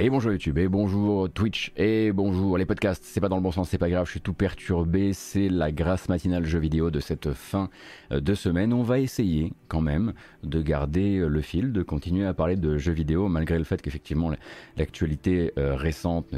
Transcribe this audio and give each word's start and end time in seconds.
Et 0.00 0.10
bonjour 0.10 0.30
YouTube, 0.30 0.58
et 0.58 0.68
bonjour 0.68 1.28
Twitch, 1.28 1.72
et 1.76 2.12
bonjour 2.12 2.56
les 2.56 2.66
podcasts. 2.66 3.02
C'est 3.04 3.20
pas 3.20 3.28
dans 3.28 3.34
le 3.34 3.42
bon 3.42 3.50
sens, 3.50 3.68
c'est 3.68 3.78
pas 3.78 3.90
grave, 3.90 4.06
je 4.06 4.12
suis 4.12 4.20
tout 4.20 4.32
perturbé. 4.32 5.12
C'est 5.12 5.48
la 5.48 5.72
grâce 5.72 6.08
matinale 6.08 6.44
jeu 6.44 6.60
vidéo 6.60 6.92
de 6.92 7.00
cette 7.00 7.32
fin 7.32 7.68
euh, 8.12 8.20
de 8.20 8.34
semaine. 8.34 8.72
On 8.72 8.84
va 8.84 9.00
essayer 9.00 9.52
quand 9.66 9.80
même 9.80 10.12
de 10.44 10.62
garder 10.62 11.18
euh, 11.18 11.26
le 11.26 11.40
fil, 11.40 11.72
de 11.72 11.82
continuer 11.82 12.26
à 12.26 12.32
parler 12.32 12.54
de 12.54 12.78
jeux 12.78 12.92
vidéo, 12.92 13.28
malgré 13.28 13.58
le 13.58 13.64
fait 13.64 13.82
qu'effectivement 13.82 14.30
l'actualité 14.76 15.52
euh, 15.58 15.74
récente 15.74 16.32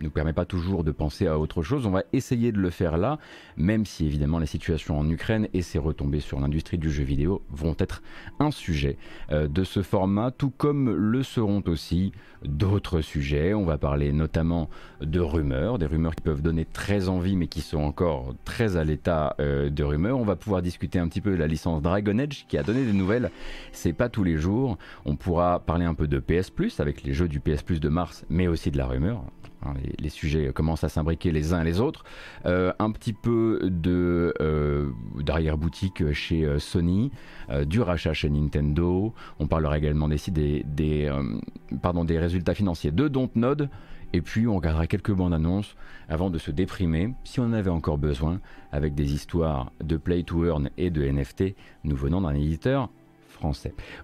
nous 0.00 0.10
permet 0.10 0.32
pas 0.32 0.44
toujours 0.44 0.84
de 0.84 0.92
penser 0.92 1.26
à 1.26 1.38
autre 1.38 1.62
chose. 1.62 1.86
On 1.86 1.90
va 1.90 2.02
essayer 2.12 2.52
de 2.52 2.58
le 2.58 2.70
faire 2.70 2.98
là, 2.98 3.18
même 3.56 3.84
si 3.84 4.06
évidemment 4.06 4.38
la 4.38 4.46
situation 4.46 4.98
en 4.98 5.08
Ukraine 5.08 5.48
et 5.54 5.62
ses 5.62 5.78
retombées 5.78 6.20
sur 6.20 6.40
l'industrie 6.40 6.78
du 6.78 6.90
jeu 6.90 7.04
vidéo 7.04 7.42
vont 7.50 7.76
être 7.78 8.02
un 8.38 8.50
sujet 8.50 8.96
euh, 9.30 9.48
de 9.48 9.64
ce 9.64 9.82
format, 9.82 10.30
tout 10.30 10.50
comme 10.50 10.90
le 10.90 11.22
seront 11.22 11.62
aussi 11.66 12.12
d'autres 12.44 13.00
sujets. 13.00 13.54
On 13.54 13.64
va 13.64 13.78
parler 13.78 14.12
notamment 14.12 14.68
de 15.00 15.20
rumeurs, 15.20 15.78
des 15.78 15.86
rumeurs 15.86 16.14
qui 16.14 16.22
peuvent 16.22 16.42
donner 16.42 16.64
très 16.64 17.08
envie 17.08 17.36
mais 17.36 17.48
qui 17.48 17.60
sont 17.60 17.78
encore 17.78 18.34
très 18.44 18.76
à 18.76 18.84
l'état 18.84 19.34
euh, 19.40 19.70
de 19.70 19.84
rumeurs. 19.84 20.18
On 20.18 20.24
va 20.24 20.36
pouvoir 20.36 20.62
discuter 20.62 20.98
un 20.98 21.08
petit 21.08 21.20
peu 21.20 21.32
de 21.32 21.36
la 21.36 21.46
licence 21.46 21.82
Dragon 21.82 22.18
Age 22.18 22.46
qui 22.48 22.56
a 22.56 22.62
donné 22.62 22.84
des 22.84 22.92
nouvelles. 22.92 23.30
C'est 23.72 23.92
pas 23.92 24.08
tous 24.08 24.24
les 24.24 24.36
jours. 24.36 24.78
On 25.04 25.16
pourra 25.16 25.60
parler 25.60 25.84
un 25.84 25.94
peu 25.94 26.06
de 26.06 26.18
PS 26.18 26.50
Plus 26.50 26.80
avec 26.80 27.02
les 27.02 27.12
jeux 27.12 27.28
du 27.28 27.40
PS 27.40 27.62
Plus 27.62 27.80
de 27.80 27.88
mars, 27.88 28.24
mais 28.28 28.46
aussi 28.46 28.70
de 28.70 28.78
la 28.78 28.86
rumeur. 28.86 29.24
Hein, 29.64 29.74
les, 29.98 30.08
sujets 30.08 30.52
commencent 30.52 30.84
à 30.84 30.88
s'imbriquer 30.88 31.32
les 31.32 31.52
uns 31.52 31.64
les 31.64 31.80
autres. 31.80 32.04
Euh, 32.46 32.72
un 32.78 32.90
petit 32.90 33.12
peu 33.12 33.60
euh, 33.86 34.90
d'arrière-boutique 35.20 36.12
chez 36.12 36.44
euh, 36.44 36.58
Sony, 36.58 37.10
du 37.66 37.80
rachat 37.80 38.12
chez 38.12 38.30
Nintendo. 38.30 39.14
On 39.38 39.46
parlera 39.46 39.78
également 39.78 40.08
des, 40.08 40.64
des, 40.64 41.10
résultats 42.18 42.54
financiers 42.54 42.90
de 42.90 43.08
Dontnod. 43.08 43.68
Et 44.14 44.22
puis 44.22 44.46
on 44.46 44.56
regardera 44.56 44.86
quelques 44.86 45.12
bandes 45.12 45.34
annonces 45.34 45.76
avant 46.08 46.30
de 46.30 46.38
se 46.38 46.50
déprimer, 46.50 47.14
si 47.24 47.40
on 47.40 47.44
en 47.44 47.52
avait 47.52 47.70
encore 47.70 47.98
besoin, 47.98 48.40
avec 48.72 48.94
des 48.94 49.12
histoires 49.12 49.70
de 49.84 49.98
play 49.98 50.22
to 50.22 50.46
earn 50.46 50.70
et 50.78 50.88
de 50.88 51.02
NFT 51.06 51.54
nous 51.84 51.96
venant 51.96 52.22
d'un 52.22 52.34
éditeur 52.34 52.88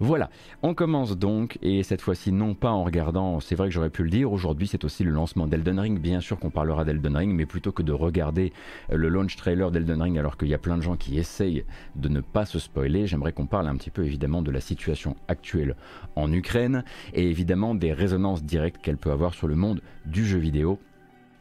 Voilà, 0.00 0.30
on 0.62 0.74
commence 0.74 1.16
donc, 1.16 1.58
et 1.62 1.82
cette 1.82 2.00
fois-ci 2.00 2.32
non 2.32 2.54
pas 2.54 2.70
en 2.70 2.84
regardant, 2.84 3.40
c'est 3.40 3.54
vrai 3.54 3.68
que 3.68 3.74
j'aurais 3.74 3.90
pu 3.90 4.02
le 4.02 4.10
dire, 4.10 4.32
aujourd'hui 4.32 4.66
c'est 4.66 4.84
aussi 4.84 5.04
le 5.04 5.10
lancement 5.10 5.46
d'Elden 5.46 5.78
Ring, 5.78 6.00
bien 6.00 6.20
sûr 6.20 6.38
qu'on 6.38 6.50
parlera 6.50 6.84
d'Elden 6.84 7.16
Ring, 7.16 7.34
mais 7.34 7.46
plutôt 7.46 7.72
que 7.72 7.82
de 7.82 7.92
regarder 7.92 8.52
euh, 8.90 8.96
le 8.96 9.08
launch 9.08 9.36
trailer 9.36 9.70
d'Elden 9.70 10.00
Ring 10.00 10.18
alors 10.18 10.36
qu'il 10.36 10.48
y 10.48 10.54
a 10.54 10.58
plein 10.58 10.76
de 10.76 10.82
gens 10.82 10.96
qui 10.96 11.18
essayent 11.18 11.64
de 11.96 12.08
ne 12.08 12.20
pas 12.20 12.46
se 12.46 12.58
spoiler, 12.58 13.06
j'aimerais 13.06 13.32
qu'on 13.32 13.46
parle 13.46 13.68
un 13.68 13.76
petit 13.76 13.90
peu 13.90 14.04
évidemment 14.04 14.42
de 14.42 14.50
la 14.50 14.60
situation 14.60 15.16
actuelle 15.28 15.76
en 16.16 16.32
Ukraine, 16.32 16.84
et 17.12 17.28
évidemment 17.28 17.74
des 17.74 17.92
résonances 17.92 18.44
directes 18.44 18.80
qu'elle 18.82 18.98
peut 18.98 19.10
avoir 19.10 19.34
sur 19.34 19.48
le 19.48 19.56
monde 19.56 19.80
du 20.06 20.24
jeu 20.24 20.38
vidéo 20.38 20.78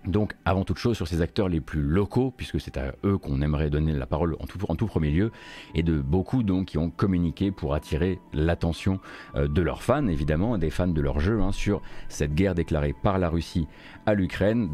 donc, 0.06 0.34
avant 0.44 0.64
toute 0.64 0.78
chose, 0.78 0.98
sur 0.98 1.08
ces 1.08 1.22
acteurs 1.22 1.48
les 1.48 1.62
plus 1.62 1.82
locaux, 1.82 2.34
puisque 2.36 2.60
c'est 2.60 2.78
à 2.78 2.94
eux 3.06 3.18
qu'on 3.18 3.42
aimerait 3.42 3.70
donner 3.70 3.94
la 3.94 4.06
parole 4.06 4.36
en 4.40 4.76
tout, 4.76 4.86
premier 4.88 5.12
lieu, 5.12 5.32
et 5.76 5.84
de 5.84 6.02
beaucoup 6.02 6.44
donc 6.44 6.68
qui 6.68 6.78
ont 6.78 6.90
communiqué 6.90 7.52
pour 7.52 7.74
attirer 7.74 8.20
l'attention 8.34 9.00
euh, 9.36 9.48
de 9.48 9.62
leurs 9.62 9.82
fans, 9.82 10.08
évidemment, 10.08 10.58
des 10.58 10.70
fans 10.70 10.88
de 10.88 11.02
leur 11.02 11.20
jeu, 11.20 11.42
hein, 11.42 11.52
sur 11.52 11.82
cette 12.10 12.34
guerre 12.34 12.56
déclarée 12.56 12.94
par 13.02 13.18
la 13.18 13.30
Russie 13.30 13.68
à 14.06 14.14
l'Ukraine. 14.14 14.72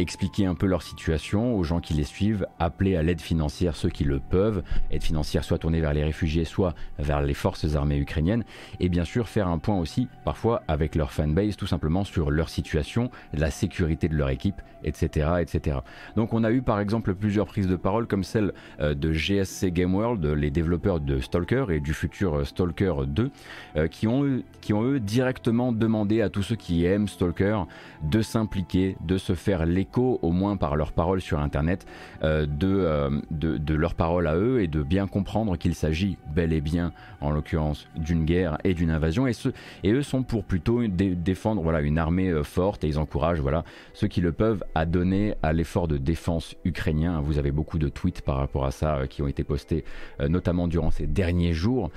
Expliquer 0.00 0.46
un 0.46 0.54
peu 0.54 0.66
leur 0.66 0.82
situation 0.82 1.54
aux 1.56 1.64
gens 1.64 1.80
qui 1.80 1.94
les 1.94 2.04
suivent, 2.04 2.46
appeler 2.58 2.96
à 2.96 3.02
l'aide 3.02 3.20
financière 3.20 3.76
ceux 3.76 3.88
qui 3.90 4.04
le 4.04 4.18
peuvent, 4.18 4.62
aide 4.90 5.02
financière 5.02 5.44
soit 5.44 5.58
tournée 5.58 5.80
vers 5.80 5.92
les 5.92 6.04
réfugiés, 6.04 6.44
soit 6.44 6.74
vers 6.98 7.22
les 7.22 7.34
forces 7.34 7.74
armées 7.74 7.98
ukrainiennes, 7.98 8.44
et 8.80 8.88
bien 8.88 9.04
sûr 9.04 9.28
faire 9.28 9.48
un 9.48 9.58
point 9.58 9.78
aussi 9.78 10.08
parfois 10.24 10.62
avec 10.68 10.94
leur 10.94 11.12
fanbase 11.12 11.56
tout 11.56 11.66
simplement 11.66 12.04
sur 12.04 12.30
leur 12.30 12.48
situation, 12.48 13.10
la 13.32 13.50
sécurité 13.50 14.08
de 14.08 14.16
leur 14.16 14.30
équipe, 14.30 14.60
etc. 14.84 15.28
Donc 16.16 16.32
on 16.32 16.44
a 16.44 16.50
eu 16.50 16.62
par 16.62 16.80
exemple 16.80 17.14
plusieurs 17.14 17.46
prises 17.46 17.66
de 17.66 17.76
parole 17.76 18.06
comme 18.06 18.24
celle 18.24 18.52
euh, 18.80 18.94
de 18.94 19.12
GSC 19.12 19.72
Game 19.72 19.94
World, 19.94 20.24
les 20.24 20.50
développeurs 20.50 21.00
de 21.00 21.20
Stalker 21.20 21.66
et 21.70 21.80
du 21.80 21.94
futur 21.94 22.34
euh, 22.34 22.44
Stalker 22.44 22.94
2, 23.06 23.30
euh, 23.76 23.88
qui, 23.88 24.06
ont, 24.06 24.42
qui 24.60 24.72
ont 24.72 24.84
eux 24.84 25.00
directement 25.00 25.72
demandé 25.72 26.22
à 26.22 26.30
tous 26.30 26.42
ceux 26.42 26.56
qui 26.56 26.84
aiment 26.84 27.08
Stalker 27.08 27.62
de 28.02 28.22
s'impliquer, 28.22 28.96
de 29.00 29.18
se 29.18 29.34
faire 29.34 29.66
l'écoute 29.66 29.90
au 30.22 30.30
moins 30.30 30.56
par 30.56 30.76
leurs 30.76 30.92
paroles 30.92 31.20
sur 31.20 31.40
Internet, 31.40 31.86
euh, 32.22 32.46
euh, 32.62 33.20
de, 33.30 33.58
de, 33.58 33.74
leurs 33.74 33.94
paroles 33.94 34.26
à 34.26 34.36
eux 34.36 34.60
et 34.60 34.66
de 34.66 34.82
bien 34.82 35.06
comprendre 35.06 35.56
qu'il 35.56 35.74
s'agit 35.74 36.16
bel 36.34 36.52
et 36.52 36.60
bien, 36.60 36.92
en 37.20 37.30
l'occurrence, 37.30 37.86
d'une 37.96 38.24
guerre 38.24 38.58
et 38.64 38.74
d'une 38.74 38.90
invasion. 38.90 39.26
Et, 39.26 39.32
et 39.84 39.92
eux 39.92 40.02
sont 40.02 40.22
pour 40.22 40.44
plutôt 40.44 40.86
défendre 40.86 41.62
voilà, 41.62 41.80
une 41.80 41.98
armée 41.98 42.30
euh, 42.30 42.42
forte 42.42 42.84
et 42.84 42.88
ils 42.88 42.98
encouragent 42.98 43.40
voilà, 43.40 43.64
ceux 43.94 44.08
qui 44.08 44.20
le 44.20 44.32
peuvent 44.32 44.62
à 44.74 44.86
donner 44.86 45.34
à 45.42 45.52
l'effort 45.52 45.88
de 45.88 45.98
défense 45.98 46.54
ukrainien. 46.64 47.20
Vous 47.20 47.38
avez 47.38 47.50
beaucoup 47.50 47.78
de 47.78 47.88
tweets 47.88 48.22
par 48.22 48.36
rapport 48.36 48.64
à 48.64 48.70
ça 48.70 49.06
qui 49.08 49.22
ont 49.22 49.28
été 49.28 49.44
postés, 49.44 49.84
notamment 50.28 50.68
durant 50.68 50.90
ces 50.90 51.06
derniers 51.06 51.52
jours. 51.52 51.90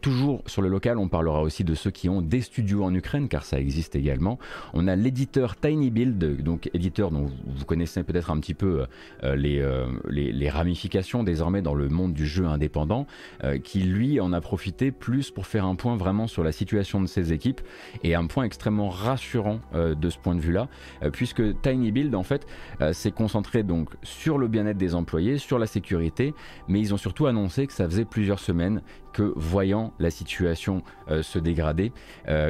toujours 0.00 0.42
sur 0.46 0.62
le 0.62 0.68
local, 0.68 0.98
on 0.98 1.08
parlera 1.08 1.42
aussi 1.42 1.64
de 1.68 1.74
ceux 1.74 1.90
qui 1.90 2.08
ont 2.08 2.22
des 2.22 2.40
studios 2.40 2.82
en 2.82 2.94
Ukraine, 2.94 3.28
car 3.28 3.44
ça 3.44 3.60
existe 3.60 3.94
également. 3.94 4.38
On 4.72 4.88
a 4.88 4.96
l'éditeur 4.96 5.56
Tiny 5.56 5.90
Build, 5.90 6.42
donc 6.42 6.70
éditeur 6.72 7.10
dont 7.10 7.26
vous 7.46 7.64
connaissez 7.66 8.02
peut-être 8.02 8.30
un 8.30 8.40
petit 8.40 8.54
peu 8.54 8.86
euh, 9.22 9.36
euh, 9.36 9.86
les, 10.08 10.48
ramifications 10.48 11.22
désormais 11.22 11.60
dans 11.60 11.74
le 11.74 11.88
monde 11.90 12.14
du 12.14 12.26
jeu 12.26 12.46
indépendant, 12.46 13.06
euh, 13.44 13.58
qui 13.58 13.80
lui 13.80 14.18
en 14.18 14.32
a 14.32 14.40
profité 14.40 14.90
plus 14.90 15.30
pour 15.30 15.46
faire 15.46 15.66
un 15.66 15.74
point 15.74 15.96
vraiment 15.96 16.26
sur 16.26 16.42
la 16.42 16.52
situation 16.52 17.02
de 17.02 17.06
ses 17.06 17.34
équipes 17.34 17.60
et 18.02 18.14
un 18.14 18.26
point 18.26 18.44
extrêmement 18.44 18.88
rassurant 18.88 19.60
de 19.74 20.10
ce 20.10 20.18
point 20.18 20.34
de 20.34 20.40
vue-là, 20.40 20.68
puisque 21.12 21.42
Tiny 21.60 21.92
Build 21.92 22.14
en 22.14 22.22
fait 22.22 22.46
s'est 22.92 23.10
concentré 23.10 23.62
donc 23.62 23.90
sur 24.02 24.38
le 24.38 24.48
bien-être 24.48 24.78
des 24.78 24.94
employés, 24.94 25.38
sur 25.38 25.58
la 25.58 25.66
sécurité, 25.66 26.34
mais 26.66 26.80
ils 26.80 26.94
ont 26.94 26.96
surtout 26.96 27.26
annoncé 27.26 27.66
que 27.66 27.72
ça 27.72 27.84
faisait 27.84 28.04
plusieurs 28.04 28.38
semaines 28.38 28.80
voyant 29.36 29.92
la 29.98 30.10
situation 30.10 30.82
se 31.08 31.38
dégrader, 31.38 31.92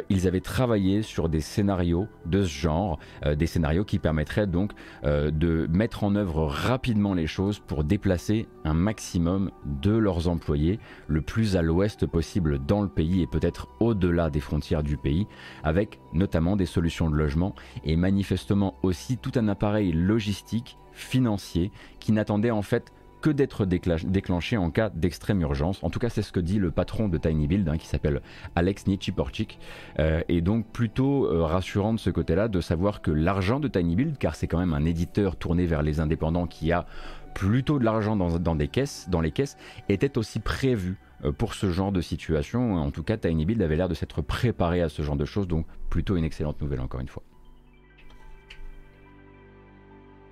ils 0.09 0.27
avaient 0.27 0.41
travaillé 0.41 1.03
sur 1.03 1.29
des 1.29 1.41
scénarios 1.41 2.09
de 2.27 2.43
ce 2.43 2.49
genre, 2.49 2.99
des 3.37 3.47
scénarios 3.47 3.85
qui 3.85 3.99
permettraient 3.99 4.47
donc 4.47 4.73
euh, 5.05 5.31
de 5.31 5.67
mettre 5.71 6.05
en 6.05 6.15
œuvre 6.15 6.47
rapidement 6.47 7.15
les 7.15 7.27
choses 7.27 7.59
pour 7.59 7.85
déplacer 7.85 8.47
un 8.65 8.75
maximum 8.75 9.51
de 9.65 9.93
leurs 9.93 10.29
employés 10.29 10.79
le 11.07 11.23
plus 11.23 11.57
à 11.57 11.63
l'ouest 11.63 12.07
possible 12.07 12.59
dans 12.65 12.83
le 12.83 12.89
pays 12.89 13.23
et 13.23 13.27
peut-être 13.27 13.69
au-delà 13.81 14.31
des 14.31 14.41
frontières 14.41 14.83
du 14.83 14.97
pays, 14.97 15.27
avec 15.63 16.01
notamment 16.13 16.57
des 16.57 16.67
solutions 16.67 17.11
de 17.11 17.17
logement 17.17 17.55
et 17.85 17.97
manifestement 17.97 18.75
aussi 18.83 19.19
tout 19.19 19.33
un 19.37 19.49
appareil 19.49 19.93
logistique 19.93 20.79
financier 20.93 21.71
qui 22.01 22.13
n'attendait 22.13 22.51
en 22.51 22.63
fait 22.63 22.93
que 23.21 23.31
d'être 23.31 23.65
déclenché 23.65 24.57
en 24.57 24.71
cas 24.71 24.91
d'extrême 24.91 25.41
urgence. 25.41 25.83
En 25.83 25.91
tout 25.91 25.99
cas, 25.99 26.09
c'est 26.09 26.23
ce 26.23 26.33
que 26.33 26.41
dit 26.41 26.59
le 26.59 26.71
patron 26.71 27.09
de 27.09 27.19
Tiny 27.19 27.47
Build, 27.47 27.69
hein, 27.69 27.77
qui 27.77 27.87
s'appelle 27.87 28.21
Alex 28.55 28.87
Nichiporchik. 28.87 29.59
Euh, 29.99 30.23
et 30.29 30.41
donc 30.41 30.67
plutôt 30.67 31.27
euh, 31.27 31.45
rassurant 31.45 31.93
de 31.93 31.99
ce 31.99 32.11
côté-là 32.11 32.49
de 32.49 32.61
savoir 32.61 33.03
que 33.03 33.11
l'argent 33.11 33.61
de 33.61 33.69
Tiny 33.69 33.97
Build, 33.97 34.19
car 34.19 34.35
c'est 34.35 34.47
quand 34.47 34.59
même 34.59 34.75
un 34.75 34.85
éditeur 34.85 35.37
tourné 35.37 35.67
vers 35.67 35.83
les 35.83 36.01
indépendants 36.01 36.47
qui 36.47 36.73
a 36.73 36.87
plutôt 37.35 37.79
de 37.79 37.85
l'argent 37.85 38.17
dans, 38.17 38.55
des 38.57 38.69
caisses, 38.69 39.09
dans 39.09 39.21
les 39.21 39.31
caisses, 39.31 39.57
était 39.89 40.19
aussi 40.19 40.41
prévu 40.41 40.97
euh, 41.25 41.33
pour 41.33 41.55
ce 41.55 41.71
genre 41.71 41.93
de 41.93 42.01
situation. 42.01 42.77
En 42.77 42.91
tout 42.91 43.03
cas, 43.03 43.17
Tiny 43.17 43.47
Build 43.47 43.63
avait 43.63 43.77
l'air 43.77 43.89
de 43.89 43.95
s'être 43.95 44.23
préparé 44.23 44.83
à 44.83 44.89
ce 44.89 45.03
genre 45.03 45.17
de 45.17 45.25
choses, 45.25 45.47
donc 45.47 45.67
plutôt 45.89 46.17
une 46.17 46.25
excellente 46.25 46.61
nouvelle 46.61 46.81
encore 46.81 47.01
une 47.01 47.09
fois. 47.09 47.23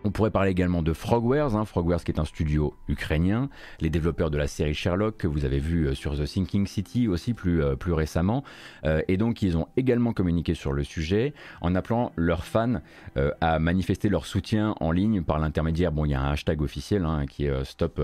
On 0.06 0.12
pourrait 0.12 0.31
parler 0.31 0.53
également 0.53 0.83
de 0.83 0.93
Frogwares, 0.93 1.56
hein, 1.56 1.65
Frogwares 1.65 2.05
qui 2.05 2.12
est 2.12 2.20
un 2.20 2.25
studio 2.25 2.75
ukrainien, 2.87 3.50
les 3.81 3.91
développeurs 3.91 4.31
de 4.31 4.38
la 4.38 4.47
série 4.47 4.73
Sherlock 4.73 5.17
que 5.17 5.26
vous 5.26 5.44
avez 5.44 5.58
vu 5.58 5.88
euh, 5.88 5.94
sur 5.94 6.17
The 6.17 6.26
Sinking 6.26 6.69
City 6.69 7.08
aussi 7.08 7.35
plus, 7.35 7.61
euh, 7.61 7.75
plus 7.75 7.93
récemment. 7.93 8.44
Euh, 8.85 9.03
et 9.08 9.17
donc 9.17 9.43
ils 9.43 9.58
ont 9.58 9.67
également 9.76 10.12
communiqué 10.12 10.55
sur 10.55 10.73
le 10.73 10.85
sujet 10.85 11.35
en 11.61 11.75
appelant 11.75 12.12
leurs 12.14 12.44
fans 12.44 12.81
à 13.41 13.58
manifester 13.58 14.08
leur 14.08 14.26
soutien 14.26 14.76
en 14.79 14.93
ligne 14.93 15.23
par 15.23 15.41
l'intermédiaire, 15.41 15.91
bon 15.91 16.05
il 16.05 16.12
y 16.12 16.14
a 16.14 16.20
un 16.20 16.31
hashtag 16.31 16.62
officiel 16.62 17.05
hein, 17.05 17.26
qui 17.26 17.47
est 17.47 17.64
Stop, 17.64 18.00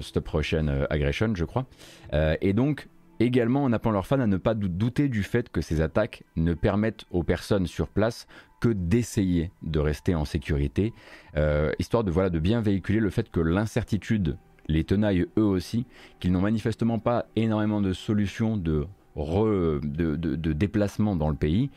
Stop 0.00 0.28
Russian 0.28 0.66
Aggression 0.90 1.34
je 1.34 1.44
crois. 1.44 1.64
et 2.12 2.52
donc 2.52 2.88
également 3.20 3.64
en 3.64 3.72
appelant 3.72 3.92
leurs 3.92 4.06
fans 4.06 4.20
à 4.20 4.26
ne 4.26 4.36
pas 4.36 4.54
douter 4.54 5.08
du 5.08 5.22
fait 5.22 5.48
que 5.48 5.60
ces 5.60 5.80
attaques 5.80 6.24
ne 6.36 6.54
permettent 6.54 7.04
aux 7.10 7.22
personnes 7.22 7.66
sur 7.66 7.88
place 7.88 8.26
que 8.62 8.68
d'essayer 8.68 9.50
de 9.62 9.80
rester 9.80 10.14
en 10.14 10.24
sécurité, 10.24 10.94
euh, 11.36 11.72
histoire 11.80 12.04
de, 12.04 12.12
voilà, 12.12 12.30
de 12.30 12.38
bien 12.38 12.60
véhiculer 12.60 13.00
le 13.00 13.10
fait 13.10 13.28
que 13.28 13.40
l'incertitude 13.40 14.38
les 14.68 14.84
tenaille 14.84 15.26
eux 15.36 15.42
aussi, 15.42 15.84
qu'ils 16.20 16.30
n'ont 16.30 16.40
manifestement 16.40 17.00
pas 17.00 17.26
énormément 17.34 17.80
de 17.80 17.92
solutions 17.92 18.56
de 18.56 18.86
de, 19.14 20.52
déplacement 20.54 21.16
dans 21.16 21.28
le 21.28 21.34
pays 21.34 21.70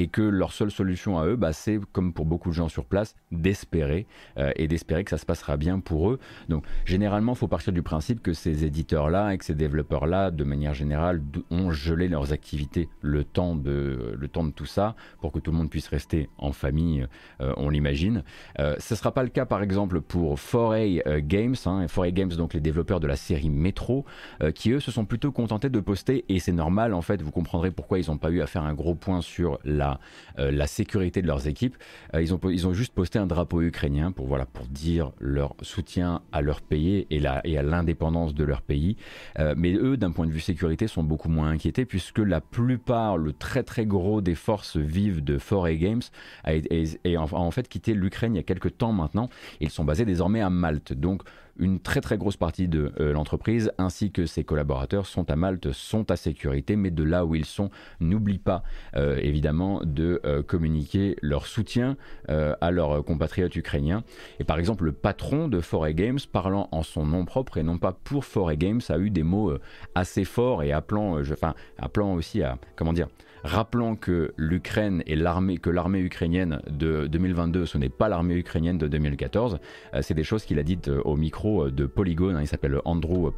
et 0.00 0.08
que 0.08 0.22
leur 0.22 0.52
seule 0.52 0.70
solution 0.70 1.18
à 1.18 1.26
eux, 1.26 1.36
bah, 1.36 1.52
c'est 1.52 1.78
comme 1.92 2.14
pour 2.14 2.24
beaucoup 2.24 2.48
de 2.48 2.54
gens 2.54 2.68
sur 2.68 2.86
place, 2.86 3.14
d'espérer 3.32 4.06
euh, 4.38 4.50
et 4.56 4.66
d'espérer 4.66 5.04
que 5.04 5.10
ça 5.10 5.18
se 5.18 5.26
passera 5.26 5.58
bien 5.58 5.78
pour 5.78 6.10
eux. 6.10 6.18
Donc 6.48 6.64
généralement, 6.86 7.32
il 7.32 7.38
faut 7.38 7.48
partir 7.48 7.74
du 7.74 7.82
principe 7.82 8.22
que 8.22 8.32
ces 8.32 8.64
éditeurs-là 8.64 9.34
et 9.34 9.38
que 9.38 9.44
ces 9.44 9.54
développeurs-là, 9.54 10.30
de 10.30 10.42
manière 10.42 10.72
générale, 10.72 11.20
ont 11.50 11.70
gelé 11.70 12.08
leurs 12.08 12.32
activités 12.32 12.88
le 13.02 13.24
temps 13.24 13.54
de, 13.54 14.16
le 14.18 14.28
temps 14.28 14.42
de 14.42 14.52
tout 14.52 14.64
ça 14.64 14.96
pour 15.20 15.32
que 15.32 15.38
tout 15.38 15.50
le 15.50 15.58
monde 15.58 15.68
puisse 15.68 15.88
rester 15.88 16.30
en 16.38 16.52
famille, 16.52 17.06
euh, 17.42 17.52
on 17.58 17.68
l'imagine. 17.68 18.24
Euh, 18.58 18.76
ce 18.78 18.94
ne 18.94 18.96
sera 18.96 19.12
pas 19.12 19.22
le 19.22 19.28
cas 19.28 19.44
par 19.44 19.62
exemple 19.62 20.00
pour 20.00 20.36
4A 20.36 21.20
Games, 21.20 21.56
hein, 21.66 21.84
4A 21.84 22.12
Games 22.12 22.30
donc 22.30 22.54
les 22.54 22.60
développeurs 22.60 23.00
de 23.00 23.06
la 23.06 23.16
série 23.16 23.50
Metro, 23.50 24.06
qui 24.54 24.70
eux 24.70 24.80
se 24.80 24.90
sont 24.90 25.04
plutôt 25.04 25.30
contentés 25.30 25.68
de 25.68 25.80
poster, 25.80 26.24
et 26.30 26.38
c'est 26.38 26.52
normal 26.52 26.94
en 26.94 27.02
fait, 27.02 27.20
vous 27.20 27.30
comprendrez 27.30 27.70
pourquoi 27.70 27.98
ils 27.98 28.06
n'ont 28.08 28.16
pas 28.16 28.30
eu 28.30 28.40
à 28.40 28.46
faire 28.46 28.62
un 28.62 28.72
gros 28.72 28.94
point 28.94 29.20
sur 29.20 29.58
la 29.64 29.89
euh, 30.38 30.50
la, 30.50 30.66
sécurité 30.66 31.22
de 31.22 31.26
leurs 31.26 31.48
équipes. 31.48 31.76
Euh, 32.14 32.22
ils, 32.22 32.34
ont, 32.34 32.40
ils 32.48 32.66
ont 32.66 32.72
juste 32.72 32.92
posté 32.92 33.18
un 33.18 33.26
drapeau 33.26 33.60
ukrainien 33.62 34.12
pour, 34.12 34.26
voilà, 34.26 34.46
pour 34.46 34.66
dire 34.66 35.12
leur 35.18 35.54
soutien 35.62 36.22
à 36.32 36.42
leur 36.42 36.60
pays 36.60 37.06
et, 37.10 37.24
à 37.26 37.62
l'indépendance 37.62 38.34
de 38.34 38.44
leur 38.44 38.62
pays. 38.62 38.96
Euh, 39.38 39.54
mais 39.56 39.74
eux, 39.74 39.96
d'un 39.96 40.12
point 40.12 40.26
de 40.26 40.32
vue 40.32 40.40
sécurité, 40.40 40.86
sont 40.86 41.02
beaucoup 41.02 41.28
moins 41.28 41.48
inquiétés 41.50 41.84
puisque 41.84 42.18
la 42.18 42.40
plupart, 42.40 43.18
le 43.18 43.32
très 43.32 43.62
très 43.62 43.86
gros 43.86 44.20
des 44.20 44.34
forces 44.34 44.76
vives 44.76 45.22
de 45.22 45.38
Foray 45.38 45.78
Games 45.78 46.02
a, 46.44 46.52
a 46.52 47.34
en 47.34 47.50
fait 47.50 47.68
quitté 47.68 47.94
l'Ukraine 47.94 48.34
il 48.34 48.36
y 48.36 48.40
a 48.40 48.44
quelques 48.44 48.78
temps 48.78 48.92
maintenant. 48.92 49.28
Ils 49.60 49.70
sont 49.70 49.84
basés 49.84 50.04
désormais 50.04 50.40
à 50.40 50.50
Malte. 50.50 50.92
Donc 50.92 51.22
une 51.60 51.78
très 51.78 52.00
très 52.00 52.16
grosse 52.16 52.36
partie 52.36 52.66
de 52.66 52.92
euh, 52.98 53.12
l'entreprise 53.12 53.70
ainsi 53.78 54.10
que 54.10 54.26
ses 54.26 54.42
collaborateurs 54.44 55.06
sont 55.06 55.30
à 55.30 55.36
Malte, 55.36 55.72
sont 55.72 56.10
à 56.10 56.16
sécurité, 56.16 56.74
mais 56.74 56.90
de 56.90 57.04
là 57.04 57.24
où 57.24 57.34
ils 57.34 57.44
sont, 57.44 57.70
n'oublie 58.00 58.38
pas 58.38 58.64
euh, 58.96 59.18
évidemment 59.22 59.80
de 59.84 60.20
euh, 60.24 60.42
communiquer 60.42 61.16
leur 61.22 61.46
soutien 61.46 61.96
à 62.28 62.70
leurs 62.70 63.04
compatriotes 63.04 63.54
ukrainiens. 63.56 64.02
Et 64.38 64.44
par 64.44 64.58
exemple, 64.58 64.84
le 64.84 64.92
patron 64.92 65.48
de 65.48 65.60
Foray 65.60 65.94
Games, 65.94 66.18
parlant 66.32 66.68
en 66.72 66.82
son 66.82 67.04
nom 67.04 67.24
propre 67.24 67.58
et 67.58 67.62
non 67.62 67.76
pas 67.76 67.92
pour 67.92 68.24
Foray 68.24 68.56
Games, 68.56 68.80
a 68.88 68.98
eu 68.98 69.10
des 69.10 69.22
mots 69.22 69.52
assez 69.94 70.24
forts 70.24 70.62
et 70.62 70.72
appelant, 70.72 71.22
je, 71.22 71.34
appelant 71.78 72.14
aussi 72.14 72.42
à, 72.42 72.58
comment 72.76 72.92
dire, 72.92 73.08
Rappelons 73.44 73.96
que 73.96 74.32
l'Ukraine 74.36 75.02
et 75.06 75.16
l'armée, 75.16 75.58
que 75.58 75.70
l'armée 75.70 76.00
ukrainienne 76.00 76.60
de 76.70 77.06
2022, 77.06 77.66
ce 77.66 77.78
n'est 77.78 77.88
pas 77.88 78.08
l'armée 78.08 78.34
ukrainienne 78.34 78.78
de 78.78 78.88
2014. 78.88 79.58
Euh, 79.94 80.02
c'est 80.02 80.14
des 80.14 80.24
choses 80.24 80.44
qu'il 80.44 80.58
a 80.58 80.62
dites 80.62 80.88
euh, 80.88 81.00
au 81.04 81.16
micro 81.16 81.66
euh, 81.66 81.70
de 81.70 81.86
Polygone. 81.86 82.36
Hein. 82.36 82.42
il 82.42 82.46
s'appelle 82.46 82.78
Andrew 82.84 83.30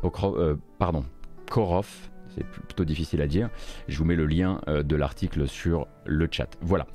pardon, 0.79 1.05
Korov. 1.51 1.89
C'est 2.35 2.47
plutôt 2.47 2.85
difficile 2.85 3.21
à 3.21 3.27
dire. 3.27 3.51
Je 3.89 3.99
vous 3.99 4.07
mets 4.07 4.17
le 4.17 4.25
lien 4.25 4.63
de 4.67 4.97
l'article 4.97 5.47
sur 5.47 5.87
le 6.07 6.27
chat. 6.31 6.49
Voilà. 6.63 6.87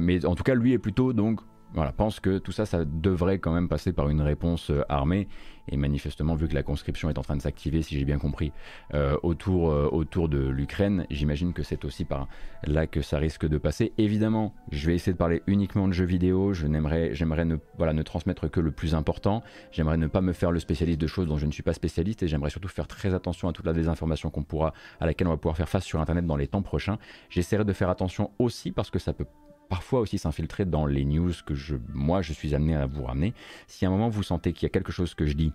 mais 0.00 0.26
en 0.26 0.34
tout 0.34 0.42
cas, 0.42 0.56
lui 0.56 0.72
est 0.72 0.78
plutôt 0.78 1.12
donc 1.12 1.40
voilà, 1.74 1.92
pense 1.92 2.20
que 2.20 2.38
tout 2.38 2.52
ça, 2.52 2.66
ça 2.66 2.84
devrait 2.84 3.38
quand 3.38 3.52
même 3.52 3.68
passer 3.68 3.92
par 3.92 4.08
une 4.08 4.20
réponse 4.20 4.70
armée. 4.88 5.28
Et 5.68 5.76
manifestement, 5.76 6.34
vu 6.34 6.48
que 6.48 6.54
la 6.54 6.62
conscription 6.62 7.08
est 7.08 7.18
en 7.18 7.22
train 7.22 7.36
de 7.36 7.42
s'activer, 7.42 7.82
si 7.82 7.96
j'ai 7.96 8.04
bien 8.04 8.18
compris, 8.18 8.52
euh, 8.94 9.16
autour, 9.22 9.70
euh, 9.70 9.88
autour 9.92 10.28
de 10.28 10.38
l'Ukraine, 10.38 11.06
j'imagine 11.10 11.52
que 11.52 11.62
c'est 11.62 11.84
aussi 11.84 12.04
par 12.04 12.26
là 12.64 12.86
que 12.86 13.00
ça 13.00 13.18
risque 13.18 13.46
de 13.46 13.58
passer. 13.58 13.92
Évidemment, 13.96 14.54
je 14.72 14.86
vais 14.86 14.94
essayer 14.94 15.12
de 15.12 15.18
parler 15.18 15.42
uniquement 15.46 15.86
de 15.86 15.92
jeux 15.92 16.04
vidéo. 16.04 16.52
Je 16.52 16.66
n'aimerais, 16.66 17.14
j'aimerais 17.14 17.44
ne 17.44 18.02
transmettre 18.02 18.50
que 18.50 18.60
le 18.60 18.72
plus 18.72 18.94
important. 18.94 19.42
J'aimerais 19.70 19.96
ne 19.96 20.08
pas 20.08 20.20
me 20.20 20.32
faire 20.32 20.50
le 20.50 20.58
spécialiste 20.58 21.00
de 21.00 21.06
choses 21.06 21.28
dont 21.28 21.38
je 21.38 21.46
ne 21.46 21.52
suis 21.52 21.62
pas 21.62 21.74
spécialiste 21.74 22.22
et 22.24 22.28
j'aimerais 22.28 22.50
surtout 22.50 22.68
faire 22.68 22.88
très 22.88 23.14
attention 23.14 23.48
à 23.48 23.52
toute 23.52 23.66
la 23.66 23.72
désinformation 23.72 24.30
qu'on 24.30 24.42
pourra, 24.42 24.72
à 25.00 25.06
laquelle 25.06 25.28
on 25.28 25.30
va 25.30 25.36
pouvoir 25.36 25.56
faire 25.56 25.68
face 25.68 25.84
sur 25.84 26.00
Internet 26.00 26.26
dans 26.26 26.36
les 26.36 26.48
temps 26.48 26.62
prochains. 26.62 26.98
J'essaierai 27.30 27.64
de 27.64 27.72
faire 27.72 27.88
attention 27.88 28.32
aussi 28.38 28.72
parce 28.72 28.90
que 28.90 28.98
ça 28.98 29.12
peut 29.12 29.26
parfois 29.72 30.00
aussi 30.00 30.18
s'infiltrer 30.18 30.66
dans 30.66 30.84
les 30.84 31.02
news 31.02 31.32
que 31.46 31.54
je, 31.54 31.76
moi 31.94 32.20
je 32.20 32.34
suis 32.34 32.54
amené 32.54 32.76
à 32.76 32.84
vous 32.84 33.04
ramener. 33.04 33.32
Si 33.68 33.86
à 33.86 33.88
un 33.88 33.90
moment 33.90 34.10
vous 34.10 34.22
sentez 34.22 34.52
qu'il 34.52 34.64
y 34.64 34.66
a 34.66 34.68
quelque 34.68 34.92
chose 34.92 35.14
que 35.14 35.24
je 35.24 35.32
dis 35.32 35.50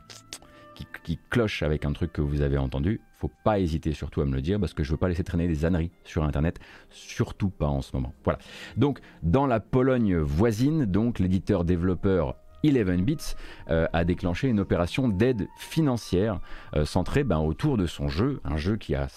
qui, 1.04 1.20
cloche 1.30 1.62
avec 1.62 1.86
un 1.86 1.94
truc 1.94 2.14
que 2.14 2.22
vous 2.22 2.42
avez 2.42 2.58
entendu, 2.58 3.00
faut 3.14 3.30
pas 3.44 3.60
hésiter 3.60 3.94
surtout 3.94 4.22
à 4.22 4.26
me 4.26 4.34
le 4.34 4.42
dire 4.42 4.60
parce 4.60 4.74
que 4.74 4.84
je 4.84 4.90
veux 4.90 4.98
pas 4.98 5.08
laisser 5.08 5.24
traîner 5.24 5.48
des 5.48 5.66
âneries 5.66 5.92
sur 6.04 6.24
internet, 6.24 6.58
surtout 6.90 7.52
pas 7.52 7.68
en 7.68 7.84
ce 7.84 7.96
moment. 7.96 8.12
Voilà. 8.24 8.40
Donc 8.76 9.02
dans 9.22 9.46
la 9.46 9.60
Pologne 9.60 10.18
voisine, 10.18 10.86
donc 10.86 11.20
l'éditeur 11.20 11.64
développeur 11.64 12.38
11 12.72 13.02
Bits 13.02 13.36
euh, 13.70 13.88
a 13.94 14.04
déclenché 14.04 14.48
une 14.48 14.60
opération 14.60 15.08
d'aide 15.10 15.48
financière 15.58 16.40
euh, 16.76 16.86
centrée 16.86 17.24
ben, 17.24 17.40
autour 17.40 17.78
de 17.78 17.86
son 17.86 18.08
jeu, 18.08 18.40
un 18.44 18.58
jeu 18.58 18.78
qui 18.78 18.96
a, 18.96 19.08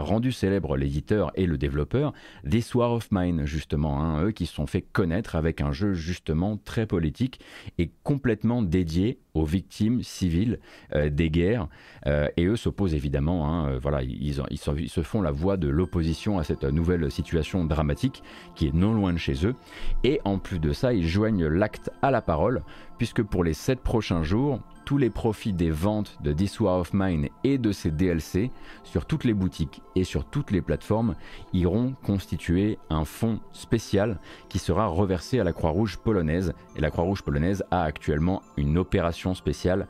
rendu 0.00 0.32
célèbre 0.32 0.76
l'éditeur 0.76 1.32
et 1.34 1.46
le 1.46 1.58
développeur, 1.58 2.12
This 2.48 2.74
War 2.74 2.92
of 2.92 3.08
Mine 3.10 3.44
justement, 3.44 4.00
hein, 4.00 4.24
eux 4.24 4.32
qui 4.32 4.46
se 4.46 4.54
sont 4.54 4.66
fait 4.66 4.82
connaître 4.82 5.36
avec 5.36 5.60
un 5.60 5.72
jeu 5.72 5.94
justement 5.94 6.56
très 6.56 6.86
politique 6.86 7.40
et 7.78 7.90
complètement 8.02 8.62
dédié 8.62 9.18
aux 9.36 9.44
victimes 9.44 10.02
civiles 10.02 10.58
euh, 10.94 11.10
des 11.10 11.30
guerres. 11.30 11.68
et 12.06 12.44
eux 12.44 12.56
s'opposent 12.56 12.94
évidemment, 12.94 13.48
hein, 13.48 13.78
voilà, 13.78 14.02
ils, 14.02 14.40
ils, 14.50 14.88
se 14.88 15.02
font 15.02 15.22
la 15.22 15.30
voix 15.30 15.56
de 15.56 15.68
l'opposition 15.68 16.38
à 16.38 16.44
cette 16.44 16.64
nouvelle 16.64 17.10
situation 17.10 17.64
dramatique 17.64 18.22
qui 18.54 18.68
est 18.68 18.74
non 18.74 18.94
loin 18.94 19.12
de 19.12 19.18
chez 19.18 19.46
eux. 19.46 19.54
Et 20.04 20.20
en 20.24 20.38
plus 20.38 20.58
de 20.58 20.72
ça, 20.72 20.92
ils 20.92 21.06
joignent 21.06 21.46
l'acte 21.46 21.90
à 22.02 22.10
la 22.10 22.22
parole 22.22 22.62
puisque 22.98 23.22
pour 23.22 23.44
les 23.44 23.54
7 23.54 23.80
prochains 23.80 24.22
jours, 24.22 24.60
tous 24.86 24.98
les 24.98 25.10
profits 25.10 25.52
des 25.52 25.70
ventes 25.70 26.16
de 26.22 26.32
This 26.32 26.60
War 26.60 26.78
of 26.78 26.94
Mine 26.94 27.28
et 27.44 27.58
de 27.58 27.72
ses 27.72 27.90
DLC 27.90 28.52
sur 28.84 29.04
toutes 29.04 29.24
les 29.24 29.34
boutiques 29.34 29.82
et 29.96 30.04
sur 30.04 30.24
toutes 30.24 30.52
les 30.52 30.62
plateformes 30.62 31.16
iront 31.52 31.94
constituer 32.04 32.78
un 32.88 33.04
fonds 33.04 33.40
spécial 33.52 34.18
qui 34.48 34.60
sera 34.60 34.86
reversé 34.86 35.40
à 35.40 35.44
la 35.44 35.52
Croix-Rouge 35.52 35.98
polonaise. 35.98 36.54
Et 36.76 36.80
la 36.80 36.90
Croix-Rouge 36.90 37.22
polonaise 37.22 37.64
a 37.72 37.82
actuellement 37.82 38.42
une 38.56 38.78
opération 38.78 39.34
spéciale 39.34 39.88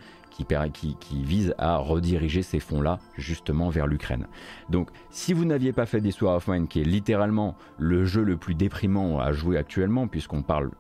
qui, 1.01 1.23
vise 1.23 1.55
à 1.59 1.77
rediriger 1.77 2.43
ces 2.43 2.61
fonds-là 2.61 2.99
justement 3.17 3.71
vers 3.71 3.87
l'Ukraine. 3.87 4.27
Donc 4.71 4.91
si 5.11 5.33
vous 5.33 5.45
n'aviez 5.45 5.73
pas 5.73 5.87
fait 5.87 6.01
This 6.01 6.21
War 6.21 6.37
of 6.37 6.49
Mine, 6.49 6.69
qui 6.69 6.81
est 6.81 6.85
littéralement 6.85 7.57
le 7.79 8.05
jeu 8.05 8.23
le 8.23 8.37
plus 8.37 8.55
déprimant 8.55 9.19
à 9.19 9.33
jouer 9.33 9.57
actuellement, 9.57 10.09
puisqu'on 10.09 10.43
parle 10.43 10.71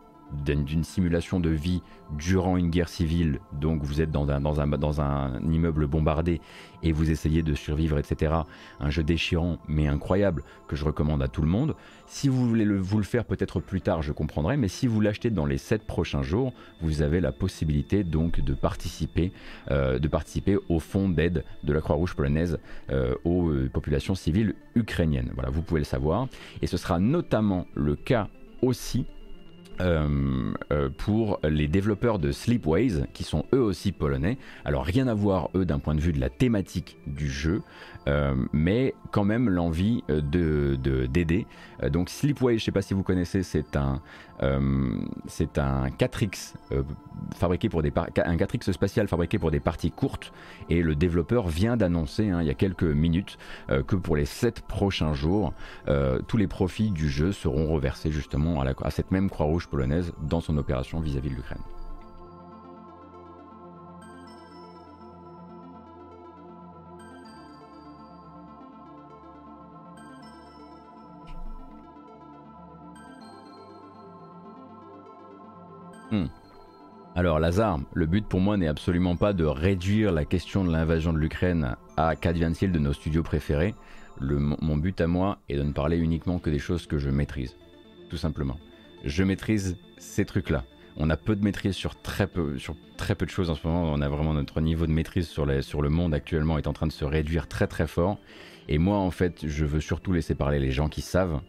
d'une 0.44 0.84
simulation 0.84 1.40
de 1.40 1.50
vie 1.50 1.82
durant 2.16 2.56
une 2.56 2.70
guerre 2.70 2.88
civile, 2.88 3.40
donc 3.52 3.82
vous 3.82 4.00
êtes 4.00 4.10
dans 4.10 4.30
un, 4.30 5.40
immeuble 5.50 5.86
bombardé 5.86 6.40
et 6.82 6.92
vous 6.92 7.10
essayez 7.10 7.42
de 7.42 7.54
survivre, 7.54 7.98
etc. 7.98 8.34
Un 8.80 8.90
jeu 8.90 9.02
déchirant 9.02 9.58
mais 9.68 9.88
incroyable 9.88 10.42
que 10.68 10.76
je 10.76 10.84
recommande 10.84 11.22
à 11.22 11.28
tout 11.28 11.42
le 11.42 11.48
monde. 11.48 11.74
Si 12.06 12.28
vous 12.28 12.48
voulez 12.48 12.64
le, 12.64 12.78
vous 12.78 12.98
le 12.98 13.04
faire 13.04 13.24
peut-être 13.24 13.60
plus 13.60 13.80
tard, 13.80 14.02
je 14.02 14.12
comprendrai, 14.12 14.56
mais 14.56 14.68
si 14.68 14.86
vous 14.86 15.00
l'achetez 15.00 15.30
dans 15.30 15.46
les 15.46 15.58
7 15.58 15.84
prochains 15.84 16.22
jours, 16.22 16.52
vous 16.80 17.02
avez 17.02 17.20
la 17.20 17.32
possibilité 17.32 18.04
donc 18.04 18.40
de 18.40 18.54
participer, 18.54 19.32
euh, 19.70 19.98
de 19.98 20.08
participer 20.08 20.56
au 20.68 20.78
fonds 20.78 21.08
d'aide 21.08 21.44
de 21.64 21.72
la 21.72 21.80
Croix-Rouge 21.80 22.14
polonaise 22.14 22.58
euh, 22.90 23.14
aux 23.24 23.48
euh, 23.48 23.68
populations 23.72 24.14
civiles 24.14 24.54
ukrainiennes. 24.74 25.30
Voilà, 25.34 25.50
vous 25.50 25.62
pouvez 25.62 25.80
le 25.80 25.84
savoir. 25.84 26.28
Et 26.62 26.66
ce 26.66 26.76
sera 26.76 26.98
notamment 26.98 27.66
le 27.74 27.96
cas 27.96 28.28
aussi 28.62 29.06
euh, 29.80 30.52
euh, 30.72 30.88
pour 30.96 31.40
les 31.42 31.68
développeurs 31.68 32.18
de 32.18 32.32
Sleepways, 32.32 33.06
qui 33.12 33.24
sont 33.24 33.44
eux 33.52 33.60
aussi 33.60 33.92
polonais. 33.92 34.38
Alors 34.64 34.84
rien 34.84 35.08
à 35.08 35.14
voir 35.14 35.50
eux 35.54 35.64
d'un 35.64 35.78
point 35.78 35.94
de 35.94 36.00
vue 36.00 36.12
de 36.12 36.20
la 36.20 36.30
thématique 36.30 36.96
du 37.06 37.30
jeu, 37.30 37.62
euh, 38.08 38.34
mais 38.52 38.94
quand 39.10 39.24
même 39.24 39.48
l'envie 39.48 40.04
de 40.08 40.76
d'aider. 41.06 41.46
donc 41.90 42.10
Sleepways, 42.10 42.58
je 42.58 42.62
ne 42.62 42.64
sais 42.64 42.72
pas 42.72 42.82
si 42.82 42.94
vous 42.94 43.02
connaissez, 43.02 43.42
c'est 43.42 43.76
un 43.76 44.00
c'est 45.26 45.58
un 45.58 45.88
4X 45.88 46.54
fabriqué 47.34 47.70
pour 47.70 47.82
des 47.82 47.92
un 47.96 48.36
4X 48.36 48.72
spatial 48.72 49.08
fabriqué 49.08 49.38
pour 49.38 49.50
des 49.50 49.60
parties 49.60 49.90
courtes, 49.90 50.32
et 50.68 50.82
le 50.82 50.94
développeur 50.94 51.48
vient 51.48 51.78
d'annoncer 51.78 52.28
hein, 52.28 52.42
il 52.42 52.46
y 52.46 52.50
a 52.50 52.54
quelques 52.54 52.84
minutes 52.84 53.38
que 53.68 53.96
pour 53.96 54.16
les 54.16 54.26
7 54.26 54.60
prochains 54.62 55.14
jours, 55.14 55.54
tous 56.28 56.36
les 56.36 56.46
profits 56.46 56.90
du 56.90 57.08
jeu 57.08 57.32
seront 57.32 57.68
reversés 57.68 58.10
justement 58.10 58.60
à 58.60 58.90
cette 58.90 59.10
même 59.10 59.30
Croix-Rouge 59.30 59.68
polonaise 59.68 60.12
dans 60.20 60.40
son 60.40 60.58
opération 60.58 61.00
vis-à-vis 61.00 61.30
de 61.30 61.36
l'Ukraine. 61.36 61.62
Hmm. 76.10 76.26
Alors 77.14 77.38
Lazare, 77.40 77.80
le 77.94 78.06
but 78.06 78.26
pour 78.26 78.40
moi 78.40 78.56
n'est 78.56 78.68
absolument 78.68 79.16
pas 79.16 79.32
de 79.32 79.44
réduire 79.44 80.12
la 80.12 80.24
question 80.24 80.64
de 80.64 80.70
l'invasion 80.70 81.12
de 81.12 81.18
l'Ukraine 81.18 81.76
à 81.96 82.14
qu'advient-il 82.14 82.72
de 82.72 82.78
nos 82.78 82.92
studios 82.92 83.22
préférés. 83.22 83.74
mon 84.20 84.76
but 84.76 85.00
à 85.00 85.06
moi 85.06 85.38
est 85.48 85.56
de 85.56 85.62
ne 85.62 85.72
parler 85.72 85.96
uniquement 85.96 86.38
que 86.38 86.50
des 86.50 86.58
choses 86.58 86.86
que 86.86 86.98
je 86.98 87.10
maîtrise, 87.10 87.56
tout 88.10 88.18
simplement 88.18 88.58
je 89.06 89.22
maîtrise 89.22 89.76
ces 89.98 90.24
trucs-là. 90.24 90.64
on 90.96 91.10
a 91.10 91.16
peu 91.16 91.36
de 91.36 91.44
maîtrise 91.44 91.74
sur 91.74 92.00
très 92.00 92.26
peu, 92.26 92.54
de 92.54 93.30
choses 93.30 93.50
en 93.50 93.54
ce 93.54 93.66
moment. 93.66 93.84
On 93.92 94.00
a 94.00 94.08
vraiment 94.08 94.34
notre 94.34 94.60
niveau 94.60 94.86
de 94.86 94.92
maîtrise 94.92 95.28
sur 95.28 95.46
le 95.46 95.88
monde 95.88 96.14
actuellement 96.14 96.58
est 96.58 96.66
en 96.66 96.72
train 96.72 96.86
de 96.86 96.92
se 96.92 97.04
réduire 97.04 97.48
très 97.48 97.66
très 97.66 97.86
fort. 97.86 98.18
Et 98.68 98.78
moi, 98.78 98.96
en 98.96 99.10
fait, 99.10 99.46
je 99.46 99.64
veux 99.64 99.80
surtout 99.80 100.12
laisser 100.12 100.34
parler 100.34 100.58
les 100.58 100.72
gens 100.72 100.88
qui 100.88 101.02
savent. 101.02 101.40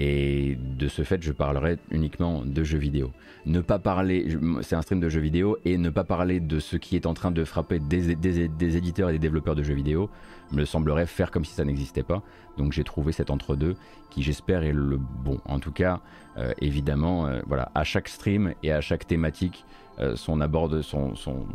Et 0.00 0.56
de 0.56 0.86
ce 0.86 1.02
fait, 1.02 1.20
je 1.22 1.32
parlerai 1.32 1.76
uniquement 1.90 2.44
de 2.44 2.62
jeux 2.62 2.78
vidéo. 2.78 3.10
Ne 3.46 3.60
pas 3.60 3.80
parler, 3.80 4.28
c'est 4.62 4.76
un 4.76 4.82
stream 4.82 5.00
de 5.00 5.08
jeux 5.08 5.20
vidéo, 5.20 5.58
et 5.64 5.76
ne 5.76 5.90
pas 5.90 6.04
parler 6.04 6.38
de 6.38 6.60
ce 6.60 6.76
qui 6.76 6.94
est 6.94 7.04
en 7.04 7.14
train 7.14 7.32
de 7.32 7.44
frapper 7.44 7.80
des, 7.80 8.12
éditeurs 8.76 9.08
et 9.08 9.12
des 9.12 9.18
développeurs 9.18 9.56
de 9.56 9.64
jeux 9.64 9.74
vidéo 9.74 10.08
me 10.52 10.64
semblerait 10.64 11.06
faire 11.06 11.32
comme 11.32 11.44
si 11.44 11.52
ça 11.52 11.64
n'existait 11.64 12.04
pas. 12.04 12.22
Donc 12.56 12.72
j'ai 12.72 12.84
trouvé 12.84 13.12
cet 13.12 13.30
entre-deux 13.30 13.74
qui 14.08 14.22
j'espère 14.22 14.62
est 14.62 14.72
le 14.72 14.98
bon. 14.98 15.40
En 15.44 15.58
tout 15.58 15.72
cas, 15.72 16.00
euh, 16.38 16.52
évidemment, 16.60 17.26
euh, 17.26 17.40
voilà, 17.46 17.70
à 17.74 17.82
chaque 17.82 18.08
stream 18.08 18.54
et 18.62 18.72
à 18.72 18.80
chaque 18.80 19.06
thématique, 19.06 19.64
euh, 19.98 20.14
son 20.14 20.40
aborde 20.40 20.80
son, 20.80 21.16
son, 21.16 21.46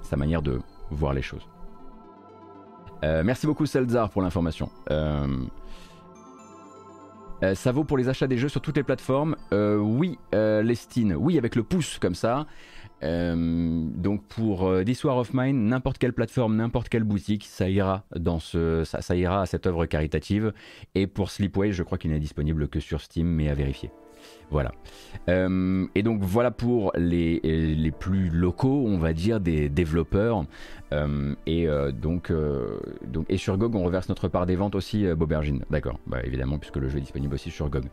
sa 0.00 0.16
manière 0.16 0.40
de 0.40 0.60
voir 0.90 1.12
les 1.12 1.22
choses. 1.22 1.46
merci 3.02 3.46
beaucoup 3.46 3.66
Selzar 3.66 4.10
pour 4.10 4.22
l'information. 4.22 4.70
Ça 7.54 7.72
vaut 7.72 7.84
pour 7.84 7.96
les 7.96 8.08
achats 8.08 8.26
des 8.26 8.36
jeux 8.36 8.48
sur 8.48 8.60
toutes 8.60 8.76
les 8.76 8.82
plateformes 8.82 9.36
Oui, 9.52 10.18
Lestine, 10.32 11.14
oui 11.14 11.38
avec 11.38 11.56
le 11.56 11.62
pouce 11.62 11.98
comme 11.98 12.14
ça. 12.14 12.46
Euh, 13.02 13.34
donc 13.94 14.26
pour 14.26 14.66
euh, 14.66 14.84
This 14.84 15.04
War 15.04 15.16
of 15.16 15.32
Mine, 15.32 15.66
n'importe 15.66 15.98
quelle 15.98 16.12
plateforme, 16.12 16.56
n'importe 16.56 16.88
quelle 16.88 17.04
boutique, 17.04 17.46
ça 17.46 17.68
ira 17.68 18.04
dans 18.14 18.38
ce, 18.38 18.84
ça, 18.84 19.16
ira 19.16 19.42
à 19.42 19.46
cette 19.46 19.66
œuvre 19.66 19.86
caritative. 19.86 20.52
Et 20.94 21.06
pour 21.06 21.30
Sleepway, 21.30 21.72
je 21.72 21.82
crois 21.82 21.98
qu'il 21.98 22.10
n'est 22.10 22.20
disponible 22.20 22.68
que 22.68 22.80
sur 22.80 23.00
Steam, 23.00 23.26
mais 23.26 23.48
à 23.48 23.54
vérifier. 23.54 23.90
Voilà. 24.50 24.72
Euh, 25.28 25.86
et 25.94 26.02
donc 26.02 26.22
voilà 26.22 26.50
pour 26.50 26.92
les, 26.96 27.40
les, 27.40 27.90
plus 27.90 28.30
locaux, 28.30 28.84
on 28.86 28.98
va 28.98 29.12
dire, 29.12 29.40
des 29.40 29.68
développeurs. 29.68 30.44
et 31.46 31.68
donc, 31.92 32.32
donc 33.06 33.26
et 33.28 33.36
sur 33.36 33.56
GOG, 33.56 33.74
on 33.74 33.84
reverse 33.84 34.08
notre 34.08 34.28
part 34.28 34.46
des 34.46 34.56
ventes 34.56 34.74
aussi, 34.74 35.06
Bobergine. 35.14 35.64
D'accord. 35.70 35.98
Bah, 36.06 36.18
évidemment, 36.24 36.58
puisque 36.58 36.76
le 36.76 36.88
jeu 36.88 36.98
est 36.98 37.02
disponible 37.02 37.34
aussi 37.34 37.50
sur 37.50 37.68
GOG. 37.68 37.84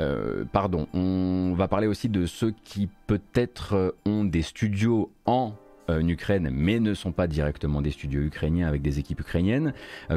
Euh, 0.00 0.44
pardon, 0.52 0.86
on 0.94 1.54
va 1.56 1.66
parler 1.66 1.86
aussi 1.86 2.08
de 2.08 2.26
ceux 2.26 2.52
qui 2.64 2.88
peut-être 3.06 3.74
euh, 3.74 3.90
ont 4.06 4.24
des 4.24 4.42
studios 4.42 5.10
en 5.26 5.54
euh, 5.90 6.00
Ukraine, 6.02 6.50
mais 6.52 6.80
ne 6.80 6.94
sont 6.94 7.12
pas 7.12 7.26
directement 7.26 7.82
des 7.82 7.90
studios 7.90 8.22
ukrainiens 8.22 8.66
avec 8.66 8.82
des 8.82 8.98
équipes 8.98 9.20
ukrainiennes, 9.20 9.72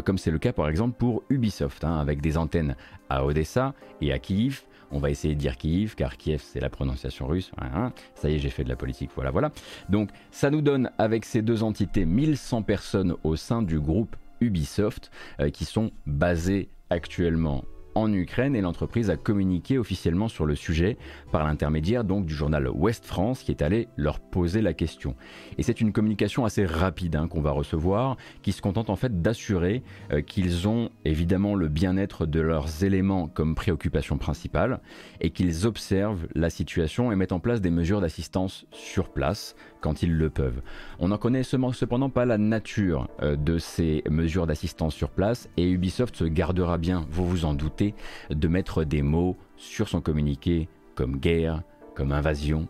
comme 0.06 0.18
c'est 0.18 0.32
le 0.32 0.40
cas 0.40 0.54
par 0.54 0.70
exemple 0.70 0.96
pour 0.98 1.24
Ubisoft, 1.30 1.84
hein, 1.84 1.98
avec 1.98 2.22
des 2.22 2.38
antennes 2.38 2.76
à 3.10 3.26
Odessa 3.26 3.74
et 4.00 4.12
à 4.12 4.20
Kiev. 4.20 4.64
On 4.92 5.00
va 5.00 5.10
essayer 5.10 5.36
de 5.36 5.40
dire 5.40 5.58
Kiev, 5.58 5.96
car 5.96 6.18
Kiev 6.18 6.42
c'est 6.44 6.60
la 6.60 6.70
prononciation 6.70 7.28
russe. 7.28 7.52
Hein. 7.58 7.94
Ça 8.16 8.30
y 8.30 8.36
est, 8.36 8.40
j'ai 8.40 8.50
fait 8.50 8.64
de 8.64 8.70
la 8.70 8.76
politique, 8.76 9.12
voilà, 9.16 9.32
voilà. 9.32 9.52
Donc 9.90 10.10
ça 10.32 10.50
nous 10.50 10.62
donne 10.62 10.92
avec 10.98 11.26
ces 11.26 11.42
deux 11.42 11.64
entités 11.64 12.06
1100 12.06 12.64
personnes 12.64 13.16
au 13.24 13.36
sein 13.36 13.62
du 13.62 13.80
groupe 13.80 14.16
Ubisoft 14.40 15.12
qui 15.54 15.66
sont 15.66 15.92
basées 16.06 16.70
actuellement 16.90 17.64
en 17.96 18.12
Ukraine 18.14 18.56
et 18.56 18.62
l'entreprise 18.62 19.10
a 19.10 19.18
communiqué 19.18 19.78
officiellement 19.78 20.28
sur 20.28 20.46
le 20.46 20.56
sujet 20.56 20.98
par 21.32 21.44
l'intermédiaire 21.44 22.04
donc 22.04 22.26
du 22.26 22.34
journal 22.34 22.70
Ouest 22.70 23.06
France 23.06 23.44
qui 23.44 23.52
est 23.52 23.62
allé 23.62 23.88
leur 23.98 24.20
poser 24.20 24.62
la 24.62 24.74
question. 24.74 25.16
Et 25.58 25.64
c'est 25.64 25.82
une 25.82 25.92
communication 25.92 26.46
assez 26.46 26.66
rapide 26.66 27.16
hein, 27.16 27.28
qu'on 27.28 27.42
va 27.42 27.52
recevoir 27.52 28.18
qui 28.42 28.52
se 28.52 28.62
contente 28.62 28.90
en 28.90 28.96
fait 28.96 29.22
d'assurer 29.22 29.84
euh, 30.12 30.22
qu'ils 30.22 30.68
ont 30.68 30.90
évidemment 31.06 31.56
le 31.56 31.68
bien-être 31.68 32.26
de 32.26 32.40
leurs 32.40 32.84
éléments 32.84 33.28
comme 33.28 33.56
préoccupation 33.56 34.18
principale 34.18 34.80
et 35.20 35.32
qu'ils 35.32 35.66
observent 35.66 36.28
la 36.36 36.50
situation 36.50 37.12
et 37.12 37.16
mettent 37.16 37.32
en 37.32 37.40
place 37.40 37.62
des 37.62 37.72
mesures 37.72 38.02
d'assistance 38.02 38.66
sur 38.72 39.10
place 39.10 39.56
quand 39.82 40.04
ils 40.04 40.16
le 40.16 40.30
peuvent. 40.30 40.62
On 41.00 41.10
n'en 41.10 41.18
connaît 41.18 41.44
cependant 41.44 42.10
pas 42.10 42.26
la 42.26 42.38
nature 42.38 43.08
euh, 43.22 43.36
de 43.36 43.58
ces 43.58 44.04
mesures 44.10 44.48
d'assistance 44.48 44.94
sur 44.94 45.10
place 45.10 45.50
et 45.58 45.70
Ubisoft 45.70 46.16
se 46.16 46.26
gardera 46.26 46.78
bien, 46.78 47.06
vous 47.10 47.28
vous 47.28 47.46
en 47.46 47.54
doutez, 47.54 47.81
de 48.30 48.48
mettre 48.48 48.84
des 48.84 49.02
mots 49.02 49.38
sur 49.58 49.88
son 49.88 50.02
communiqué 50.02 50.68
comme 50.96 51.18
guerre, 51.18 51.64
comme 51.96 52.12
invasion, 52.12 52.68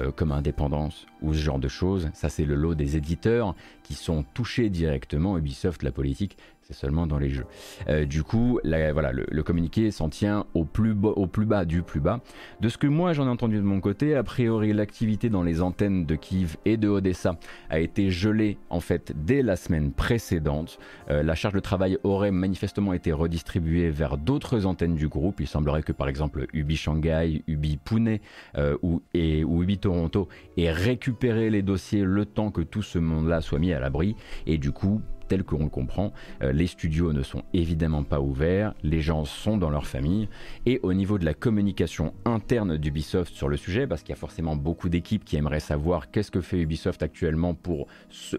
euh, 0.00 0.10
comme 0.10 0.32
indépendance 0.32 1.06
ou 1.24 1.34
ce 1.34 1.40
genre 1.40 1.58
de 1.58 1.68
choses. 1.68 2.10
Ça 2.14 2.28
c'est 2.28 2.44
le 2.44 2.54
lot 2.54 2.74
des 2.74 2.96
éditeurs 2.96 3.54
qui 3.82 3.94
sont 3.94 4.24
touchés 4.34 4.70
directement. 4.70 5.36
Ubisoft, 5.38 5.82
la 5.82 5.92
politique, 5.92 6.36
c'est 6.66 6.74
seulement 6.74 7.06
dans 7.06 7.18
les 7.18 7.28
jeux. 7.28 7.44
Euh, 7.88 8.06
du 8.06 8.22
coup, 8.22 8.58
voilà, 8.64 9.12
le, 9.12 9.42
communiqué 9.42 9.90
s'en 9.90 10.08
tient 10.08 10.46
au 10.54 10.64
plus, 10.64 10.94
bas, 10.94 11.10
au 11.10 11.26
plus 11.26 11.44
bas 11.44 11.66
du 11.66 11.82
plus 11.82 12.00
bas. 12.00 12.20
De 12.60 12.70
ce 12.70 12.78
que 12.78 12.86
moi 12.86 13.12
j'en 13.12 13.26
ai 13.26 13.30
entendu 13.30 13.56
de 13.56 13.62
mon 13.62 13.80
côté, 13.80 14.14
a 14.14 14.22
priori 14.22 14.72
l'activité 14.72 15.28
dans 15.28 15.42
les 15.42 15.60
antennes 15.60 16.06
de 16.06 16.14
Kiev 16.14 16.56
et 16.64 16.78
de 16.78 16.88
Odessa 16.88 17.36
a 17.68 17.80
été 17.80 18.10
gelée 18.10 18.56
en 18.70 18.80
fait 18.80 19.12
dès 19.14 19.42
la 19.42 19.56
semaine 19.56 19.92
précédente. 19.92 20.78
Euh, 21.10 21.22
la 21.22 21.34
charge 21.34 21.52
de 21.52 21.60
travail 21.60 21.98
aurait 22.02 22.30
manifestement 22.30 22.94
été 22.94 23.12
redistribuée 23.12 23.90
vers 23.90 24.16
d'autres 24.16 24.64
antennes 24.64 24.94
du 24.94 25.08
groupe. 25.08 25.40
Il 25.40 25.46
semblerait 25.46 25.82
que 25.82 25.92
par 25.92 26.08
exemple 26.08 26.46
Ubi 26.54 26.76
Shanghai, 26.76 27.42
Ubi 27.46 27.76
Pune 27.76 28.18
euh, 28.56 28.78
ou, 28.82 29.02
et, 29.12 29.44
ou 29.44 29.62
Ubi 29.62 29.76
Toronto 29.76 30.28
aient 30.56 30.72
récupéré 30.72 31.13
les 31.22 31.62
dossiers 31.62 32.04
le 32.04 32.26
temps 32.26 32.50
que 32.50 32.60
tout 32.60 32.82
ce 32.82 32.98
monde-là 32.98 33.40
soit 33.40 33.58
mis 33.58 33.72
à 33.72 33.80
l'abri. 33.80 34.16
Et 34.46 34.58
du 34.58 34.72
coup, 34.72 35.00
tel 35.34 35.42
qu'on 35.42 35.64
le 35.64 35.68
comprend. 35.68 36.12
Euh, 36.42 36.52
les 36.52 36.68
studios 36.68 37.12
ne 37.12 37.24
sont 37.24 37.42
évidemment 37.52 38.04
pas 38.04 38.20
ouverts, 38.20 38.72
les 38.84 39.00
gens 39.00 39.24
sont 39.24 39.56
dans 39.56 39.70
leur 39.70 39.84
famille, 39.84 40.28
et 40.64 40.78
au 40.84 40.94
niveau 40.94 41.18
de 41.18 41.24
la 41.24 41.34
communication 41.34 42.14
interne 42.24 42.76
d'Ubisoft 42.76 43.34
sur 43.34 43.48
le 43.48 43.56
sujet, 43.56 43.88
parce 43.88 44.02
qu'il 44.02 44.10
y 44.10 44.12
a 44.12 44.20
forcément 44.20 44.54
beaucoup 44.54 44.88
d'équipes 44.88 45.24
qui 45.24 45.34
aimeraient 45.34 45.58
savoir 45.58 46.12
qu'est-ce 46.12 46.30
que 46.30 46.40
fait 46.40 46.60
Ubisoft 46.60 47.02
actuellement 47.02 47.54
pour 47.54 47.88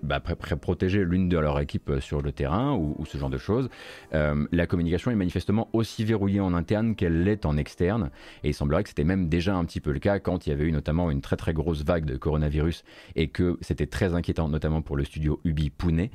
bah, 0.03 0.21
protéger 0.21 1.03
l'une 1.03 1.27
de 1.27 1.37
leurs 1.37 1.59
équipes 1.59 1.89
euh, 1.89 1.99
sur 1.99 2.21
le 2.21 2.31
terrain 2.31 2.73
ou, 2.75 3.05
ce 3.05 3.17
genre 3.17 3.29
de 3.29 3.37
choses, 3.37 3.67
euh, 4.13 4.47
la 4.53 4.65
communication 4.65 5.11
est 5.11 5.15
manifestement 5.15 5.67
aussi 5.73 6.05
verrouillée 6.05 6.39
en 6.39 6.53
interne 6.53 6.95
qu'elle 6.95 7.23
l'est 7.23 7.45
en 7.45 7.57
externe, 7.57 8.09
et 8.45 8.49
il 8.49 8.53
semblerait 8.53 8.83
que 8.83 8.89
c'était 8.89 9.03
même 9.03 9.27
déjà 9.27 9.53
un 9.53 9.65
petit 9.65 9.81
peu 9.81 9.91
le 9.91 9.99
cas 9.99 10.19
quand 10.19 10.47
il 10.47 10.51
y 10.51 10.53
avait 10.53 10.63
eu 10.63 10.71
notamment 10.71 11.11
une 11.11 11.19
très 11.19 11.35
très 11.35 11.53
grosse 11.53 11.83
vague 11.83 12.05
de 12.05 12.15
coronavirus 12.15 12.85
et 13.17 13.27
que 13.27 13.57
c'était 13.59 13.85
très 13.85 14.13
inquiétant, 14.13 14.47
notamment 14.47 14.81
pour 14.81 14.95
le 14.95 15.03
studio 15.03 15.41
Ubi 15.43 15.71
Pune. 15.71 16.07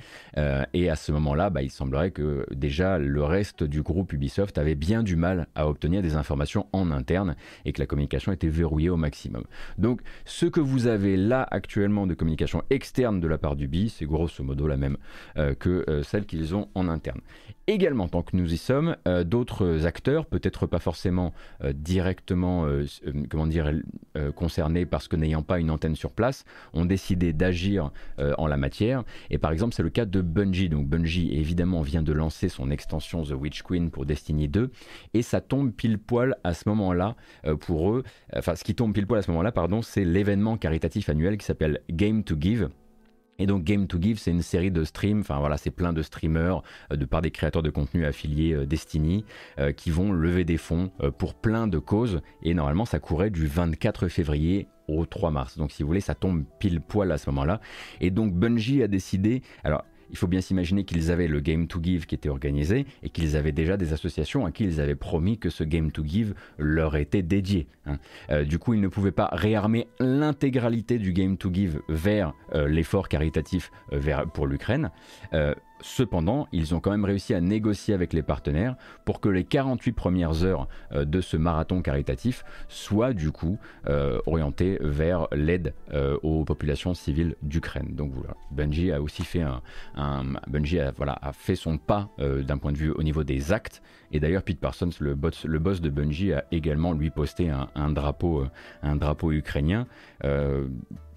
Et 0.73 0.89
à 0.89 0.97
ce 0.97 1.13
moment-là, 1.13 1.51
bah, 1.51 1.63
il 1.63 1.71
semblerait 1.71 2.11
que 2.11 2.47
déjà 2.53 2.99
le 2.99 3.25
reste 3.25 3.65
du 3.65 3.83
groupe 3.83 4.13
Ubisoft 4.13 4.59
avait 4.59 4.75
bien 4.75 5.03
du 5.03 5.17
mal 5.17 5.47
à 5.55 5.69
obtenir 5.69 6.03
des 6.03 6.15
informations 6.17 6.67
en 6.73 6.91
interne 6.91 7.37
et 7.65 7.73
que 7.73 7.81
la 7.81 7.87
communication 7.87 8.33
était 8.33 8.49
verrouillée 8.49 8.91
au 8.91 8.97
maximum. 8.97 9.45
Donc 9.79 10.01
ce 10.25 10.47
que 10.47 10.61
vous 10.61 10.87
avez 10.87 11.17
là 11.17 11.47
actuellement 11.51 12.07
de 12.07 12.15
communication 12.15 12.63
externe 12.71 13.21
de 13.21 13.29
la 13.29 13.39
part 13.39 13.57
d'Ubi, 13.57 13.89
c'est 13.89 14.07
grosso 14.07 14.43
modo 14.45 14.67
la 14.67 14.77
même 14.77 14.97
euh, 15.37 15.55
que 15.55 15.85
euh, 15.89 16.03
celle 16.03 16.27
qu'ils 16.27 16.55
ont 16.55 16.69
en 16.75 16.89
interne. 16.89 17.21
Également, 17.67 18.09
tant 18.09 18.23
que 18.23 18.37
nous 18.37 18.53
y 18.53 18.57
sommes, 18.57 18.97
d'autres 19.25 19.87
acteurs, 19.87 20.27
peut-être 20.27 20.67
pas 20.67 20.81
forcément 20.81 21.33
directement 21.73 22.67
comment 23.29 23.47
dire, 23.47 23.71
concernés 24.35 24.87
parce 24.87 25.07
que 25.07 25.15
n'ayant 25.15 25.43
pas 25.43 25.61
une 25.61 25.71
antenne 25.71 25.95
sur 25.95 26.11
place, 26.11 26.45
ont 26.73 26.85
décidé 26.85 27.33
d'agir 27.33 27.93
en 28.19 28.49
la 28.49 28.57
matière. 28.57 29.05
Et 29.31 29.39
par 29.39 29.53
exemple, 29.53 29.73
c'est 29.77 29.85
le 29.85 29.91
cas 29.91 30.05
de 30.05 30.21
Bungie. 30.21 30.50
Donc 30.51 30.89
Bungie 30.89 31.31
évidemment 31.33 31.81
vient 31.81 32.03
de 32.03 32.13
lancer 32.13 32.49
son 32.49 32.71
extension 32.71 33.23
The 33.23 33.33
Witch 33.33 33.63
Queen 33.63 33.91
pour 33.91 34.05
Destiny 34.05 34.49
2 34.49 34.71
et 35.15 35.23
ça 35.23 35.41
tombe 35.41 35.73
pile 35.73 35.99
poil 35.99 36.37
à 36.43 36.55
ce 36.55 36.69
moment-là 36.69 37.15
euh, 37.47 37.57
pour 37.57 37.93
eux. 37.93 38.03
Enfin, 38.35 38.57
ce 38.57 38.65
qui 38.65 38.75
tombe 38.75 38.93
pile 38.93 39.07
poil 39.07 39.21
à 39.21 39.23
ce 39.23 39.31
moment-là, 39.31 39.53
pardon, 39.53 39.81
c'est 39.81 40.05
l'événement 40.05 40.57
caritatif 40.57 41.09
annuel 41.09 41.39
qui 41.39 41.47
s'appelle 41.47 41.83
Game 41.89 42.25
to 42.25 42.37
Give. 42.39 42.69
Et 43.39 43.47
donc 43.47 43.63
Game 43.63 43.87
to 43.87 43.99
Give, 44.01 44.19
c'est 44.19 44.33
une 44.33 44.43
série 44.43 44.73
de 44.73 44.85
streams, 44.85 45.21
enfin 45.21 45.39
voilà, 45.39 45.57
c'est 45.57 45.71
plein 45.71 45.93
de 45.93 46.03
streamers 46.03 46.63
euh, 46.93 46.97
de 46.97 47.05
par 47.05 47.23
des 47.23 47.31
créateurs 47.31 47.63
de 47.63 47.71
contenu 47.71 48.05
affiliés 48.05 48.53
euh, 48.53 48.67
Destiny 48.67 49.25
qui 49.77 49.91
vont 49.91 50.13
lever 50.13 50.45
des 50.45 50.57
fonds 50.57 50.91
pour 51.19 51.35
plein 51.35 51.67
de 51.67 51.79
causes. 51.79 52.23
Et 52.43 52.55
normalement, 52.55 52.85
ça 52.85 52.99
courait 52.99 53.31
du 53.31 53.47
24 53.47 54.09
février 54.09 54.69
au 54.91 55.07
3 55.07 55.31
mars. 55.31 55.57
Donc 55.59 55.71
si 55.71 55.83
vous 55.83 55.87
voulez, 55.89 56.01
ça 56.01 56.15
tombe 56.15 56.45
pile 56.59 56.81
poil 56.81 57.11
à 57.13 57.19
ce 57.19 57.31
moment-là. 57.31 57.61
Et 58.01 58.11
donc 58.11 58.35
Bungie 58.35 58.83
a 58.83 58.89
décidé, 58.89 59.43
alors 59.65 59.85
il 60.11 60.17
faut 60.17 60.27
bien 60.27 60.41
s'imaginer 60.41 60.85
qu'ils 60.85 61.11
avaient 61.11 61.29
le 61.29 61.41
Game 61.41 61.67
to 61.67 61.81
Give 61.83 62.07
qui 62.07 62.15
était 62.15 62.29
organisé 62.29 62.87
et 63.03 63.09
qu'ils 63.09 63.37
avaient 63.37 63.53
déjà 63.53 63.77
des 63.77 63.93
associations 63.93 64.47
à 64.47 64.51
qui 64.51 64.65
ils 64.65 64.81
avaient 64.81 64.95
promis 64.95 65.39
que 65.39 65.51
ce 65.51 65.65
Game 65.65 65.93
to 65.93 66.05
Give 66.05 66.35
leur 66.59 66.97
était 66.97 67.23
dédié. 67.23 67.67
Hein. 67.87 67.99
Euh, 68.31 68.45
du 68.45 68.59
coup, 68.59 68.75
ils 68.75 68.81
ne 68.81 68.89
pouvaient 68.89 69.11
pas 69.13 69.29
réarmer 69.33 69.87
l'intégralité 69.99 70.99
du 70.99 71.13
Game 71.13 71.37
to 71.37 71.53
Give 71.53 71.81
vers 71.89 72.35
euh, 72.55 72.69
l'effort 72.69 73.09
caritatif 73.09 73.71
euh, 73.93 74.27
pour 74.27 74.47
l'Ukraine 74.47 74.91
cependant, 75.83 76.49
ils 76.53 76.75
ont 76.75 76.81
quand 76.81 76.91
même 76.91 77.05
réussi 77.05 77.35
à 77.35 77.41
négocier 77.41 77.95
avec 77.95 78.13
les 78.13 78.23
partenaires 78.23 78.77
pour 79.05 79.21
que 79.21 79.29
les 79.29 79.45
48 79.45 79.93
premières 79.93 80.45
heures 80.45 80.69
euh, 80.93 81.05
de 81.05 81.21
ce 81.21 81.37
marathon 81.37 81.83
caritatif 81.83 82.45
soient 82.69 83.13
du 83.13 83.31
coup 83.31 83.59
euh, 83.89 84.21
orientées 84.27 84.79
vers 84.81 85.29
l'aide 85.33 85.75
euh, 85.93 86.19
aux 86.23 86.45
populations 86.45 86.95
civiles 86.95 87.37
d'Ukraine. 87.43 87.95
Donc 87.95 88.13
voilà, 88.13 88.35
Bungie 88.51 88.93
a 88.93 89.01
aussi 89.01 89.25
fait 89.25 89.43
un, 89.43 89.63
Bungie 90.47 90.81
a, 90.81 90.93
voilà, 90.93 91.19
a 91.21 91.33
fait 91.33 91.57
son 91.57 91.79
pas 91.79 92.11
d'un 92.19 92.59
point 92.59 92.73
de 92.73 92.79
vue 92.79 92.91
au 92.91 93.03
niveau 93.03 93.25
des 93.25 93.53
actes. 93.53 93.83
Et 94.13 94.21
d'ailleurs, 94.21 94.43
Pete 94.43 94.61
Parsons, 94.61 94.91
le 95.01 95.15
boss, 95.15 95.45
le 95.45 95.59
boss 95.59 95.81
de 95.81 95.91
Bungie, 95.91 96.33
a 96.33 96.45
également 96.51 96.93
lui 96.93 97.11
posté 97.11 97.51
un, 97.51 97.91
drapeau, 97.91 98.45
un 98.83 98.97
drapeau 98.97 99.33
ukrainien, 99.33 99.87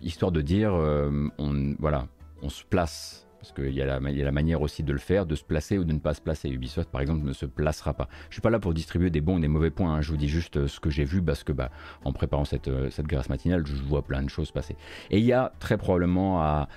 histoire 0.02 0.32
de 0.32 0.42
dire, 0.42 0.74
on, 0.74 1.76
voilà, 1.80 2.08
on 2.42 2.50
se 2.50 2.64
place 2.64 3.23
parce 3.44 3.52
qu'il 3.52 3.74
y, 3.76 3.82
a 3.82 3.86
la 4.00 4.32
manière 4.32 4.62
aussi 4.62 4.84
de 4.84 4.94
le 4.94 5.00
faire, 5.00 5.26
de 5.26 5.36
se 5.36 5.44
placer 5.44 5.78
ou 5.78 5.84
de 5.84 5.92
ne 5.92 6.00
pas 6.00 6.14
se 6.14 6.22
placer. 6.22 6.48
Ubisoft, 6.48 6.90
par 6.90 7.02
exemple, 7.02 7.26
ne 7.26 7.34
se 7.34 7.46
placera 7.46 7.94
pas. 7.94 8.08
Je 8.30 8.36
suis 8.36 8.42
pas 8.42 8.50
là 8.50 8.58
pour 8.58 8.74
distribuer 8.74 9.10
des 9.10 9.20
bons 9.20 9.36
ou 9.36 9.40
des 9.42 9.50
mauvais 9.50 9.70
points, 9.70 9.96
hein. 9.96 10.02
je 10.02 10.12
vous 10.12 10.18
dis 10.18 10.30
juste 10.30 10.56
euh, 10.56 10.70
ce 10.70 10.80
que 10.80 10.90
j'ai 10.90 11.04
vu, 11.04 11.22
parce 11.22 11.44
que 11.44 11.52
bah, 11.52 11.70
en 12.06 12.14
préparant 12.14 12.46
cette, 12.46 12.70
euh, 12.70 12.90
cette 12.90 13.06
grâce 13.06 13.28
matinale, 13.28 13.68
je 13.68 13.76
vois 13.76 14.02
plein 14.02 14.24
de 14.24 14.30
choses 14.30 14.52
passer. 14.52 14.78
Et 15.12 15.20
il 15.20 15.26
y 15.26 15.34
a 15.34 15.52
très 15.60 15.78
probablement 15.78 16.42
à, 16.42 16.70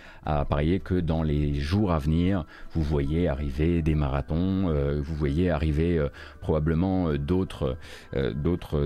parier 0.48 0.80
que 0.80 0.94
dans 0.94 1.22
les 1.22 1.54
jours 1.54 1.92
à 1.92 2.00
venir, 2.00 2.46
vous 2.72 2.82
voyez 2.82 3.28
arriver 3.28 3.80
des 3.80 3.94
marathons, 3.94 4.68
euh, 4.68 5.00
vous 5.00 5.14
voyez 5.14 5.50
arriver 5.50 6.04
probablement 6.40 7.12
d'autres 7.14 7.76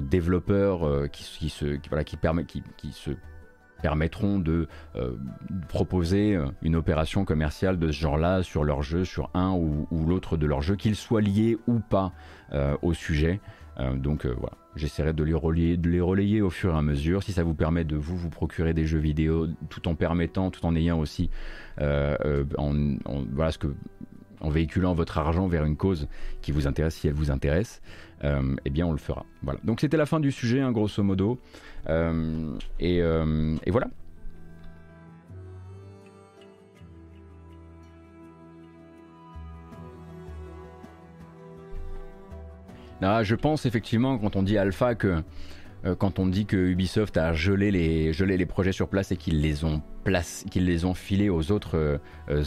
développeurs 0.03 1.11
qui, 1.11 1.49
se, 1.49 1.79
voilà, 1.89 2.05
qui, 2.05 2.19
permet, 2.19 2.45
qui 2.45 2.63
se 2.93 3.13
permettront 3.81 4.39
de 4.39 4.69
euh, 4.97 5.13
proposer 5.69 6.35
euh, 6.35 6.47
une 6.63 6.77
opération 6.77 7.25
commerciale 7.25 7.79
de 7.79 7.91
ce 7.91 8.01
genre-là 8.01 8.43
sur 8.43 8.65
leur 8.65 8.83
jeu, 8.83 9.05
sur 9.05 9.31
un 9.35 9.53
ou, 9.53 9.87
l'autre 10.07 10.37
de 10.37 10.47
leur 10.47 10.63
jeu, 10.63 10.77
qu'ils 10.77 10.97
soient 10.97 11.21
liés 11.21 11.59
ou 11.67 11.81
pas 11.81 12.13
euh, 12.53 12.77
au 12.83 12.95
sujet. 12.95 13.41
donc 13.95 14.27
voilà, 14.27 14.57
j'essaierai 14.77 15.15
de 15.15 15.25
les, 15.25 15.33
relayer, 15.33 16.43
au 16.43 16.51
fur 16.51 16.75
et 16.75 16.79
à 16.79 16.83
mesure. 16.83 17.23
Si 17.23 17.33
ça 17.33 17.43
vous 17.43 17.55
permet 17.55 17.85
de 17.85 17.97
vous 17.97 18.29
procurer 18.29 18.75
des 18.75 18.85
jeux 18.85 18.99
vidéo, 18.99 19.49
tout 19.71 19.89
en 19.89 19.95
permettant, 19.95 20.51
tout 20.51 20.67
en 20.67 20.75
ayant 20.77 20.99
aussi, 20.99 21.31
voilà 21.79 22.19
ce 23.51 23.59
que 23.59 23.69
en 24.41 24.49
véhiculant 24.49 24.95
votre 24.95 25.19
argent 25.19 25.47
vers 25.47 25.65
une 25.65 25.77
cause 25.77 26.09
qui 26.43 26.53
vous 26.53 26.67
intéresse, 26.67 26.95
si 26.97 27.09
elle 27.09 27.15
vous 27.15 27.31
intéresse, 27.31 27.81
eh 28.23 28.71
bien 28.71 28.87
on 28.87 28.93
le 28.93 28.99
fera. 28.99 29.25
Voilà. 29.43 29.61
Donc 29.65 29.81
c'était 29.81 29.97
la 29.97 30.07
fin 30.07 30.21
du 30.21 30.31
sujet, 30.31 30.61
hein, 30.61 30.73
grosso 30.73 31.03
modo. 31.03 31.39
Euh, 31.89 32.59
euh, 32.83 33.57
et, 33.65 33.71
voilà. 33.71 33.89
je 43.23 43.35
pense 43.35 43.65
effectivement 43.65 44.19
quand 44.19 44.37
on 44.37 44.43
dit 44.43 44.59
alpha 44.59 44.95
que 44.95 45.23
euh, 45.87 45.95
quand 45.95 46.19
on 46.19 46.27
dit 46.27 46.45
que 46.45 46.57
Ubisoft 46.59 47.17
a 47.17 47.33
gelé 47.33 47.71
les, 47.71 48.13
gelé 48.13 48.37
les 48.37 48.45
projets 48.45 48.73
sur 48.73 48.89
place 48.89 49.11
et 49.11 49.17
qu'ils 49.17 49.41
les 49.41 49.65
ont 49.65 49.81
qu'ils 50.51 50.67
les 50.67 50.85
ont 50.85 50.93
filés 50.93 51.31
aux 51.31 51.51
autres 51.51 52.01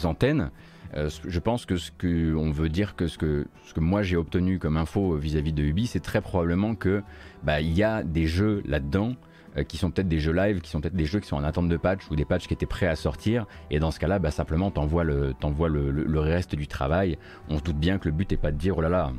antennes, 0.04 0.52
je 0.96 1.40
pense 1.40 1.66
que 1.66 1.78
ce 1.78 1.92
qu'on 1.92 2.52
veut 2.52 2.70
dire 2.70 2.96
que 2.96 3.08
ce 3.08 3.18
que, 3.18 3.48
que 3.74 3.80
moi 3.80 4.04
j'ai 4.04 4.16
obtenu 4.16 4.60
comme 4.60 4.78
info 4.78 5.16
vis-à-vis 5.16 5.54
de 5.54 5.64
Ubi, 5.64 5.88
c'est 5.88 6.00
très 6.00 6.22
probablement 6.22 6.76
que 6.76 7.02
bah, 7.44 7.62
il 7.62 7.74
y 7.74 7.84
a 7.84 8.04
des 8.04 8.28
jeux 8.28 8.62
là-dedans 8.66 9.16
euh, 9.58 9.64
qui 9.64 9.78
sont 9.78 9.92
peut-être 9.92 10.08
des 10.08 10.20
jeux 10.20 10.34
live, 10.34 10.62
qui 10.62 10.70
sont 10.70 10.82
peut-être 10.82 10.96
des 10.96 11.06
jeux 11.06 11.20
qui 11.20 11.28
sont 11.28 11.36
en 11.36 11.44
attente 11.44 11.70
de 11.70 11.78
patch 11.78 12.10
ou 12.10 12.16
des 12.16 12.26
patchs 12.26 12.48
qui 12.48 12.54
étaient 12.54 12.66
prêts 12.66 12.88
à 12.88 12.96
sortir. 12.96 13.46
Et 13.70 13.80
dans 13.80 13.92
ce 13.92 14.00
cas-là, 14.00 14.18
bah, 14.20 14.32
simplement, 14.32 14.72
t'envoies 14.72 15.04
le, 15.04 15.36
le, 15.42 16.20
reste 16.20 16.56
du 16.56 16.68
travail. 16.68 17.18
On 17.50 17.58
se 17.58 17.64
doute 17.64 17.78
bien 17.78 18.00
que 18.00 18.10
le 18.10 18.16
but 18.16 18.32
n'est 18.32 18.38
pas 18.38 18.52
de 18.52 18.58
dire, 18.58 18.78
oh 18.78 18.82
là 18.82 18.90
là, 18.90 19.12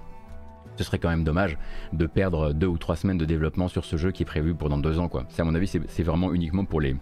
ce 0.77 0.83
serait 0.83 0.99
quand 0.99 1.09
même 1.09 1.23
dommage 1.23 1.57
de 1.93 2.07
perdre 2.07 2.53
deux 2.53 2.67
ou 2.67 2.79
trois 2.79 2.97
semaines 2.97 3.19
de 3.19 3.25
développement 3.25 3.69
sur 3.69 3.85
ce 3.85 3.97
jeu 3.97 4.11
qui 4.11 4.23
est 4.25 4.27
prévu 4.27 4.55
pour 4.55 4.69
dans 4.69 4.79
deux 4.79 4.99
ans. 4.99 5.09
C'est 5.29 5.43
à 5.43 5.45
mon 5.45 5.55
avis, 5.55 5.69
c'est 5.69 6.03
vraiment 6.03 6.33
uniquement 6.33 6.65
pour 6.65 6.81
les, 6.81 6.97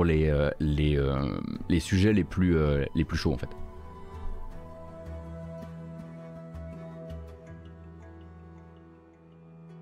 euh, 0.00 0.50
euh, 0.60 1.78
sujets 1.78 2.12
les 2.12 2.24
plus 2.24 2.56
chauds 3.16 3.32
en 3.32 3.38
fait. 3.38 3.50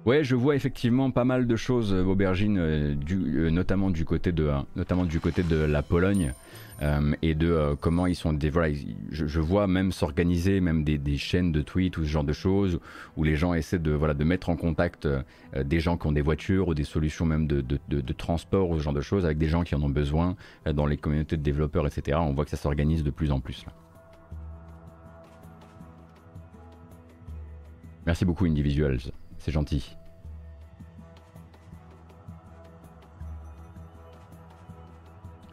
Ouais, 0.04 0.24
je 0.24 0.34
vois 0.34 0.56
effectivement 0.56 1.12
pas 1.12 1.24
mal 1.24 1.46
de 1.46 1.54
choses, 1.54 1.92
euh, 1.94 2.02
Aubergine, 2.02 2.58
euh, 2.58 2.96
euh, 3.12 3.50
notamment, 3.50 3.88
du 3.88 4.04
côté 4.04 4.32
de, 4.32 4.50
notamment 4.74 5.04
du 5.04 5.20
côté 5.20 5.44
de 5.44 5.56
la 5.56 5.82
Pologne. 5.82 6.32
et 7.22 7.36
de 7.36 7.76
comment 7.80 8.08
ils 8.08 8.16
sont 8.16 8.32
des 8.32 8.50
je, 9.12 9.40
vois 9.40 9.68
même 9.68 9.92
s'organiser 9.92 10.60
même 10.60 10.82
des, 10.82 11.16
chaînes 11.16 11.52
de 11.52 11.62
tweets 11.62 11.96
ou 11.96 12.02
ce 12.02 12.08
genre 12.08 12.24
de 12.24 12.32
choses 12.32 12.80
où 13.16 13.22
les 13.22 13.36
gens 13.36 13.54
essaient 13.54 13.78
de 13.78 13.92
voilà 13.92 14.14
de 14.14 14.24
mettre 14.24 14.48
en 14.50 14.56
contact 14.56 15.06
des 15.56 15.78
gens 15.78 15.96
qui 15.96 16.08
ont 16.08 16.12
des 16.12 16.22
voitures 16.22 16.66
ou 16.66 16.74
des 16.74 16.82
solutions 16.82 17.24
même 17.24 17.46
de, 17.46 17.60
de, 17.60 17.78
de, 18.00 18.12
transport 18.12 18.68
ou 18.68 18.78
ce 18.78 18.82
genre 18.82 18.92
de 18.92 19.00
choses 19.00 19.24
avec 19.24 19.38
des 19.38 19.46
gens 19.46 19.62
qui 19.62 19.76
en 19.76 19.82
ont 19.84 19.94
besoin 20.02 20.34
dans 20.74 20.86
les 20.86 20.96
communautés 20.96 21.36
de 21.36 21.42
développeurs 21.42 21.86
etc 21.86 22.18
on 22.20 22.32
voit 22.32 22.44
que 22.44 22.50
ça 22.50 22.56
s'organise 22.56 23.04
de 23.04 23.10
plus 23.10 23.30
en 23.30 23.38
plus. 23.38 23.64
Merci 28.04 28.24
beaucoup 28.24 28.46
Individuals 28.46 29.12
c'est 29.42 29.50
gentil. 29.50 29.96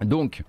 Donc, 0.02 0.43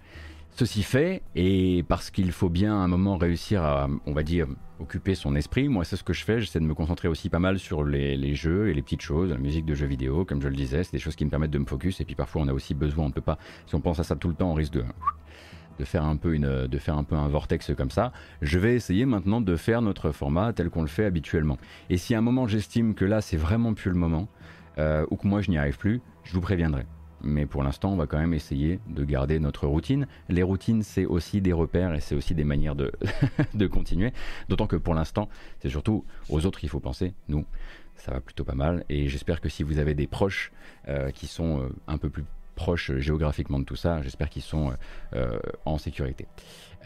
ceci 0.50 0.82
fait, 0.82 1.22
et 1.34 1.84
parce 1.88 2.10
qu'il 2.10 2.30
faut 2.32 2.50
bien 2.50 2.74
à 2.74 2.76
un 2.76 2.86
moment 2.86 3.16
réussir 3.16 3.62
à, 3.62 3.88
on 4.06 4.12
va 4.12 4.22
dire, 4.22 4.46
occuper 4.78 5.14
son 5.14 5.34
esprit, 5.34 5.68
moi 5.68 5.84
c'est 5.84 5.96
ce 5.96 6.04
que 6.04 6.12
je 6.12 6.24
fais, 6.24 6.40
j'essaie 6.40 6.60
de 6.60 6.64
me 6.64 6.74
concentrer 6.74 7.08
aussi 7.08 7.28
pas 7.30 7.38
mal 7.38 7.58
sur 7.58 7.82
les, 7.82 8.34
jeux 8.34 8.68
et 8.68 8.74
les 8.74 8.82
petites 8.82 9.00
choses, 9.00 9.30
la 9.30 9.38
musique 9.38 9.64
de 9.64 9.74
jeux 9.74 9.86
vidéo, 9.86 10.24
comme 10.24 10.40
je 10.40 10.48
le 10.48 10.54
disais, 10.54 10.84
c'est 10.84 10.92
des 10.92 10.98
choses 10.98 11.16
qui 11.16 11.24
me 11.24 11.30
permettent 11.30 11.50
de 11.50 11.58
me 11.58 11.66
focus, 11.66 12.00
et 12.00 12.04
puis 12.04 12.14
parfois 12.14 12.42
on 12.42 12.48
a 12.48 12.52
aussi 12.52 12.74
besoin, 12.74 13.06
on 13.06 13.08
ne 13.08 13.12
peut 13.12 13.20
pas, 13.20 13.38
si 13.66 13.74
on 13.74 13.80
pense 13.80 13.98
à 14.00 14.04
ça 14.04 14.16
tout 14.16 14.28
le 14.28 14.34
temps, 14.34 14.52
on 14.52 14.54
risque 14.54 14.74
de 14.74 14.84
de 15.80 15.84
faire 15.86 16.04
un 16.04 16.16
peu 16.16 16.34
une, 16.34 16.66
de 16.66 16.78
faire 16.78 16.96
un 16.96 17.04
peu 17.04 17.16
un 17.16 17.28
vortex 17.28 17.72
comme 17.74 17.90
ça. 17.90 18.12
Je 18.42 18.58
vais 18.58 18.74
essayer 18.74 19.06
maintenant 19.06 19.40
de 19.40 19.56
faire 19.56 19.80
notre 19.80 20.12
format 20.12 20.52
tel 20.52 20.68
qu'on 20.68 20.82
le 20.82 20.88
fait 20.88 21.06
habituellement. 21.06 21.56
Et 21.88 21.96
si 21.96 22.14
à 22.14 22.18
un 22.18 22.20
moment 22.20 22.46
j'estime 22.46 22.94
que 22.94 23.06
là 23.06 23.22
c'est 23.22 23.38
vraiment 23.38 23.72
plus 23.72 23.90
le 23.90 23.96
moment 23.96 24.28
euh, 24.78 25.06
ou 25.10 25.16
que 25.16 25.26
moi 25.26 25.40
je 25.40 25.50
n'y 25.50 25.56
arrive 25.58 25.78
plus, 25.78 26.02
je 26.24 26.34
vous 26.34 26.42
préviendrai. 26.42 26.84
Mais 27.22 27.44
pour 27.44 27.62
l'instant, 27.62 27.92
on 27.92 27.96
va 27.96 28.06
quand 28.06 28.18
même 28.18 28.32
essayer 28.32 28.80
de 28.88 29.04
garder 29.04 29.40
notre 29.40 29.66
routine. 29.66 30.06
Les 30.30 30.42
routines, 30.42 30.82
c'est 30.82 31.04
aussi 31.04 31.42
des 31.42 31.52
repères 31.52 31.94
et 31.94 32.00
c'est 32.00 32.14
aussi 32.14 32.34
des 32.34 32.44
manières 32.44 32.74
de, 32.74 32.92
de 33.54 33.66
continuer. 33.66 34.14
D'autant 34.48 34.66
que 34.66 34.76
pour 34.76 34.94
l'instant, 34.94 35.28
c'est 35.60 35.68
surtout 35.68 36.06
aux 36.30 36.46
autres 36.46 36.58
qu'il 36.58 36.70
faut 36.70 36.80
penser. 36.80 37.12
Nous, 37.28 37.44
ça 37.96 38.12
va 38.12 38.20
plutôt 38.20 38.44
pas 38.44 38.54
mal. 38.54 38.84
Et 38.88 39.08
j'espère 39.08 39.42
que 39.42 39.50
si 39.50 39.62
vous 39.62 39.78
avez 39.78 39.92
des 39.92 40.06
proches 40.06 40.50
euh, 40.88 41.10
qui 41.10 41.26
sont 41.26 41.60
euh, 41.60 41.68
un 41.88 41.98
peu 41.98 42.08
plus 42.08 42.24
proches 42.54 42.92
géographiquement 42.98 43.58
de 43.58 43.64
tout 43.64 43.76
ça. 43.76 44.02
J'espère 44.02 44.28
qu'ils 44.28 44.42
sont 44.42 44.72
euh, 45.14 45.38
en 45.64 45.78
sécurité. 45.78 46.26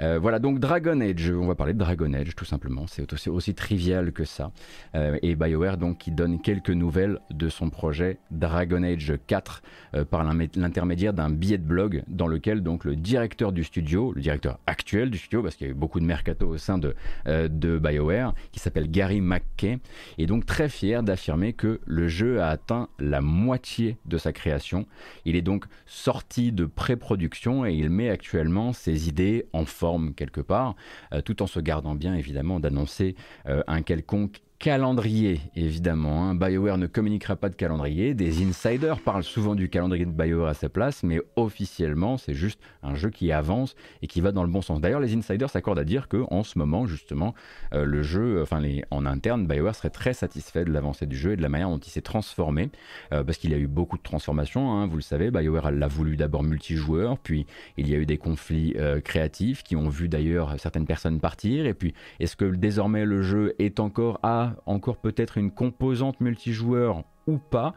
Euh, 0.00 0.18
voilà, 0.18 0.38
donc 0.38 0.59
Dragon 0.59 1.00
Age, 1.00 1.30
on 1.30 1.46
va 1.46 1.54
parler 1.54 1.72
de 1.72 1.78
Dragon 1.78 2.12
Age 2.14 2.35
tout 2.35 2.44
simplement, 2.44 2.87
c'est 2.87 3.28
aussi, 3.28 3.54
trivial 3.54 4.12
que 4.12 4.24
ça. 4.24 4.50
Euh, 4.94 5.18
et 5.22 5.37
BioWare 5.37 5.76
donc 5.76 5.98
qui 5.98 6.11
donne 6.11 6.40
quelques 6.40 6.70
nouvelles 6.70 7.20
de 7.30 7.48
son 7.48 7.70
projet 7.70 8.18
Dragon 8.30 8.83
Age 8.83 9.12
4 9.26 9.62
euh, 9.94 10.04
par 10.04 10.24
l'intermédiaire 10.24 11.12
d'un 11.12 11.30
billet 11.30 11.59
de 11.59 11.64
blog 11.64 12.02
dans 12.09 12.26
lequel 12.26 12.62
donc 12.62 12.85
le 12.85 12.96
directeur 12.96 13.52
du 13.52 13.62
studio, 13.62 14.12
le 14.12 14.20
directeur 14.20 14.59
actuel 14.66 15.11
du 15.11 15.18
studio, 15.18 15.42
parce 15.42 15.54
qu'il 15.54 15.66
y 15.66 15.70
a 15.70 15.72
eu 15.72 15.76
beaucoup 15.76 16.00
de 16.00 16.04
mercato 16.04 16.48
au 16.48 16.59
sein 16.59 16.78
de, 16.78 16.94
de 17.26 17.78
BioWare, 17.78 18.35
qui 18.52 18.61
s'appelle 18.61 18.90
Gary 18.90 19.20
McKay, 19.20 19.78
est 20.18 20.26
donc 20.26 20.46
très 20.46 20.68
fier 20.68 21.02
d'affirmer 21.02 21.52
que 21.52 21.80
le 21.87 22.09
jeu 22.09 22.40
a 22.40 22.48
atteint 22.48 22.88
la 22.98 23.20
moitié 23.20 23.96
de 24.07 24.18
sa 24.18 24.33
création. 24.33 24.87
Il 25.24 25.37
est 25.37 25.42
donc 25.42 25.66
sorti 25.87 26.52
de 26.52 26.64
pré-production 26.64 27.64
et 27.64 27.74
il 27.74 27.90
met 27.90 28.11
actuellement 28.11 28.72
ses 28.72 29.09
idées 29.09 29.46
en 29.52 29.64
forme 29.64 29.84
quelque 30.16 30.40
part, 30.40 30.75
euh, 31.12 31.20
tout 31.20 31.42
en 31.42 31.47
se 31.47 31.61
gardant 31.61 31.94
bien 31.94 32.14
évidemment 32.14 32.61
d'annoncer 32.61 33.14
euh, 33.47 33.62
un 33.66 33.83
quelconque 33.83 34.40
calendrier, 34.64 35.42
évidemment. 35.57 36.24
Hein. 36.24 36.35
BioWare 36.35 36.79
ne 36.79 36.87
communiquera 36.87 37.37
pas 37.37 37.50
de 37.50 37.55
calendrier. 37.55 38.14
Des 38.14 38.42
insiders 38.42 38.98
parlent 38.98 39.22
souvent 39.22 39.55
du 39.55 39.68
calendrier 39.68 40.07
de 40.07 40.11
BioWare 40.11 40.48
à 40.48 40.55
sa 40.55 40.70
place, 40.70 41.03
mais 41.03 41.20
officiellement, 41.37 42.16
c'est 42.16 42.33
juste 42.33 42.59
un 42.83 42.94
jeu 42.94 43.11
qui 43.11 43.31
avance 43.31 43.77
et 44.00 44.07
qui 44.07 44.22
va 44.22 44.33
dans 44.33 44.42
le 44.42 44.48
bon 44.48 44.62
sens. 44.62 44.81
D'ailleurs, 44.81 45.00
les 45.00 45.14
insiders 45.14 45.50
s'accordent 45.50 45.81
à 45.81 45.85
dire 45.85 46.09
que 46.09 46.24
en 46.31 46.44
ce 46.44 46.59
moment, 46.59 46.87
justement, 46.87 47.35
euh, 47.74 47.85
le 47.85 48.03
jeu, 48.03 48.40
enfin, 48.40 48.62
en 48.90 49.05
interne, 49.05 49.46
BioWare 49.46 49.74
serait 49.74 49.90
très 49.90 50.14
satisfait 50.14 50.64
de 50.64 50.72
l'avancée 50.72 51.05
du 51.05 51.14
jeu 51.18 51.33
et 51.33 51.37
de 51.37 51.42
la 51.42 51.50
manière 51.50 51.68
dont 51.68 51.77
il 51.77 51.90
s'est 51.90 52.00
transformé, 52.00 52.70
euh, 53.12 53.22
parce 53.22 53.37
qu'il 53.37 53.50
y 53.50 53.55
a 53.55 53.59
eu 53.59 53.66
beaucoup 53.66 53.98
de 53.98 54.03
transformations. 54.03 54.72
Hein, 54.72 54.87
vous 54.87 54.96
le 54.96 55.03
savez, 55.03 55.31
BioWare 55.31 55.72
l'a 55.72 55.88
voulu 55.88 56.16
d'abord 56.16 56.42
multijoueur, 56.42 57.18
puis 57.18 57.44
il 57.77 57.87
y 57.87 57.94
a 57.94 57.98
eu 57.98 58.07
des 58.07 58.16
conflits 58.16 58.77
euh, 58.79 59.03
créatifs 59.03 59.62
qui 59.62 59.77
ont 59.77 59.90
vu 59.90 60.09
d'ailleurs 60.09 60.59
certaines 60.59 60.87
personnes 60.87 61.20
partir. 61.20 61.66
Et 61.66 61.74
puis, 61.74 61.92
est-ce 62.18 62.35
que 62.35 62.46
désormais 62.46 63.05
le 63.05 63.20
jeu 63.20 63.55
est 63.59 63.79
encore 63.79 64.20
à 64.22 64.54
encore 64.67 64.97
peut-être 64.97 65.38
une 65.38 65.51
composante 65.51 66.21
multijoueur 66.21 67.05
ou 67.27 67.38
pas 67.38 67.75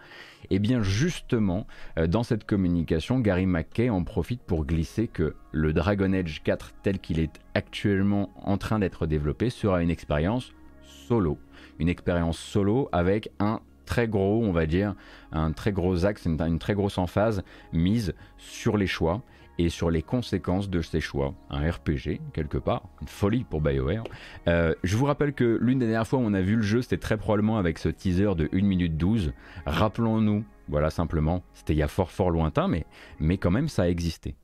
Et 0.49 0.59
bien 0.59 0.81
justement, 0.81 1.67
dans 2.07 2.23
cette 2.23 2.43
communication, 2.45 3.19
Gary 3.19 3.45
McKay 3.45 3.89
en 3.89 4.03
profite 4.03 4.41
pour 4.41 4.65
glisser 4.65 5.07
que 5.07 5.35
le 5.51 5.73
Dragon 5.73 6.11
Age 6.13 6.43
4 6.43 6.73
tel 6.83 6.99
qu'il 6.99 7.19
est 7.19 7.39
actuellement 7.53 8.31
en 8.35 8.57
train 8.57 8.79
d'être 8.79 9.07
développé 9.07 9.49
sera 9.49 9.81
une 9.81 9.89
expérience 9.89 10.51
solo. 10.81 11.37
Une 11.79 11.89
expérience 11.89 12.37
solo 12.37 12.89
avec 12.91 13.29
un 13.39 13.61
très 13.85 14.07
gros, 14.07 14.43
on 14.43 14.51
va 14.51 14.65
dire, 14.65 14.95
un 15.31 15.51
très 15.53 15.71
gros 15.71 16.05
axe, 16.05 16.25
une 16.25 16.59
très 16.59 16.73
grosse 16.73 16.97
emphase 16.97 17.43
mise 17.71 18.13
sur 18.37 18.77
les 18.77 18.87
choix 18.87 19.23
et 19.57 19.69
sur 19.69 19.89
les 19.89 20.01
conséquences 20.01 20.69
de 20.69 20.81
ces 20.81 20.99
choix. 20.99 21.33
Un 21.49 21.69
RPG, 21.69 22.19
quelque 22.33 22.57
part, 22.57 22.83
une 23.01 23.07
folie 23.07 23.43
pour 23.43 23.61
BioWare. 23.61 24.03
Euh, 24.47 24.73
je 24.83 24.97
vous 24.97 25.05
rappelle 25.05 25.33
que 25.33 25.57
l'une 25.61 25.79
des 25.79 25.85
dernières 25.85 26.07
fois 26.07 26.19
où 26.19 26.23
on 26.23 26.33
a 26.33 26.41
vu 26.41 26.55
le 26.55 26.61
jeu, 26.61 26.81
c'était 26.81 26.97
très 26.97 27.17
probablement 27.17 27.57
avec 27.57 27.77
ce 27.77 27.89
teaser 27.89 28.35
de 28.35 28.49
1 28.53 28.61
minute 28.63 28.97
12. 28.97 29.33
Rappelons-nous, 29.65 30.43
voilà 30.67 30.89
simplement, 30.89 31.43
c'était 31.53 31.73
il 31.73 31.79
y 31.79 31.83
a 31.83 31.87
fort 31.87 32.11
fort 32.11 32.29
lointain, 32.29 32.67
mais, 32.67 32.85
mais 33.19 33.37
quand 33.37 33.51
même 33.51 33.69
ça 33.69 33.83
a 33.83 33.87
existé. 33.87 34.35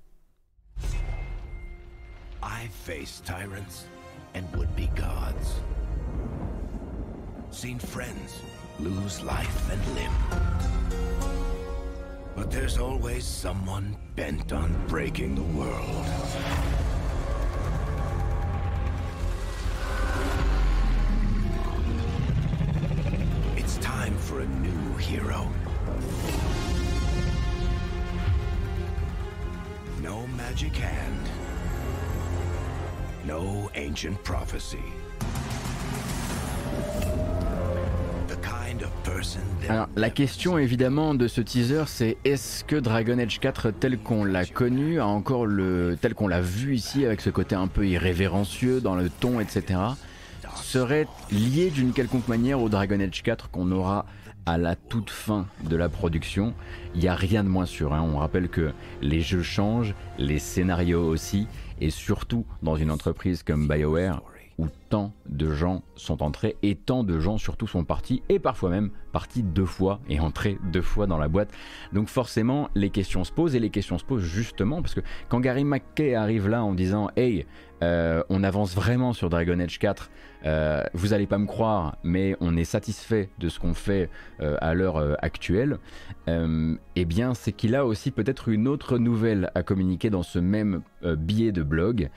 I 2.42 2.68
face 2.68 3.22
tyrants 3.22 3.88
and 4.36 4.44
would-be 4.56 4.90
gods. 4.96 5.62
Seen 7.52 7.80
friends 7.80 8.42
lose 8.80 9.24
life 9.24 9.70
and 9.72 9.80
limb. 9.96 11.13
But 12.36 12.50
there's 12.50 12.80
always 12.80 13.26
someone 13.26 13.96
bent 14.16 14.52
on 14.54 14.76
breaking 14.88 15.36
the 15.36 15.44
world. 15.44 16.06
It's 23.56 23.78
time 23.78 24.18
for 24.18 24.40
a 24.40 24.46
new 24.48 24.98
hero. 24.98 25.48
No 30.02 30.26
magic 30.28 30.76
hand. 30.76 31.30
No 33.26 33.70
ancient 33.76 34.24
prophecy. 34.24 34.84
La 39.96 40.10
question 40.10 40.58
évidemment 40.58 41.16
de 41.16 41.28
ce 41.28 41.42
teaser, 41.42 41.84
c'est 41.88 42.18
est-ce 42.26 42.64
que 42.64 42.76
Dragon 42.76 43.18
Age 43.20 43.40
4 43.40 43.72
tel 43.72 43.98
qu'on 43.98 44.24
l'a 44.24 44.46
connu, 44.46 45.00
a 45.00 45.08
encore 45.08 45.46
le 45.46 45.98
tel 46.00 46.14
qu'on 46.14 46.28
l'a 46.28 46.42
vu 46.42 46.76
ici 46.76 47.06
avec 47.06 47.22
ce 47.22 47.30
côté 47.30 47.56
un 47.56 47.68
peu 47.68 47.88
irrévérencieux 47.88 48.82
dans 48.82 48.96
le 48.96 49.10
ton, 49.10 49.40
etc., 49.40 49.80
serait 50.56 51.08
lié 51.32 51.70
d'une 51.70 51.94
quelconque 51.94 52.28
manière 52.28 52.62
au 52.62 52.70
Dragon 52.70 53.00
Age 53.00 53.24
4 53.24 53.50
qu'on 53.50 53.72
aura 53.72 54.06
à 54.46 54.58
la 54.58 54.76
toute 54.76 55.10
fin 55.10 55.48
de 55.64 55.76
la 55.76 55.90
production? 55.90 56.54
Il 56.96 57.02
n'y 57.02 57.08
a 57.08 57.16
rien 57.16 57.44
de 57.44 57.50
moins 57.50 57.66
sûr. 57.66 57.94
Hein. 57.94 58.02
On 58.02 58.18
rappelle 58.18 58.50
que 58.50 58.72
les 59.02 59.22
jeux 59.22 59.42
changent, 59.42 59.96
les 60.18 60.40
scénarios 60.40 61.08
aussi, 61.08 61.48
et 61.80 61.90
surtout 61.90 62.46
dans 62.62 62.76
une 62.76 62.92
entreprise 62.92 63.44
comme 63.44 63.68
BioWare, 63.68 64.22
où 64.64 64.68
tant 64.90 65.14
de 65.28 65.52
gens 65.52 65.84
sont 65.96 66.24
entrés 66.24 66.56
et 66.64 66.76
tant 66.76 67.04
de 67.04 67.20
gens 67.20 67.38
surtout 67.38 67.68
sont 67.68 67.84
partis 67.84 68.24
et 68.30 68.40
parfois 68.40 68.70
même 68.70 68.92
partis 69.12 69.44
deux 69.44 69.66
fois 69.66 70.00
et 70.10 70.20
entrés 70.20 70.58
deux 70.72 70.82
fois 70.82 71.08
dans 71.08 71.18
la 71.18 71.28
boîte. 71.28 71.52
Donc 71.92 72.08
forcément 72.08 72.70
les 72.76 72.90
questions 72.90 73.24
se 73.24 73.32
posent 73.32 73.56
et 73.56 73.60
les 73.60 73.70
questions 73.70 73.98
se 73.98 74.06
posent 74.06 74.24
justement 74.24 74.82
parce 74.82 74.94
que 74.94 75.02
quand 75.30 75.40
Gary 75.40 75.64
McKay 75.64 76.16
arrive 76.16 76.48
là 76.48 76.64
en 76.64 76.74
disant 76.74 77.10
Hey, 77.16 77.46
euh, 77.84 78.24
on 78.30 78.44
avance 78.44 78.74
vraiment 78.76 79.12
sur 79.12 79.30
Dragon 79.30 79.60
Age 79.60 79.78
4, 79.78 80.10
euh, 80.46 80.84
vous 80.94 81.14
allez 81.14 81.28
pas 81.28 81.38
me 81.38 81.46
croire, 81.46 81.98
mais 82.04 82.36
on 82.40 82.56
est 82.56 82.64
satisfait 82.64 83.30
de 83.40 83.50
ce 83.50 83.60
qu'on 83.60 83.74
fait 83.74 84.10
euh, 84.42 84.56
à 84.62 84.74
l'heure 84.74 85.18
actuelle, 85.22 85.78
eh 86.28 87.06
bien 87.06 87.34
c'est 87.34 87.52
qu'il 87.52 87.76
a 87.76 87.86
aussi 87.86 88.12
peut-être 88.12 88.48
une 88.48 88.68
autre 88.68 88.98
nouvelle 88.98 89.52
à 89.56 89.64
communiquer 89.64 90.10
dans 90.10 90.24
ce 90.24 90.40
même 90.40 90.82
billet 91.18 91.52
de 91.52 91.64
blog, 91.64 92.10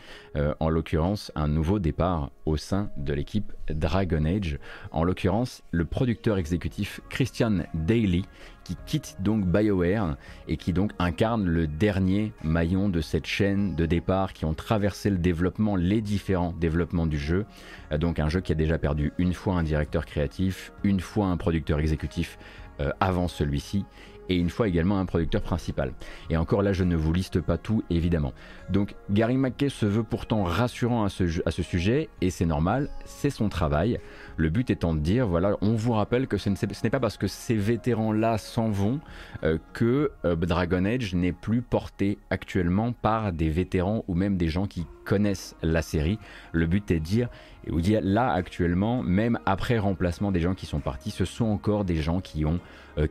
en 0.61 0.69
l'occurrence 0.69 1.33
un 1.35 1.49
nouveau 1.49 1.81
départ 1.81 2.31
au 2.45 2.57
sein 2.57 2.91
de 2.97 3.13
l'équipe 3.13 3.53
Dragon 3.69 4.25
Age, 4.25 4.59
en 4.93 5.03
l'occurrence 5.03 5.63
le 5.73 5.85
producteur 5.85 6.39
exécutif 6.39 7.01
Christian 7.09 7.65
Daly, 7.75 8.25
qui 8.67 8.77
quitte 8.85 9.17
donc 9.21 9.47
BioWare 9.47 10.17
et 10.49 10.57
qui 10.57 10.73
donc 10.73 10.91
incarne 10.99 11.47
le 11.47 11.69
dernier 11.69 12.33
maillon 12.43 12.89
de 12.89 13.01
cette 13.01 13.27
chaîne 13.27 13.77
de 13.77 13.87
départ 13.87 14.33
qui 14.33 14.45
ont 14.45 14.55
traversé 14.55 15.09
le 15.09 15.19
développement, 15.19 15.77
les 15.77 16.01
différents 16.01 16.53
développements 16.53 17.07
du 17.07 17.17
jeu. 17.17 17.47
Euh, 17.93 17.99
donc 17.99 18.19
un 18.19 18.29
jeu 18.29 18.41
qui 18.41 18.51
a 18.51 18.57
déjà 18.57 18.77
perdu 18.77 19.13
une 19.19 19.35
fois 19.35 19.55
un 19.55 19.63
directeur 19.63 20.05
créatif, 20.05 20.73
une 20.83 20.99
fois 20.99 21.27
un 21.27 21.37
producteur 21.37 21.79
exécutif 21.79 22.39
euh, 22.81 22.91
avant 22.99 23.29
celui-ci 23.29 23.85
et 24.29 24.35
une 24.35 24.51
fois 24.51 24.67
également 24.67 24.99
un 24.99 25.07
producteur 25.07 25.43
principal. 25.43 25.93
Et 26.31 26.37
encore 26.37 26.63
là, 26.63 26.73
je 26.73 26.83
ne 26.83 26.97
vous 26.97 27.13
liste 27.13 27.41
pas 27.41 27.59
tout, 27.59 27.85
évidemment. 27.91 28.33
Donc 28.69 28.97
Gary 29.11 29.37
McKay 29.37 29.69
se 29.69 29.87
veut 29.87 30.03
pourtant 30.03 30.43
rassurant 30.43 31.05
à 31.05 31.09
ce, 31.09 31.25
à 31.47 31.53
ce 31.53 31.63
sujet, 31.63 32.09
et 32.21 32.31
c'est 32.31 32.47
normal, 32.47 32.91
c'est 33.05 33.31
son 33.31 33.49
travail. 33.49 34.01
Le 34.37 34.51
but 34.51 34.71
étant 34.71 34.95
de 34.95 35.01
dire, 35.01 35.27
voilà, 35.27 35.57
on 35.61 35.75
vous 35.75 35.93
rappelle 35.93 36.27
que 36.27 36.37
ce 36.37 36.51
n'est 36.51 36.91
pas 36.91 37.01
parce 37.01 37.17
que 37.17 37.27
ces 37.27 37.57
vétérans-là 37.57 38.39
s'en 38.39 38.69
vont 38.69 39.01
euh, 39.45 39.59
que 39.73 40.13
euh, 40.25 40.37
Dragon 40.37 40.85
Age 40.85 41.15
n'est 41.15 41.33
plus 41.33 41.63
porté 41.63 42.19
actuellement 42.31 42.93
par 42.93 43.33
des 43.33 43.51
vétérans 43.51 44.05
ou 44.09 44.15
même 44.15 44.37
des 44.37 44.49
gens 44.49 44.67
qui 44.67 44.87
connaissent 45.05 45.57
la 45.63 45.83
série. 45.83 46.19
Le 46.53 46.67
but 46.67 46.91
est 46.91 47.01
de 47.01 47.05
dire, 47.05 47.29
et 47.67 47.71
vous 47.71 47.81
dire 47.81 48.01
là 48.03 48.33
actuellement, 48.33 49.03
même 49.03 49.39
après 49.47 49.79
remplacement 49.79 50.33
des 50.33 50.41
gens 50.41 50.55
qui 50.55 50.67
sont 50.67 50.81
partis, 50.81 51.11
ce 51.11 51.25
sont 51.25 51.47
encore 51.47 51.85
des 51.85 51.97
gens 51.97 52.21
qui 52.21 52.45
ont 52.45 52.61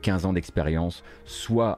15 0.01 0.25
euh, 0.25 0.29
ans 0.29 0.33
d'expérience, 0.33 1.03
soit 1.25 1.77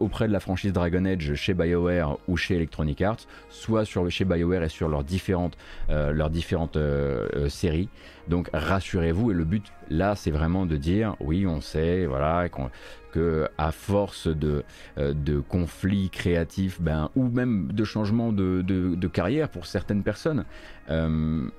auprès 0.00 0.28
de 0.28 0.32
la 0.32 0.40
franchise 0.40 0.72
Dragon 0.72 1.04
Age 1.04 1.34
chez 1.34 1.54
BioWare 1.54 2.18
ou 2.28 2.36
chez 2.36 2.56
Electronic 2.56 3.00
Arts, 3.02 3.26
soit 3.48 3.84
sur, 3.84 4.08
chez 4.10 4.24
BioWare 4.24 4.64
et 4.64 4.68
sur 4.68 4.88
leurs 4.88 5.04
différentes, 5.04 5.56
euh, 5.90 6.12
leurs 6.12 6.30
différentes 6.30 6.76
euh, 6.76 7.28
euh, 7.34 7.48
séries. 7.48 7.88
Donc 8.28 8.48
rassurez-vous, 8.52 9.30
et 9.30 9.34
le 9.34 9.44
but 9.44 9.72
là, 9.90 10.14
c'est 10.14 10.30
vraiment 10.30 10.66
de 10.66 10.76
dire, 10.76 11.16
oui, 11.20 11.46
on 11.46 11.60
sait, 11.60 12.06
voilà, 12.06 12.48
que 13.12 13.48
à 13.58 13.72
force 13.72 14.28
de, 14.28 14.62
de 14.96 15.40
conflits 15.40 16.08
créatifs, 16.08 16.80
ben, 16.80 17.10
ou 17.16 17.28
même 17.28 17.72
de 17.72 17.84
changements 17.84 18.32
de, 18.32 18.62
de, 18.62 19.08
carrière 19.08 19.48
pour 19.48 19.66
certaines 19.66 20.02
personnes, 20.04 20.44
ben, 20.88 21.50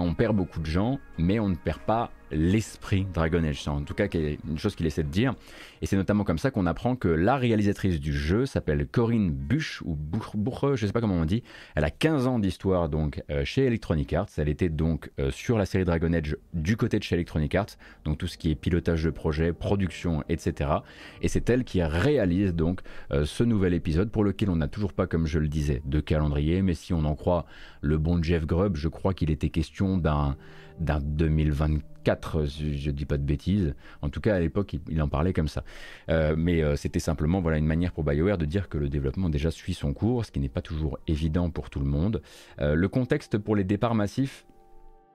on 0.00 0.14
perd 0.14 0.34
beaucoup 0.34 0.60
de 0.60 0.66
gens, 0.66 0.98
mais 1.18 1.38
on 1.38 1.50
ne 1.50 1.56
perd 1.56 1.80
pas 1.80 2.10
l'esprit 2.32 3.06
Dragon 3.12 3.44
Age. 3.44 3.66
En 3.68 3.82
tout 3.82 3.94
cas, 3.94 4.06
une 4.12 4.58
chose 4.58 4.74
qu'il 4.74 4.86
essaie 4.86 5.02
de 5.02 5.08
dire. 5.08 5.34
Et 5.80 5.86
c'est 5.86 5.96
notamment 5.96 6.24
comme 6.24 6.38
ça 6.38 6.50
qu'on 6.50 6.66
apprend 6.66 6.96
que 6.96 7.08
la 7.08 7.36
réalisatrice 7.36 8.00
du 8.00 8.12
jeu 8.12 8.46
s'appelle 8.46 8.86
Corinne 8.86 9.30
Buch, 9.30 9.80
ou 9.84 9.96
Buche, 9.96 10.30
je 10.76 10.86
sais 10.86 10.92
pas 10.92 11.00
comment 11.00 11.16
on 11.16 11.24
dit. 11.24 11.42
Elle 11.74 11.84
a 11.84 11.90
15 11.90 12.26
ans 12.26 12.38
d'histoire 12.38 12.88
donc 12.88 13.22
euh, 13.30 13.44
chez 13.44 13.66
Electronic 13.66 14.12
Arts. 14.12 14.28
Elle 14.36 14.48
était 14.48 14.68
donc 14.68 15.10
euh, 15.18 15.30
sur 15.30 15.58
la 15.58 15.66
série 15.66 15.84
Dragon 15.84 16.12
Age 16.12 16.36
du 16.54 16.76
côté 16.76 16.98
de 16.98 17.04
chez 17.04 17.16
Electronic 17.16 17.54
Arts, 17.54 17.76
donc 18.04 18.18
tout 18.18 18.26
ce 18.26 18.38
qui 18.38 18.50
est 18.50 18.54
pilotage 18.54 19.04
de 19.04 19.10
projet, 19.10 19.52
production, 19.52 20.22
etc. 20.28 20.70
Et 21.20 21.28
c'est 21.28 21.50
elle 21.50 21.64
qui 21.64 21.82
réalise 21.82 22.54
donc 22.54 22.80
euh, 23.12 23.24
ce 23.24 23.44
nouvel 23.44 23.74
épisode 23.74 24.10
pour 24.10 24.24
lequel 24.24 24.50
on 24.50 24.56
n'a 24.56 24.68
toujours 24.68 24.92
pas, 24.92 25.06
comme 25.06 25.26
je 25.26 25.38
le 25.38 25.48
disais, 25.48 25.82
de 25.84 26.00
calendrier. 26.00 26.62
Mais 26.62 26.74
si 26.74 26.94
on 26.94 27.04
en 27.04 27.14
croit 27.14 27.46
le 27.80 27.98
bon 27.98 28.22
Jeff 28.22 28.46
Grubb, 28.46 28.76
je 28.76 28.88
crois 28.88 29.14
qu'il 29.14 29.30
était 29.30 29.50
question 29.50 29.98
d'un 29.98 30.36
d'un 30.80 31.00
2024, 31.00 31.91
je, 32.04 32.86
ne 32.88 32.92
dis 32.92 33.04
pas 33.04 33.16
de 33.16 33.22
bêtises. 33.22 33.74
En 34.00 34.08
tout 34.08 34.20
cas, 34.20 34.34
à 34.34 34.40
l'époque, 34.40 34.76
il, 34.88 35.02
en 35.02 35.08
parlait 35.08 35.32
comme 35.32 35.48
ça. 35.48 35.64
Euh, 36.08 36.34
mais 36.36 36.62
euh, 36.62 36.76
c'était 36.76 36.98
simplement 36.98 37.40
voilà, 37.40 37.58
une 37.58 37.66
manière 37.66 37.92
pour 37.92 38.04
BioWare 38.04 38.38
de 38.38 38.44
dire 38.44 38.68
que 38.68 38.78
le 38.78 38.88
développement 38.88 39.28
déjà 39.28 39.50
suit 39.50 39.74
son 39.74 39.92
cours, 39.92 40.24
ce 40.24 40.30
qui 40.30 40.40
n'est 40.40 40.48
pas 40.48 40.62
toujours 40.62 40.98
évident 41.06 41.50
pour 41.50 41.70
tout 41.70 41.80
le 41.80 41.86
monde. 41.86 42.22
Euh, 42.60 42.74
le 42.74 42.88
contexte 42.88 43.38
pour 43.38 43.56
les 43.56 43.64
départs 43.64 43.94
massifs, 43.94 44.46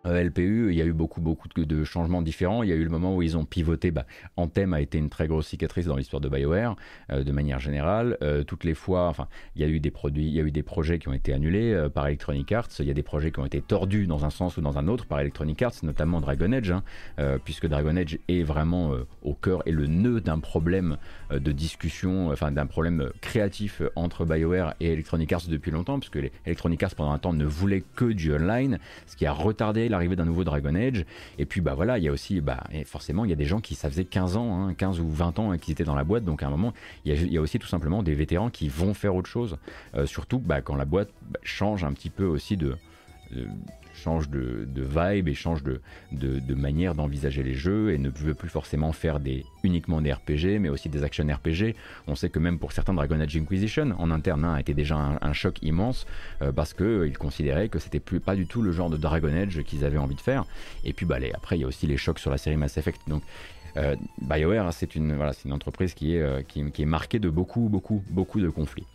LPU, 0.05 0.71
il 0.71 0.77
y 0.77 0.81
a 0.81 0.85
eu 0.85 0.93
beaucoup, 0.93 1.21
beaucoup 1.21 1.47
de, 1.47 1.83
changements 1.83 2.21
différents. 2.21 2.63
Il 2.63 2.69
y 2.69 2.71
a 2.71 2.75
eu 2.75 2.83
le 2.83 2.89
moment 2.89 3.15
où 3.15 3.21
ils 3.21 3.37
ont 3.37 3.45
pivoté. 3.45 3.91
Bah, 3.91 4.05
Anthem 4.35 4.73
a 4.73 4.81
été 4.81 4.97
une 4.97 5.09
très 5.09 5.27
grosse 5.27 5.47
cicatrice 5.47 5.85
dans 5.85 5.95
l'histoire 5.95 6.21
de 6.21 6.29
BioWare, 6.29 6.75
euh, 7.11 7.23
de 7.23 7.31
manière 7.31 7.59
générale. 7.59 8.17
Euh, 8.21 8.43
toutes 8.43 8.63
les 8.63 8.73
fois, 8.73 9.07
enfin, 9.07 9.27
il 9.55 9.61
y 9.61 9.65
a 9.65 9.67
eu 9.67 9.79
des 9.79 9.91
produits, 9.91 10.27
il 10.27 10.33
y 10.33 10.39
a 10.39 10.43
eu 10.43 10.51
des 10.51 10.63
projets 10.63 10.99
qui 10.99 11.07
ont 11.07 11.13
été 11.13 11.33
annulés 11.33 11.87
par 11.93 12.07
Electronic 12.07 12.51
Arts. 12.51 12.69
Il 12.79 12.85
y 12.85 12.91
a 12.91 12.93
des 12.93 13.03
projets 13.03 13.31
qui 13.31 13.39
ont 13.39 13.45
été 13.45 13.61
tordus 13.61 14.07
dans 14.07 14.25
un 14.25 14.29
sens 14.29 14.57
ou 14.57 14.61
dans 14.61 14.77
un 14.77 14.87
autre 14.87 15.05
par 15.05 15.19
Electronic 15.19 15.61
Arts, 15.61 15.73
notamment 15.83 16.21
Dragon 16.21 16.51
Age, 16.51 16.71
hein, 16.71 17.39
puisque 17.43 17.67
Dragon 17.67 17.95
Age 17.95 18.19
est 18.27 18.43
vraiment 18.43 18.91
au 19.23 19.33
cœur 19.33 19.63
et 19.65 19.71
le 19.71 19.87
nœud 19.87 20.21
d'un 20.21 20.39
problème 20.39 20.97
de 21.31 21.51
discussion, 21.51 22.29
enfin 22.29 22.51
d'un 22.51 22.65
problème 22.65 23.09
créatif 23.21 23.81
entre 23.95 24.25
BioWare 24.25 24.75
et 24.79 24.93
Electronic 24.93 25.31
Arts 25.33 25.47
depuis 25.49 25.71
longtemps, 25.71 25.99
puisque 25.99 26.19
Electronic 26.45 26.83
Arts 26.83 26.95
pendant 26.95 27.11
un 27.11 27.19
temps 27.19 27.33
ne 27.33 27.45
voulait 27.45 27.83
que 27.95 28.05
du 28.05 28.33
online, 28.33 28.79
ce 29.05 29.15
qui 29.15 29.25
a 29.25 29.31
retardé 29.31 29.86
l'arrivée 29.89 30.15
d'un 30.15 30.25
nouveau 30.25 30.43
Dragon 30.43 30.73
Age. 30.75 31.05
Et 31.37 31.45
puis 31.45 31.61
bah 31.61 31.73
voilà, 31.73 31.97
il 31.97 32.03
y 32.03 32.07
a 32.07 32.11
aussi, 32.11 32.41
bah, 32.41 32.63
forcément, 32.85 33.25
il 33.25 33.29
y 33.29 33.33
a 33.33 33.37
des 33.37 33.45
gens 33.45 33.59
qui, 33.59 33.75
ça 33.75 33.89
faisait 33.89 34.05
15 34.05 34.37
ans, 34.37 34.73
15 34.77 34.99
hein, 34.99 35.03
ou 35.03 35.09
20 35.09 35.39
ans 35.39 35.51
hein, 35.51 35.57
qu'ils 35.57 35.71
étaient 35.73 35.83
dans 35.83 35.95
la 35.95 36.03
boîte, 36.03 36.23
donc 36.23 36.43
à 36.43 36.47
un 36.47 36.49
moment, 36.49 36.73
il 37.05 37.31
y, 37.31 37.37
a, 37.37 37.41
aussi 37.41 37.59
tout 37.59 37.67
simplement 37.67 38.03
des 38.03 38.13
vétérans 38.13 38.49
qui 38.49 38.69
vont 38.69 38.93
faire 38.93 39.15
autre 39.15 39.29
chose. 39.29 39.57
Euh, 39.95 40.05
surtout 40.05 40.39
bah, 40.39 40.61
quand 40.61 40.75
la 40.75 40.85
boîte 40.85 41.09
bah, 41.21 41.39
change 41.43 41.83
un 41.83 41.93
petit 41.93 42.09
peu 42.09 42.25
aussi 42.25 42.57
de, 42.57 42.77
change 43.97 44.29
de, 44.29 44.67
vibe 44.75 45.27
et 45.27 45.33
change 45.33 45.63
de, 45.63 45.81
manière 46.53 46.95
d'envisager 46.95 47.43
les 47.43 47.53
jeux 47.53 47.91
et 47.91 47.97
ne 47.97 48.09
veut 48.09 48.33
plus 48.33 48.49
forcément 48.49 48.91
faire 48.91 49.19
des, 49.19 49.45
uniquement 49.63 50.01
des 50.01 50.13
RPG, 50.13 50.59
mais 50.59 50.69
aussi 50.69 50.89
des 50.89 51.03
action 51.03 51.25
RPG. 51.25 51.75
On 52.07 52.15
sait 52.15 52.29
que 52.29 52.39
même 52.39 52.59
pour 52.59 52.71
certains, 52.71 52.93
Dragon 52.93 53.19
Age 53.19 53.35
Inquisition 53.35 53.93
en 53.97 54.11
interne 54.11 54.45
hein, 54.45 54.53
a 54.53 54.59
été 54.59 54.73
déjà 54.73 54.95
un, 54.95 55.33
choc 55.33 55.61
immense 55.61 56.07
euh, 56.41 56.51
parce 56.51 56.73
qu'ils 56.73 56.85
euh, 56.85 57.11
considéraient 57.11 57.69
que 57.69 57.79
c'était 57.79 57.99
plus 57.99 58.19
pas 58.19 58.35
du 58.35 58.47
tout 58.47 58.61
le 58.61 58.71
genre 58.71 58.89
de 58.89 58.97
Dragon 58.97 59.35
Age 59.35 59.61
qu'ils 59.63 59.85
avaient 59.85 59.97
envie 59.97 60.15
de 60.15 60.21
faire. 60.21 60.45
Et 60.83 60.93
puis 60.93 61.05
bah, 61.05 61.17
après, 61.33 61.57
il 61.57 61.61
y 61.61 61.63
a 61.63 61.67
aussi 61.67 61.87
les 61.87 61.97
chocs 61.97 62.19
sur 62.19 62.31
la 62.31 62.37
série 62.37 62.57
Mass 62.57 62.77
Effect. 62.77 63.01
Donc 63.07 63.23
euh, 63.75 63.95
BioWare, 64.21 64.73
c'est 64.73 64.95
une, 64.95 65.15
voilà, 65.15 65.33
une 65.45 65.53
entreprise 65.53 65.93
qui 65.93 66.15
est, 66.15 66.47
qui 66.47 66.81
est 66.81 66.85
marquée 66.85 67.19
de 67.19 67.29
beaucoup, 67.29 67.69
beaucoup, 67.69 68.03
beaucoup 68.09 68.39
de 68.39 68.49
conflits. 68.49 68.85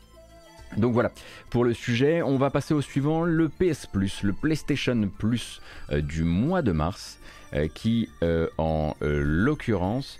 Donc 0.77 0.95
voilà, 0.95 1.13
pour 1.51 1.65
le 1.65 1.75
sujet, 1.75 2.23
on 2.23 2.39
va 2.39 2.51
passer 2.51 2.73
au 2.73 2.81
suivant, 2.81 3.25
le 3.25 3.49
PS 3.49 3.87
Plus, 3.87 4.23
le 4.23 4.33
PlayStation 4.33 5.09
Plus 5.19 5.61
euh, 5.91 6.01
du 6.01 6.23
mois 6.23 6.63
de 6.63 6.73
mars, 6.73 7.19
euh, 7.53 7.69
qui 7.69 8.09
euh, 8.23 8.49
en 8.59 8.95
l'occurrence 9.01 10.19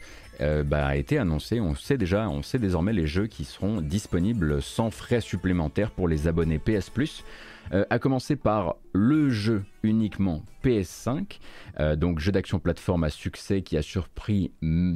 bah, 0.65 0.87
a 0.87 0.97
été 0.97 1.19
annoncé. 1.19 1.61
On 1.61 1.77
sait 1.77 1.97
déjà, 1.97 2.29
on 2.29 2.43
sait 2.43 2.59
désormais 2.59 2.93
les 2.93 3.07
jeux 3.07 3.29
qui 3.29 3.45
seront 3.45 3.81
disponibles 3.81 4.61
sans 4.61 4.91
frais 4.91 5.21
supplémentaires 5.21 5.93
pour 5.93 6.09
les 6.09 6.27
abonnés 6.27 6.59
PS 6.59 6.91
Plus. 6.91 7.23
à 7.71 7.99
commencer 8.01 8.35
par 8.35 8.75
le 8.93 9.31
jeu 9.31 9.65
uniquement 9.83 10.43
PS5, 10.63 11.41
euh, 11.81 11.97
donc 11.97 12.21
jeu 12.21 12.31
d'action 12.31 12.61
plateforme 12.61 13.05
à 13.05 13.11
succès 13.11 13.63
qui 13.63 13.77
a 13.77 13.83
surpris 13.83 14.53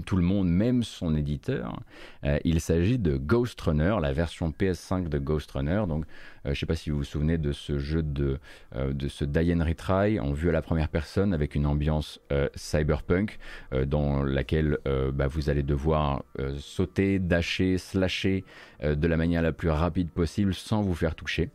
tout 0.06 0.16
le 0.16 0.22
monde, 0.22 0.48
même 0.48 0.82
son 0.84 1.16
éditeur. 1.16 1.80
Euh, 2.24 2.38
il 2.44 2.60
s'agit 2.60 2.98
de 2.98 3.16
Ghost 3.16 3.60
Runner, 3.60 3.96
la 4.00 4.12
version 4.12 4.52
PS5 4.56 5.08
de 5.08 5.18
Ghost 5.18 5.50
Runner. 5.50 5.82
Donc, 5.88 6.04
euh, 6.04 6.08
je 6.44 6.50
ne 6.50 6.54
sais 6.54 6.66
pas 6.66 6.76
si 6.76 6.90
vous 6.90 6.98
vous 6.98 7.04
souvenez 7.04 7.38
de 7.38 7.50
ce 7.50 7.78
jeu 7.78 8.02
de, 8.02 8.38
ce 9.08 9.24
Die 9.24 9.52
and 9.52 9.64
Retry 9.64 10.20
en 10.20 10.32
vue 10.32 10.50
à 10.50 10.52
la 10.52 10.62
première 10.62 10.88
personne 10.88 11.34
avec 11.34 11.56
une 11.56 11.66
ambiance 11.66 12.20
cyberpunk 12.54 13.38
dans 13.86 14.22
laquelle 14.22 14.78
bah, 15.12 15.26
vous 15.26 15.50
allez 15.50 15.64
devoir 15.64 16.22
sauter, 16.58 17.18
dasher, 17.18 17.78
slasher 17.78 18.44
de 18.82 19.08
la 19.08 19.16
manière 19.16 19.42
la 19.42 19.52
plus 19.52 19.70
rapide 19.70 20.10
possible 20.10 20.54
sans 20.54 20.82
vous 20.82 20.94
faire 20.94 21.16
toucher. 21.16 21.50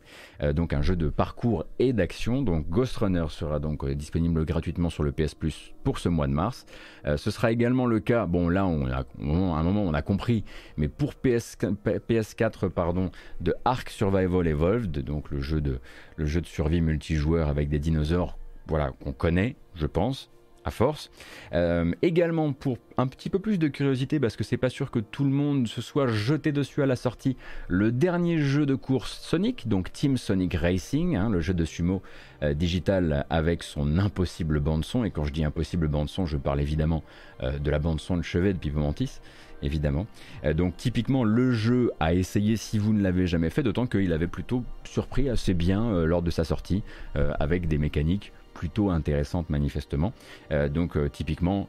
donc 0.52 0.74
un 0.74 0.82
jeu 0.82 0.96
de 0.96 1.08
parcours 1.08 1.64
et 1.78 1.94
d'action. 1.94 2.31
Donc 2.40 2.68
Ghost 2.70 2.96
Runner 2.96 3.26
sera 3.28 3.58
donc 3.58 3.86
disponible 3.90 4.46
gratuitement 4.46 4.88
sur 4.88 5.02
le 5.02 5.12
PS 5.12 5.34
Plus 5.34 5.74
pour 5.84 5.98
ce 5.98 6.08
mois 6.08 6.26
de 6.26 6.32
mars. 6.32 6.64
Euh, 7.04 7.18
ce 7.18 7.30
sera 7.30 7.52
également 7.52 7.84
le 7.84 8.00
cas, 8.00 8.24
bon 8.24 8.48
là 8.48 8.64
on 8.64 8.86
a, 8.86 9.00
à 9.00 9.04
un 9.18 9.62
moment 9.62 9.82
on 9.82 9.92
a 9.92 10.00
compris, 10.00 10.44
mais 10.78 10.88
pour 10.88 11.14
PS, 11.14 11.58
PS4 11.60 12.70
pardon, 12.70 13.10
de 13.40 13.54
Ark 13.66 13.90
Survival 13.90 14.46
Evolved, 14.46 15.04
donc 15.04 15.30
le 15.30 15.40
jeu 15.40 15.60
de, 15.60 15.78
le 16.16 16.24
jeu 16.24 16.40
de 16.40 16.46
survie 16.46 16.80
multijoueur 16.80 17.48
avec 17.48 17.68
des 17.68 17.78
dinosaures, 17.78 18.38
voilà, 18.66 18.92
qu'on 19.02 19.12
connaît, 19.12 19.56
je 19.74 19.86
pense 19.86 20.31
à 20.64 20.70
force. 20.70 21.10
Euh, 21.52 21.92
également 22.02 22.52
pour 22.52 22.78
un 22.96 23.06
petit 23.06 23.30
peu 23.30 23.38
plus 23.38 23.58
de 23.58 23.68
curiosité, 23.68 24.20
parce 24.20 24.36
que 24.36 24.44
c'est 24.44 24.56
pas 24.56 24.68
sûr 24.68 24.90
que 24.90 24.98
tout 24.98 25.24
le 25.24 25.30
monde 25.30 25.66
se 25.66 25.80
soit 25.80 26.06
jeté 26.06 26.52
dessus 26.52 26.82
à 26.82 26.86
la 26.86 26.96
sortie, 26.96 27.36
le 27.68 27.90
dernier 27.90 28.38
jeu 28.38 28.66
de 28.66 28.74
course 28.74 29.18
Sonic, 29.20 29.68
donc 29.68 29.92
Team 29.92 30.16
Sonic 30.16 30.54
Racing, 30.54 31.16
hein, 31.16 31.30
le 31.30 31.40
jeu 31.40 31.54
de 31.54 31.64
sumo 31.64 32.02
euh, 32.42 32.54
digital 32.54 33.26
avec 33.30 33.62
son 33.62 33.98
impossible 33.98 34.60
bande 34.60 34.84
son. 34.84 35.04
Et 35.04 35.10
quand 35.10 35.24
je 35.24 35.32
dis 35.32 35.44
impossible 35.44 35.88
bande 35.88 36.08
son, 36.08 36.26
je 36.26 36.36
parle 36.36 36.60
évidemment 36.60 37.02
euh, 37.42 37.58
de 37.58 37.70
la 37.70 37.78
bande 37.78 38.00
son 38.00 38.16
de 38.16 38.22
chevet 38.22 38.52
de 38.52 38.58
Pipo 38.58 38.78
Mantis 38.78 39.20
évidemment. 39.64 40.08
donc 40.56 40.76
typiquement 40.76 41.22
le 41.22 41.52
jeu 41.52 41.92
à 42.00 42.14
essayer 42.14 42.56
si 42.56 42.80
vous 42.80 42.92
ne 42.92 43.00
l'avez 43.00 43.28
jamais 43.28 43.48
fait, 43.48 43.62
d'autant 43.62 43.86
qu'il 43.86 44.12
avait 44.12 44.26
plutôt 44.26 44.64
surpris 44.82 45.28
assez 45.28 45.54
bien 45.54 46.04
lors 46.04 46.20
de 46.20 46.32
sa 46.32 46.42
sortie, 46.42 46.82
avec 47.14 47.68
des 47.68 47.78
mécaniques 47.78 48.32
plutôt 48.62 48.90
intéressante 48.90 49.50
manifestement. 49.50 50.12
Euh, 50.52 50.68
donc 50.68 50.96
euh, 50.96 51.08
typiquement 51.08 51.68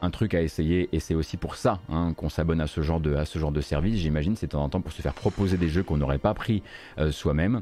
un 0.00 0.10
truc 0.10 0.32
à 0.32 0.40
essayer 0.40 0.88
et 0.92 1.00
c'est 1.00 1.14
aussi 1.14 1.36
pour 1.36 1.54
ça 1.54 1.80
hein, 1.90 2.14
qu'on 2.16 2.30
s'abonne 2.30 2.62
à 2.62 2.66
ce 2.66 2.80
genre 2.80 2.98
de 2.98 3.14
à 3.14 3.26
ce 3.26 3.38
genre 3.38 3.52
de 3.52 3.60
service. 3.60 3.96
J'imagine 3.96 4.34
c'est 4.34 4.46
de 4.46 4.52
temps 4.52 4.64
en 4.64 4.70
temps 4.70 4.80
pour 4.80 4.92
se 4.92 5.02
faire 5.02 5.12
proposer 5.12 5.58
des 5.58 5.68
jeux 5.68 5.82
qu'on 5.82 5.98
n'aurait 5.98 6.16
pas 6.16 6.32
pris 6.32 6.62
euh, 6.96 7.12
soi-même. 7.12 7.60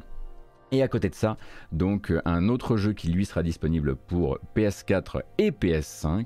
Et 0.72 0.82
à 0.82 0.88
côté 0.88 1.08
de 1.08 1.14
ça, 1.14 1.36
donc 1.70 2.12
un 2.24 2.48
autre 2.48 2.76
jeu 2.76 2.92
qui 2.92 3.08
lui 3.08 3.24
sera 3.24 3.44
disponible 3.44 3.94
pour 3.94 4.40
PS4 4.56 5.20
et 5.38 5.52
PS5. 5.52 6.24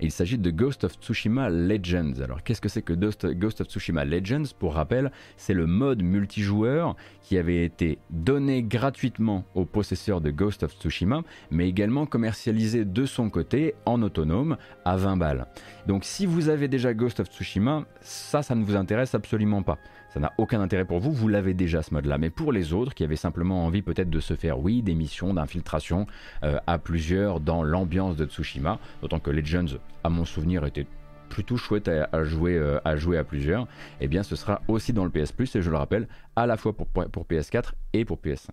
il 0.00 0.10
s'agit 0.10 0.38
de 0.38 0.50
Ghost 0.50 0.84
of 0.84 0.94
Tsushima 0.94 1.50
Legends. 1.50 2.20
Alors 2.22 2.42
qu'est-ce 2.42 2.62
que 2.62 2.70
c'est 2.70 2.80
que 2.80 2.94
Ghost 2.94 3.60
of 3.60 3.66
Tsushima 3.66 4.06
Legends? 4.06 4.44
Pour 4.58 4.74
rappel, 4.74 5.12
c'est 5.36 5.52
le 5.52 5.66
mode 5.66 6.02
multijoueur 6.02 6.96
qui 7.20 7.36
avait 7.36 7.66
été 7.66 7.98
donné 8.08 8.62
gratuitement 8.62 9.44
aux 9.54 9.66
possesseurs 9.66 10.22
de 10.22 10.30
Ghost 10.30 10.62
of 10.62 10.72
Tsushima, 10.72 11.22
mais 11.50 11.68
également 11.68 12.06
commercialisé 12.06 12.86
de 12.86 13.04
son 13.04 13.28
côté 13.28 13.74
en 13.84 14.00
autonome 14.00 14.56
à 14.86 14.96
20 14.96 15.18
balles. 15.18 15.46
Donc 15.86 16.04
si 16.04 16.24
vous 16.24 16.48
avez 16.48 16.66
déjà 16.66 16.94
Ghost 16.94 17.20
of 17.20 17.28
Tsushima, 17.28 17.84
ça, 18.00 18.42
ça 18.42 18.54
ne 18.54 18.64
vous 18.64 18.74
intéresse 18.74 19.14
absolument 19.14 19.62
pas. 19.62 19.78
Ça 20.12 20.20
n'a 20.20 20.32
aucun 20.36 20.60
intérêt 20.60 20.84
pour 20.84 20.98
vous, 20.98 21.10
vous 21.10 21.26
l'avez 21.26 21.54
déjà 21.54 21.82
ce 21.82 21.94
mode-là. 21.94 22.18
Mais 22.18 22.28
pour 22.28 22.52
les 22.52 22.74
autres 22.74 22.92
qui 22.92 23.02
avaient 23.02 23.16
simplement 23.16 23.64
envie 23.64 23.80
peut-être 23.80 24.10
de 24.10 24.20
se 24.20 24.34
faire, 24.34 24.60
oui, 24.60 24.82
des 24.82 24.94
missions 24.94 25.32
d'infiltration 25.32 26.06
euh, 26.44 26.58
à 26.66 26.76
plusieurs 26.76 27.40
dans 27.40 27.62
l'ambiance 27.62 28.16
de 28.16 28.26
Tsushima, 28.26 28.78
d'autant 29.00 29.20
que 29.20 29.30
Legends, 29.30 29.78
à 30.04 30.10
mon 30.10 30.26
souvenir, 30.26 30.66
était 30.66 30.86
plutôt 31.30 31.56
chouette 31.56 31.88
à, 31.88 32.24
jouer, 32.24 32.58
euh, 32.58 32.78
à 32.84 32.96
jouer 32.96 33.16
à 33.16 33.24
plusieurs, 33.24 33.66
eh 34.02 34.06
bien 34.06 34.22
ce 34.22 34.36
sera 34.36 34.60
aussi 34.68 34.92
dans 34.92 35.04
le 35.04 35.10
PS 35.10 35.32
Plus 35.32 35.56
et 35.56 35.62
je 35.62 35.70
le 35.70 35.78
rappelle, 35.78 36.06
à 36.36 36.46
la 36.46 36.58
fois 36.58 36.74
pour 36.74 36.88
PS4 36.88 37.70
et 37.94 38.04
pour 38.04 38.18
PS5. 38.18 38.50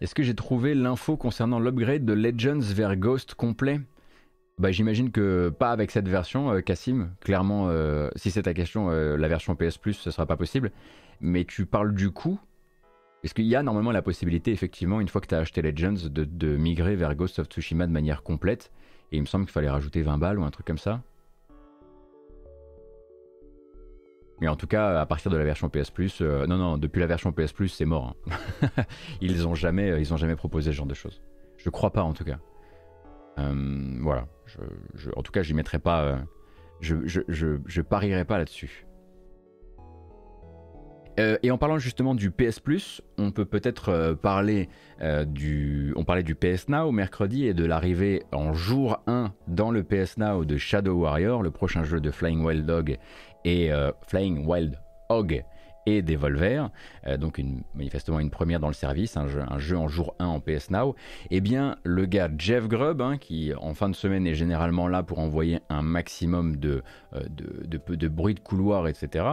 Est-ce 0.00 0.14
que 0.14 0.22
j'ai 0.22 0.34
trouvé 0.34 0.74
l'info 0.74 1.16
concernant 1.16 1.58
l'upgrade 1.58 2.04
de 2.04 2.12
Legends 2.12 2.60
vers 2.60 2.96
Ghost 2.96 3.34
complet? 3.34 3.80
Bah, 4.58 4.70
J'imagine 4.70 5.10
que 5.10 5.48
pas 5.48 5.70
avec 5.70 5.90
cette 5.90 6.08
version, 6.08 6.52
euh, 6.52 6.60
Cassim. 6.60 7.10
Clairement, 7.20 7.68
euh, 7.70 8.10
si 8.14 8.30
c'est 8.30 8.42
ta 8.42 8.52
question, 8.52 8.90
euh, 8.90 9.16
la 9.16 9.28
version 9.28 9.54
PS 9.56 9.78
Plus, 9.78 9.94
ce 9.94 10.10
sera 10.10 10.26
pas 10.26 10.36
possible. 10.36 10.70
Mais 11.22 11.46
tu 11.46 11.64
parles 11.64 11.94
du 11.94 12.10
coup 12.10 12.38
Est-ce 13.22 13.32
qu'il 13.32 13.46
y 13.46 13.56
a 13.56 13.62
normalement 13.62 13.90
la 13.90 14.02
possibilité, 14.02 14.52
effectivement, 14.52 15.00
une 15.00 15.08
fois 15.08 15.22
que 15.22 15.28
tu 15.28 15.34
as 15.34 15.38
acheté 15.38 15.62
Legends, 15.62 16.08
de, 16.10 16.24
de, 16.24 16.56
migrer 16.56 16.94
vers 16.94 17.14
Ghost 17.14 17.38
of 17.38 17.46
Tsushima 17.46 17.86
de 17.86 17.92
manière 17.92 18.22
complète 18.22 18.70
Et 19.12 19.16
il 19.16 19.22
me 19.22 19.26
semble 19.26 19.46
qu'il 19.46 19.52
fallait 19.52 19.70
rajouter 19.70 20.02
20 20.02 20.18
balles 20.18 20.38
ou 20.38 20.44
un 20.44 20.50
truc 20.50 20.66
comme 20.66 20.78
ça 20.78 21.02
Mais 24.40 24.48
en 24.48 24.56
tout 24.56 24.66
cas, 24.66 25.00
à 25.00 25.06
partir 25.06 25.30
de 25.30 25.36
la 25.36 25.44
version 25.44 25.68
PS 25.68 25.90
Plus, 25.90 26.18
euh, 26.20 26.46
non, 26.46 26.58
non, 26.58 26.76
depuis 26.76 27.00
la 27.00 27.06
version 27.06 27.32
PS 27.32 27.52
Plus, 27.52 27.68
c'est 27.68 27.86
mort. 27.86 28.16
Hein. 28.62 28.68
ils 29.20 29.46
ont 29.46 29.54
jamais, 29.54 29.90
euh, 29.90 30.12
ont 30.12 30.16
jamais 30.16 30.36
proposé 30.36 30.72
ce 30.72 30.76
genre 30.76 30.86
de 30.86 30.94
choses. 30.94 31.22
Je 31.56 31.70
crois 31.70 31.90
pas, 31.90 32.02
en 32.02 32.12
tout 32.12 32.24
cas. 32.24 32.38
Euh, 33.38 33.98
voilà. 34.00 34.26
en 35.16 35.22
tout 35.22 35.32
cas, 35.32 35.42
j'y 35.42 35.54
mettrai 35.54 35.78
pas. 35.78 36.18
je, 36.80 36.96
je, 37.06 37.20
je, 37.64 37.80
parierai 37.80 38.24
pas 38.24 38.38
là-dessus. 38.38 38.86
Et 41.18 41.50
en 41.50 41.58
parlant 41.58 41.78
justement 41.78 42.14
du 42.14 42.30
PS 42.30 42.60
on 43.18 43.30
peut 43.30 43.44
peut-être 43.44 44.16
parler 44.20 44.68
du. 45.26 45.92
On 45.96 46.04
parlait 46.04 46.22
du 46.22 46.34
PS 46.34 46.68
Now 46.68 46.92
mercredi 46.92 47.46
et 47.46 47.54
de 47.54 47.64
l'arrivée 47.64 48.22
en 48.32 48.52
jour 48.52 49.02
1 49.06 49.32
dans 49.48 49.70
le 49.70 49.82
PS 49.82 50.18
Now 50.18 50.44
de 50.44 50.56
Shadow 50.56 50.94
Warrior, 50.94 51.42
le 51.42 51.50
prochain 51.50 51.84
jeu 51.84 52.00
de 52.00 52.10
Flying 52.10 52.44
Wild 52.44 52.66
Dog 52.66 52.98
et 53.46 53.72
euh, 53.72 53.92
Flying 54.08 54.46
Wild 54.46 54.76
Hog 55.08 55.44
et 55.86 56.02
Devolver, 56.02 56.70
euh, 57.06 57.16
donc 57.16 57.38
une, 57.38 57.62
manifestement 57.74 58.20
une 58.20 58.30
première 58.30 58.60
dans 58.60 58.68
le 58.68 58.74
service, 58.74 59.16
un 59.16 59.28
jeu, 59.58 59.76
en 59.76 59.88
jour 59.88 60.14
1 60.18 60.26
en 60.26 60.40
PS 60.40 60.70
Now, 60.70 60.94
et 61.30 61.36
eh 61.36 61.40
bien 61.40 61.76
le 61.84 62.06
gars 62.06 62.28
Jeff 62.36 62.68
Grubb, 62.68 63.00
hein, 63.00 63.18
qui 63.18 63.52
en 63.54 63.74
fin 63.74 63.88
de 63.88 63.94
semaine 63.94 64.26
est 64.26 64.34
généralement 64.34 64.88
là 64.88 65.02
pour 65.02 65.18
envoyer 65.18 65.60
un 65.68 65.82
maximum 65.82 66.56
de, 66.56 66.82
euh, 67.14 67.20
de, 67.28 68.08
bruit 68.08 68.34
de 68.34 68.40
couloir, 68.40 68.88
etc., 68.88 69.24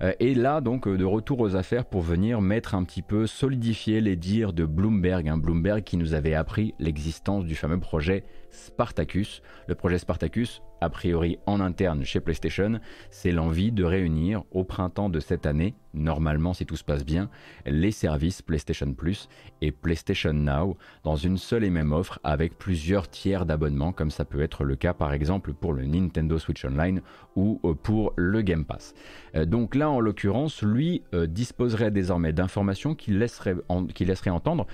est 0.00 0.36
là 0.36 0.60
donc 0.60 0.88
de 0.88 1.04
retour 1.04 1.40
aux 1.40 1.56
affaires 1.56 1.84
pour 1.84 2.02
venir 2.02 2.40
mettre 2.40 2.74
un 2.74 2.84
petit 2.84 3.02
peu, 3.02 3.26
solidifier 3.26 4.00
les 4.00 4.16
dires 4.16 4.52
de 4.52 4.64
Bloomberg, 4.64 5.28
un 5.28 5.34
hein, 5.34 5.38
Bloomberg 5.38 5.82
qui 5.82 5.96
nous 5.96 6.14
avait 6.14 6.34
appris 6.34 6.74
l'existence 6.78 7.44
du 7.44 7.54
fameux 7.54 7.80
projet 7.80 8.24
Spartacus. 8.50 9.42
Le 9.66 9.74
projet 9.74 9.98
Spartacus, 9.98 10.62
a 10.80 10.90
priori 10.90 11.38
en 11.46 11.60
interne 11.60 12.04
chez 12.04 12.20
PlayStation, 12.20 12.80
c'est 13.10 13.32
l'envie 13.32 13.72
de 13.72 13.84
réunir 13.84 14.42
au 14.50 14.64
printemps 14.64 15.08
de 15.08 15.20
cette 15.20 15.46
année, 15.46 15.74
normalement 15.94 16.54
si 16.54 16.66
tout 16.66 16.76
se 16.76 16.84
passe 16.84 17.04
bien, 17.04 17.28
les 17.66 17.90
services 17.90 18.42
PlayStation 18.42 18.92
Plus 18.92 19.28
et 19.60 19.72
PlayStation 19.72 20.32
Now 20.32 20.76
dans 21.04 21.16
une 21.16 21.36
seule 21.36 21.64
et 21.64 21.70
même 21.70 21.92
offre 21.92 22.18
avec 22.24 22.58
plusieurs 22.58 23.08
tiers 23.08 23.46
d'abonnement 23.46 23.92
comme 23.92 24.10
ça 24.10 24.24
peut 24.24 24.40
être 24.40 24.64
le 24.64 24.76
cas 24.76 24.94
par 24.94 25.12
exemple 25.12 25.52
pour 25.52 25.72
le 25.72 25.84
Nintendo 25.84 26.38
Switch 26.38 26.64
Online 26.64 27.00
ou 27.36 27.60
euh, 27.64 27.74
pour 27.74 28.12
le 28.16 28.42
Game 28.42 28.64
Pass. 28.64 28.94
Euh, 29.34 29.44
donc 29.44 29.74
là 29.74 29.90
en 29.90 30.00
l'occurrence, 30.00 30.62
lui 30.62 31.02
euh, 31.14 31.26
disposerait 31.26 31.90
désormais 31.90 32.32
d'informations 32.32 32.94
qui 32.94 33.10
laisseraient, 33.12 33.56
qui 33.94 34.04
laisserait 34.04 34.30
entendre 34.30 34.66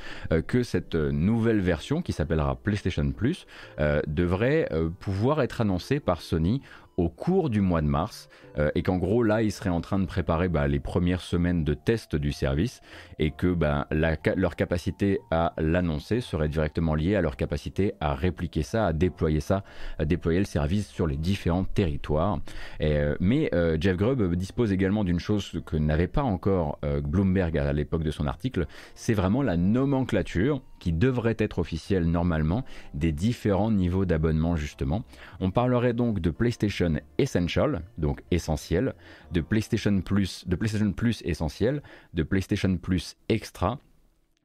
que 0.47 0.63
cette 0.63 0.95
nouvelle 0.95 1.61
version 1.61 2.03
qui 2.03 2.13
s'appellera 2.13 2.57
PlayStation 2.57 3.11
Plus 3.13 3.47
devrait 4.07 4.69
pouvoir 5.01 5.43
être 5.43 5.61
annoncée 5.61 5.96
par 6.01 6.21
Sony 6.21 6.63
au 6.97 7.09
cours 7.09 7.51
du 7.51 7.61
mois 7.61 7.83
de 7.83 7.87
mars 7.87 8.29
euh, 8.59 8.71
et 8.75 8.83
qu'en 8.83 8.97
gros 8.97 9.23
là 9.23 9.43
ils 9.43 9.53
seraient 9.53 9.71
en 9.71 9.81
train 9.81 9.99
de 9.99 10.07
préparer 10.07 10.49
bah, 10.49 10.67
les 10.67 10.81
premières 10.81 11.21
semaines 11.21 11.63
de 11.65 11.75
test 11.75 12.17
du 12.17 12.33
service 12.33 12.81
et 13.19 13.31
que 13.31 13.53
bah, 13.53 13.87
leur 13.91 14.57
capacité 14.57 15.21
à 15.31 15.53
l'annoncer 15.59 16.21
serait 16.21 16.49
directement 16.49 16.95
liée 16.95 17.17
à 17.17 17.21
leur 17.21 17.37
capacité 17.37 17.95
à 18.01 18.15
répliquer 18.15 18.63
ça, 18.63 18.87
à 18.87 18.93
déployer 18.93 19.41
ça, 19.41 19.63
à 19.99 20.05
déployer 20.05 20.39
le 20.39 20.47
service 20.47 20.89
sur 20.89 21.07
les 21.07 21.17
différents 21.17 21.65
territoires. 21.65 22.39
Euh, 22.81 23.17
mais 23.21 23.51
euh, 23.55 23.77
Jeff 23.81 23.97
Grubb 23.97 24.35
dispose 24.35 24.73
également 24.73 25.05
d'une 25.05 25.21
chose 25.21 25.61
que 25.67 25.77
n'avait 25.77 26.07
pas 26.09 26.23
encore 26.23 26.79
Bloomberg 27.05 27.57
à 27.59 27.73
l'époque 27.73 28.03
de 28.03 28.11
son 28.11 28.27
article, 28.27 28.67
c'est 28.95 29.15
vraiment 29.15 29.43
la 29.43 29.57
nomenclature 29.57 30.63
qui 30.79 30.93
devrait 30.93 31.37
être 31.39 31.59
officielle 31.59 32.05
normalement 32.05 32.65
des 32.95 33.13
différents 33.13 33.71
niveaux 33.71 34.05
d'abonnement 34.05 34.57
justement. 34.57 35.05
On 35.41 35.51
parlerait 35.51 35.95
donc 35.95 36.21
de 36.21 36.31
PlayStation 36.31 36.95
Essential, 37.19 37.83
donc 37.99 38.23
essentiel, 38.31 38.95
de 39.33 39.41
PlayStation 39.41 40.01
Plus, 40.01 40.47
de 40.47 40.57
PlayStation 40.57 40.93
Plus 40.93 41.23
essentiel, 41.25 41.83
de 42.15 42.23
PlayStation 42.23 42.77
Plus 42.77 43.17
Extra 43.29 43.79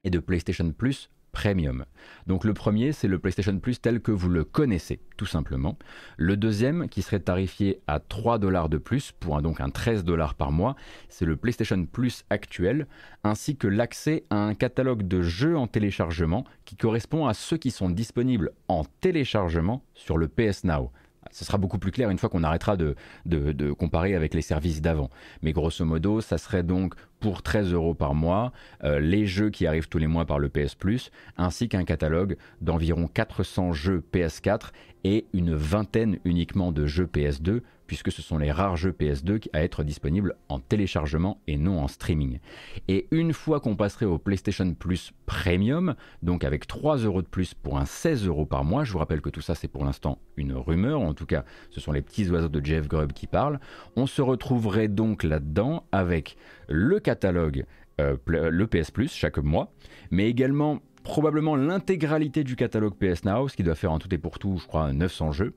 et 0.03 0.09
de 0.09 0.19
PlayStation 0.19 0.71
Plus 0.71 1.09
Premium. 1.31 1.85
Donc 2.27 2.43
le 2.43 2.53
premier, 2.53 2.91
c'est 2.91 3.07
le 3.07 3.19
PlayStation 3.19 3.57
Plus 3.59 3.79
tel 3.79 4.01
que 4.01 4.11
vous 4.11 4.29
le 4.29 4.43
connaissez, 4.43 4.99
tout 5.17 5.25
simplement. 5.25 5.77
Le 6.17 6.37
deuxième, 6.37 6.89
qui 6.89 7.01
serait 7.01 7.19
tarifié 7.19 7.79
à 7.87 7.99
3 7.99 8.37
dollars 8.37 8.69
de 8.69 8.77
plus, 8.77 9.11
pour 9.11 9.37
un, 9.37 9.41
donc 9.41 9.61
un 9.61 9.69
13 9.69 10.03
dollars 10.03 10.35
par 10.35 10.51
mois, 10.51 10.75
c'est 11.09 11.25
le 11.25 11.37
PlayStation 11.37 11.85
Plus 11.85 12.25
actuel, 12.29 12.87
ainsi 13.23 13.57
que 13.57 13.67
l'accès 13.67 14.23
à 14.29 14.37
un 14.37 14.53
catalogue 14.53 15.07
de 15.07 15.21
jeux 15.21 15.57
en 15.57 15.67
téléchargement 15.67 16.45
qui 16.65 16.75
correspond 16.75 17.27
à 17.27 17.33
ceux 17.33 17.57
qui 17.57 17.71
sont 17.71 17.89
disponibles 17.89 18.51
en 18.67 18.83
téléchargement 19.01 19.83
sur 19.93 20.17
le 20.17 20.27
PS 20.27 20.63
Now 20.63 20.91
ce 21.31 21.45
sera 21.45 21.57
beaucoup 21.57 21.79
plus 21.79 21.91
clair 21.91 22.09
une 22.09 22.17
fois 22.17 22.29
qu'on 22.29 22.43
arrêtera 22.43 22.77
de, 22.77 22.95
de, 23.25 23.71
comparer 23.71 24.15
avec 24.15 24.33
les 24.33 24.41
services 24.41 24.81
d'avant. 24.81 25.09
Mais 25.41 25.53
grosso 25.53 25.85
modo, 25.85 26.21
ça 26.21 26.37
serait 26.37 26.63
donc 26.63 26.95
pour 27.21 27.43
13 27.43 27.71
euros 27.71 27.93
par 27.93 28.13
mois 28.13 28.51
euh, 28.83 28.99
les 28.99 29.25
jeux 29.25 29.49
qui 29.49 29.65
arrivent 29.65 29.87
tous 29.87 29.99
les 29.99 30.07
mois 30.07 30.25
par 30.25 30.39
le 30.39 30.49
PS 30.49 30.75
Plus, 30.75 31.11
ainsi 31.37 31.69
qu'un 31.69 31.85
catalogue 31.85 32.35
d'environ 32.59 33.07
400 33.07 33.71
jeux 33.71 34.03
PS4 34.11 34.71
et 35.03 35.25
une 35.33 35.53
vingtaine 35.53 36.19
uniquement 36.25 36.71
de 36.71 36.85
jeux 36.85 37.07
PS2 37.07 37.61
puisque 37.91 38.13
ce 38.13 38.21
sont 38.21 38.37
les 38.37 38.53
rares 38.53 38.77
jeux 38.77 38.95
PS2 38.97 39.49
à 39.51 39.63
être 39.63 39.83
disponibles 39.83 40.35
en 40.47 40.59
téléchargement 40.59 41.41
et 41.47 41.57
non 41.57 41.81
en 41.81 41.89
streaming. 41.89 42.39
Et 42.87 43.05
une 43.11 43.33
fois 43.33 43.59
qu'on 43.59 43.75
passerait 43.75 44.05
au 44.05 44.17
PlayStation 44.17 44.73
Plus 44.73 45.11
Premium, 45.25 45.95
donc 46.23 46.45
avec 46.45 46.67
3 46.67 46.99
euros 46.99 47.21
de 47.21 47.27
plus 47.27 47.53
pour 47.53 47.77
un 47.77 47.83
16 47.83 48.27
euros 48.27 48.45
par 48.45 48.63
mois, 48.63 48.85
je 48.85 48.93
vous 48.93 48.99
rappelle 48.99 49.19
que 49.19 49.29
tout 49.29 49.41
ça 49.41 49.55
c'est 49.55 49.67
pour 49.67 49.83
l'instant 49.83 50.19
une 50.37 50.53
rumeur, 50.53 51.01
en 51.01 51.13
tout 51.13 51.25
cas 51.25 51.43
ce 51.69 51.81
sont 51.81 51.91
les 51.91 52.01
petits 52.01 52.29
oiseaux 52.29 52.47
de 52.47 52.65
Jeff 52.65 52.87
Grubb 52.87 53.11
qui 53.11 53.27
parlent, 53.27 53.59
on 53.97 54.05
se 54.05 54.21
retrouverait 54.21 54.87
donc 54.87 55.23
là-dedans 55.23 55.85
avec 55.91 56.37
le 56.69 57.01
catalogue 57.01 57.65
euh, 57.99 58.15
le 58.25 58.67
PS 58.67 58.91
Plus 58.91 59.13
chaque 59.13 59.37
mois, 59.37 59.73
mais 60.11 60.29
également 60.29 60.79
probablement 61.03 61.55
l'intégralité 61.55 62.43
du 62.43 62.55
catalogue 62.55 62.95
PS 62.95 63.25
Now, 63.25 63.47
ce 63.47 63.55
qui 63.55 63.63
doit 63.63 63.75
faire 63.75 63.91
en 63.91 63.99
tout 63.99 64.13
et 64.13 64.17
pour 64.17 64.39
tout, 64.39 64.57
je 64.57 64.67
crois, 64.67 64.93
900 64.93 65.31
jeux. 65.31 65.53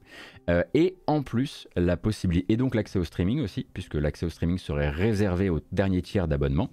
Euh, 0.51 0.63
et 0.75 0.97
en 1.07 1.23
plus, 1.23 1.69
la 1.77 1.97
possibilité, 1.97 2.53
et 2.53 2.57
donc 2.57 2.75
l'accès 2.75 2.99
au 2.99 3.05
streaming 3.05 3.41
aussi, 3.41 3.67
puisque 3.73 3.95
l'accès 3.95 4.27
au 4.27 4.31
streaming 4.31 4.59
serait 4.59 4.91
réservé 4.91 5.51
au 5.51 5.61
dernier 5.73 6.03
tiers 6.03 6.29
d'abonnement. 6.29 6.71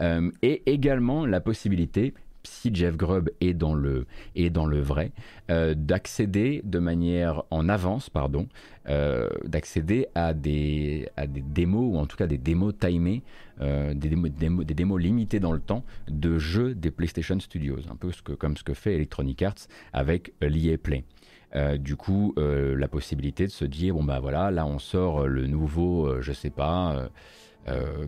Euh, 0.00 0.30
et 0.42 0.62
également 0.66 1.26
la 1.26 1.40
possibilité, 1.40 2.14
si 2.46 2.74
Jeff 2.74 2.96
Grubb 2.96 3.30
est 3.40 3.54
dans 3.54 3.74
le, 3.74 4.06
est 4.34 4.50
dans 4.50 4.66
le 4.66 4.80
vrai, 4.80 5.12
euh, 5.50 5.74
d'accéder 5.76 6.62
de 6.64 6.78
manière 6.78 7.42
en 7.50 7.68
avance, 7.68 8.10
pardon, 8.10 8.48
euh, 8.88 9.28
d'accéder 9.44 10.06
à 10.14 10.34
des, 10.34 11.08
à 11.16 11.26
des 11.26 11.40
démos, 11.40 11.94
ou 11.94 11.98
en 11.98 12.06
tout 12.06 12.16
cas 12.16 12.26
des 12.26 12.38
démos 12.38 12.74
timées, 12.78 13.22
euh, 13.60 13.94
des, 13.94 14.08
démos, 14.08 14.30
des, 14.30 14.74
démos, 14.74 15.00
limitées 15.00 15.40
dans 15.40 15.52
le 15.52 15.60
temps 15.60 15.84
de 16.08 16.38
jeux 16.38 16.74
des 16.74 16.90
PlayStation 16.90 17.38
Studios, 17.40 17.80
un 17.90 17.96
peu 17.96 18.12
ce 18.12 18.22
que, 18.22 18.32
comme 18.32 18.56
ce 18.56 18.64
que 18.64 18.74
fait 18.74 18.94
Electronic 18.94 19.42
Arts 19.42 19.68
avec 19.92 20.32
l'EA 20.40 20.76
Play. 20.78 21.04
du 21.78 21.96
coup, 21.96 22.34
la 22.36 22.88
possibilité 22.88 23.46
de 23.46 23.52
se 23.52 23.64
dire, 23.64 23.94
bon 23.94 24.02
bah 24.02 24.18
voilà, 24.20 24.50
là 24.50 24.66
on 24.66 24.78
sort 24.78 25.26
le 25.28 25.46
nouveau, 25.46 26.20
je 26.20 26.32
sais 26.32 26.50
pas, 26.50 27.08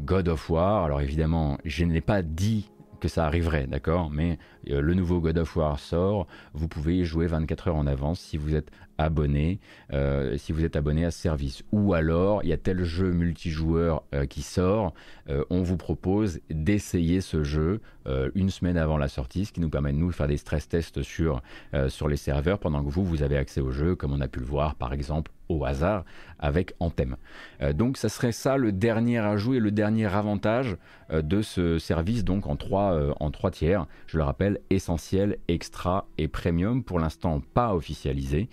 God 0.01 0.29
of 0.29 0.51
War. 0.51 0.85
Alors 0.85 1.01
évidemment, 1.01 1.57
je 1.65 1.85
ne 1.85 1.93
l'ai 1.93 2.01
pas 2.01 2.23
dit 2.23 2.69
que 3.01 3.09
ça 3.09 3.27
arriverait, 3.27 3.67
d'accord? 3.67 4.11
Mais 4.11 4.39
euh, 4.71 4.81
le 4.81 4.95
nouveau 4.95 5.21
God 5.21 5.39
of 5.39 5.57
War 5.57 5.79
sort, 5.79 6.27
vous 6.55 6.69
pouvez 6.69 6.99
y 6.99 7.05
jouer 7.05 7.27
24 7.27 7.69
heures 7.69 7.77
en 7.77 7.87
avance 7.87 8.21
si 8.21 8.37
vous 8.37 8.55
êtes 8.55 8.71
abonné, 8.99 9.61
euh, 9.93 10.37
si 10.37 10.53
vous 10.53 10.65
êtes 10.65 10.77
abonné 10.77 11.05
à 11.05 11.11
ce 11.11 11.21
service. 11.21 11.63
Ou 11.73 11.95
alors, 11.95 12.43
il 12.43 12.49
y 12.49 12.53
a 12.53 12.57
tel 12.57 12.85
jeu 12.85 13.13
multijoueur 13.13 14.03
euh, 14.15 14.27
qui 14.27 14.43
sort, 14.43 14.95
on 15.51 15.63
vous 15.63 15.77
propose 15.77 16.39
d'essayer 16.51 17.21
ce 17.21 17.43
jeu 17.43 17.81
une 18.37 18.49
semaine 18.49 18.77
avant 18.77 18.97
la 18.97 19.09
sortie, 19.09 19.45
ce 19.45 19.53
qui 19.53 19.61
nous 19.61 19.69
permet 19.69 19.93
de 19.93 19.99
nous 19.99 20.13
faire 20.13 20.29
des 20.29 20.37
stress 20.37 20.69
tests 20.69 21.03
sur, 21.03 21.43
sur 21.89 22.07
les 22.07 22.17
serveurs 22.17 22.61
pendant 22.61 22.85
que 22.85 22.91
vous, 22.91 23.05
vous 23.05 23.25
avez 23.25 23.37
accès 23.37 23.61
au 23.61 23.73
jeu, 23.73 23.97
comme 23.97 24.13
on 24.13 24.21
a 24.21 24.29
pu 24.29 24.39
le 24.39 24.47
voir 24.47 24.77
par 24.77 24.93
exemple 24.93 25.33
au 25.49 25.65
hasard 25.65 26.05
avec 26.39 26.75
Anthem. 26.81 27.17
Euh, 27.63 27.73
donc 27.73 27.97
ça 27.97 28.09
serait 28.09 28.33
ça 28.33 28.57
le 28.57 28.73
dernier 28.73 29.19
ajout 29.19 29.55
et 29.55 29.61
le 29.61 29.71
dernier 29.71 30.07
avantage 30.07 30.77
euh, 31.11 31.23
de 31.23 31.41
ce 31.41 31.79
service 31.79 32.25
donc 32.25 32.47
en 32.47 32.57
trois, 32.57 32.93
euh, 32.93 33.13
en 33.21 33.31
trois 33.31 33.51
tiers. 33.51 33.87
Je 34.07 34.19
le 34.19 34.25
rappelle, 34.25 34.61
essentiel, 34.71 35.39
extra 35.49 36.09
et 36.19 36.29
premium, 36.29 36.83
pour 36.83 36.99
l'instant 36.99 37.41
pas 37.55 37.75
officialisé, 37.75 38.49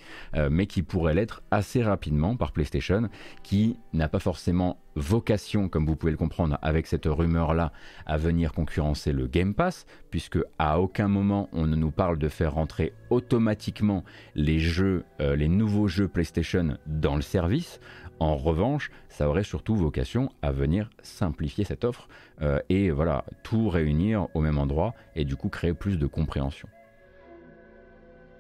mais 0.49 0.65
qui 0.65 0.83
pourrait 0.83 1.13
l'être 1.13 1.43
assez 1.51 1.83
rapidement 1.83 2.35
par 2.35 2.51
PlayStation, 2.51 3.09
qui 3.43 3.77
n'a 3.93 4.07
pas 4.07 4.19
forcément 4.19 4.77
vocation, 4.95 5.69
comme 5.69 5.85
vous 5.85 5.95
pouvez 5.95 6.11
le 6.11 6.17
comprendre 6.17 6.57
avec 6.61 6.87
cette 6.87 7.05
rumeur-là, 7.05 7.71
à 8.05 8.17
venir 8.17 8.53
concurrencer 8.53 9.11
le 9.11 9.27
Game 9.27 9.53
Pass, 9.53 9.85
puisque 10.09 10.39
à 10.59 10.79
aucun 10.79 11.07
moment 11.07 11.49
on 11.51 11.65
ne 11.65 11.75
nous 11.75 11.91
parle 11.91 12.17
de 12.17 12.29
faire 12.29 12.53
rentrer 12.53 12.93
automatiquement 13.09 14.03
les 14.35 14.59
jeux, 14.59 15.05
euh, 15.21 15.35
les 15.35 15.47
nouveaux 15.47 15.87
jeux 15.87 16.07
PlayStation 16.07 16.77
dans 16.85 17.15
le 17.15 17.21
service. 17.21 17.79
En 18.19 18.35
revanche, 18.35 18.91
ça 19.09 19.27
aurait 19.27 19.43
surtout 19.43 19.75
vocation 19.75 20.31
à 20.41 20.51
venir 20.51 20.89
simplifier 21.01 21.65
cette 21.65 21.83
offre 21.83 22.07
euh, 22.41 22.59
et 22.69 22.91
voilà, 22.91 23.25
tout 23.41 23.69
réunir 23.69 24.27
au 24.33 24.41
même 24.41 24.57
endroit 24.57 24.93
et 25.15 25.25
du 25.25 25.35
coup 25.35 25.49
créer 25.49 25.73
plus 25.73 25.97
de 25.97 26.07
compréhension. 26.07 26.69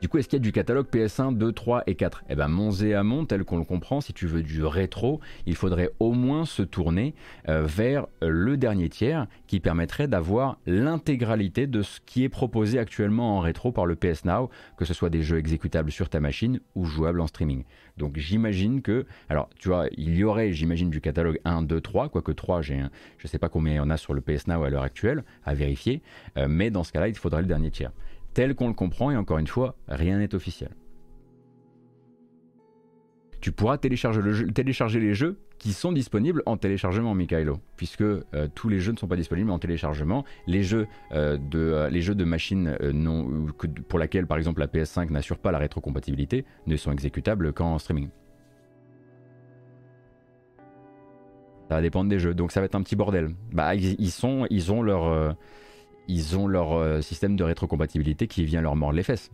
Du 0.03 0.09
coup, 0.09 0.17
est-ce 0.17 0.27
qu'il 0.27 0.35
y 0.35 0.41
a 0.41 0.43
du 0.43 0.51
catalogue 0.51 0.87
PS1, 0.91 1.37
2, 1.37 1.53
3 1.53 1.83
et 1.87 1.95
4 1.95 2.25
Eh 2.27 2.35
bien, 2.35 2.47
Amont, 2.97 3.25
tel 3.25 3.45
qu'on 3.45 3.57
le 3.57 3.63
comprend, 3.63 4.01
si 4.01 4.11
tu 4.11 4.27
veux 4.27 4.43
du 4.43 4.65
rétro, 4.65 5.21
il 5.45 5.55
faudrait 5.55 5.91
au 6.01 6.11
moins 6.11 6.43
se 6.43 6.61
tourner 6.61 7.15
euh, 7.47 7.63
vers 7.65 8.07
le 8.21 8.57
dernier 8.57 8.89
tiers 8.89 9.27
qui 9.47 9.61
permettrait 9.61 10.09
d'avoir 10.09 10.57
l'intégralité 10.65 11.67
de 11.67 11.81
ce 11.81 12.01
qui 12.05 12.25
est 12.25 12.29
proposé 12.29 12.79
actuellement 12.79 13.37
en 13.37 13.39
rétro 13.39 13.71
par 13.71 13.85
le 13.85 13.95
PS 13.95 14.25
Now, 14.25 14.49
que 14.75 14.83
ce 14.83 14.93
soit 14.93 15.09
des 15.09 15.21
jeux 15.21 15.37
exécutables 15.37 15.89
sur 15.89 16.09
ta 16.09 16.19
machine 16.19 16.59
ou 16.75 16.83
jouables 16.83 17.21
en 17.21 17.27
streaming. 17.27 17.63
Donc 17.95 18.17
j'imagine 18.17 18.81
que, 18.81 19.05
alors 19.29 19.47
tu 19.57 19.69
vois, 19.69 19.85
il 19.95 20.17
y 20.17 20.25
aurait, 20.25 20.51
j'imagine, 20.51 20.89
du 20.89 20.99
catalogue 20.99 21.39
1, 21.45 21.61
2, 21.61 21.79
3, 21.79 22.09
quoique 22.09 22.33
3, 22.33 22.61
j'ai 22.61 22.77
un, 22.77 22.91
je 23.19 23.27
ne 23.27 23.29
sais 23.29 23.39
pas 23.39 23.47
combien 23.47 23.75
il 23.75 23.77
y 23.77 23.79
en 23.79 23.89
a 23.89 23.95
sur 23.95 24.13
le 24.13 24.19
PS 24.19 24.47
Now 24.47 24.63
à 24.63 24.69
l'heure 24.69 24.83
actuelle, 24.83 25.23
à 25.45 25.53
vérifier, 25.53 26.01
euh, 26.37 26.47
mais 26.49 26.71
dans 26.71 26.83
ce 26.83 26.91
cas-là, 26.91 27.07
il 27.07 27.15
faudrait 27.15 27.41
le 27.41 27.47
dernier 27.47 27.71
tiers 27.71 27.93
tel 28.33 28.55
qu'on 28.55 28.67
le 28.67 28.73
comprend, 28.73 29.11
et 29.11 29.17
encore 29.17 29.37
une 29.37 29.47
fois, 29.47 29.75
rien 29.87 30.17
n'est 30.17 30.35
officiel. 30.35 30.71
Tu 33.43 33.51
pourras 33.51 33.77
télécharger, 33.77 34.21
les 35.01 35.13
jeux 35.13 35.37
qui 35.57 35.73
sont 35.73 35.91
disponibles 35.91 36.43
en 36.45 36.55
téléchargement, 36.55 37.13
Mikhailo, 37.13 37.59
puisque 37.75 37.99
euh, 38.01 38.23
tous 38.55 38.69
les 38.69 38.79
jeux 38.79 38.93
ne 38.93 38.97
sont 38.97 39.07
pas 39.09 39.17
disponibles 39.17 39.49
en 39.49 39.59
téléchargement. 39.59 40.23
Les 40.47 40.63
jeux, 40.63 40.87
euh, 41.11 41.37
de, 41.37 41.59
euh, 41.59 42.13
de 42.13 42.23
machines 42.23 42.77
pour 43.89 43.99
laquelle, 43.99 44.27
par 44.27 44.37
exemple, 44.37 44.61
la 44.61 44.67
PS5 44.67 45.11
n'assure 45.11 45.39
pas 45.39 45.51
la 45.51 45.57
rétrocompatibilité 45.57 46.45
ne 46.67 46.77
sont 46.77 46.93
exécutables 46.93 47.51
qu'en 47.51 47.77
streaming. 47.79 48.07
Ça 51.67 51.75
va 51.75 51.81
dépendre 51.81 52.09
des 52.09 52.19
jeux, 52.19 52.33
donc 52.33 52.53
ça 52.53 52.61
va 52.61 52.65
être 52.65 52.75
un 52.75 52.81
petit 52.81 52.95
bordel. 52.95 53.35
Bah, 53.51 53.75
ils 53.75 54.25
ont 54.71 54.81
leur 54.81 55.35
ils 56.07 56.37
ont 56.37 56.47
leur 56.47 56.73
euh, 56.73 57.01
système 57.01 57.35
de 57.35 57.43
rétrocompatibilité 57.43 58.27
qui 58.27 58.45
vient 58.45 58.61
leur 58.61 58.75
mordre 58.75 58.95
les 58.95 59.03
fesses. 59.03 59.31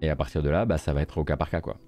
Et 0.00 0.10
à 0.10 0.16
partir 0.16 0.42
de 0.42 0.48
là, 0.48 0.64
bah, 0.64 0.78
ça 0.78 0.92
va 0.92 1.02
être 1.02 1.18
au 1.18 1.24
cas 1.24 1.36
par 1.36 1.50
cas, 1.50 1.60
quoi. 1.60 1.78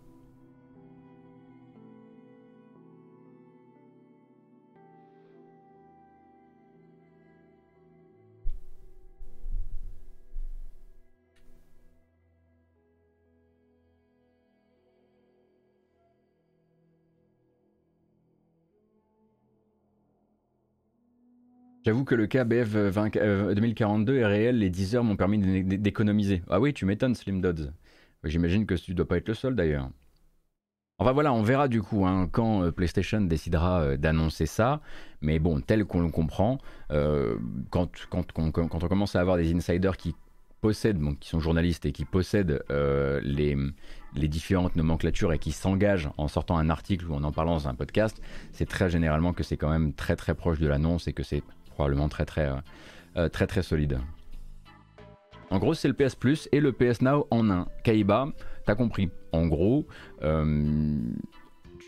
J'avoue 21.90 22.05
que 22.05 22.14
le 22.14 22.29
cas 22.29 22.44
BF 22.44 22.72
2042 22.72 24.18
est 24.18 24.24
réel, 24.24 24.61
les 24.61 24.70
10 24.70 24.94
heures 24.94 25.03
m'ont 25.03 25.16
permis 25.16 25.64
d'économiser. 25.64 26.40
Ah 26.48 26.61
oui, 26.61 26.72
tu 26.72 26.87
m'étonnes, 26.87 27.16
Slim 27.16 27.40
Dodds. 27.40 27.72
J'imagine 28.22 28.64
que 28.64 28.74
tu 28.74 28.94
dois 28.94 29.09
pas 29.09 29.16
être 29.16 29.26
le 29.26 29.35
seul 29.35 29.57
d'ailleurs. 29.57 29.90
Enfin 31.01 31.11
voilà, 31.11 31.32
on 31.32 31.43
verra 31.43 31.66
du 31.66 31.82
coup 31.82 32.07
hein, 32.07 32.28
quand 32.30 32.62
euh, 32.62 32.70
PlayStation 32.70 33.22
décidera 33.22 33.80
euh, 33.80 33.97
d'annoncer 33.97 34.47
ça. 34.47 34.80
Mais 35.20 35.41
bon, 35.41 35.61
tel 35.61 35.84
qu'on 35.84 36.01
le 36.01 36.11
comprend, 36.11 36.59
euh, 36.93 37.34
quand, 37.70 37.91
quand, 38.09 38.30
quand, 38.30 38.72
on 38.72 38.86
commence 38.86 39.16
à 39.16 39.20
avoir 39.20 39.36
des 39.36 39.53
insiders 39.53 39.97
qui 39.97 40.14
possèdent, 40.61 41.01
qui 41.18 41.28
sont 41.28 41.41
journalistes 41.41 41.86
et 41.86 41.93
qui 41.93 42.05
possèdent 42.05 42.62
les, 42.68 43.57
les, 44.14 44.28
différentes 44.28 44.76
nomenclatures 44.76 45.32
et 45.32 45.41
qui 45.41 45.51
s'engagent 45.51 46.11
en 46.18 46.28
sortant 46.28 46.57
un 46.57 46.70
article 46.70 47.07
ou 47.07 47.14
en 47.14 47.24
en 47.24 47.32
parlant 47.32 47.55
dans 47.55 47.66
un 47.66 47.74
podcast, 47.74 48.22
c'est 48.53 48.68
très 48.68 48.91
généralement 48.91 49.32
que 49.32 49.43
c'est 49.43 49.57
quand 49.57 49.70
même 49.70 49.93
très 49.93 50.14
très 50.14 50.34
proche 50.34 50.61
de 50.61 50.68
l'annonce 50.68 51.09
et 51.09 51.14
que 51.14 51.24
c'est 51.24 51.43
probablement 51.71 52.09
très 52.09 52.27
très, 52.27 52.51
très, 53.33 53.47
très 53.47 53.62
solide. 53.62 53.99
En 55.51 55.59
gros, 55.59 55.75
c'est 55.75 55.89
le 55.89 55.95
PS 55.95 56.14
Plus 56.14 56.49
et 56.53 56.61
le 56.61 56.73
PS 56.73 57.03
Now 57.03 57.27
en 57.31 57.51
un. 57.51 57.66
Kaiba, 57.83 58.29
t'as 58.64 58.77
compris. 58.77 59.11
En 59.33 59.49
gros, 59.49 59.87
euh, 60.23 60.97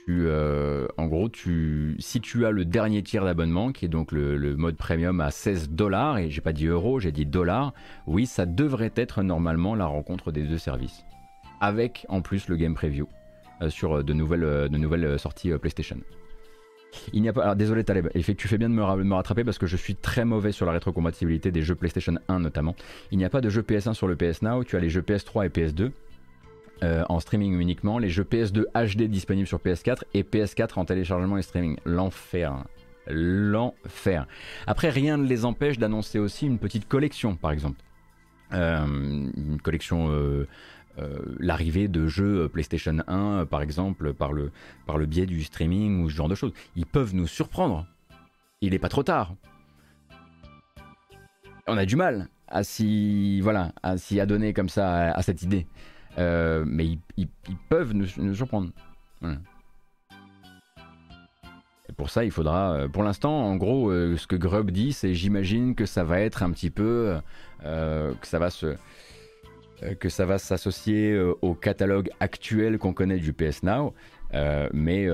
tu, 0.04 0.26
euh, 0.26 0.88
en 0.96 1.06
gros 1.06 1.28
tu, 1.28 1.96
si 2.00 2.20
tu 2.20 2.44
as 2.44 2.50
le 2.50 2.64
dernier 2.64 3.04
tiers 3.04 3.24
d'abonnement, 3.24 3.70
qui 3.70 3.84
est 3.84 3.88
donc 3.88 4.10
le, 4.10 4.56
mode 4.56 4.76
premium 4.76 5.20
à 5.20 5.30
16 5.30 5.70
dollars, 5.70 6.18
et 6.18 6.30
j'ai 6.30 6.40
pas 6.40 6.52
dit 6.52 6.66
euros, 6.66 6.98
j'ai 6.98 7.12
dit 7.12 7.24
dollars, 7.24 7.72
oui, 8.08 8.26
ça 8.26 8.46
devrait 8.46 8.92
être 8.96 9.22
normalement 9.22 9.76
la 9.76 9.86
rencontre 9.86 10.32
des 10.32 10.42
deux 10.42 10.58
services. 10.58 11.04
Avec 11.60 12.04
en 12.08 12.20
plus 12.20 12.48
le 12.48 12.56
game 12.56 12.74
preview 12.74 13.06
euh, 13.60 13.70
sur 13.70 14.02
de 14.02 14.12
nouvelles 14.12 15.18
sorties 15.20 15.52
PlayStation. 15.58 15.98
Il 17.12 17.22
n'y 17.22 17.28
a 17.28 17.32
pas. 17.32 17.42
Alors 17.42 17.56
désolé 17.56 17.84
Taleb, 17.84 18.08
tu 18.36 18.48
fais 18.48 18.58
bien 18.58 18.68
de 18.68 18.74
me, 18.74 19.14
rattraper 19.14 19.44
parce 19.44 19.58
que 19.58 19.66
je 19.66 19.76
suis 19.76 19.94
très 19.94 20.24
mauvais 20.24 20.52
sur 20.52 20.66
la 20.66 20.72
rétrocompatibilité 20.72 21.50
des 21.50 21.62
jeux 21.62 21.74
PlayStation 21.74 22.14
1 22.28 22.40
notamment. 22.40 22.74
Il 23.10 23.18
n'y 23.18 23.24
a 23.24 23.30
pas 23.30 23.40
de 23.40 23.48
jeu 23.48 23.62
PS1 23.62 23.94
sur 23.94 24.06
le 24.06 24.16
PS 24.16 24.42
Now, 24.42 24.64
tu 24.64 24.76
as 24.76 24.80
les 24.80 24.90
jeux 24.90 25.02
PS3 25.02 25.46
et 25.46 25.48
PS2. 25.48 25.90
Euh, 26.82 27.04
en 27.08 27.20
streaming 27.20 27.58
uniquement, 27.60 27.98
les 27.98 28.08
jeux 28.08 28.24
PS2 28.24 28.64
HD 28.74 29.08
disponibles 29.08 29.46
sur 29.46 29.58
PS4 29.58 30.02
et 30.14 30.24
PS4 30.24 30.80
en 30.80 30.84
téléchargement 30.84 31.38
et 31.38 31.42
streaming. 31.42 31.76
L'enfer. 31.84 32.64
L'enfer. 33.06 34.26
Après, 34.66 34.90
rien 34.90 35.16
ne 35.16 35.26
les 35.26 35.44
empêche 35.44 35.78
d'annoncer 35.78 36.18
aussi 36.18 36.46
une 36.46 36.58
petite 36.58 36.88
collection, 36.88 37.36
par 37.36 37.52
exemple. 37.52 37.78
Euh, 38.52 38.84
une 38.84 39.60
collection 39.62 40.08
euh, 40.10 40.46
l'arrivée 41.38 41.88
de 41.88 42.06
jeux 42.06 42.48
PlayStation 42.48 42.98
1, 43.06 43.18
euh, 43.18 43.44
par 43.44 43.62
exemple, 43.62 44.12
par 44.12 44.32
le, 44.32 44.50
par 44.86 44.98
le 44.98 45.06
biais 45.06 45.26
du 45.26 45.42
streaming 45.42 46.02
ou 46.02 46.10
ce 46.10 46.16
genre 46.16 46.28
de 46.28 46.34
choses. 46.34 46.52
Ils 46.76 46.86
peuvent 46.86 47.14
nous 47.14 47.26
surprendre. 47.26 47.86
Il 48.60 48.70
n'est 48.70 48.78
pas 48.78 48.88
trop 48.88 49.02
tard. 49.02 49.34
On 51.66 51.76
a 51.76 51.86
du 51.86 51.96
mal 51.96 52.28
à 52.48 52.64
s'y 52.64 53.40
voilà, 53.40 53.72
adonner 53.82 54.52
comme 54.52 54.68
ça 54.68 55.12
à, 55.12 55.22
cette 55.22 55.42
idée. 55.42 55.66
Euh, 56.18 56.64
mais 56.66 56.98
ils, 57.16 57.28
peuvent 57.70 57.94
nous, 57.94 58.34
surprendre. 58.34 58.70
Pour 61.96 62.10
ça, 62.10 62.24
il 62.24 62.30
faudra. 62.30 62.86
Pour 62.92 63.02
l'instant, 63.02 63.32
en 63.32 63.56
gros, 63.56 63.90
ce 63.90 64.26
que 64.26 64.36
Grub 64.36 64.70
dit, 64.70 64.92
c'est 64.92 65.14
j'imagine 65.14 65.74
que 65.74 65.86
ça 65.86 66.04
va 66.04 66.20
être 66.20 66.42
un 66.42 66.50
petit 66.50 66.70
peu. 66.70 67.16
que 67.62 68.26
ça 68.26 68.38
va 68.38 68.50
se 68.50 68.66
euh, 68.66 68.76
que 69.98 70.08
ça 70.08 70.26
va 70.26 70.38
s'associer 70.38 71.12
euh, 71.12 71.34
au 71.42 71.54
catalogue 71.54 72.10
actuel 72.20 72.78
qu'on 72.78 72.92
connaît 72.92 73.18
du 73.18 73.32
PS 73.32 73.62
Now. 73.62 73.94
Euh, 74.34 74.68
mais, 74.72 75.08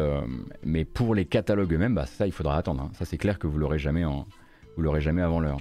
mais 0.63 0.85
pour 0.85 1.13
les 1.15 1.25
catalogues 1.25 1.73
eux-mêmes, 1.73 1.95
bah, 1.95 2.07
ça 2.07 2.27
il 2.27 2.33
faudra 2.33 2.57
attendre. 2.57 2.83
Hein. 2.83 2.91
Ça 2.95 3.05
c'est 3.05 3.19
clair 3.19 3.39
que 3.39 3.47
vous 3.47 3.59
l'aurez 3.59 3.79
jamais, 3.79 4.05
vous 4.05 4.83
l'aurez 4.83 5.01
jamais 5.01 5.23
avant 5.23 5.41
l'heure. 5.41 5.59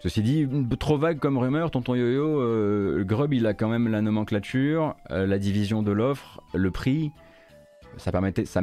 Ceci 0.00 0.20
dit, 0.20 0.46
trop 0.78 0.98
vague 0.98 1.18
comme 1.18 1.38
rumeur, 1.38 1.70
tonton 1.70 1.94
Yo-Yo, 1.94 3.04
Grub 3.04 3.32
il 3.32 3.46
a 3.46 3.54
quand 3.54 3.68
même 3.68 3.88
la 3.88 4.02
nomenclature, 4.02 4.94
la 5.08 5.38
division 5.38 5.82
de 5.82 5.92
l'offre, 5.92 6.42
le 6.52 6.70
prix. 6.70 7.10
Ça 7.96 8.12
permettait, 8.12 8.44
ça, 8.44 8.60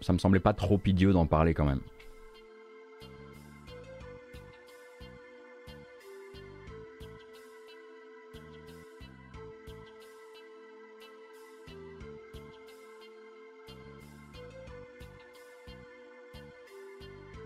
ça 0.00 0.12
me 0.14 0.18
semblait 0.18 0.40
pas 0.40 0.54
trop 0.54 0.80
idiot 0.86 1.12
d'en 1.12 1.26
parler 1.26 1.52
quand 1.52 1.66
même. 1.66 1.80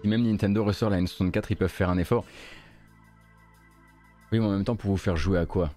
Si 0.03 0.09
même 0.09 0.22
Nintendo 0.22 0.64
ressort 0.64 0.90
la 0.90 1.01
N64, 1.01 1.46
ils 1.51 1.57
peuvent 1.57 1.68
faire 1.68 1.90
un 1.90 1.98
effort. 1.98 2.24
Oui, 4.32 4.38
mais 4.38 4.46
en 4.46 4.53
même 4.53 4.64
temps, 4.64 4.76
pour 4.76 4.90
vous 4.90 4.96
faire 4.96 5.16
jouer 5.16 5.38
à 5.38 5.46
quoi? 5.46 5.70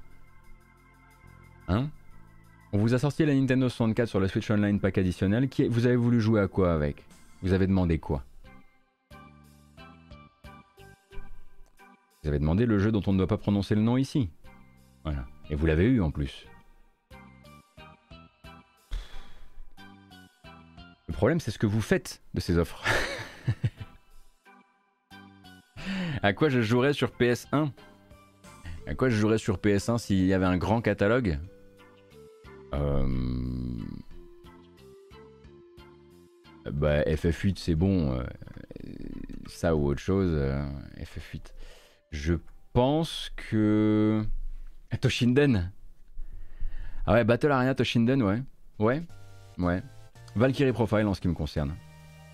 Hein? 1.67 1.89
On 2.71 2.77
vous 2.77 2.93
a 2.93 2.99
sorti 2.99 3.25
la 3.25 3.33
Nintendo 3.33 3.67
64 3.67 4.07
sur 4.07 4.19
la 4.19 4.27
Switch 4.27 4.49
Online 4.49 4.79
pack 4.79 4.97
additionnel. 4.97 5.49
Qui, 5.49 5.67
vous 5.67 5.85
avez 5.85 5.95
voulu 5.95 6.21
jouer 6.21 6.39
à 6.39 6.47
quoi 6.47 6.73
avec? 6.73 7.03
Vous 7.41 7.53
avez 7.53 7.67
demandé 7.67 7.99
quoi? 7.99 8.23
Vous 12.21 12.29
avez 12.29 12.39
demandé 12.39 12.65
le 12.65 12.79
jeu 12.79 12.91
dont 12.91 13.01
on 13.05 13.11
ne 13.11 13.17
doit 13.17 13.27
pas 13.27 13.37
prononcer 13.37 13.75
le 13.75 13.81
nom 13.81 13.97
ici. 13.97 14.29
Voilà. 15.03 15.25
Et 15.49 15.55
vous 15.55 15.65
l'avez 15.65 15.85
eu 15.85 16.01
en 16.01 16.09
plus. 16.09 16.47
Le 21.07 21.13
problème, 21.13 21.41
c'est 21.41 21.51
ce 21.51 21.59
que 21.59 21.67
vous 21.67 21.81
faites 21.81 22.21
de 22.33 22.39
ces 22.39 22.57
offres. 22.57 22.81
À 26.23 26.31
quoi 26.31 26.47
je 26.47 26.61
jouerais 26.61 26.93
sur 26.93 27.11
PS1 27.11 27.69
À 28.87 28.95
quoi 28.95 29.09
je 29.09 29.17
jouerais 29.17 29.37
sur 29.37 29.57
PS1 29.57 29.97
s'il 29.97 30.25
y 30.25 30.33
avait 30.33 30.45
un 30.45 30.55
grand 30.55 30.81
catalogue? 30.81 31.37
Euh... 32.73 33.05
Bah 36.71 37.01
FF8 37.01 37.57
c'est 37.57 37.75
bon. 37.75 38.13
Euh, 38.13 38.23
ça 39.47 39.75
ou 39.75 39.85
autre 39.87 39.99
chose. 39.99 40.31
Euh, 40.33 40.65
FF8. 40.97 41.51
Je 42.11 42.35
pense 42.71 43.29
que... 43.35 44.23
Toshinden 45.01 45.71
Ah 47.05 47.13
ouais, 47.13 47.23
Battle 47.25 47.51
Arena 47.51 47.75
Toshinden, 47.75 48.21
ouais. 48.23 48.41
Ouais, 48.79 49.03
ouais. 49.57 49.81
Valkyrie 50.35 50.71
Profile 50.71 51.05
en 51.05 51.13
ce 51.13 51.19
qui 51.19 51.27
me 51.27 51.33
concerne. 51.33 51.75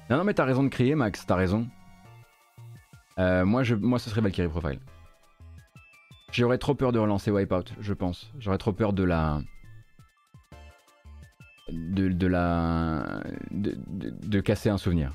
Non, 0.09 0.17
non, 0.17 0.23
mais 0.25 0.33
t'as 0.33 0.45
raison 0.45 0.63
de 0.63 0.69
crier, 0.69 0.93
Max, 0.93 1.25
t'as 1.25 1.35
raison. 1.35 1.67
Euh, 3.19 3.45
moi, 3.45 3.63
moi, 3.81 3.99
ce 3.99 4.09
serait 4.09 4.21
Valkyrie 4.21 4.47
Profile. 4.47 4.79
J'aurais 6.31 6.57
trop 6.57 6.75
peur 6.75 6.91
de 6.91 6.99
relancer 6.99 7.31
Wipeout, 7.31 7.73
je 7.79 7.93
pense. 7.93 8.31
J'aurais 8.39 8.57
trop 8.57 8.71
peur 8.71 8.93
de 8.93 9.03
la. 9.03 9.41
De, 11.69 12.27
la. 12.27 13.21
De, 13.51 14.39
casser 14.39 14.69
un 14.69 14.77
souvenir. 14.77 15.13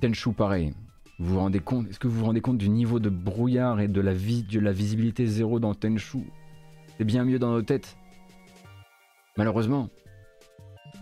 Tenchu, 0.00 0.32
pareil. 0.32 0.72
Vous 1.18 1.34
vous 1.34 1.40
rendez 1.40 1.60
compte 1.60 1.88
Est-ce 1.90 1.98
que 1.98 2.08
vous 2.08 2.20
vous 2.20 2.24
rendez 2.24 2.40
compte 2.40 2.58
du 2.58 2.70
niveau 2.70 2.98
de 2.98 3.10
brouillard 3.10 3.80
et 3.80 3.88
de 3.88 4.00
la, 4.00 4.14
de 4.14 4.60
la 4.60 4.72
visibilité 4.72 5.26
zéro 5.26 5.60
dans 5.60 5.74
Tenchu? 5.74 6.24
C'est 6.96 7.04
bien 7.04 7.24
mieux 7.24 7.38
dans 7.38 7.50
nos 7.50 7.62
têtes. 7.62 7.96
Malheureusement. 9.36 9.90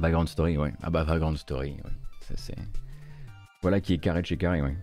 Background 0.01 0.29
Story, 0.29 0.59
ouais. 0.59 0.73
Ah 0.83 0.91
bah, 0.91 1.05
Background 1.05 1.37
Story, 1.37 1.77
oui. 1.85 1.93
Ça, 2.21 2.35
c'est. 2.37 2.57
Voilà 3.62 3.81
qui 3.81 3.95
est 3.95 3.99
carré 3.99 4.23
de 4.23 4.27
chez 4.27 4.37
carré, 4.37 4.62
ouais. 4.62 4.77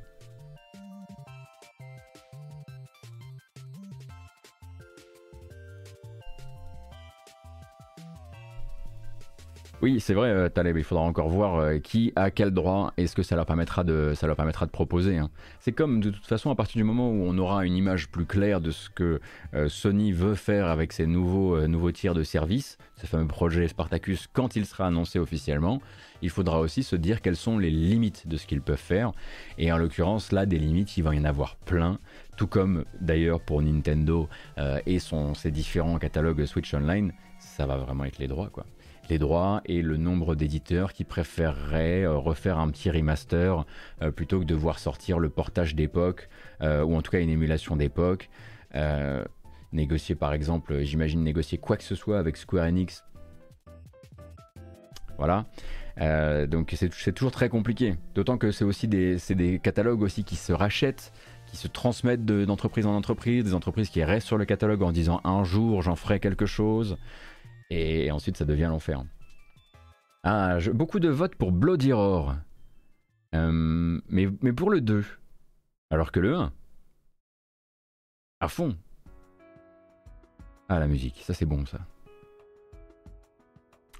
Oui, 9.81 9.99
c'est 9.99 10.13
vrai, 10.13 10.29
euh, 10.29 10.47
Taleb, 10.47 10.77
il 10.77 10.85
faudra 10.85 11.03
encore 11.03 11.27
voir 11.27 11.57
euh, 11.57 11.79
qui 11.79 12.13
a 12.15 12.31
quel 12.31 12.51
droit 12.51 12.93
et 12.95 13.07
ce 13.07 13.13
que 13.15 13.23
ça 13.23 13.35
leur 13.35 13.45
permettra 13.45 13.83
de, 13.83 14.13
proposer. 14.71 15.17
hein. 15.17 15.29
C'est 15.59 15.73
comme 15.73 15.99
de 15.99 16.11
toute 16.11 16.25
façon, 16.25 16.49
à 16.49 16.55
partir 16.55 16.79
du 16.79 16.85
moment 16.85 17.11
où 17.11 17.25
on 17.27 17.37
aura 17.37 17.65
une 17.65 17.75
image 17.75 18.09
plus 18.09 18.25
claire 18.25 18.61
de 18.61 18.71
ce 18.71 18.89
que 18.89 19.19
euh, 19.53 19.67
Sony 19.67 20.13
veut 20.13 20.35
faire 20.35 20.67
avec 20.67 20.93
ses 20.93 21.05
nouveaux, 21.05 21.57
euh, 21.57 21.91
tiers 21.91 22.13
de 22.13 22.23
service, 22.23 22.77
ce 22.95 23.05
fameux 23.05 23.27
projet 23.27 23.67
Spartacus, 23.67 24.27
quand 24.31 24.55
il 24.55 24.65
sera 24.65 24.87
annoncé 24.87 25.19
officiellement, 25.19 25.81
il 26.21 26.29
faudra 26.29 26.61
aussi 26.61 26.81
se 26.81 26.95
dire 26.95 27.21
quelles 27.21 27.35
sont 27.35 27.59
les 27.59 27.69
limites 27.69 28.29
de 28.29 28.37
ce 28.37 28.47
qu'ils 28.47 28.61
peuvent 28.61 28.77
faire. 28.77 29.11
Et 29.57 29.73
en 29.73 29.77
l'occurrence, 29.77 30.31
là, 30.31 30.45
des 30.45 30.57
limites, 30.57 30.95
il 30.95 31.03
va 31.03 31.13
y 31.13 31.19
en 31.19 31.25
avoir 31.25 31.57
plein. 31.57 31.99
Tout 32.37 32.47
comme 32.47 32.85
d'ailleurs 33.01 33.41
pour 33.41 33.61
Nintendo 33.61 34.27
et 34.85 34.99
son, 34.99 35.33
ses 35.35 35.51
différents 35.51 35.99
catalogues 35.99 36.45
Switch 36.45 36.73
Online, 36.73 37.13
ça 37.39 37.65
va 37.65 37.77
vraiment 37.77 38.05
être 38.05 38.19
les 38.19 38.27
droits, 38.27 38.49
quoi 38.49 38.65
les 39.09 39.17
droits 39.17 39.61
et 39.65 39.81
le 39.81 39.97
nombre 39.97 40.35
d'éditeurs 40.35 40.93
qui 40.93 41.03
préféreraient 41.03 42.03
euh, 42.03 42.17
refaire 42.17 42.57
un 42.57 42.69
petit 42.69 42.89
remaster 42.89 43.65
euh, 44.01 44.11
plutôt 44.11 44.39
que 44.39 44.45
de 44.45 44.55
voir 44.55 44.79
sortir 44.79 45.19
le 45.19 45.29
portage 45.29 45.75
d'époque 45.75 46.29
euh, 46.61 46.83
ou 46.83 46.95
en 46.95 47.01
tout 47.01 47.11
cas 47.11 47.19
une 47.19 47.29
émulation 47.29 47.75
d'époque. 47.75 48.29
Négocier 49.71 50.15
par 50.15 50.33
exemple, 50.33 50.81
j'imagine 50.83 51.23
négocier 51.23 51.57
quoi 51.57 51.75
que 51.77 51.83
ce 51.83 51.95
soit 51.95 52.19
avec 52.19 52.37
Square 52.37 52.65
Enix. 52.65 53.03
Voilà. 55.17 55.45
Donc 56.47 56.73
c'est 56.75 57.13
toujours 57.13 57.31
très 57.31 57.49
compliqué. 57.49 57.95
D'autant 58.15 58.37
que 58.37 58.51
c'est 58.51 58.65
aussi 58.65 58.87
des, 58.87 59.17
des 59.29 59.59
catalogues 59.59 60.01
aussi 60.01 60.23
qui 60.23 60.35
se 60.35 60.51
rachètent, 60.51 61.13
qui 61.47 61.55
se 61.57 61.67
transmettent 61.67 62.25
de- 62.25 62.43
d'entreprise 62.43 62.85
en 62.85 62.95
entreprise, 62.95 63.43
des 63.45 63.53
entreprises 63.53 63.89
qui 63.89 64.03
restent 64.03 64.27
sur 64.27 64.37
le 64.37 64.45
catalogue 64.45 64.83
en 64.83 64.91
disant 64.91 65.21
un 65.23 65.43
jour 65.43 65.81
j'en 65.81 65.95
ferai 65.95 66.19
quelque 66.19 66.45
chose. 66.45 66.97
Et 67.69 68.11
ensuite, 68.11 68.37
ça 68.37 68.45
devient 68.45 68.67
l'enfer. 68.69 69.03
Ah, 70.23 70.57
beaucoup 70.73 70.99
de 70.99 71.09
votes 71.09 71.35
pour 71.35 71.51
Bloody 71.51 71.93
Roar. 71.93 72.37
Euh, 73.35 73.99
mais, 74.07 74.27
mais 74.41 74.53
pour 74.53 74.69
le 74.69 74.81
2. 74.81 75.05
Alors 75.89 76.11
que 76.11 76.19
le 76.19 76.35
1. 76.35 76.51
À 78.39 78.47
fond. 78.47 78.75
Ah, 80.67 80.79
la 80.79 80.87
musique, 80.87 81.21
ça 81.23 81.33
c'est 81.33 81.45
bon 81.45 81.65
ça. 81.65 81.79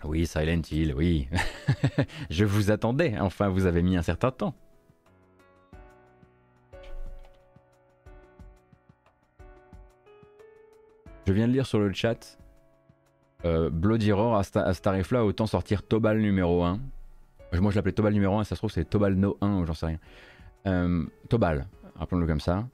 Oui, 0.03 0.25
Silent 0.25 0.61
Hill, 0.69 0.93
oui. 0.95 1.27
je 2.29 2.45
vous 2.45 2.69
attendais, 2.71 3.17
enfin 3.19 3.49
vous 3.49 3.65
avez 3.65 3.81
mis 3.81 3.97
un 3.97 4.01
certain 4.01 4.31
temps. 4.31 4.55
Je 11.27 11.33
viens 11.33 11.47
de 11.47 11.53
lire 11.53 11.65
sur 11.65 11.79
le 11.79 11.91
chat 11.91 12.37
euh, 13.45 13.69
Bloody 13.69 14.11
Roar 14.11 14.35
à, 14.35 14.59
à 14.59 14.73
ce 14.73 14.81
tarif-là, 14.81 15.23
autant 15.25 15.45
sortir 15.45 15.83
Tobal 15.83 16.19
numéro 16.19 16.63
1. 16.63 16.79
Moi 17.53 17.71
je 17.71 17.75
l'appelais 17.75 17.93
Tobal 17.93 18.13
numéro 18.13 18.37
1, 18.37 18.43
ça 18.43 18.55
se 18.55 18.59
trouve 18.59 18.71
c'est 18.71 18.85
Tobal 18.85 19.15
No 19.15 19.37
1 19.41 19.59
ou 19.59 19.65
j'en 19.65 19.73
sais 19.73 19.85
rien. 19.85 19.99
Euh, 20.67 21.05
Tobal, 21.29 21.67
rappelons-le 21.95 22.27
comme 22.27 22.39
ça. 22.39 22.67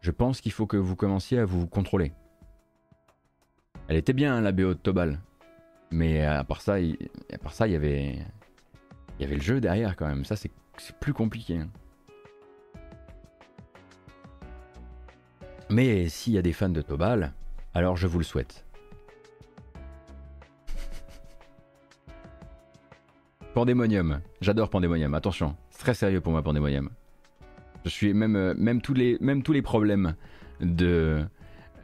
Je 0.00 0.10
pense 0.10 0.40
qu'il 0.40 0.52
faut 0.52 0.66
que 0.66 0.76
vous 0.76 0.96
commenciez 0.96 1.38
à 1.38 1.44
vous 1.44 1.66
contrôler. 1.66 2.12
Elle 3.88 3.96
était 3.96 4.12
bien 4.12 4.40
la 4.40 4.52
BO 4.52 4.68
de 4.68 4.74
Tobal. 4.74 5.20
Mais 5.90 6.24
à 6.24 6.42
part 6.44 6.60
ça, 6.60 6.80
il, 6.80 6.96
y 7.30 7.74
avait, 7.74 8.18
le 9.20 9.40
jeu 9.40 9.60
derrière 9.60 9.96
quand 9.96 10.06
même. 10.06 10.24
Ça, 10.24 10.36
c'est 10.36 10.50
c'est 10.76 10.96
plus 10.96 11.12
compliqué. 11.12 11.58
hein. 11.58 11.68
Mais 15.70 16.08
s'il 16.08 16.32
y 16.32 16.38
a 16.38 16.42
des 16.42 16.52
fans 16.52 16.68
de 16.68 16.82
Tobal, 16.82 17.32
alors 17.74 17.96
je 17.96 18.06
vous 18.06 18.18
le 18.18 18.24
souhaite. 18.24 18.63
Pandemonium. 23.54 24.20
J'adore 24.40 24.68
Pandemonium. 24.68 25.14
Attention, 25.14 25.54
c'est 25.70 25.78
très 25.78 25.94
sérieux 25.94 26.20
pour 26.20 26.32
moi 26.32 26.42
Pandemonium. 26.42 26.90
Je 27.84 27.90
suis 27.90 28.12
même, 28.12 28.34
euh, 28.34 28.52
même, 28.56 28.82
tous, 28.82 28.94
les, 28.94 29.16
même 29.20 29.44
tous 29.44 29.52
les 29.52 29.62
problèmes 29.62 30.16
de, 30.60 31.24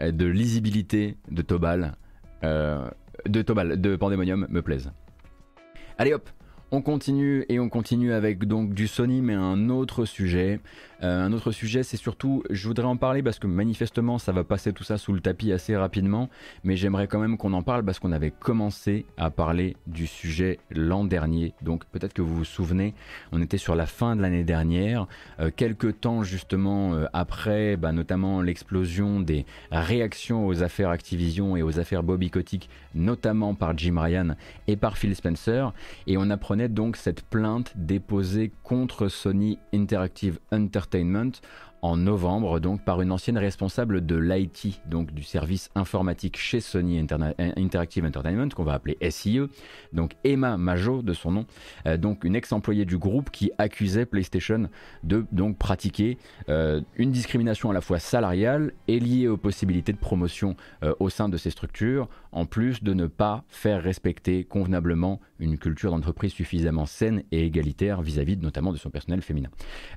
lisibilité 0.01 1.17
de 1.31 1.43
Tobal, 1.43 1.95
euh, 2.43 2.91
de 3.25 3.43
Tobal, 3.43 3.81
de 3.81 3.97
me 3.97 4.63
plaisent. 4.63 4.91
Allez 5.97 6.13
hop, 6.13 6.29
on 6.73 6.83
continue 6.83 7.45
et 7.49 7.61
on 7.61 7.69
continue 7.69 8.13
avec 8.13 8.47
donc 8.47 8.75
du 8.75 8.89
Sony, 8.89 9.21
mais 9.21 9.35
un 9.35 9.69
autre 9.69 10.05
sujet. 10.07 10.59
Euh, 11.03 11.25
un 11.25 11.33
autre 11.33 11.51
sujet, 11.51 11.83
c'est 11.83 11.97
surtout, 11.97 12.43
je 12.51 12.69
voudrais 12.69 12.87
en 12.87 12.97
parler 12.97 13.23
parce 13.23 13.39
que 13.39 13.47
manifestement, 13.47 14.19
ça 14.19 14.33
va 14.33 14.45
passer 14.45 14.73
tout 14.73 14.85
ça 14.85 14.99
sous 14.99 15.13
le 15.13 15.21
tapis 15.21 15.51
assez 15.53 15.75
rapidement, 15.77 16.29
mais 16.63 16.77
j'aimerais 16.77 17.07
quand 17.07 17.19
même 17.19 17.39
qu'on 17.39 17.55
en 17.55 17.63
parle 17.63 17.85
parce 17.85 17.99
qu'on 17.99 18.13
avait 18.13 18.31
commencé 18.31 19.07
à 19.17 19.31
parler 19.31 19.77
du 19.87 20.07
sujet 20.07 20.59
l'an 20.71 21.05
dernier. 21.05 21.55
Donc 21.63 21.87
peut-être 21.87 22.13
que 22.13 22.21
vous 22.21 22.37
vous 22.37 22.45
souvenez, 22.45 22.95
on 23.33 23.41
était 23.41 23.57
sur 23.57 23.75
la 23.75 23.87
fin 23.87 24.15
de 24.15 24.21
l'année 24.21 24.45
dernière, 24.45 25.07
euh, 25.41 25.51
quelques 25.55 26.01
temps 26.01 26.23
justement 26.23 26.95
euh, 26.95 27.07
après, 27.15 27.77
bah, 27.77 27.93
notamment 27.93 28.43
l'explosion 28.43 29.21
des 29.21 29.47
réactions 29.71 30.47
aux 30.47 30.63
affaires 30.63 30.91
Activision 30.91 31.57
et 31.57 31.63
aux 31.63 31.79
affaires 31.79 32.03
Bobby 32.03 32.31
Kotick, 32.31 32.69
notamment 32.95 33.55
par 33.55 33.77
Jim 33.79 33.99
Ryan 33.99 34.37
et 34.67 34.77
par 34.77 34.99
Phil 34.99 35.15
Spencer, 35.15 35.73
et 36.07 36.19
on 36.19 36.29
apprenait 36.31 36.69
donc 36.69 36.97
cette 36.97 37.23
plainte 37.23 37.73
déposée 37.77 38.53
contre 38.65 39.09
Sony 39.09 39.59
Interactive 39.73 40.39
Entertainment 40.53 40.90
entertainment. 40.95 41.41
En 41.83 41.97
novembre, 41.97 42.61
donc 42.61 42.85
par 42.85 43.01
une 43.01 43.13
ancienne 43.13 43.39
responsable 43.39 44.05
de 44.05 44.17
l'IT, 44.17 44.81
donc 44.87 45.13
du 45.13 45.23
service 45.23 45.71
informatique 45.75 46.37
chez 46.37 46.61
Sony 46.61 46.99
Interna- 47.01 47.35
Interactive 47.57 48.05
Entertainment, 48.05 48.49
qu'on 48.51 48.65
va 48.65 48.75
appeler 48.75 48.99
SIE, 49.11 49.41
donc 49.93 50.13
Emma 50.25 50.57
Majo 50.57 51.03
de 51.03 51.13
son 51.13 51.31
nom, 51.33 51.47
euh, 51.87 51.97
donc 51.97 52.25
une 52.25 52.37
ex-employée 52.37 52.85
du 52.85 52.99
groupe 52.99 53.31
qui 53.31 53.51
accusait 53.59 54.07
PlayStation 54.07 54.69
de 55.05 55.25
donc 55.33 55.57
pratiquer 55.59 56.19
euh, 56.49 56.81
une 56.97 57.13
discrimination 57.13 57.71
à 57.71 57.73
la 57.75 57.81
fois 57.81 57.99
salariale 57.99 58.73
et 58.89 59.01
liée 59.01 59.29
aux 59.29 59.37
possibilités 59.37 59.93
de 59.93 59.99
promotion 59.99 60.57
euh, 60.83 60.93
au 61.01 61.09
sein 61.09 61.29
de 61.29 61.37
ces 61.37 61.51
structures, 61.51 62.09
en 62.33 62.45
plus 62.47 62.83
de 62.83 62.93
ne 62.95 63.07
pas 63.07 63.45
faire 63.49 63.83
respecter 63.83 64.45
convenablement 64.45 65.21
une 65.39 65.57
culture 65.57 65.91
d'entreprise 65.91 66.33
suffisamment 66.33 66.85
saine 66.87 67.23
et 67.33 67.47
égalitaire 67.47 68.03
vis-à-vis 68.03 68.37
notamment 68.37 68.73
de 68.73 68.77
son 68.77 68.91
personnel 68.91 69.23
féminin. 69.23 69.49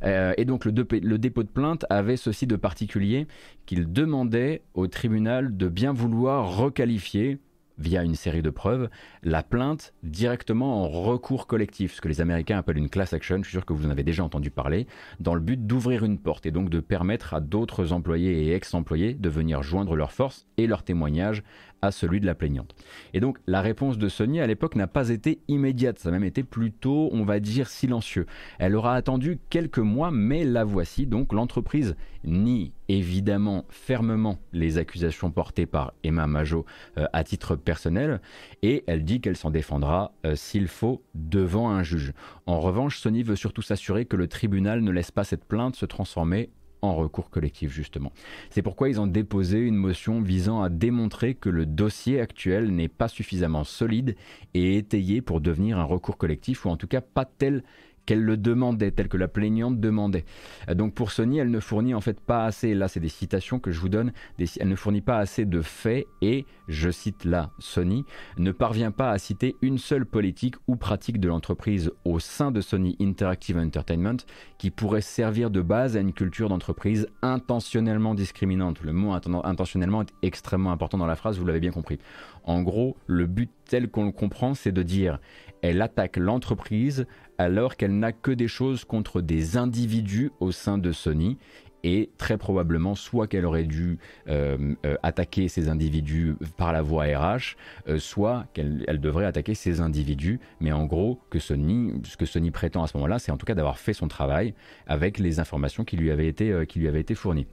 Euh, 0.03 0.33
et 0.37 0.45
donc 0.45 0.65
le, 0.65 0.71
le 0.71 1.17
dépôt 1.17 1.43
de 1.43 1.49
plainte 1.49 1.72
avait 1.89 2.17
ceci 2.17 2.47
de 2.47 2.55
particulier 2.55 3.27
qu'il 3.65 3.91
demandait 3.91 4.61
au 4.73 4.87
tribunal 4.87 5.55
de 5.55 5.67
bien 5.67 5.93
vouloir 5.93 6.57
requalifier 6.57 7.39
via 7.77 8.03
une 8.03 8.15
série 8.15 8.41
de 8.41 8.49
preuves, 8.49 8.89
la 9.23 9.43
plainte 9.43 9.93
directement 10.03 10.83
en 10.83 10.87
recours 10.87 11.47
collectif, 11.47 11.95
ce 11.95 12.01
que 12.01 12.07
les 12.07 12.21
Américains 12.21 12.57
appellent 12.57 12.77
une 12.77 12.89
class 12.89 13.13
action, 13.13 13.37
je 13.37 13.43
suis 13.43 13.57
sûr 13.57 13.65
que 13.65 13.73
vous 13.73 13.85
en 13.85 13.89
avez 13.89 14.03
déjà 14.03 14.23
entendu 14.23 14.51
parler, 14.51 14.87
dans 15.19 15.33
le 15.33 15.41
but 15.41 15.65
d'ouvrir 15.65 16.05
une 16.05 16.19
porte 16.19 16.45
et 16.45 16.51
donc 16.51 16.69
de 16.69 16.79
permettre 16.79 17.33
à 17.33 17.39
d'autres 17.39 17.91
employés 17.91 18.45
et 18.45 18.53
ex-employés 18.53 19.13
de 19.13 19.29
venir 19.29 19.63
joindre 19.63 19.95
leurs 19.95 20.11
forces 20.11 20.45
et 20.57 20.67
leurs 20.67 20.83
témoignages 20.83 21.43
à 21.83 21.91
celui 21.91 22.21
de 22.21 22.25
la 22.25 22.33
plaignante. 22.33 22.73
Et 23.13 23.19
donc 23.19 23.37
la 23.45 23.61
réponse 23.61 23.97
de 23.97 24.07
Sony 24.07 24.39
à 24.39 24.47
l'époque 24.47 24.75
n'a 24.75 24.87
pas 24.87 25.09
été 25.09 25.41
immédiate, 25.49 25.99
ça 25.99 26.09
a 26.09 26.11
même 26.13 26.23
été 26.23 26.41
plutôt, 26.41 27.09
on 27.11 27.25
va 27.25 27.41
dire, 27.41 27.67
silencieux. 27.67 28.25
Elle 28.57 28.75
aura 28.75 28.95
attendu 28.95 29.37
quelques 29.49 29.79
mois, 29.79 30.09
mais 30.09 30.45
la 30.45 30.63
voici 30.63 31.05
donc 31.05 31.33
l'entreprise 31.33 31.95
nie 32.23 32.71
évidemment 32.87 33.65
fermement 33.67 34.39
les 34.53 34.77
accusations 34.77 35.29
portées 35.29 35.65
par 35.65 35.93
Emma 36.03 36.25
Majo 36.25 36.65
euh, 36.97 37.05
à 37.11 37.25
titre 37.25 37.57
personnel 37.57 38.21
et 38.61 38.85
elle 38.87 39.03
dit 39.03 39.19
qu'elle 39.19 39.35
s'en 39.35 39.51
défendra 39.51 40.13
euh, 40.25 40.35
s'il 40.35 40.69
faut 40.69 41.03
devant 41.15 41.69
un 41.69 41.83
juge. 41.83 42.13
En 42.45 42.61
revanche, 42.61 42.99
Sony 42.99 43.23
veut 43.23 43.35
surtout 43.35 43.61
s'assurer 43.61 44.05
que 44.05 44.15
le 44.15 44.27
tribunal 44.27 44.81
ne 44.81 44.91
laisse 44.91 45.11
pas 45.11 45.25
cette 45.25 45.43
plainte 45.43 45.75
se 45.75 45.85
transformer 45.85 46.49
en 46.83 46.95
recours 46.95 47.29
collectif 47.29 47.71
justement. 47.71 48.11
C'est 48.49 48.61
pourquoi 48.61 48.89
ils 48.89 48.99
ont 48.99 49.07
déposé 49.07 49.59
une 49.59 49.75
motion 49.75 50.21
visant 50.21 50.61
à 50.61 50.69
démontrer 50.69 51.33
que 51.33 51.49
le 51.49 51.65
dossier 51.65 52.19
actuel 52.19 52.75
n'est 52.75 52.89
pas 52.89 53.07
suffisamment 53.07 53.63
solide 53.63 54.15
et 54.53 54.77
étayé 54.77 55.21
pour 55.21 55.41
devenir 55.41 55.79
un 55.79 55.85
recours 55.85 56.17
collectif 56.17 56.65
ou 56.65 56.69
en 56.69 56.77
tout 56.77 56.87
cas 56.87 57.01
pas 57.01 57.25
tel 57.25 57.63
qu'elle 58.05 58.21
le 58.21 58.37
demandait, 58.37 58.91
tel 58.91 59.07
que 59.07 59.17
la 59.17 59.27
plaignante 59.27 59.79
demandait. 59.79 60.25
Euh, 60.69 60.73
Donc 60.73 60.93
pour 60.93 61.11
Sony, 61.11 61.37
elle 61.39 61.51
ne 61.51 61.59
fournit 61.59 61.93
en 61.93 62.01
fait 62.01 62.19
pas 62.19 62.45
assez, 62.45 62.73
là 62.73 62.87
c'est 62.87 62.99
des 62.99 63.09
citations 63.09 63.59
que 63.59 63.71
je 63.71 63.79
vous 63.79 63.89
donne, 63.89 64.11
elle 64.59 64.67
ne 64.67 64.75
fournit 64.75 65.01
pas 65.01 65.17
assez 65.17 65.45
de 65.45 65.61
faits 65.61 66.05
et, 66.21 66.45
je 66.67 66.89
cite 66.89 67.25
là 67.25 67.51
Sony, 67.59 68.05
ne 68.37 68.51
parvient 68.51 68.91
pas 68.91 69.11
à 69.11 69.17
citer 69.17 69.55
une 69.61 69.77
seule 69.77 70.05
politique 70.05 70.55
ou 70.67 70.75
pratique 70.75 71.19
de 71.19 71.27
l'entreprise 71.27 71.91
au 72.05 72.19
sein 72.19 72.51
de 72.51 72.61
Sony 72.61 72.95
Interactive 72.99 73.57
Entertainment 73.57 74.17
qui 74.57 74.71
pourrait 74.71 75.01
servir 75.01 75.49
de 75.49 75.61
base 75.61 75.97
à 75.97 75.99
une 75.99 76.13
culture 76.13 76.49
d'entreprise 76.49 77.07
intentionnellement 77.21 78.15
discriminante. 78.15 78.81
Le 78.81 78.93
mot 78.93 79.13
inten- 79.13 79.45
intentionnellement 79.45 80.01
est 80.01 80.13
extrêmement 80.21 80.71
important 80.71 80.97
dans 80.97 81.05
la 81.05 81.15
phrase, 81.15 81.37
vous 81.37 81.45
l'avez 81.45 81.59
bien 81.59 81.71
compris. 81.71 81.99
En 82.45 82.61
gros, 82.61 82.97
le 83.07 83.25
but 83.25 83.49
tel 83.65 83.89
qu'on 83.89 84.05
le 84.05 84.11
comprend, 84.11 84.53
c'est 84.53 84.71
de 84.71 84.83
dire 84.83 85.19
elle 85.63 85.81
attaque 85.81 86.17
l'entreprise 86.17 87.07
alors 87.39 87.77
qu'elle 87.77 87.97
n'a 87.97 88.11
que 88.11 88.31
des 88.31 88.47
choses 88.47 88.85
contre 88.85 89.21
des 89.21 89.57
individus 89.57 90.29
au 90.39 90.51
sein 90.51 90.77
de 90.77 90.91
Sony 90.91 91.39
et 91.83 92.11
très 92.17 92.37
probablement 92.37 92.95
soit 92.95 93.27
qu'elle 93.27 93.45
aurait 93.45 93.63
dû 93.63 93.97
euh, 94.27 94.75
euh, 94.85 94.95
attaquer 95.03 95.47
ces 95.47 95.69
individus 95.69 96.35
par 96.57 96.71
la 96.71 96.81
voie 96.81 97.05
RH, 97.05 97.55
euh, 97.87 97.97
soit 97.97 98.45
qu'elle 98.53 98.99
devrait 99.01 99.25
attaquer 99.25 99.53
ces 99.53 99.81
individus, 99.81 100.39
mais 100.61 100.71
en 100.71 100.85
gros, 100.85 101.19
que 101.29 101.39
Sony, 101.39 101.93
ce 102.03 102.15
que 102.15 102.25
Sony 102.25 102.51
prétend 102.51 102.83
à 102.83 102.87
ce 102.87 102.95
moment-là, 102.97 103.19
c'est 103.19 103.31
en 103.31 103.37
tout 103.37 103.45
cas 103.45 103.55
d'avoir 103.55 103.79
fait 103.79 103.93
son 103.93 104.07
travail 104.07 104.53
avec 104.87 105.19
les 105.19 105.39
informations 105.39 105.83
qui 105.83 105.97
lui 105.97 106.11
avaient 106.11 106.27
été, 106.27 106.65
qui 106.67 106.79
lui 106.79 106.87
avaient 106.87 107.01
été 107.01 107.15
fournies. 107.15 107.47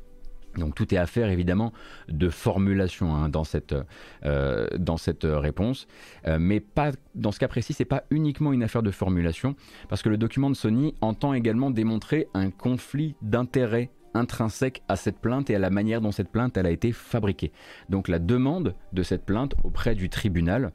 Donc 0.57 0.75
tout 0.75 0.95
est 0.95 0.99
affaire 0.99 1.31
évidemment 1.31 1.73
de 2.09 2.29
formulation 2.29 3.15
hein, 3.15 3.29
dans, 3.29 3.45
cette, 3.45 3.75
dans 4.23 4.97
cette 4.97 5.25
réponse, 5.25 5.87
mais 6.39 6.61
pas 6.61 6.93
dans 7.15 7.33
ce 7.33 7.39
cas 7.39 7.49
précis, 7.49 7.73
c'est 7.73 7.85
pas 7.85 8.05
uniquement 8.11 8.53
une 8.53 8.63
affaire 8.63 8.83
de 8.83 8.91
formulation, 8.91 9.55
parce 9.89 10.03
que 10.03 10.09
le 10.09 10.17
document 10.17 10.51
de 10.51 10.57
Sony 10.57 10.95
entend 11.01 11.35
également 11.35 11.71
démontrer 11.71 12.29
un 12.35 12.51
conflit 12.51 13.15
d'intérêts 13.23 13.91
intrinsèque 14.15 14.83
à 14.89 14.97
cette 14.97 15.19
plainte 15.19 15.51
et 15.51 15.55
à 15.55 15.59
la 15.59 15.71
manière 15.71 16.01
dont 16.01 16.13
cette 16.13 16.31
plainte 16.31 16.59
a 16.59 16.71
été 16.71 16.93
fabriquée. 16.93 17.53
Donc 17.89 18.09
la 18.09 18.19
demande 18.19 18.75
de 18.93 19.03
cette 19.03 19.25
plainte 19.25 19.55
auprès 19.65 19.95
du 19.95 20.09
tribunal, 20.09 20.73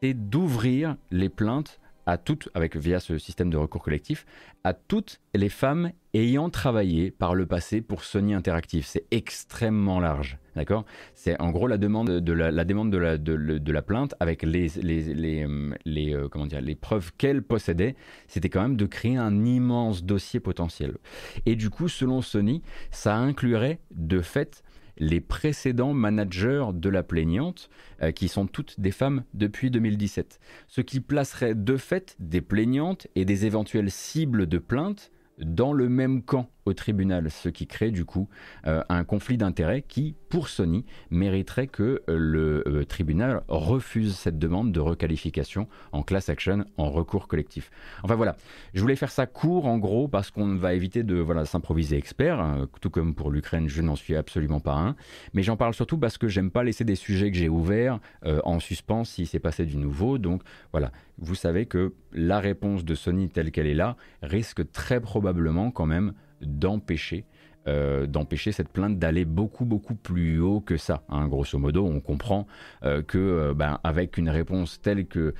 c'est 0.00 0.14
d'ouvrir 0.14 0.96
les 1.10 1.28
plaintes 1.28 1.80
à 2.08 2.16
toutes, 2.16 2.48
avec 2.54 2.74
via 2.74 3.00
ce 3.00 3.18
système 3.18 3.50
de 3.50 3.58
recours 3.58 3.82
collectif, 3.82 4.24
à 4.64 4.72
toutes 4.72 5.20
les 5.34 5.50
femmes 5.50 5.92
ayant 6.14 6.48
travaillé 6.48 7.10
par 7.10 7.34
le 7.34 7.44
passé 7.44 7.82
pour 7.82 8.02
Sony 8.02 8.32
Interactive. 8.32 8.86
C'est 8.86 9.04
extrêmement 9.10 10.00
large, 10.00 10.38
d'accord? 10.56 10.86
C'est 11.14 11.38
en 11.38 11.50
gros 11.50 11.66
la 11.66 11.76
demande 11.76 12.08
de 12.08 12.32
la, 12.32 12.64
demande 12.64 12.90
de 12.90 12.96
la, 12.96 13.18
de, 13.18 13.72
la, 13.72 13.82
plainte 13.82 14.14
avec 14.20 14.42
les, 14.42 14.68
les, 14.80 15.02
les, 15.12 15.46
les 15.84 16.14
euh, 16.14 16.28
comment 16.30 16.46
dire, 16.46 16.62
les 16.62 16.74
preuves 16.74 17.12
qu'elle 17.18 17.42
possédait. 17.42 17.94
C'était 18.26 18.48
quand 18.48 18.62
même 18.62 18.78
de 18.78 18.86
créer 18.86 19.18
un 19.18 19.44
immense 19.44 20.02
dossier 20.02 20.40
potentiel. 20.40 20.96
Et 21.44 21.56
du 21.56 21.68
coup, 21.68 21.88
selon 21.88 22.22
Sony, 22.22 22.62
ça 22.90 23.16
inclurait 23.16 23.80
de 23.90 24.22
fait 24.22 24.62
les 24.98 25.20
précédents 25.20 25.94
managers 25.94 26.66
de 26.74 26.88
la 26.88 27.02
plaignante, 27.02 27.70
euh, 28.02 28.12
qui 28.12 28.28
sont 28.28 28.46
toutes 28.46 28.78
des 28.80 28.90
femmes 28.90 29.24
depuis 29.34 29.70
2017. 29.70 30.40
Ce 30.66 30.80
qui 30.80 31.00
placerait 31.00 31.54
de 31.54 31.76
fait 31.76 32.16
des 32.18 32.40
plaignantes 32.40 33.06
et 33.14 33.24
des 33.24 33.46
éventuelles 33.46 33.90
cibles 33.90 34.46
de 34.46 34.58
plainte 34.58 35.10
dans 35.38 35.72
le 35.72 35.88
même 35.88 36.22
camp 36.22 36.50
au 36.68 36.74
tribunal, 36.74 37.30
ce 37.30 37.48
qui 37.48 37.66
crée 37.66 37.90
du 37.90 38.04
coup 38.04 38.28
euh, 38.66 38.82
un 38.88 39.04
conflit 39.04 39.38
d'intérêts 39.38 39.82
qui, 39.82 40.14
pour 40.28 40.48
Sony, 40.48 40.84
mériterait 41.10 41.66
que 41.66 42.02
euh, 42.08 42.18
le 42.18 42.64
euh, 42.66 42.84
tribunal 42.84 43.42
refuse 43.48 44.16
cette 44.16 44.38
demande 44.38 44.70
de 44.70 44.80
requalification 44.80 45.66
en 45.92 46.02
class 46.02 46.28
action, 46.28 46.64
en 46.76 46.90
recours 46.90 47.26
collectif. 47.26 47.70
Enfin 48.02 48.14
voilà, 48.14 48.36
je 48.74 48.80
voulais 48.80 48.96
faire 48.96 49.10
ça 49.10 49.26
court 49.26 49.66
en 49.66 49.78
gros 49.78 50.08
parce 50.08 50.30
qu'on 50.30 50.56
va 50.56 50.74
éviter 50.74 51.02
de 51.02 51.16
voilà, 51.16 51.46
s'improviser 51.46 51.96
expert, 51.96 52.38
hein, 52.38 52.68
tout 52.80 52.90
comme 52.90 53.14
pour 53.14 53.30
l'Ukraine, 53.30 53.68
je 53.68 53.82
n'en 53.82 53.96
suis 53.96 54.14
absolument 54.14 54.60
pas 54.60 54.74
un, 54.74 54.94
mais 55.32 55.42
j'en 55.42 55.56
parle 55.56 55.74
surtout 55.74 55.98
parce 55.98 56.18
que 56.18 56.28
j'aime 56.28 56.50
pas 56.50 56.64
laisser 56.64 56.84
des 56.84 56.96
sujets 56.96 57.30
que 57.30 57.36
j'ai 57.36 57.48
ouverts 57.48 57.98
en 58.24 58.60
suspens 58.60 59.04
s'il 59.04 59.26
s'est 59.26 59.38
passé 59.38 59.64
du 59.64 59.76
nouveau, 59.76 60.18
donc 60.18 60.42
voilà, 60.72 60.92
vous 61.18 61.34
savez 61.34 61.66
que 61.66 61.94
la 62.12 62.40
réponse 62.40 62.84
de 62.84 62.94
Sony 62.94 63.28
telle 63.28 63.50
qu'elle 63.50 63.66
est 63.66 63.74
là 63.74 63.96
risque 64.22 64.70
très 64.70 65.00
probablement 65.00 65.70
quand 65.70 65.86
même 65.86 66.12
d'empêcher 66.40 67.24
euh, 67.68 68.06
d'empêcher 68.06 68.50
cette 68.50 68.70
plainte 68.70 68.98
d'aller 68.98 69.26
beaucoup 69.26 69.66
beaucoup 69.66 69.94
plus 69.94 70.40
haut 70.40 70.60
que 70.60 70.78
ça. 70.78 71.02
Hein. 71.10 71.28
Grosso 71.28 71.58
modo, 71.58 71.84
on 71.84 72.00
comprend 72.00 72.46
euh, 72.82 73.02
que 73.02 73.18
euh, 73.18 73.52
ben, 73.52 73.78
avec 73.84 74.16
une 74.16 74.30
réponse 74.30 74.80
telle 74.80 75.06
que, 75.06 75.34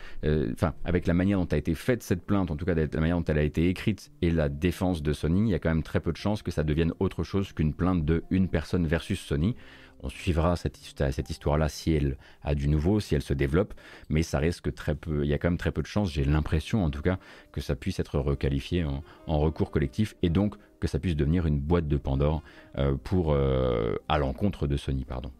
enfin, 0.53 0.75
avec 0.85 1.07
la 1.07 1.15
manière 1.15 1.39
dont 1.39 1.47
a 1.47 1.57
été 1.57 1.75
faite 1.75 2.03
cette 2.03 2.23
plainte, 2.23 2.51
en 2.51 2.57
tout 2.57 2.67
cas 2.67 2.75
la 2.75 3.01
manière 3.01 3.17
dont 3.17 3.25
elle 3.25 3.39
a 3.39 3.43
été 3.43 3.69
écrite 3.69 4.11
et 4.21 4.31
la 4.31 4.51
défense 4.51 5.03
de 5.03 5.13
Sony, 5.15 5.49
il 5.49 5.53
y 5.53 5.55
a 5.55 5.59
quand 5.59 5.71
même 5.71 5.83
très 5.83 6.01
peu 6.01 6.13
de 6.13 6.19
chances 6.19 6.43
que 6.43 6.51
ça 6.51 6.65
devienne 6.65 6.93
autre 6.99 7.23
chose 7.23 7.53
qu'une 7.53 7.73
plainte 7.73 8.05
de 8.05 8.25
une 8.31 8.49
personne 8.49 8.87
versus 8.87 9.21
Sony. 9.21 9.57
On 10.01 10.09
suivra 10.09 10.55
cette, 10.57 10.77
cette 10.77 11.31
histoire-là 11.31 11.69
si 11.69 11.93
elle 11.93 12.19
a 12.43 12.55
du 12.55 12.69
nouveau, 12.69 13.01
si 13.01 13.15
elle 13.15 13.23
se 13.23 13.35
développe, 13.35 13.75
mais 14.09 14.23
ça 14.23 14.39
risque 14.39 14.73
très 14.73 14.95
peu. 14.95 15.25
Il 15.25 15.29
y 15.29 15.35
a 15.35 15.39
quand 15.39 15.49
même 15.49 15.59
très 15.59 15.73
peu 15.73 15.83
de 15.83 15.87
chances, 15.87 16.13
j'ai 16.13 16.25
l'impression 16.25 16.85
en 16.85 16.91
tout 16.91 17.03
cas, 17.03 17.19
que 17.53 17.61
ça 17.61 17.75
puisse 17.75 17.99
être 17.99 18.19
requalifié 18.19 18.85
en, 18.85 19.03
recours 19.27 19.71
collectif 19.71 20.15
et 20.23 20.31
donc 20.31 20.57
que 20.81 20.89
ça 20.89 20.99
puisse 20.99 21.17
devenir 21.17 21.47
une 21.47 21.61
boîte 21.61 21.89
de 21.89 21.97
Pandore 21.97 22.43
euh, 22.77 22.95
pour 23.03 23.33
euh, 23.33 23.97
à 24.09 24.19
l'encontre 24.19 24.67
de 24.67 24.77
Sony, 24.77 25.05
pardon. 25.05 25.31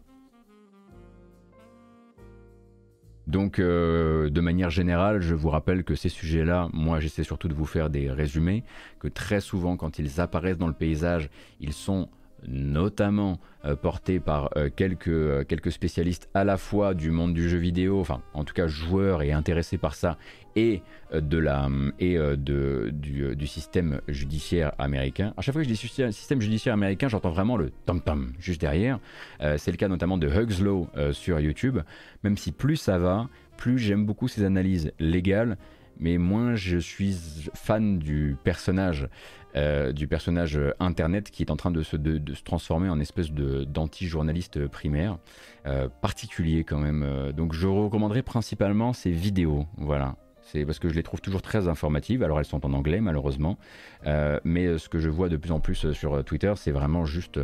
Donc, 3.27 3.59
euh, 3.59 4.31
de 4.31 4.41
manière 4.41 4.71
générale, 4.71 5.21
je 5.21 5.35
vous 5.35 5.49
rappelle 5.49 5.83
que 5.83 5.93
ces 5.93 6.09
sujets-là, 6.09 6.67
moi, 6.73 6.99
j'essaie 6.99 7.23
surtout 7.23 7.47
de 7.47 7.53
vous 7.53 7.67
faire 7.67 7.91
des 7.91 8.09
résumés, 8.09 8.63
que 8.99 9.07
très 9.07 9.39
souvent, 9.39 9.77
quand 9.77 9.99
ils 9.99 10.19
apparaissent 10.19 10.57
dans 10.57 10.67
le 10.67 10.73
paysage, 10.73 11.29
ils 11.59 11.73
sont 11.73 12.09
notamment 12.47 13.39
euh, 13.65 13.75
porté 13.75 14.19
par 14.19 14.49
euh, 14.55 14.69
quelques, 14.73 15.09
euh, 15.09 15.43
quelques 15.43 15.71
spécialistes 15.71 16.29
à 16.33 16.43
la 16.43 16.57
fois 16.57 16.93
du 16.93 17.11
monde 17.11 17.33
du 17.33 17.49
jeu 17.49 17.57
vidéo, 17.57 17.99
enfin 17.99 18.21
en 18.33 18.43
tout 18.43 18.53
cas 18.53 18.67
joueurs 18.67 19.21
et 19.21 19.31
intéressés 19.31 19.77
par 19.77 19.95
ça, 19.95 20.17
et, 20.55 20.81
de 21.13 21.37
la, 21.37 21.69
et 21.99 22.17
de, 22.17 22.89
du, 22.91 23.47
système 23.47 24.01
judiciaire 24.07 24.73
américain. 24.77 25.33
À 25.37 25.41
chaque 25.41 25.53
fois 25.53 25.61
que 25.61 25.69
je 25.69 25.73
dis 25.73 25.77
système 25.77 26.41
judiciaire 26.41 26.73
américain, 26.73 27.07
j'entends 27.07 27.29
vraiment 27.29 27.55
le 27.55 27.71
tom-tom 27.85 28.33
juste 28.39 28.59
derrière. 28.59 28.99
C'est 29.39 29.71
le 29.71 29.77
cas 29.77 29.87
notamment 29.87 30.17
de 30.17 30.27
Hugslow 30.27 30.89
sur 31.11 31.39
YouTube. 31.39 31.79
Même 32.23 32.35
si 32.35 32.51
plus 32.51 32.75
ça 32.75 32.97
va, 32.97 33.29
plus 33.57 33.77
j'aime 33.77 34.05
beaucoup 34.05 34.27
ces 34.27 34.43
analyses 34.43 34.91
légales, 34.99 35.57
mais 35.99 36.17
moins 36.17 36.55
je 36.55 36.77
suis 36.77 37.15
fan 37.53 37.99
du 37.99 38.37
personnage. 38.43 39.07
Euh, 39.55 39.91
du 39.91 40.07
personnage 40.07 40.57
euh, 40.57 40.73
internet 40.79 41.31
qui 41.31 41.41
est 41.41 41.49
en 41.49 41.55
train 41.55 41.71
de 41.71 41.81
se, 41.81 41.95
transformer 42.43 42.87
en 42.87 42.99
espèce 42.99 43.31
d'anti-journaliste 43.31 44.67
primaire, 44.67 45.17
euh, 45.65 45.89
particulier 45.89 46.63
quand 46.63 46.77
même. 46.77 47.31
Donc 47.35 47.53
je 47.53 47.65
recommanderais 47.65 48.21
principalement 48.21 48.93
ces 48.93 49.09
vidéos, 49.09 49.65
voilà. 49.77 50.17
C'est 50.43 50.65
parce 50.65 50.77
que 50.77 50.87
je 50.87 50.93
les 50.93 51.03
trouve 51.03 51.21
toujours 51.21 51.41
très 51.41 51.67
informatives. 51.67 52.21
Alors 52.21 52.37
elles 52.37 52.45
sont 52.45 52.63
en 52.63 52.73
anglais 52.73 53.01
malheureusement, 53.01 53.57
mais 54.05 54.77
ce 54.77 54.87
que 54.87 54.99
je 54.99 55.09
vois 55.09 55.29
de 55.29 55.37
plus 55.37 55.51
en 55.51 55.59
plus 55.59 55.91
sur 55.93 56.23
Twitter, 56.23 56.53
c'est 56.55 56.71
vraiment 56.71 57.05
juste, 57.05 57.39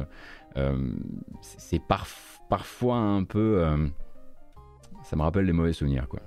c'est 1.41 1.81
parfois 2.49 2.97
un 2.97 3.23
peu, 3.23 3.65
ça 5.03 5.15
me 5.15 5.21
rappelle 5.21 5.45
les 5.45 5.53
mauvais 5.53 5.73
souvenirs 5.73 6.07
quoi. 6.07 6.19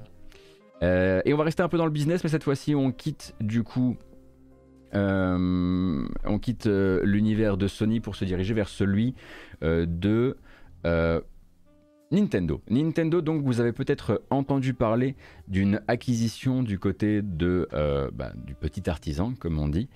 Et 0.83 1.33
on 1.33 1.37
va 1.37 1.45
rester 1.45 1.62
un 1.62 1.68
peu 1.68 1.79
dans 1.79 1.85
le 1.85 1.91
business, 1.91 2.22
mais 2.22 2.31
cette 2.31 2.45
fois-ci 2.45 2.74
on 2.74 2.93
quitte 2.93 3.35
du 3.41 3.62
coup 3.62 3.97
euh, 4.95 6.07
on 6.24 6.39
quitte 6.39 6.66
euh, 6.66 7.01
l'univers 7.05 7.57
de 7.57 7.66
Sony 7.66 8.01
pour 8.01 8.16
se 8.16 8.24
diriger 8.24 8.55
vers 8.55 8.68
celui 8.68 9.14
euh, 9.62 9.87
de 9.87 10.37
Nintendo. 12.11 12.62
Nintendo, 12.70 13.20
donc, 13.20 13.43
vous 13.43 13.61
avez 13.61 13.72
peut-être 13.72 14.22
entendu 14.31 14.72
parler 14.72 15.14
d'une 15.47 15.83
acquisition 15.89 16.62
du 16.62 16.79
côté 16.79 17.20
de, 17.20 17.68
bah, 18.14 18.33
du 18.35 18.55
petit 18.55 18.89
artisan, 18.89 19.35
comme 19.39 19.59
on 19.59 19.68
dit, 19.68 19.91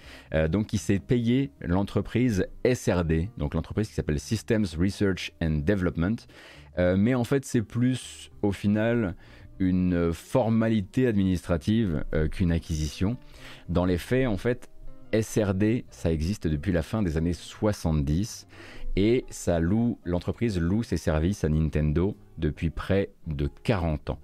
donc 0.50 0.66
qui 0.66 0.76
s'est 0.76 0.98
payé 0.98 1.50
l'entreprise 1.62 2.46
SRD, 2.70 3.30
donc 3.38 3.54
l'entreprise 3.54 3.88
qui 3.88 3.94
s'appelle 3.94 4.20
Systems 4.20 4.66
Research 4.78 5.32
and 5.40 5.62
Development. 5.64 6.16
mais 6.76 7.14
en 7.14 7.24
fait, 7.24 7.46
c'est 7.46 7.62
plus 7.62 8.30
au 8.42 8.52
final 8.52 9.16
une 9.68 10.12
formalité 10.12 11.06
administrative 11.06 12.04
qu'une 12.30 12.52
acquisition. 12.52 13.16
Dans 13.68 13.84
les 13.84 13.98
faits, 13.98 14.26
en 14.26 14.36
fait, 14.36 14.68
SRD, 15.12 15.84
ça 15.90 16.10
existe 16.10 16.46
depuis 16.46 16.72
la 16.72 16.82
fin 16.82 17.02
des 17.02 17.16
années 17.16 17.34
70 17.34 18.46
et 18.96 19.24
ça 19.30 19.60
loue, 19.60 19.98
l'entreprise 20.04 20.58
loue 20.58 20.82
ses 20.82 20.96
services 20.96 21.44
à 21.44 21.48
Nintendo 21.48 22.16
depuis 22.38 22.70
près 22.70 23.10
de 23.26 23.48
40 23.62 24.10
ans, 24.10 24.18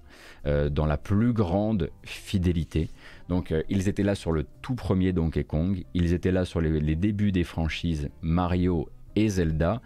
euh, 0.47 0.68
dans 0.68 0.86
la 0.86 0.97
plus 0.97 1.32
grande 1.32 1.91
fidélité. 2.03 2.89
Donc 3.28 3.53
euh, 3.53 3.62
ils 3.68 3.89
étaient 3.89 4.03
là 4.03 4.14
sur 4.14 4.32
le 4.32 4.45
tout 4.62 4.74
premier 4.74 5.12
Donkey 5.12 5.45
Kong, 5.45 5.84
ils 5.95 6.12
étaient 6.12 6.32
là 6.32 6.45
sur 6.45 6.61
les 6.61 6.97
débuts 6.97 7.32
des 7.32 7.45
franchises 7.45 8.09
Mario 8.22 8.89
et 9.16 9.28
Zelda, 9.28 9.80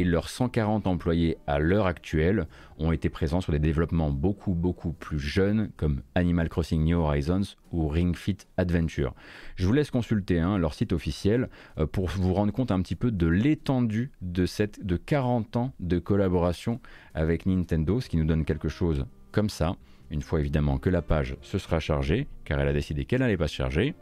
et 0.00 0.04
leurs 0.04 0.28
140 0.28 0.86
employés 0.86 1.38
à 1.46 1.58
l'heure 1.58 1.86
actuelle 1.86 2.46
ont 2.78 2.92
été 2.92 3.08
présents 3.08 3.40
sur 3.40 3.52
des 3.52 3.58
développements 3.58 4.10
beaucoup 4.10 4.52
beaucoup 4.52 4.92
plus 4.92 5.18
jeunes 5.18 5.70
comme 5.76 6.02
Animal 6.14 6.50
Crossing 6.50 6.84
New 6.84 6.98
Horizons 6.98 7.56
ou 7.72 7.88
Ring 7.88 8.14
Fit 8.14 8.36
Adventure. 8.58 9.14
Je 9.54 9.66
vous 9.66 9.72
laisse 9.72 9.90
consulter 9.90 10.38
hein, 10.38 10.58
leur 10.58 10.74
site 10.74 10.92
officiel 10.92 11.48
euh, 11.78 11.86
pour 11.86 12.08
vous 12.08 12.34
rendre 12.34 12.52
compte 12.52 12.70
un 12.70 12.82
petit 12.82 12.94
peu 12.94 13.10
de 13.10 13.26
l'étendue 13.26 14.10
de 14.20 14.44
cette 14.44 14.84
de 14.84 14.96
40 14.96 15.56
ans 15.56 15.72
de 15.80 15.98
collaboration 15.98 16.80
avec 17.14 17.46
Nintendo, 17.46 18.00
ce 18.00 18.10
qui 18.10 18.18
nous 18.18 18.26
donne 18.26 18.44
quelque 18.44 18.68
chose 18.68 19.06
comme 19.32 19.48
ça. 19.48 19.76
Une 20.10 20.22
fois 20.22 20.40
évidemment 20.40 20.76
que 20.76 20.90
la 20.90 21.00
page 21.00 21.36
se 21.40 21.56
sera 21.56 21.80
chargée, 21.80 22.26
car 22.44 22.60
elle 22.60 22.68
a 22.68 22.72
décidé 22.74 23.06
qu'elle 23.06 23.20
n'allait 23.20 23.38
pas 23.38 23.48
se 23.48 23.54
charger. 23.54 23.94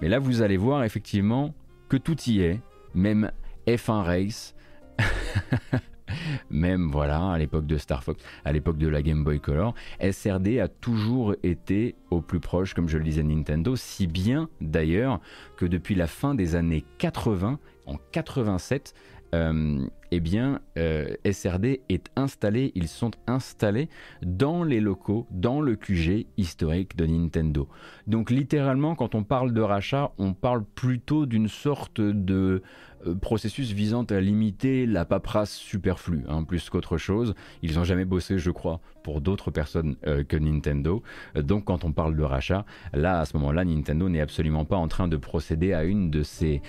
Mais 0.00 0.08
là, 0.08 0.18
vous 0.18 0.40
allez 0.40 0.56
voir 0.56 0.84
effectivement 0.84 1.54
que 1.90 1.98
tout 1.98 2.18
y 2.22 2.40
est, 2.40 2.60
même 2.94 3.30
F1 3.66 4.02
Race, 4.02 4.54
même 6.50 6.90
voilà, 6.90 7.30
à 7.30 7.38
l'époque 7.38 7.66
de 7.66 7.76
Star 7.76 8.02
Fox, 8.02 8.22
à 8.44 8.52
l'époque 8.52 8.78
de 8.78 8.88
la 8.88 9.02
Game 9.02 9.24
Boy 9.24 9.40
Color, 9.40 9.74
SRD 10.00 10.58
a 10.60 10.68
toujours 10.68 11.34
été 11.42 11.94
au 12.10 12.20
plus 12.20 12.40
proche, 12.40 12.74
comme 12.74 12.88
je 12.88 12.98
le 12.98 13.04
disais, 13.04 13.22
Nintendo, 13.22 13.76
si 13.76 14.06
bien 14.06 14.48
d'ailleurs 14.60 15.20
que 15.56 15.66
depuis 15.66 15.94
la 15.94 16.06
fin 16.06 16.34
des 16.34 16.54
années 16.54 16.84
80, 16.98 17.58
en 17.86 17.96
87, 18.12 18.94
euh, 19.34 19.86
eh 20.10 20.20
bien, 20.20 20.60
euh, 20.76 21.14
SRD 21.30 21.82
est 21.88 22.10
installé, 22.16 22.72
ils 22.74 22.88
sont 22.88 23.12
installés 23.26 23.88
dans 24.22 24.64
les 24.64 24.80
locaux, 24.80 25.26
dans 25.30 25.60
le 25.60 25.76
QG 25.76 26.26
historique 26.36 26.96
de 26.96 27.06
Nintendo. 27.06 27.68
Donc 28.06 28.30
littéralement, 28.30 28.94
quand 28.94 29.14
on 29.14 29.22
parle 29.22 29.52
de 29.52 29.60
rachat, 29.60 30.12
on 30.18 30.32
parle 30.32 30.64
plutôt 30.64 31.26
d'une 31.26 31.48
sorte 31.48 32.00
de 32.00 32.62
euh, 33.06 33.14
processus 33.14 33.72
visant 33.72 34.04
à 34.04 34.20
limiter 34.20 34.84
la 34.84 35.04
paperasse 35.04 35.54
superflue, 35.54 36.24
hein, 36.28 36.42
plus 36.42 36.68
qu'autre 36.70 36.98
chose. 36.98 37.34
Ils 37.62 37.76
n'ont 37.76 37.84
jamais 37.84 38.04
bossé, 38.04 38.38
je 38.38 38.50
crois, 38.50 38.80
pour 39.04 39.20
d'autres 39.20 39.50
personnes 39.50 39.96
que 40.28 40.36
Nintendo. 40.36 41.02
donc 41.34 41.64
quand 41.64 41.84
on 41.84 41.92
parle 41.92 42.14
de 42.14 42.22
rachat, 42.22 42.66
là, 42.92 43.20
à 43.20 43.24
ce 43.24 43.36
moment-là, 43.38 43.64
Nintendo 43.64 44.08
n'est 44.08 44.20
absolument 44.20 44.66
pas 44.66 44.76
en 44.76 44.88
train 44.88 45.08
de 45.08 45.16
procéder 45.16 45.72
à 45.72 45.84
une 45.84 46.10
de 46.10 46.22
ces 46.22 46.60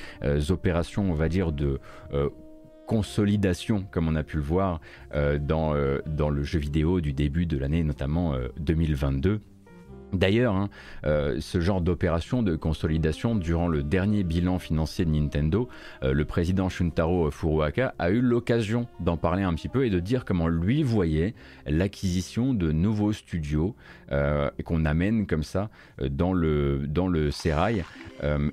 opérations, 0.50 1.12
on 1.12 1.14
va 1.14 1.28
dire, 1.28 1.52
de 1.52 1.80
consolidation, 2.92 3.86
comme 3.90 4.10
on 4.10 4.16
a 4.16 4.24
pu 4.24 4.36
le 4.36 4.44
voir 4.44 4.82
euh, 5.16 5.38
dans, 5.40 5.74
euh, 5.74 6.00
dans 6.06 6.30
le 6.30 6.44
jeu 6.44 6.60
vidéo 6.60 7.00
du 7.00 7.14
début 7.14 7.46
de 7.46 7.58
l'année, 7.58 7.86
notamment 7.86 8.36
2022. 8.60 9.30
Euh, 9.30 9.38
D'ailleurs, 10.12 10.56
hein, 10.56 10.70
ce 11.06 11.62
genre 11.62 11.80
d'opération 11.80 12.44
de 12.44 12.58
consolidation, 12.58 13.34
durant 13.34 13.70
le 13.70 13.82
dernier 13.82 14.26
bilan 14.26 14.60
financier 14.60 15.06
de 15.06 15.10
Nintendo, 15.10 15.70
le 16.02 16.26
président 16.26 16.68
Shuntaro 16.68 17.32
Furuhaka 17.32 17.96
a 17.98 18.10
eu 18.10 18.20
l'occasion 18.20 18.88
d'en 19.00 19.16
parler 19.16 19.44
un 19.44 19.54
petit 19.54 19.70
peu 19.70 19.86
et 19.86 19.90
de 19.90 20.02
dire 20.02 20.26
comment 20.26 20.50
lui 20.50 20.84
voyait 20.84 21.34
l'acquisition 21.66 22.54
de 22.54 22.74
nouveaux 22.74 23.14
studios 23.14 23.74
euh, 24.12 24.50
qu'on 24.66 24.86
amène 24.86 25.26
comme 25.26 25.44
ça 25.44 25.70
dans 26.02 26.34
le, 26.34 26.86
dans 26.88 27.08
le 27.08 27.32
sérail. 27.32 27.84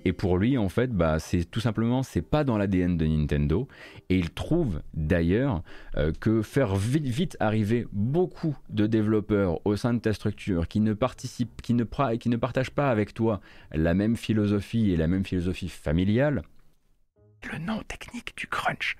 et 0.04 0.12
pour 0.12 0.38
lui, 0.38 0.56
en 0.56 0.68
fait, 0.68 0.90
bah, 0.92 1.18
c'est 1.18 1.44
tout 1.44 1.60
simplement, 1.60 2.02
c'est 2.02 2.22
pas 2.22 2.44
dans 2.44 2.56
l'ADN 2.56 2.96
de 2.96 3.06
Nintendo. 3.06 3.68
Et 4.08 4.16
il 4.18 4.30
trouve 4.30 4.80
d'ailleurs 4.94 5.62
que 6.20 6.42
faire 6.42 6.76
vite, 6.76 7.06
vite 7.06 7.36
arriver 7.40 7.86
beaucoup 7.92 8.56
de 8.70 8.86
développeurs 8.86 9.60
au 9.66 9.76
sein 9.76 9.92
de 9.94 9.98
ta 9.98 10.12
structure 10.12 10.68
qui 10.68 10.80
ne 10.80 10.94
participent 10.94 11.60
qui 11.62 11.74
ne, 11.74 11.84
qui 12.16 12.28
ne 12.28 12.36
partagent 12.36 12.70
pas 12.70 12.90
avec 12.90 13.14
toi 13.14 13.40
la 13.72 13.94
même 13.94 14.16
philosophie 14.16 14.90
et 14.90 14.96
la 14.96 15.06
même 15.06 15.24
philosophie 15.24 15.68
familiale, 15.68 16.42
le 17.52 17.58
nom 17.58 17.82
technique 17.86 18.36
du 18.36 18.46
crunch, 18.46 18.96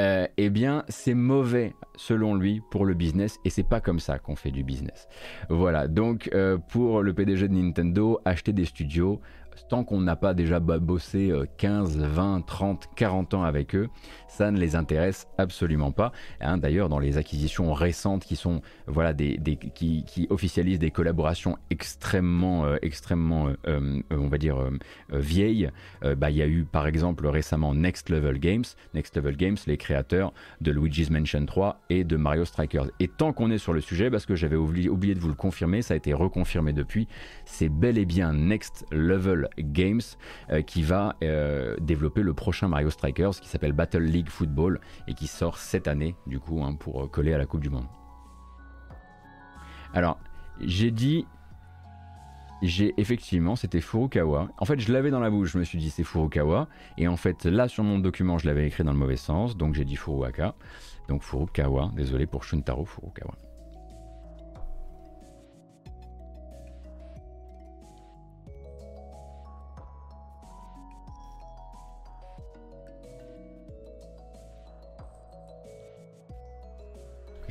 euh, 0.00 0.26
eh 0.36 0.50
bien, 0.50 0.84
c'est 0.88 1.14
mauvais 1.14 1.74
selon 1.96 2.34
lui 2.34 2.62
pour 2.70 2.86
le 2.86 2.94
business 2.94 3.38
et 3.44 3.50
c'est 3.50 3.62
pas 3.68 3.80
comme 3.80 4.00
ça 4.00 4.18
qu'on 4.18 4.36
fait 4.36 4.50
du 4.50 4.64
business. 4.64 5.08
Voilà, 5.50 5.88
donc 5.88 6.30
euh, 6.32 6.56
pour 6.56 7.02
le 7.02 7.12
PDG 7.12 7.48
de 7.48 7.54
Nintendo, 7.54 8.18
acheter 8.24 8.52
des 8.52 8.64
studios, 8.64 9.20
tant 9.68 9.84
qu'on 9.84 10.00
n'a 10.00 10.16
pas 10.16 10.34
déjà 10.34 10.60
bossé 10.60 11.32
15, 11.58 11.98
20, 11.98 12.46
30, 12.46 12.88
40 12.96 13.34
ans 13.34 13.42
avec 13.42 13.74
eux, 13.74 13.88
ça 14.28 14.50
ne 14.50 14.58
les 14.58 14.76
intéresse 14.76 15.28
absolument 15.38 15.92
pas. 15.92 16.12
Hein, 16.40 16.58
d'ailleurs, 16.58 16.88
dans 16.88 16.98
les 16.98 17.18
acquisitions 17.18 17.72
récentes 17.72 18.24
qui 18.24 18.36
sont 18.36 18.62
voilà 18.86 19.12
des, 19.12 19.38
qui, 19.74 20.26
officialisent 20.30 20.78
des 20.78 20.90
collaborations 20.90 21.58
extrêmement 21.70 22.64
euh, 22.64 22.76
extrêmement 22.82 23.48
euh, 23.48 23.54
euh, 23.68 24.02
on 24.10 24.28
va 24.28 24.38
dire 24.38 24.58
vieilles, 25.10 25.70
bah, 26.16 26.30
il 26.30 26.36
y 26.36 26.42
a 26.42 26.46
eu 26.46 26.64
par 26.64 26.86
exemple 26.86 27.26
récemment 27.26 27.74
Next 27.74 28.08
Level 28.08 28.38
Games, 28.38 28.64
Next 28.94 29.16
Level 29.16 29.36
Games, 29.36 29.56
les 29.66 29.76
créateurs 29.76 30.32
de 30.60 30.70
Luigi's 30.70 31.10
Mansion 31.10 31.44
3 31.44 31.80
et 31.90 32.04
de 32.04 32.16
Mario 32.16 32.44
Strikers. 32.44 32.90
Et 33.00 33.08
tant 33.08 33.32
qu'on 33.32 33.50
est 33.50 33.58
sur 33.58 33.72
le 33.72 33.80
sujet, 33.80 34.10
parce 34.10 34.26
que 34.26 34.34
j'avais 34.34 34.56
oublié, 34.56 34.88
oublié 34.88 35.14
de 35.14 35.20
vous 35.20 35.28
le 35.28 35.34
confirmer, 35.34 35.82
ça 35.82 35.94
a 35.94 35.96
été 35.96 36.12
reconfirmé 36.12 36.72
depuis, 36.72 37.08
c'est 37.44 37.68
bel 37.68 37.98
et 37.98 38.04
bien 38.04 38.32
Next 38.32 38.86
Level 38.90 39.41
Games 39.58 40.00
qui 40.66 40.82
va 40.82 41.16
développer 41.80 42.22
le 42.22 42.34
prochain 42.34 42.68
Mario 42.68 42.90
Strikers 42.90 43.40
qui 43.40 43.48
s'appelle 43.48 43.72
Battle 43.72 44.02
League 44.02 44.28
Football 44.28 44.80
et 45.08 45.14
qui 45.14 45.26
sort 45.26 45.58
cette 45.58 45.88
année 45.88 46.14
du 46.26 46.38
coup 46.38 46.62
hein, 46.62 46.74
pour 46.74 47.10
coller 47.10 47.34
à 47.34 47.38
la 47.38 47.46
Coupe 47.46 47.60
du 47.60 47.70
Monde. 47.70 47.86
Alors 49.94 50.18
j'ai 50.60 50.90
dit 50.90 51.26
j'ai 52.62 52.94
effectivement, 52.96 53.56
c'était 53.56 53.80
Furukawa. 53.80 54.48
En 54.56 54.64
fait, 54.64 54.78
je 54.78 54.92
l'avais 54.92 55.10
dans 55.10 55.18
la 55.18 55.30
bouche, 55.30 55.52
je 55.52 55.58
me 55.58 55.64
suis 55.64 55.78
dit 55.78 55.90
c'est 55.90 56.04
Furukawa. 56.04 56.68
Et 56.96 57.08
en 57.08 57.16
fait, 57.16 57.44
là 57.44 57.66
sur 57.66 57.82
mon 57.82 57.98
document, 57.98 58.38
je 58.38 58.46
l'avais 58.46 58.66
écrit 58.66 58.84
dans 58.84 58.92
le 58.92 58.98
mauvais 58.98 59.16
sens, 59.16 59.56
donc 59.56 59.74
j'ai 59.74 59.84
dit 59.84 59.96
Furuaka. 59.96 60.54
Donc 61.08 61.22
Furukawa, 61.22 61.90
désolé 61.96 62.26
pour 62.26 62.44
Shuntaro 62.44 62.84
Furukawa. 62.84 63.34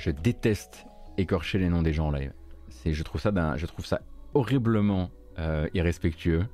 Je 0.01 0.09
déteste 0.09 0.87
écorcher 1.19 1.59
les 1.59 1.69
noms 1.69 1.83
des 1.83 1.93
gens 1.93 2.07
en 2.07 2.11
live. 2.11 2.33
C'est, 2.69 2.91
je 2.91 3.03
trouve 3.03 3.21
ça, 3.21 3.31
je 3.55 3.65
trouve 3.67 3.85
ça 3.85 4.01
horriblement 4.33 5.11
euh, 5.37 5.67
irrespectueux. 5.75 6.47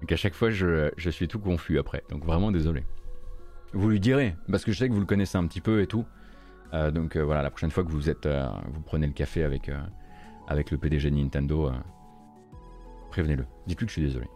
Donc 0.00 0.10
à 0.10 0.16
chaque 0.16 0.32
fois, 0.32 0.48
je, 0.48 0.90
suis 1.10 1.28
tout 1.28 1.38
confus 1.38 1.78
après. 1.78 2.02
Donc 2.08 2.24
vraiment 2.24 2.50
désolé. 2.50 2.84
Vous 3.74 3.90
lui 3.90 4.00
direz, 4.00 4.36
parce 4.50 4.64
que 4.64 4.72
je 4.72 4.78
sais 4.78 4.88
que 4.88 4.94
vous 4.94 5.00
le 5.00 5.06
connaissez 5.06 5.36
un 5.36 5.46
petit 5.46 5.60
peu 5.60 5.82
et 5.82 5.86
tout. 5.86 6.06
Euh, 6.72 6.90
donc 6.90 7.16
euh, 7.16 7.22
voilà, 7.22 7.42
la 7.42 7.50
prochaine 7.50 7.70
fois 7.70 7.84
que 7.84 7.90
vous 7.90 8.08
êtes, 8.08 8.26
vous 8.26 8.80
prenez 8.80 9.06
le 9.06 9.12
café 9.12 9.44
avec, 9.44 9.70
avec 10.46 10.70
le 10.70 10.78
PDG 10.78 11.10
de 11.10 11.16
Nintendo, 11.16 11.70
prévenez-le. 13.10 13.44
Dites-lui 13.66 13.84
que 13.84 13.92
je 13.92 13.98
suis 13.98 14.06
désolé. 14.06 14.28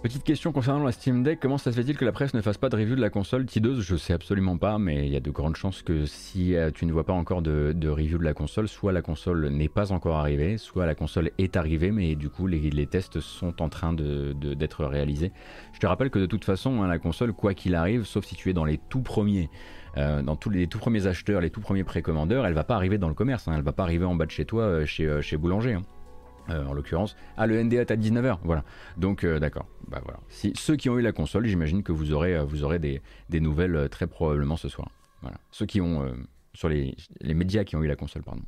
Petite 0.00 0.22
question 0.22 0.52
concernant 0.52 0.84
la 0.84 0.92
Steam 0.92 1.24
Deck, 1.24 1.40
comment 1.40 1.58
ça 1.58 1.72
se 1.72 1.76
fait-il 1.76 1.96
que 1.96 2.04
la 2.04 2.12
presse 2.12 2.32
ne 2.32 2.40
fasse 2.40 2.56
pas 2.56 2.68
de 2.68 2.76
review 2.76 2.94
de 2.94 3.00
la 3.00 3.10
console 3.10 3.46
Tideuse? 3.46 3.80
Je 3.80 3.96
sais 3.96 4.12
absolument 4.12 4.56
pas, 4.56 4.78
mais 4.78 5.04
il 5.04 5.12
y 5.12 5.16
a 5.16 5.20
de 5.20 5.30
grandes 5.32 5.56
chances 5.56 5.82
que 5.82 6.06
si 6.06 6.54
euh, 6.54 6.70
tu 6.70 6.86
ne 6.86 6.92
vois 6.92 7.02
pas 7.02 7.12
encore 7.12 7.42
de, 7.42 7.74
review 7.88 8.16
de 8.16 8.22
la 8.22 8.32
console, 8.32 8.68
soit 8.68 8.92
la 8.92 9.02
console 9.02 9.48
n'est 9.48 9.68
pas 9.68 9.90
encore 9.90 10.18
arrivée, 10.18 10.56
soit 10.56 10.86
la 10.86 10.94
console 10.94 11.32
est 11.38 11.56
arrivée, 11.56 11.90
mais 11.90 12.14
du 12.14 12.30
coup 12.30 12.46
les, 12.46 12.86
tests 12.86 13.18
sont 13.18 13.60
en 13.60 13.68
train 13.68 13.92
d'être 13.92 14.84
réalisés. 14.84 15.32
Je 15.72 15.80
te 15.80 15.86
rappelle 15.88 16.10
que 16.10 16.20
de 16.20 16.26
toute 16.26 16.44
façon, 16.44 16.80
hein, 16.80 16.86
la 16.86 17.00
console, 17.00 17.32
quoi 17.32 17.52
qu'il 17.52 17.74
arrive, 17.74 18.04
sauf 18.04 18.24
si 18.24 18.36
tu 18.36 18.50
es 18.50 18.52
dans 18.52 18.64
les 18.64 18.78
tout 18.78 19.02
premiers, 19.02 19.50
euh, 19.96 20.22
dans 20.22 20.36
tous 20.36 20.50
les 20.50 20.68
tout 20.68 20.78
premiers 20.78 21.08
acheteurs, 21.08 21.40
les 21.40 21.50
tout 21.50 21.60
premiers 21.60 21.82
précommandeurs, 21.82 22.46
elle 22.46 22.54
va 22.54 22.62
pas 22.62 22.76
arriver 22.76 22.98
dans 22.98 23.08
le 23.08 23.14
commerce, 23.14 23.48
hein, 23.48 23.54
elle 23.56 23.64
va 23.64 23.72
pas 23.72 23.82
arriver 23.82 24.04
en 24.04 24.14
bas 24.14 24.26
de 24.26 24.30
chez 24.30 24.44
toi, 24.44 24.62
euh, 24.62 24.86
chez, 24.86 25.36
Boulanger. 25.36 25.72
Hein. 25.72 25.82
Euh, 26.50 26.64
en 26.64 26.72
l'occurrence. 26.72 27.14
Ah, 27.36 27.46
le 27.46 27.62
NDA 27.62 27.82
est 27.82 27.90
à 27.90 27.96
19h, 27.96 28.38
voilà. 28.42 28.64
Donc, 28.96 29.24
euh, 29.24 29.38
d'accord. 29.38 29.66
Bah. 29.86 30.00
Si, 30.28 30.52
ceux 30.56 30.76
qui 30.76 30.88
ont 30.88 30.98
eu 30.98 31.02
la 31.02 31.12
console, 31.12 31.46
j'imagine 31.46 31.82
que 31.82 31.92
vous 31.92 32.12
aurez, 32.12 32.34
euh, 32.34 32.78
des, 32.78 33.40
nouvelles 33.40 33.88
très 33.90 34.06
probablement 34.06 34.56
ce 34.56 34.68
soir. 34.68 34.90
Voilà. 35.20 35.36
Ceux 35.50 35.66
qui 35.66 35.80
ont, 35.80 36.10
sur 36.54 36.68
les, 36.68 36.96
les, 37.20 37.34
médias 37.34 37.64
qui 37.64 37.76
ont 37.76 37.82
eu 37.82 37.86
la 37.86 37.96
console, 37.96 38.22
pardon. 38.22 38.42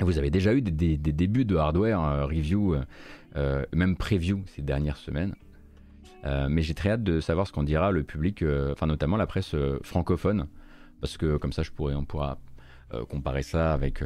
Vous 0.00 0.18
avez 0.18 0.30
déjà 0.30 0.52
eu 0.54 0.62
des, 0.62 0.96
des, 0.96 1.12
débuts 1.12 1.44
de 1.44 1.56
hardware 1.56 2.26
review, 2.26 2.76
même 3.72 3.96
preview 3.96 4.42
ces 4.46 4.62
dernières 4.62 4.96
semaines. 4.96 5.34
mais 6.24 6.62
j'ai 6.62 6.74
très 6.74 6.90
hâte 6.90 7.02
de 7.02 7.20
savoir 7.20 7.46
ce 7.46 7.52
qu'en 7.52 7.64
dira 7.64 7.90
le 7.90 8.04
public, 8.04 8.44
enfin 8.72 8.86
notamment 8.86 9.16
la 9.16 9.26
presse 9.26 9.54
francophone, 9.82 10.46
parce 11.00 11.18
que 11.18 11.36
comme 11.36 11.52
ça 11.52 11.62
je 11.62 11.72
pourrais, 11.72 11.94
on 11.94 12.04
pourra 12.04 12.38
comparer 13.08 13.42
ça 13.42 13.72
avec 13.72 14.02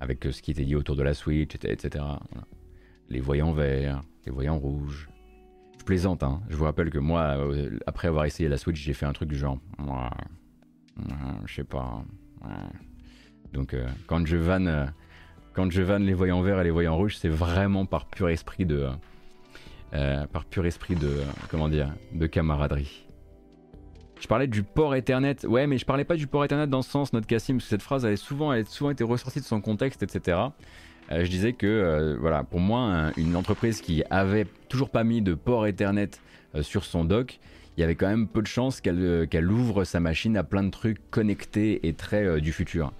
avec 0.00 0.24
ce 0.24 0.42
qui 0.42 0.50
était 0.50 0.64
dit 0.64 0.74
autour 0.74 0.96
de 0.96 1.02
la 1.02 1.14
Switch, 1.14 1.54
etc. 1.54 2.04
Les 3.08 3.20
voyants 3.20 3.52
verts, 3.52 4.02
les 4.26 4.32
voyants 4.32 4.58
rouges. 4.58 5.08
Je 5.78 5.84
plaisante, 5.84 6.22
hein. 6.22 6.42
Je 6.48 6.56
vous 6.56 6.64
rappelle 6.64 6.90
que 6.90 6.98
moi, 6.98 7.36
euh, 7.38 7.78
après 7.86 8.08
avoir 8.08 8.24
essayé 8.24 8.48
la 8.48 8.58
Switch, 8.58 8.80
j'ai 8.80 8.92
fait 8.92 9.06
un 9.06 9.12
truc 9.12 9.28
du 9.28 9.36
genre. 9.36 9.58
je 11.46 11.54
sais 11.54 11.64
pas. 11.64 12.04
Donc, 13.52 13.74
euh, 13.74 13.86
quand 14.06 14.26
je 14.26 14.36
vanne. 14.36 14.68
Euh, 14.68 14.86
quand 15.52 15.70
je 15.70 15.82
vanne 15.82 16.04
les 16.04 16.14
voyants 16.14 16.42
verts 16.42 16.60
et 16.60 16.64
les 16.64 16.70
voyants 16.70 16.96
rouges, 16.96 17.16
c'est 17.16 17.28
vraiment 17.28 17.84
par 17.84 18.06
pur 18.06 18.28
esprit 18.28 18.64
de, 18.64 18.88
par 20.32 20.44
pur 20.44 20.64
esprit 20.64 20.94
de, 20.94 21.10
comment 21.50 21.68
dire, 21.68 21.92
de 22.12 22.26
camaraderie. 22.28 23.09
Je 24.20 24.26
parlais 24.26 24.46
du 24.46 24.62
port 24.62 24.94
Ethernet. 24.94 25.46
Ouais, 25.46 25.66
mais 25.66 25.78
je 25.78 25.86
parlais 25.86 26.04
pas 26.04 26.16
du 26.16 26.26
port 26.26 26.44
Ethernet 26.44 26.66
dans 26.66 26.82
ce 26.82 26.90
sens, 26.90 27.12
notre 27.12 27.26
Cassim, 27.26 27.56
parce 27.56 27.64
que 27.64 27.70
cette 27.70 27.82
phrase 27.82 28.04
avait 28.04 28.16
souvent, 28.16 28.52
elle 28.52 28.62
a 28.62 28.64
souvent 28.66 28.90
été 28.90 29.02
ressortie 29.02 29.40
de 29.40 29.46
son 29.46 29.60
contexte, 29.62 30.02
etc. 30.02 30.38
Euh, 31.10 31.24
je 31.24 31.30
disais 31.30 31.54
que, 31.54 31.66
euh, 31.66 32.16
voilà, 32.20 32.44
pour 32.44 32.60
moi, 32.60 33.10
une 33.16 33.34
entreprise 33.34 33.80
qui 33.80 34.02
avait 34.10 34.46
toujours 34.68 34.90
pas 34.90 35.04
mis 35.04 35.22
de 35.22 35.34
port 35.34 35.66
Ethernet 35.66 36.10
euh, 36.54 36.62
sur 36.62 36.84
son 36.84 37.04
dock, 37.04 37.40
il 37.76 37.80
y 37.80 37.84
avait 37.84 37.94
quand 37.94 38.08
même 38.08 38.28
peu 38.28 38.42
de 38.42 38.46
chances 38.46 38.82
qu'elle 38.82 39.50
ouvre 39.50 39.84
sa 39.84 40.00
machine 40.00 40.36
à 40.36 40.44
plein 40.44 40.64
de 40.64 40.70
trucs 40.70 41.10
connectés 41.10 41.88
et 41.88 41.94
très 41.94 42.40
du 42.42 42.52
futur. 42.52 42.92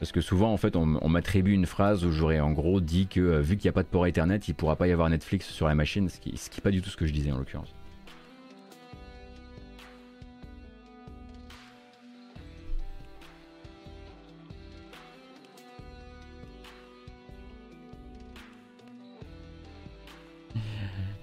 Parce 0.00 0.12
que 0.12 0.20
souvent, 0.20 0.52
en 0.52 0.58
fait, 0.58 0.76
on, 0.76 1.08
m'attribue 1.08 1.52
une 1.52 1.66
phrase 1.66 2.04
où 2.04 2.12
j'aurais 2.12 2.40
en 2.40 2.52
gros 2.52 2.80
dit 2.80 3.06
que 3.06 3.40
vu 3.40 3.56
qu'il 3.56 3.68
n'y 3.68 3.70
a 3.70 3.72
pas 3.72 3.84
de 3.84 3.88
port 3.88 4.06
Ethernet, 4.06 4.36
il 4.48 4.54
pourra 4.54 4.76
pas 4.76 4.86
y 4.86 4.92
avoir 4.92 5.08
Netflix 5.08 5.46
sur 5.46 5.66
la 5.66 5.74
machine, 5.74 6.10
ce 6.10 6.20
qui 6.20 6.30
n'est 6.32 6.62
pas 6.62 6.70
du 6.70 6.82
tout 6.82 6.90
ce 6.90 6.96
que 6.96 7.06
je 7.06 7.12
disais 7.12 7.32
en 7.32 7.38
l'occurrence. 7.38 7.74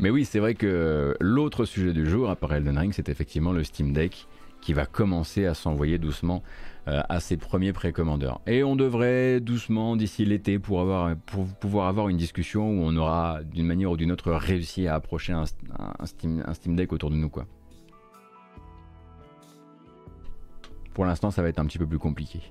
Mais 0.06 0.12
oui, 0.12 0.24
c'est 0.24 0.38
vrai 0.38 0.54
que 0.54 1.18
l'autre 1.20 1.66
sujet 1.66 1.92
du 1.92 2.08
jour, 2.08 2.30
après 2.30 2.58
Elden 2.58 2.78
Ring, 2.78 2.94
c'est 2.94 3.10
effectivement 3.10 3.52
le 3.52 3.64
Steam 3.64 3.92
Deck 3.92 4.28
qui 4.62 4.72
va 4.72 4.86
commencer 4.86 5.48
à 5.48 5.56
s'envoyer 5.56 5.98
doucement 5.98 6.44
euh, 6.88 7.02
à 7.10 7.20
ses 7.20 7.38
premiers 7.38 7.74
précommandeurs. 7.74 8.40
Et 8.46 8.64
on 8.64 8.76
devrait 8.76 9.40
doucement, 9.40 9.96
d'ici 9.96 10.24
l'été, 10.24 10.60
pour, 10.60 10.88
pouvoir 11.60 11.88
avoir 11.88 12.10
une 12.10 12.18
discussion 12.18 12.70
où 12.70 12.84
on 12.84 12.96
aura, 12.98 13.40
d'une 13.44 13.66
manière 13.66 13.90
ou 13.90 13.98
d'une 13.98 14.12
autre, 14.12 14.32
réussi 14.32 14.86
à 14.86 14.94
approcher 14.94 15.34
un, 15.34 15.46
Steam, 16.06 16.76
Deck 16.76 16.94
autour 16.94 17.10
de 17.10 17.16
nous. 17.16 17.32
Pour 20.94 21.06
l'instant, 21.06 21.32
ça 21.32 21.42
va 21.42 21.50
être 21.50 21.58
un 21.58 21.66
petit 21.66 21.80
peu 21.80 21.88
plus 21.88 21.98
compliqué. 21.98 22.42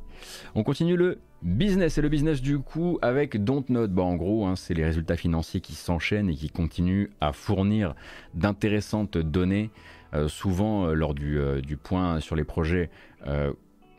On 0.54 0.62
continue 0.62 0.96
le 0.96 1.18
business. 1.44 1.98
Et 1.98 2.02
le 2.02 2.08
business 2.08 2.40
du 2.40 2.58
coup 2.58 2.98
avec 3.02 3.42
Dontnod. 3.42 3.92
Bon, 3.92 4.04
en 4.04 4.16
gros, 4.16 4.46
hein, 4.46 4.56
c'est 4.56 4.74
les 4.74 4.84
résultats 4.84 5.16
financiers 5.16 5.60
qui 5.60 5.74
s'enchaînent 5.74 6.30
et 6.30 6.34
qui 6.34 6.50
continuent 6.50 7.10
à 7.20 7.32
fournir 7.32 7.94
d'intéressantes 8.34 9.18
données, 9.18 9.70
euh, 10.14 10.28
souvent 10.28 10.86
euh, 10.86 10.94
lors 10.94 11.14
euh, 11.20 11.60
du, 11.60 11.76
point 11.76 12.20
sur 12.20 12.34
les 12.34 12.44
projets 12.44 12.90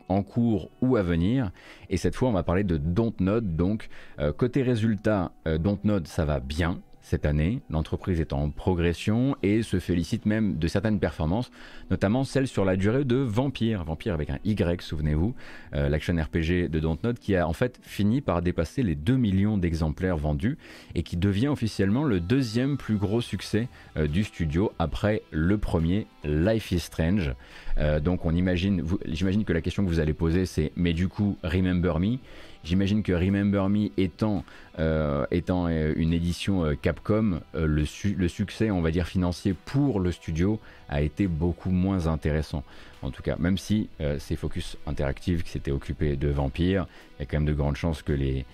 en 0.08 0.22
cours 0.22 0.70
ou 0.80 0.96
à 0.96 1.02
venir. 1.02 1.50
Et 1.90 1.96
cette 1.96 2.14
fois, 2.14 2.28
on 2.28 2.32
va 2.32 2.44
parler 2.44 2.62
de 2.62 2.76
Dontnod. 2.76 3.56
Donc, 3.56 3.88
côté 4.36 4.62
résultat, 4.62 5.32
Dontnod, 5.44 6.06
ça 6.06 6.24
va 6.24 6.38
bien 6.38 6.80
cette 7.06 7.24
année. 7.24 7.60
L'entreprise 7.70 8.20
est 8.20 8.32
en 8.32 8.50
progression 8.50 9.36
et 9.44 9.62
se 9.62 9.78
félicite 9.78 10.26
même 10.26 10.58
de 10.58 10.66
certaines 10.66 10.98
performances, 10.98 11.52
notamment 11.88 12.24
celles 12.24 12.48
sur 12.48 12.64
la 12.64 12.74
durée 12.74 13.04
de 13.04 13.14
Vampire. 13.14 13.84
Vampire 13.84 14.12
avec 14.12 14.28
un 14.28 14.40
Y, 14.44 14.82
souvenez-vous, 14.82 15.32
euh, 15.74 15.88
l'action 15.88 16.16
RPG 16.16 16.68
de 16.68 16.80
Dontnod 16.80 17.20
qui 17.20 17.36
a 17.36 17.46
en 17.46 17.52
fait 17.52 17.78
fini 17.82 18.20
par 18.20 18.42
dépasser 18.42 18.82
les 18.82 18.96
2 18.96 19.16
millions 19.16 19.56
d'exemplaires 19.56 20.16
vendus 20.16 20.58
et 20.96 21.04
qui 21.04 21.16
devient 21.16 21.46
officiellement 21.46 22.02
le 22.02 22.18
deuxième 22.18 22.76
plus 22.76 22.96
gros 22.96 23.20
succès 23.20 23.68
euh, 23.96 24.08
du 24.08 24.24
studio 24.24 24.72
après 24.80 25.22
le 25.30 25.58
premier 25.58 26.08
Life 26.24 26.72
is 26.72 26.80
Strange. 26.80 27.34
Euh, 27.78 28.00
donc 28.00 28.24
on 28.24 28.34
imagine, 28.34 28.82
j'imagine 29.06 29.44
que 29.44 29.52
la 29.52 29.60
question 29.60 29.84
que 29.84 29.88
vous 29.88 30.00
allez 30.00 30.14
poser 30.14 30.44
c'est 30.44 30.72
mais 30.74 30.92
du 30.92 31.06
coup 31.06 31.38
Remember 31.44 32.00
Me 32.00 32.18
J'imagine 32.66 33.04
que 33.04 33.12
Remember 33.12 33.68
Me 33.68 33.90
étant, 33.96 34.44
euh, 34.80 35.24
euh, 35.30 35.94
une 35.96 36.12
édition 36.12 36.64
euh, 36.64 36.74
Capcom, 36.74 37.40
le, 37.54 37.84
le, 38.16 38.28
succès, 38.28 38.72
on 38.72 38.80
va 38.80 38.90
dire, 38.90 39.06
financier 39.06 39.54
pour 39.66 40.00
le 40.00 40.10
studio 40.10 40.58
a 40.88 41.00
été 41.00 41.28
beaucoup 41.28 41.70
moins 41.70 42.08
intéressant. 42.08 42.64
En 43.02 43.12
tout 43.12 43.22
cas, 43.22 43.36
même 43.38 43.56
si 43.56 43.88
c'est 44.18 44.34
Focus 44.34 44.76
Interactive 44.86 45.44
qui 45.44 45.50
s'était 45.50 45.70
occupé 45.70 46.16
de 46.16 46.28
Vampire, 46.28 46.86
il 47.18 47.20
y 47.20 47.22
a 47.22 47.26
quand 47.26 47.36
même 47.36 47.46
de 47.46 47.52
grandes 47.52 47.76
chances 47.76 48.02
que 48.02 48.12
les, 48.12 48.44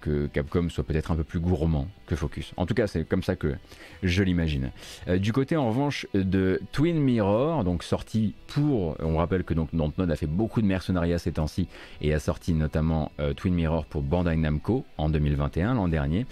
que, 0.00 0.26
Capcom 0.32 0.68
soit 0.68 0.84
peut-être 0.84 1.10
un 1.10 1.16
peu 1.16 1.24
plus 1.24 1.40
gourmand 1.40 1.88
que 2.06 2.16
Focus. 2.16 2.52
En 2.56 2.66
tout 2.66 2.74
cas, 2.74 2.86
c'est 2.86 3.04
comme 3.04 3.22
ça 3.22 3.36
que 3.36 3.54
je 4.02 4.22
l'imagine. 4.22 4.70
Euh, 5.08 5.18
du 5.18 5.32
côté 5.32 5.56
en 5.56 5.68
revanche 5.68 6.06
de 6.14 6.60
Twin 6.72 6.98
Mirror, 7.00 7.64
donc 7.64 7.82
sorti 7.82 8.34
pour, 8.46 8.96
on 9.00 9.16
rappelle 9.16 9.44
que 9.44 9.54
donc 9.54 9.74
Dontnod 9.74 10.10
a 10.10 10.16
fait 10.16 10.26
beaucoup 10.26 10.60
de 10.60 10.66
mercenariats 10.66 11.18
ces 11.18 11.32
temps-ci 11.32 11.68
et 12.00 12.12
a 12.12 12.18
sorti 12.18 12.54
notamment 12.54 13.10
euh, 13.20 13.34
Twin 13.34 13.54
Mirror 13.54 13.86
pour 13.86 14.02
Bandai 14.02 14.36
Namco 14.36 14.84
en 14.98 15.08
2021 15.08 15.74
l'an 15.74 15.88
dernier 15.88 16.26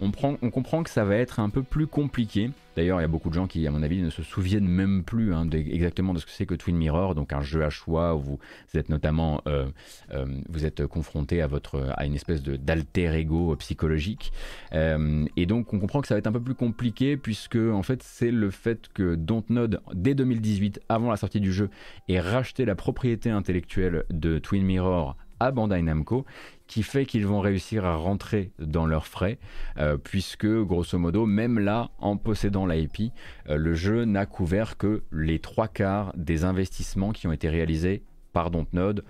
on, 0.00 0.50
comprend 0.50 0.82
que 0.82 0.90
ça 0.90 1.04
va 1.04 1.16
être 1.16 1.40
un 1.40 1.50
peu 1.50 1.62
plus 1.62 1.86
compliqué. 1.86 2.50
D'ailleurs, 2.76 3.00
il 3.00 3.02
y 3.02 3.04
a 3.04 3.08
beaucoup 3.08 3.28
de 3.28 3.34
gens 3.34 3.48
qui, 3.48 3.66
à 3.66 3.70
mon 3.70 3.82
avis, 3.82 4.00
ne 4.00 4.10
se 4.10 4.22
souviennent 4.22 4.68
même 4.68 5.02
plus 5.02 5.34
hein, 5.34 5.48
exactement 5.50 6.14
de 6.14 6.20
ce 6.20 6.26
que 6.26 6.30
c'est 6.30 6.46
que 6.46 6.54
Twin 6.54 6.76
Mirror, 6.76 7.16
donc 7.16 7.32
un 7.32 7.40
jeu 7.40 7.64
à 7.64 7.70
choix 7.70 8.14
où 8.14 8.20
vous, 8.20 8.38
êtes 8.74 8.88
notamment 8.88 9.42
euh, 9.48 9.66
euh, 10.12 10.86
confronté 10.88 11.42
à 11.42 12.04
une 12.04 12.14
espèce 12.14 12.42
de 12.42 12.56
d'alter 12.56 13.12
ego 13.14 13.56
psychologique. 13.56 14.32
Euh, 14.74 15.24
et 15.36 15.46
donc, 15.46 15.72
on 15.72 15.80
comprend 15.80 16.00
que 16.00 16.06
ça 16.06 16.14
va 16.14 16.18
être 16.20 16.28
un 16.28 16.32
peu 16.32 16.40
plus 16.40 16.54
compliqué 16.54 17.16
puisque 17.16 17.56
en 17.56 17.82
fait, 17.82 18.02
c'est 18.02 18.30
le 18.30 18.50
fait 18.50 18.88
que 18.94 19.16
Dontnod 19.16 19.80
dès 19.92 20.14
2018, 20.14 20.80
avant 20.88 21.10
la 21.10 21.16
sortie 21.16 21.40
du 21.40 21.52
jeu, 21.52 21.70
ait 22.08 22.20
racheté 22.20 22.64
la 22.64 22.76
propriété 22.76 23.30
intellectuelle 23.30 24.04
de 24.10 24.38
Twin 24.38 24.64
Mirror 24.64 25.16
à 25.40 25.50
Bandai 25.50 25.82
Namco 25.82 26.24
qui 26.68 26.84
fait 26.84 27.06
qu'ils 27.06 27.26
vont 27.26 27.40
réussir 27.40 27.84
à 27.84 27.96
rentrer 27.96 28.52
dans 28.60 28.86
leurs 28.86 29.06
frais, 29.06 29.38
euh, 29.78 29.96
puisque 29.96 30.46
grosso 30.46 30.96
modo, 30.98 31.26
même 31.26 31.58
là, 31.58 31.90
en 31.98 32.16
possédant 32.16 32.66
l'IP, 32.66 33.10
euh, 33.48 33.56
le 33.56 33.74
jeu 33.74 34.04
n'a 34.04 34.26
couvert 34.26 34.76
que 34.76 35.02
les 35.10 35.40
trois 35.40 35.66
quarts 35.66 36.12
des 36.14 36.44
investissements 36.44 37.12
qui 37.12 37.26
ont 37.26 37.32
été 37.32 37.48
réalisés 37.48 38.04
par 38.32 38.50
Dontnod 38.50 39.02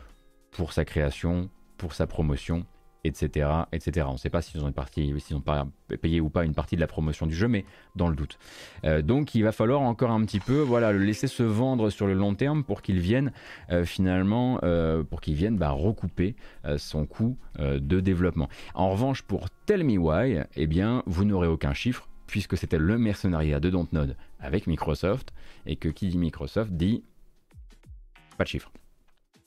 pour 0.53 0.73
sa 0.73 0.85
création, 0.85 1.51
pour 1.77 1.93
sa 1.93 2.07
promotion 2.07 2.65
etc., 3.09 3.49
etc. 3.73 4.07
On 4.09 4.13
ne 4.13 4.19
sait 4.19 4.31
pas 4.31 4.43
s'ils 4.43 4.63
ont, 4.65 4.69
ont 4.69 5.41
pas 5.41 5.67
payé 6.01 6.21
ou 6.21 6.29
pas 6.29 6.45
une 6.45 6.55
partie 6.55 6.77
de 6.77 6.81
la 6.81 6.87
promotion 6.87 7.27
du 7.27 7.35
jeu, 7.35 7.49
mais 7.49 7.65
dans 7.97 8.09
le 8.09 8.15
doute. 8.15 8.39
Euh, 8.85 9.03
donc 9.03 9.35
il 9.35 9.43
va 9.43 9.53
falloir 9.53 9.81
encore 9.81 10.11
un 10.11 10.25
petit 10.25 10.41
peu 10.41 10.61
voilà, 10.61 10.93
le 10.93 10.99
laisser 10.99 11.27
se 11.27 11.43
vendre 11.43 11.91
sur 11.91 12.07
le 12.07 12.15
long 12.15 12.35
terme 12.35 12.63
pour 12.63 12.83
qu'il 12.83 13.01
vienne 13.01 13.33
euh, 13.71 13.85
finalement, 13.85 14.61
euh, 14.63 15.03
pour 15.03 15.21
qu'il 15.21 15.35
vienne 15.35 15.57
bah, 15.57 15.71
recouper 15.71 16.37
son 16.77 17.07
coût 17.07 17.39
de 17.59 18.01
développement. 18.01 18.49
En 18.75 18.91
revanche, 18.91 19.23
pour 19.23 19.49
Tell 19.67 19.85
Me 19.85 19.97
Why, 19.97 20.41
eh 20.55 20.67
bien, 20.67 21.03
vous 21.07 21.25
n'aurez 21.25 21.49
aucun 21.49 21.73
chiffre 21.73 22.09
puisque 22.27 22.57
c'était 22.57 22.79
le 22.79 22.99
mercenariat 22.99 23.59
de 23.59 23.71
Dontnod 23.71 24.15
avec 24.39 24.67
Microsoft, 24.67 25.33
et 25.67 25.77
que 25.77 25.89
qui 25.89 26.09
dit 26.09 26.19
Microsoft 26.19 26.73
dit 26.73 27.03
pas 28.37 28.45
de 28.45 28.49
chiffre. 28.49 28.71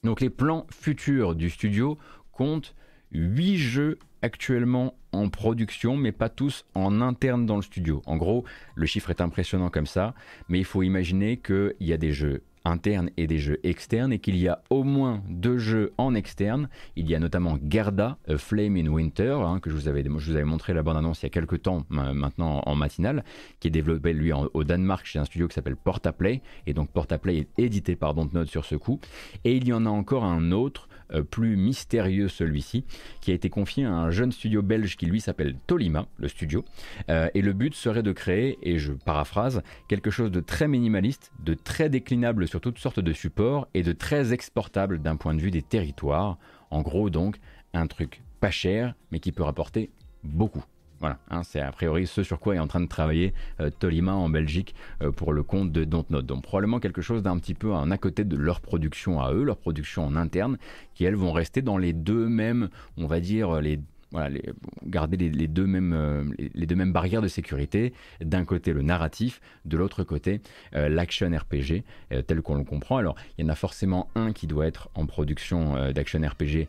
Donc 0.04 0.20
les 0.20 0.30
plans 0.30 0.66
futurs 0.70 1.36
du 1.36 1.50
studio 1.50 1.98
comptent 2.32 2.76
8 3.12 3.58
jeux 3.58 4.00
actuellement 4.22 4.96
en 5.12 5.30
production, 5.30 5.98
mais 5.98 6.12
pas 6.12 6.30
tous 6.30 6.66
en 6.76 7.02
interne 7.02 7.46
dans 7.46 7.56
le 7.56 7.62
studio. 7.62 8.02
En 8.06 8.18
gros, 8.18 8.46
le 8.76 8.86
chiffre 8.86 9.10
est 9.10 9.22
impressionnant 9.22 9.70
comme 9.70 9.88
ça, 9.88 10.14
mais 10.48 10.60
il 10.60 10.66
faut 10.66 10.84
imaginer 10.84 11.38
qu'il 11.38 11.74
y 11.80 11.94
a 11.94 11.98
des 11.98 12.14
jeux 12.14 12.44
internes 12.66 13.10
et 13.18 13.28
des 13.28 13.40
jeux 13.40 13.60
externes 13.64 14.14
et 14.14 14.20
qu'il 14.20 14.36
y 14.36 14.48
a 14.48 14.62
au 14.70 14.84
moins 14.84 15.24
deux 15.30 15.58
jeux 15.58 15.94
en 15.98 16.14
externe. 16.14 16.70
Il 16.96 17.10
y 17.10 17.16
a 17.16 17.20
notamment 17.20 17.58
Gerda, 17.68 18.18
A 18.28 18.38
Flame 18.38 18.78
in 18.78 18.88
Winter, 18.88 19.40
hein, 19.44 19.60
que 19.60 19.70
je 19.70 19.76
vous, 19.76 19.88
avais, 19.88 20.04
montré 20.44 20.74
la 20.74 20.84
bande-annonce 20.84 21.22
il 21.22 21.26
y 21.26 21.28
a 21.28 21.30
quelques 21.30 21.62
temps 21.64 21.86
maintenant 21.90 22.62
en 22.66 22.76
matinale, 22.76 23.24
qui 23.60 23.68
est 23.68 23.72
développé 23.72 24.14
lui 24.14 24.32
au 24.32 24.64
Danemark 24.64 25.06
chez 25.06 25.20
un 25.20 25.26
studio 25.26 25.48
qui 25.48 25.56
s'appelle 25.56 25.76
Portaplay. 25.76 26.42
Et 26.68 26.74
donc 26.74 26.90
Portaplay 26.92 27.38
est 27.38 27.48
édité 27.58 27.96
par 27.96 28.14
Dontnod 28.14 28.48
sur 28.48 28.66
ce 28.66 28.76
coup. 28.76 29.00
Et 29.44 29.56
il 29.56 29.68
y 29.68 29.74
en 29.74 29.86
a 29.86 29.90
encore 29.90 30.24
un 30.24 30.52
autre 30.52 30.88
plus 31.30 31.58
mystérieux 31.58 32.28
celui-ci, 32.28 32.84
qui 33.20 33.32
a 33.32 33.34
été 33.34 33.50
confié 33.50 33.86
à 33.86 33.94
un 33.94 34.12
jeune 34.12 34.32
studio 34.32 34.62
belge 34.62 34.98
qui 34.98 35.06
lui 35.06 35.22
s'appelle 35.22 35.56
Tolima, 35.68 36.08
le 36.18 36.28
studio. 36.28 36.66
Euh, 37.10 37.30
et 37.34 37.42
le 37.42 37.54
but 37.54 37.74
serait 37.76 38.04
de 38.04 38.12
créer, 38.12 38.58
et 38.62 38.78
je 38.78 38.94
paraphrase, 38.94 39.62
quelque 39.88 40.12
chose 40.12 40.32
de 40.32 40.40
très 40.40 40.68
minimaliste, 40.68 41.32
de 41.40 41.54
très 41.54 41.90
déclinable 41.90 42.48
sur 42.48 42.62
toutes 42.62 42.80
sortes 42.80 43.00
de 43.00 43.14
supports 43.14 43.68
et 43.74 43.84
de 43.84 43.92
très 43.92 44.34
exportable 44.34 45.02
d'un 45.02 45.16
point 45.16 45.34
de 45.34 45.42
vue 45.42 45.52
des 45.52 45.62
territoires. 45.62 46.38
En 46.70 46.82
gros 46.82 47.10
donc, 47.10 47.38
un 47.74 47.88
truc 47.88 48.22
pas 48.40 48.52
cher, 48.52 48.96
mais 49.12 49.20
qui 49.20 49.32
peut 49.32 49.44
rapporter 49.44 49.90
beaucoup. 50.24 50.64
Voilà, 51.02 51.18
hein, 51.32 51.42
c'est 51.44 51.60
a 51.60 51.72
priori 51.72 52.06
ce 52.06 52.22
sur 52.22 52.40
quoi 52.40 52.56
est 52.56 52.60
en 52.60 52.68
train 52.68 52.80
de 52.80 52.88
travailler 52.88 53.34
euh, 53.60 53.72
Tolima 53.72 54.14
en 54.14 54.30
Belgique 54.30 54.76
euh, 55.02 55.12
pour 55.12 55.34
le 55.34 55.42
compte 55.42 55.72
de 55.72 55.84
Dontnod. 55.84 56.24
Donc 56.28 56.44
probablement 56.44 56.80
quelque 56.80 57.02
chose 57.02 57.24
d'un 57.24 57.40
petit 57.40 57.56
peu 57.56 57.74
à 57.74 57.98
côté 57.98 58.24
de 58.24 58.38
leur 58.38 58.62
production 58.62 59.20
à 59.20 59.34
eux, 59.34 59.44
leur 59.44 59.58
production 59.58 60.06
en 60.06 60.16
interne, 60.16 60.60
qui 60.94 61.04
elles 61.04 61.16
vont 61.16 61.32
rester 61.32 61.64
dans 61.64 61.80
les 61.80 61.94
deux 61.94 62.28
mêmes, 62.28 62.70
on 62.98 63.08
va 63.08 63.20
dire, 63.20 63.62
les 63.62 63.80
voilà, 64.12 64.38
garder 64.86 65.18
les, 65.18 65.48
deux 65.48 65.66
mêmes, 65.66 65.94
euh, 65.94 66.24
les, 66.54 66.66
deux 66.66 66.76
mêmes 66.76 66.92
barrières 66.92 67.22
de 67.22 67.28
sécurité. 67.28 67.94
D'un 68.20 68.46
côté 68.46 68.74
le 68.74 68.82
narratif, 68.82 69.42
de 69.66 69.78
l'autre 69.78 70.04
côté 70.04 70.42
euh, 70.76 70.90
l'action 70.90 71.30
RPG 71.30 71.84
euh, 72.12 72.22
tel 72.22 72.42
qu'on 72.42 72.56
le 72.56 72.64
comprend. 72.64 72.98
Alors 72.98 73.16
il 73.38 73.46
y 73.46 73.48
en 73.48 73.50
a 73.50 73.56
forcément 73.56 74.10
un 74.16 74.34
qui 74.34 74.48
doit 74.48 74.68
être 74.68 74.90
en 74.96 75.06
production 75.06 75.92
d'action 75.92 76.22
RPG 76.22 76.68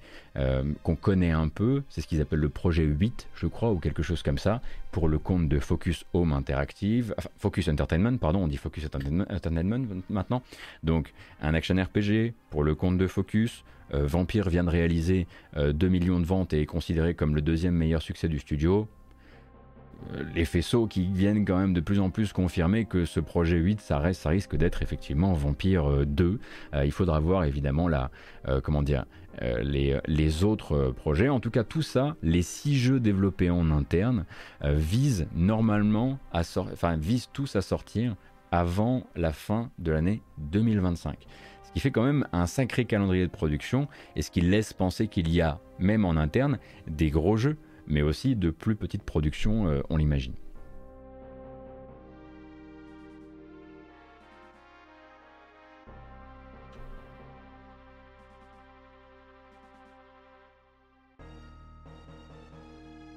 qu'on 0.82 0.96
connaît 0.96 1.30
un 1.30 1.48
peu, 1.48 1.82
c'est 1.88 2.00
ce 2.00 2.06
qu'ils 2.06 2.20
appellent 2.20 2.38
le 2.38 2.48
projet 2.48 2.84
8 2.84 3.28
je 3.34 3.46
crois 3.46 3.70
ou 3.72 3.78
quelque 3.78 4.02
chose 4.02 4.22
comme 4.22 4.38
ça, 4.38 4.62
pour 4.90 5.08
le 5.08 5.18
compte 5.18 5.48
de 5.48 5.58
Focus 5.58 6.04
Home 6.12 6.32
Interactive, 6.32 7.14
Focus 7.38 7.68
Entertainment, 7.68 8.16
pardon, 8.18 8.44
on 8.44 8.48
dit 8.48 8.56
Focus 8.56 8.86
Entertainment 8.86 9.86
maintenant. 10.08 10.42
Donc 10.82 11.12
un 11.40 11.54
action 11.54 11.74
RPG 11.76 12.34
pour 12.50 12.62
le 12.62 12.74
compte 12.74 12.98
de 12.98 13.06
Focus, 13.06 13.64
Vampire 13.92 14.48
vient 14.48 14.64
de 14.64 14.70
réaliser 14.70 15.26
2 15.56 15.86
euh, 15.86 15.90
millions 15.90 16.20
de 16.20 16.24
ventes 16.24 16.52
et 16.52 16.62
est 16.62 16.66
considéré 16.66 17.14
comme 17.14 17.34
le 17.34 17.42
deuxième 17.42 17.74
meilleur 17.74 18.02
succès 18.02 18.28
du 18.28 18.38
studio. 18.38 18.88
Euh, 20.14 20.24
les 20.34 20.44
faisceaux 20.44 20.86
qui 20.86 21.06
viennent 21.06 21.44
quand 21.44 21.58
même 21.58 21.74
de 21.74 21.80
plus 21.80 22.00
en 22.00 22.10
plus 22.10 22.32
confirmer 22.32 22.84
que 22.84 23.04
ce 23.04 23.20
projet 23.20 23.56
8, 23.56 23.80
ça, 23.80 23.98
reste, 23.98 24.22
ça 24.22 24.30
risque 24.30 24.56
d'être 24.56 24.82
effectivement 24.82 25.32
Vampire 25.32 26.06
2. 26.06 26.40
il 26.84 26.92
faudra 26.92 27.20
voir 27.20 27.44
évidemment 27.44 27.88
la, 27.88 28.10
comment 28.62 28.82
dire, 28.82 29.04
les, 29.40 30.44
autres 30.44 30.92
projets. 30.96 31.28
En 31.28 31.40
tout 31.40 31.50
cas, 31.50 31.64
tout 31.64 31.82
ça, 31.82 32.16
les 32.22 32.42
six 32.42 32.76
jeux 32.76 32.98
développés 32.98 33.50
en 33.50 33.70
interne, 33.70 34.24
visent 34.64 35.26
normalement 35.34 36.18
à 36.32 36.40
enfin, 36.40 36.96
visent 36.96 37.28
tous 37.32 37.54
à 37.56 37.62
sortir 37.62 38.16
avant 38.50 39.06
la 39.16 39.32
fin 39.32 39.70
de 39.78 39.92
l'année 39.92 40.20
2025 40.38 41.16
qui 41.72 41.80
fait 41.80 41.90
quand 41.90 42.04
même 42.04 42.26
un 42.32 42.46
sacré 42.46 42.84
calendrier 42.84 43.26
de 43.26 43.30
production 43.30 43.88
et 44.14 44.22
ce 44.22 44.30
qui 44.30 44.42
laisse 44.42 44.72
penser 44.72 45.08
qu'il 45.08 45.30
y 45.30 45.40
a, 45.40 45.60
même 45.78 46.04
en 46.04 46.16
interne, 46.16 46.58
des 46.86 47.10
gros 47.10 47.36
jeux, 47.36 47.56
mais 47.86 48.02
aussi 48.02 48.36
de 48.36 48.50
plus 48.50 48.76
petites 48.76 49.02
productions, 49.02 49.68
euh, 49.68 49.80
on 49.88 49.96
l'imagine. 49.96 50.34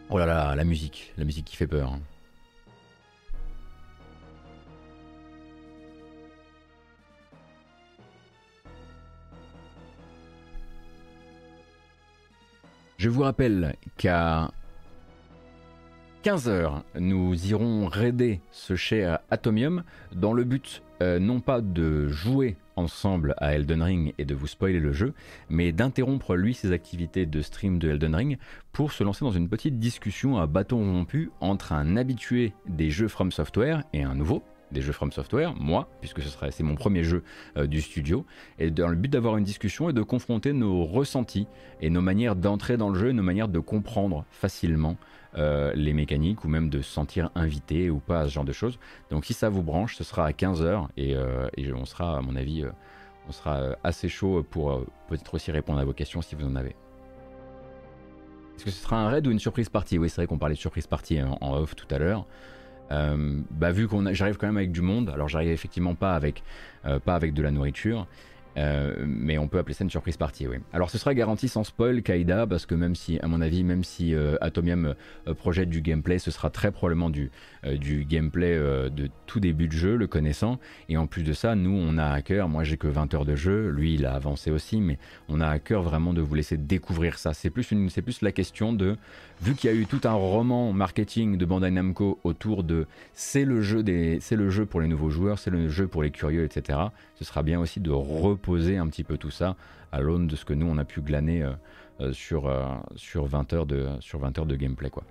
Oh 0.09 0.17
là 0.17 0.25
là, 0.25 0.55
la 0.55 0.63
musique, 0.63 1.13
la 1.17 1.25
musique 1.25 1.45
qui 1.45 1.57
fait 1.57 1.67
peur. 1.67 1.91
Hein. 1.91 1.99
Je 13.05 13.11
vous 13.11 13.21
rappelle 13.21 13.75
qu'à 13.97 14.49
15h, 16.23 16.81
nous 16.99 17.45
irons 17.45 17.85
raider 17.85 18.41
ce 18.49 18.75
cher 18.75 19.19
Atomium 19.29 19.83
dans 20.11 20.33
le 20.33 20.43
but 20.43 20.81
euh, 21.03 21.19
non 21.19 21.39
pas 21.39 21.61
de 21.61 22.07
jouer 22.07 22.57
ensemble 22.75 23.35
à 23.37 23.53
Elden 23.53 23.83
Ring 23.83 24.15
et 24.17 24.25
de 24.25 24.33
vous 24.33 24.47
spoiler 24.47 24.79
le 24.79 24.91
jeu, 24.91 25.13
mais 25.49 25.71
d'interrompre 25.71 26.35
lui 26.35 26.55
ses 26.55 26.71
activités 26.71 27.27
de 27.27 27.41
stream 27.43 27.77
de 27.77 27.91
Elden 27.91 28.15
Ring 28.15 28.37
pour 28.71 28.91
se 28.91 29.03
lancer 29.03 29.23
dans 29.23 29.29
une 29.29 29.49
petite 29.49 29.77
discussion 29.77 30.39
à 30.39 30.47
bâton 30.47 30.77
rompu 30.77 31.29
entre 31.41 31.73
un 31.73 31.97
habitué 31.97 32.53
des 32.67 32.89
jeux 32.89 33.07
From 33.07 33.31
Software 33.31 33.83
et 33.93 34.01
un 34.01 34.15
nouveau 34.15 34.43
des 34.75 34.81
jeux 34.81 34.91
From 34.91 35.11
Software, 35.11 35.55
moi, 35.55 35.87
puisque 36.01 36.21
ce 36.21 36.29
sera 36.29 36.51
c'est 36.51 36.61
mon 36.61 36.75
premier 36.75 37.03
jeu 37.03 37.23
euh, 37.57 37.65
du 37.65 37.81
studio, 37.81 38.25
et 38.59 38.69
dans 38.69 38.87
le 38.87 38.95
but 38.95 39.09
d'avoir 39.09 39.37
une 39.37 39.43
discussion 39.43 39.89
et 39.89 39.93
de 39.93 40.03
confronter 40.03 40.53
nos 40.53 40.85
ressentis 40.85 41.47
et 41.81 41.89
nos 41.89 42.01
manières 42.01 42.35
d'entrer 42.35 42.77
dans 42.77 42.89
le 42.89 42.99
jeu, 42.99 43.11
nos 43.11 43.23
manières 43.23 43.47
de 43.47 43.59
comprendre 43.59 44.25
facilement 44.29 44.97
euh, 45.37 45.71
les 45.73 45.93
mécaniques 45.93 46.43
ou 46.45 46.47
même 46.47 46.69
de 46.69 46.81
se 46.81 46.91
sentir 46.91 47.31
invité 47.33 47.89
ou 47.89 47.99
pas 47.99 48.21
à 48.21 48.25
ce 48.25 48.33
genre 48.33 48.45
de 48.45 48.51
choses. 48.51 48.77
Donc 49.09 49.25
si 49.25 49.33
ça 49.33 49.49
vous 49.49 49.63
branche, 49.63 49.95
ce 49.95 50.03
sera 50.03 50.25
à 50.25 50.31
15h 50.31 50.87
euh, 50.99 51.47
et, 51.57 51.73
on 51.73 51.85
sera, 51.85 52.17
à 52.17 52.21
mon 52.21 52.35
avis, 52.35 52.63
on 53.27 53.31
sera 53.31 53.75
assez 53.83 54.09
chaud 54.09 54.43
pour 54.43 54.85
peut-être 55.07 55.33
aussi 55.33 55.51
répondre 55.51 55.79
à 55.79 55.85
vos 55.85 55.93
questions 55.93 56.21
si 56.21 56.35
vous 56.35 56.45
en 56.45 56.55
avez. 56.55 56.75
Est-ce 58.55 58.65
que 58.65 58.71
ce 58.71 58.83
sera 58.83 58.97
un 58.97 59.09
raid 59.09 59.25
ou 59.27 59.31
une 59.31 59.39
surprise 59.39 59.67
partie? 59.67 59.97
Oui, 59.97 60.09
c'est 60.09 60.17
vrai 60.17 60.27
qu'on 60.27 60.37
parlait 60.37 60.55
de 60.55 60.59
surprise 60.59 60.87
partie 60.87 61.21
en 61.21 61.57
off 61.57 61.75
tout 61.75 61.87
à 61.91 61.97
l'heure. 61.97 62.25
Euh, 62.91 63.41
bah, 63.51 63.71
vu 63.71 63.87
qu'on 63.87 64.13
j'arrive 64.13 64.37
quand 64.37 64.47
même 64.47 64.57
avec 64.57 64.71
du 64.71 64.81
monde, 64.81 65.09
alors 65.09 65.27
j'arrive 65.27 65.51
effectivement 65.51 65.95
pas 65.95 66.15
avec, 66.15 66.43
euh, 66.85 66.99
pas 66.99 67.15
avec 67.15 67.33
de 67.33 67.41
la 67.41 67.51
nourriture, 67.51 68.07
euh, 68.57 69.03
mais 69.05 69.37
on 69.37 69.49
peut 69.49 69.57
appeler 69.57 69.73
ça 69.73 69.83
une 69.83 69.89
surprise 69.89 70.15
partie, 70.15 70.47
oui. 70.47 70.57
Alors 70.71 70.89
ce 70.89 70.97
sera 70.97 71.13
garanti 71.13 71.49
sans 71.49 71.65
spoil, 71.65 72.01
Kaida, 72.01 72.47
parce 72.47 72.65
que 72.65 72.73
même 72.73 72.95
si, 72.95 73.19
à 73.19 73.27
mon 73.27 73.41
avis, 73.41 73.65
même 73.65 73.83
si 73.83 74.15
Atomium 74.39 74.95
projette 75.37 75.69
du 75.69 75.81
gameplay, 75.81 76.19
ce 76.19 76.31
sera 76.31 76.49
très 76.49 76.71
probablement 76.71 77.09
du, 77.09 77.31
du 77.65 78.05
gameplay 78.05 78.55
de 78.55 79.09
tout 79.25 79.41
début 79.41 79.67
de 79.67 79.73
jeu, 79.73 79.97
le 79.97 80.07
connaissant. 80.07 80.57
Et 80.87 80.95
en 80.95 81.05
plus 81.05 81.23
de 81.23 81.33
ça, 81.33 81.55
nous, 81.55 81.77
on 81.77 81.97
a 81.97 82.05
à 82.05 82.21
cœur, 82.21 82.47
moi 82.47 82.63
j'ai 82.63 82.77
que 82.77 82.87
20 82.87 83.13
heures 83.13 83.25
de 83.25 83.35
jeu, 83.35 83.67
lui 83.67 83.95
il 83.95 84.05
a 84.05 84.13
avancé 84.13 84.51
aussi, 84.51 84.79
mais 84.79 84.99
on 85.27 85.41
a 85.41 85.49
à 85.49 85.59
cœur 85.59 85.81
vraiment 85.81 86.13
de 86.13 86.21
vous 86.21 86.35
laisser 86.35 86.55
découvrir 86.55 87.17
ça. 87.17 87.33
C'est 87.33 87.49
plus, 87.49 87.71
une, 87.71 87.89
plus 87.89 88.21
la 88.21 88.31
question 88.31 88.71
de 88.71 88.95
vu 89.41 89.55
qu'il 89.55 89.69
y 89.69 89.73
a 89.73 89.75
eu 89.75 89.85
tout 89.85 90.01
un 90.05 90.13
roman 90.13 90.73
marketing 90.73 91.37
de 91.37 91.45
Bandai 91.45 91.71
Namco 91.71 92.19
autour 92.23 92.63
de 92.63 92.87
c'est 93.13 93.45
le 93.45 93.61
jeu 93.61 93.83
c'est 94.21 94.35
le 94.35 94.49
jeu 94.49 94.65
pour 94.65 94.81
les 94.81 94.87
nouveaux 94.87 95.09
joueurs, 95.09 95.39
c'est 95.39 95.51
le 95.51 95.69
jeu 95.69 95.87
pour 95.87 96.03
les 96.03 96.11
curieux, 96.11 96.43
etc. 96.43 96.79
Ce 97.15 97.25
sera 97.25 97.43
bien 97.43 97.59
aussi 97.59 97.79
de 97.79 97.91
reposer 97.91 98.77
un 98.77 98.87
petit 98.87 99.03
peu 99.03 99.17
tout 99.17 99.31
ça 99.31 99.55
à 99.91 100.01
l'aune 100.01 100.27
de 100.27 100.35
ce 100.35 100.45
que 100.45 100.53
nous 100.53 100.67
on 100.67 100.77
a 100.77 100.85
pu 100.85 101.01
glaner 101.01 101.43
euh, 101.43 101.51
euh, 102.01 102.13
sur, 102.13 102.47
euh, 102.47 102.65
sur 102.95 103.25
20 103.25 103.53
heures 103.53 103.65
de 103.65 103.87
sur 103.99 104.19
20 104.19 104.39
heures 104.39 104.45
de 104.45 104.55
gameplay 104.55 104.89
quoi. 104.89 105.03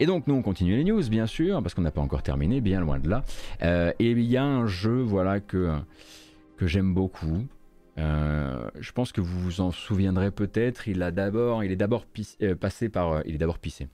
Et 0.00 0.06
donc 0.06 0.26
nous 0.26 0.34
on 0.34 0.42
continue 0.42 0.76
les 0.76 0.84
news 0.84 1.08
bien 1.08 1.26
sûr 1.26 1.62
parce 1.62 1.74
qu'on 1.74 1.82
n'a 1.82 1.90
pas 1.90 2.00
encore 2.00 2.22
terminé, 2.22 2.60
bien 2.60 2.80
loin 2.80 2.98
de 2.98 3.08
là. 3.08 3.24
et 3.98 4.10
il 4.10 4.22
y 4.22 4.36
a 4.36 4.44
un 4.44 4.66
jeu 4.66 5.00
voilà 5.02 5.40
que 5.40 5.70
j'aime 6.60 6.94
beaucoup. 6.94 7.46
Euh, 7.98 8.70
je 8.80 8.92
pense 8.92 9.12
que 9.12 9.20
vous 9.20 9.38
vous 9.40 9.60
en 9.60 9.70
souviendrez 9.70 10.30
peut-être. 10.30 10.88
Il 10.88 11.02
a 11.02 11.10
d'abord, 11.10 11.64
il 11.64 11.72
est 11.72 11.76
d'abord 11.76 12.06
euh, 12.42 12.54
passé 12.54 12.88
par, 12.88 13.12
euh, 13.12 13.22
il 13.26 13.34
est 13.34 13.38
d'abord 13.38 13.58
pissé. 13.58 13.88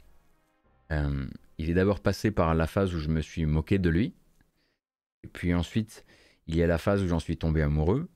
il 0.90 1.70
est 1.70 1.74
d'abord 1.74 2.00
passé 2.00 2.30
par 2.30 2.54
la 2.54 2.66
phase 2.66 2.94
où 2.94 2.98
je 2.98 3.08
me 3.08 3.20
suis 3.20 3.44
moqué 3.46 3.78
de 3.78 3.90
lui. 3.90 4.14
Et 5.24 5.28
puis 5.28 5.52
ensuite, 5.54 6.04
il 6.46 6.56
y 6.56 6.62
a 6.62 6.66
la 6.66 6.78
phase 6.78 7.02
où 7.02 7.08
j'en 7.08 7.18
suis 7.18 7.36
tombé 7.36 7.62
amoureux. 7.62 8.08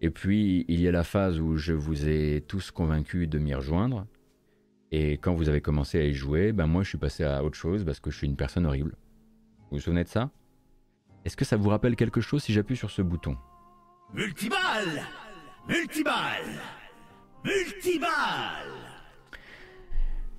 Et 0.00 0.10
puis 0.10 0.64
il 0.68 0.80
y 0.80 0.88
a 0.88 0.92
la 0.92 1.04
phase 1.04 1.38
où 1.38 1.56
je 1.56 1.74
vous 1.74 2.08
ai 2.08 2.42
tous 2.46 2.70
convaincus 2.70 3.28
de 3.28 3.38
m'y 3.38 3.54
rejoindre. 3.54 4.06
Et 4.92 5.12
quand 5.18 5.34
vous 5.34 5.48
avez 5.48 5.60
commencé 5.60 6.00
à 6.00 6.04
y 6.04 6.14
jouer, 6.14 6.52
ben 6.52 6.66
moi 6.66 6.82
je 6.82 6.88
suis 6.88 6.98
passé 6.98 7.22
à 7.22 7.44
autre 7.44 7.56
chose 7.56 7.84
parce 7.84 8.00
que 8.00 8.10
je 8.10 8.16
suis 8.16 8.26
une 8.26 8.36
personne 8.36 8.66
horrible. 8.66 8.96
Vous 9.70 9.76
vous 9.76 9.80
souvenez 9.80 10.02
de 10.02 10.08
ça? 10.08 10.30
Est-ce 11.24 11.36
que 11.36 11.44
ça 11.44 11.56
vous 11.56 11.68
rappelle 11.68 11.96
quelque 11.96 12.22
chose 12.22 12.42
si 12.42 12.52
j'appuie 12.52 12.76
sur 12.76 12.90
ce 12.90 13.02
bouton? 13.02 13.36
Multiball. 14.12 15.06
Multiball. 15.68 16.42
Multiball. 17.44 18.10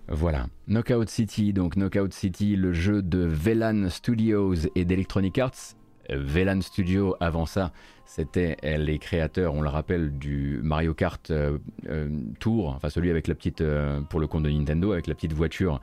Voilà, 0.10 0.48
Knockout 0.68 1.08
City, 1.10 1.54
donc 1.54 1.78
Knockout 1.78 2.12
City, 2.12 2.58
le 2.58 2.74
jeu 2.74 3.02
de 3.02 3.20
Velan 3.20 3.90
Studios 3.90 4.56
et 4.76 4.84
d'Electronic 4.84 5.38
Arts. 5.38 5.76
Velan 6.12 6.62
Studio, 6.62 7.16
avant 7.20 7.46
ça, 7.46 7.72
c'était 8.12 8.58
les 8.78 9.00
créateurs, 9.00 9.54
on 9.54 9.62
le 9.62 9.70
rappelle, 9.70 10.18
du 10.18 10.60
Mario 10.64 10.94
Kart 10.94 11.32
euh, 11.32 11.58
euh, 11.88 12.10
Tour, 12.42 12.74
enfin 12.76 12.90
celui 12.90 13.10
avec 13.10 13.30
la 13.30 13.36
petite, 13.36 13.62
euh, 13.62 14.02
pour 14.02 14.20
le 14.20 14.28
compte 14.28 14.44
de 14.44 14.50
Nintendo, 14.50 14.92
avec 14.92 15.08
la 15.08 15.16
petite 15.16 15.32
voiture 15.32 15.80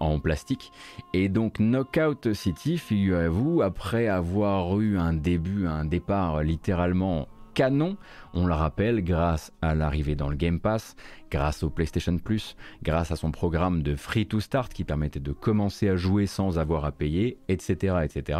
en 0.00 0.20
plastique. 0.20 0.70
Et 1.14 1.30
donc 1.30 1.58
Knockout 1.58 2.34
City, 2.34 2.76
figurez-vous, 2.76 3.62
après 3.62 4.06
avoir 4.06 4.78
eu 4.80 4.98
un 4.98 5.14
début, 5.14 5.66
un 5.66 5.86
départ 5.86 6.42
littéralement 6.42 7.26
canon, 7.54 7.96
on 8.34 8.46
le 8.46 8.54
rappelle, 8.54 9.02
grâce 9.02 9.52
à 9.62 9.74
l'arrivée 9.74 10.14
dans 10.14 10.28
le 10.28 10.36
Game 10.36 10.60
Pass, 10.60 10.96
grâce 11.30 11.62
au 11.62 11.70
PlayStation 11.70 12.16
Plus, 12.18 12.56
grâce 12.82 13.10
à 13.10 13.16
son 13.16 13.30
programme 13.30 13.82
de 13.82 13.96
Free 13.96 14.26
to 14.26 14.40
Start 14.40 14.72
qui 14.72 14.84
permettait 14.84 15.20
de 15.20 15.32
commencer 15.32 15.88
à 15.88 15.96
jouer 15.96 16.26
sans 16.26 16.58
avoir 16.58 16.84
à 16.84 16.92
payer, 16.92 17.38
etc., 17.48 17.96
etc., 18.04 18.38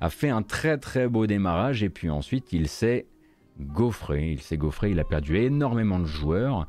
a 0.00 0.10
fait 0.10 0.30
un 0.30 0.42
très 0.42 0.78
très 0.78 1.08
beau 1.08 1.26
démarrage 1.26 1.82
et 1.82 1.90
puis 1.90 2.10
ensuite 2.10 2.52
il 2.52 2.68
s'est 2.68 3.06
gaufré, 3.60 4.32
il 4.32 4.40
s'est 4.40 4.56
gaufré, 4.56 4.90
il 4.90 5.00
a 5.00 5.04
perdu 5.04 5.36
énormément 5.36 5.98
de 5.98 6.06
joueurs 6.06 6.66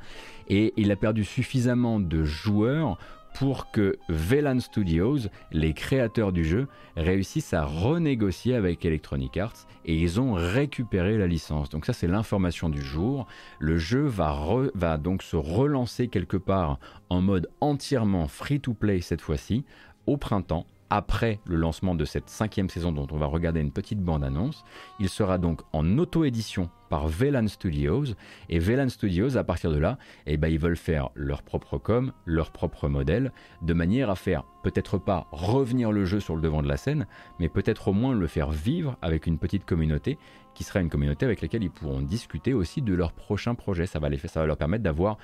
et 0.47 0.73
il 0.77 0.91
a 0.91 0.95
perdu 0.95 1.23
suffisamment 1.23 1.99
de 1.99 2.23
joueurs 2.23 2.97
pour 3.33 3.71
que 3.71 3.97
Velan 4.09 4.59
Studios, 4.59 5.19
les 5.51 5.73
créateurs 5.73 6.31
du 6.31 6.45
jeu, 6.45 6.67
réussissent 6.95 7.53
à 7.53 7.65
renégocier 7.65 8.55
avec 8.55 8.85
Electronic 8.85 9.37
Arts 9.37 9.67
et 9.85 9.95
ils 9.95 10.19
ont 10.19 10.33
récupéré 10.33 11.17
la 11.17 11.27
licence. 11.27 11.69
Donc 11.69 11.85
ça 11.85 11.93
c'est 11.93 12.07
l'information 12.07 12.69
du 12.69 12.81
jour. 12.81 13.27
Le 13.59 13.77
jeu 13.77 14.03
va, 14.03 14.37
va 14.73 14.97
donc 14.97 15.23
se 15.23 15.35
relancer 15.35 16.07
quelque 16.07 16.37
part 16.37 16.79
en 17.09 17.21
mode 17.21 17.49
entièrement 17.61 18.27
free-to-play 18.27 19.01
cette 19.01 19.21
fois-ci 19.21 19.65
au 20.05 20.17
printemps 20.17 20.65
après 20.89 21.39
le 21.45 21.55
lancement 21.55 21.95
de 21.95 22.05
cette 22.05 22.29
cinquième 22.29 22.69
saison 22.69 22.91
dont 22.91 23.07
on 23.09 23.17
va 23.17 23.25
regarder 23.25 23.59
une 23.59 23.71
petite 23.71 23.99
bande-annonce. 23.99 24.63
Il 24.99 25.09
sera 25.09 25.39
donc 25.39 25.61
en 25.71 25.97
auto-édition 25.97 26.69
par 26.93 27.07
Velan 27.07 27.47
Studios. 27.47 28.13
Et 28.49 28.59
Velan 28.59 28.87
Studios, 28.87 29.35
à 29.35 29.43
partir 29.43 29.71
de 29.71 29.79
là, 29.79 29.97
eh 30.27 30.37
ben, 30.37 30.47
ils 30.49 30.59
veulent 30.59 30.77
faire 30.77 31.09
leur 31.15 31.41
propre 31.41 31.79
com, 31.79 32.11
leur 32.27 32.51
propre 32.51 32.87
modèle, 32.87 33.31
de 33.63 33.73
manière 33.73 34.11
à 34.11 34.15
faire 34.15 34.43
peut-être 34.61 34.99
pas 34.99 35.25
revenir 35.31 35.91
le 35.91 36.05
jeu 36.05 36.19
sur 36.19 36.35
le 36.35 36.41
devant 36.43 36.61
de 36.61 36.67
la 36.67 36.77
scène, 36.77 37.07
mais 37.39 37.49
peut-être 37.49 37.87
au 37.87 37.93
moins 37.93 38.13
le 38.13 38.27
faire 38.27 38.51
vivre 38.51 38.95
avec 39.01 39.25
une 39.25 39.39
petite 39.39 39.65
communauté 39.65 40.19
qui 40.53 40.63
sera 40.63 40.81
une 40.81 40.89
communauté 40.89 41.25
avec 41.25 41.41
laquelle 41.41 41.63
ils 41.63 41.71
pourront 41.71 42.03
discuter 42.03 42.53
aussi 42.53 42.83
de 42.83 42.93
leurs 42.93 43.13
prochains 43.13 43.55
projets. 43.55 43.87
Ça 43.87 43.97
va, 43.97 44.09
les, 44.09 44.19
ça 44.19 44.41
va 44.41 44.45
leur 44.45 44.57
permettre 44.57 44.83
d'avoir 44.83 45.17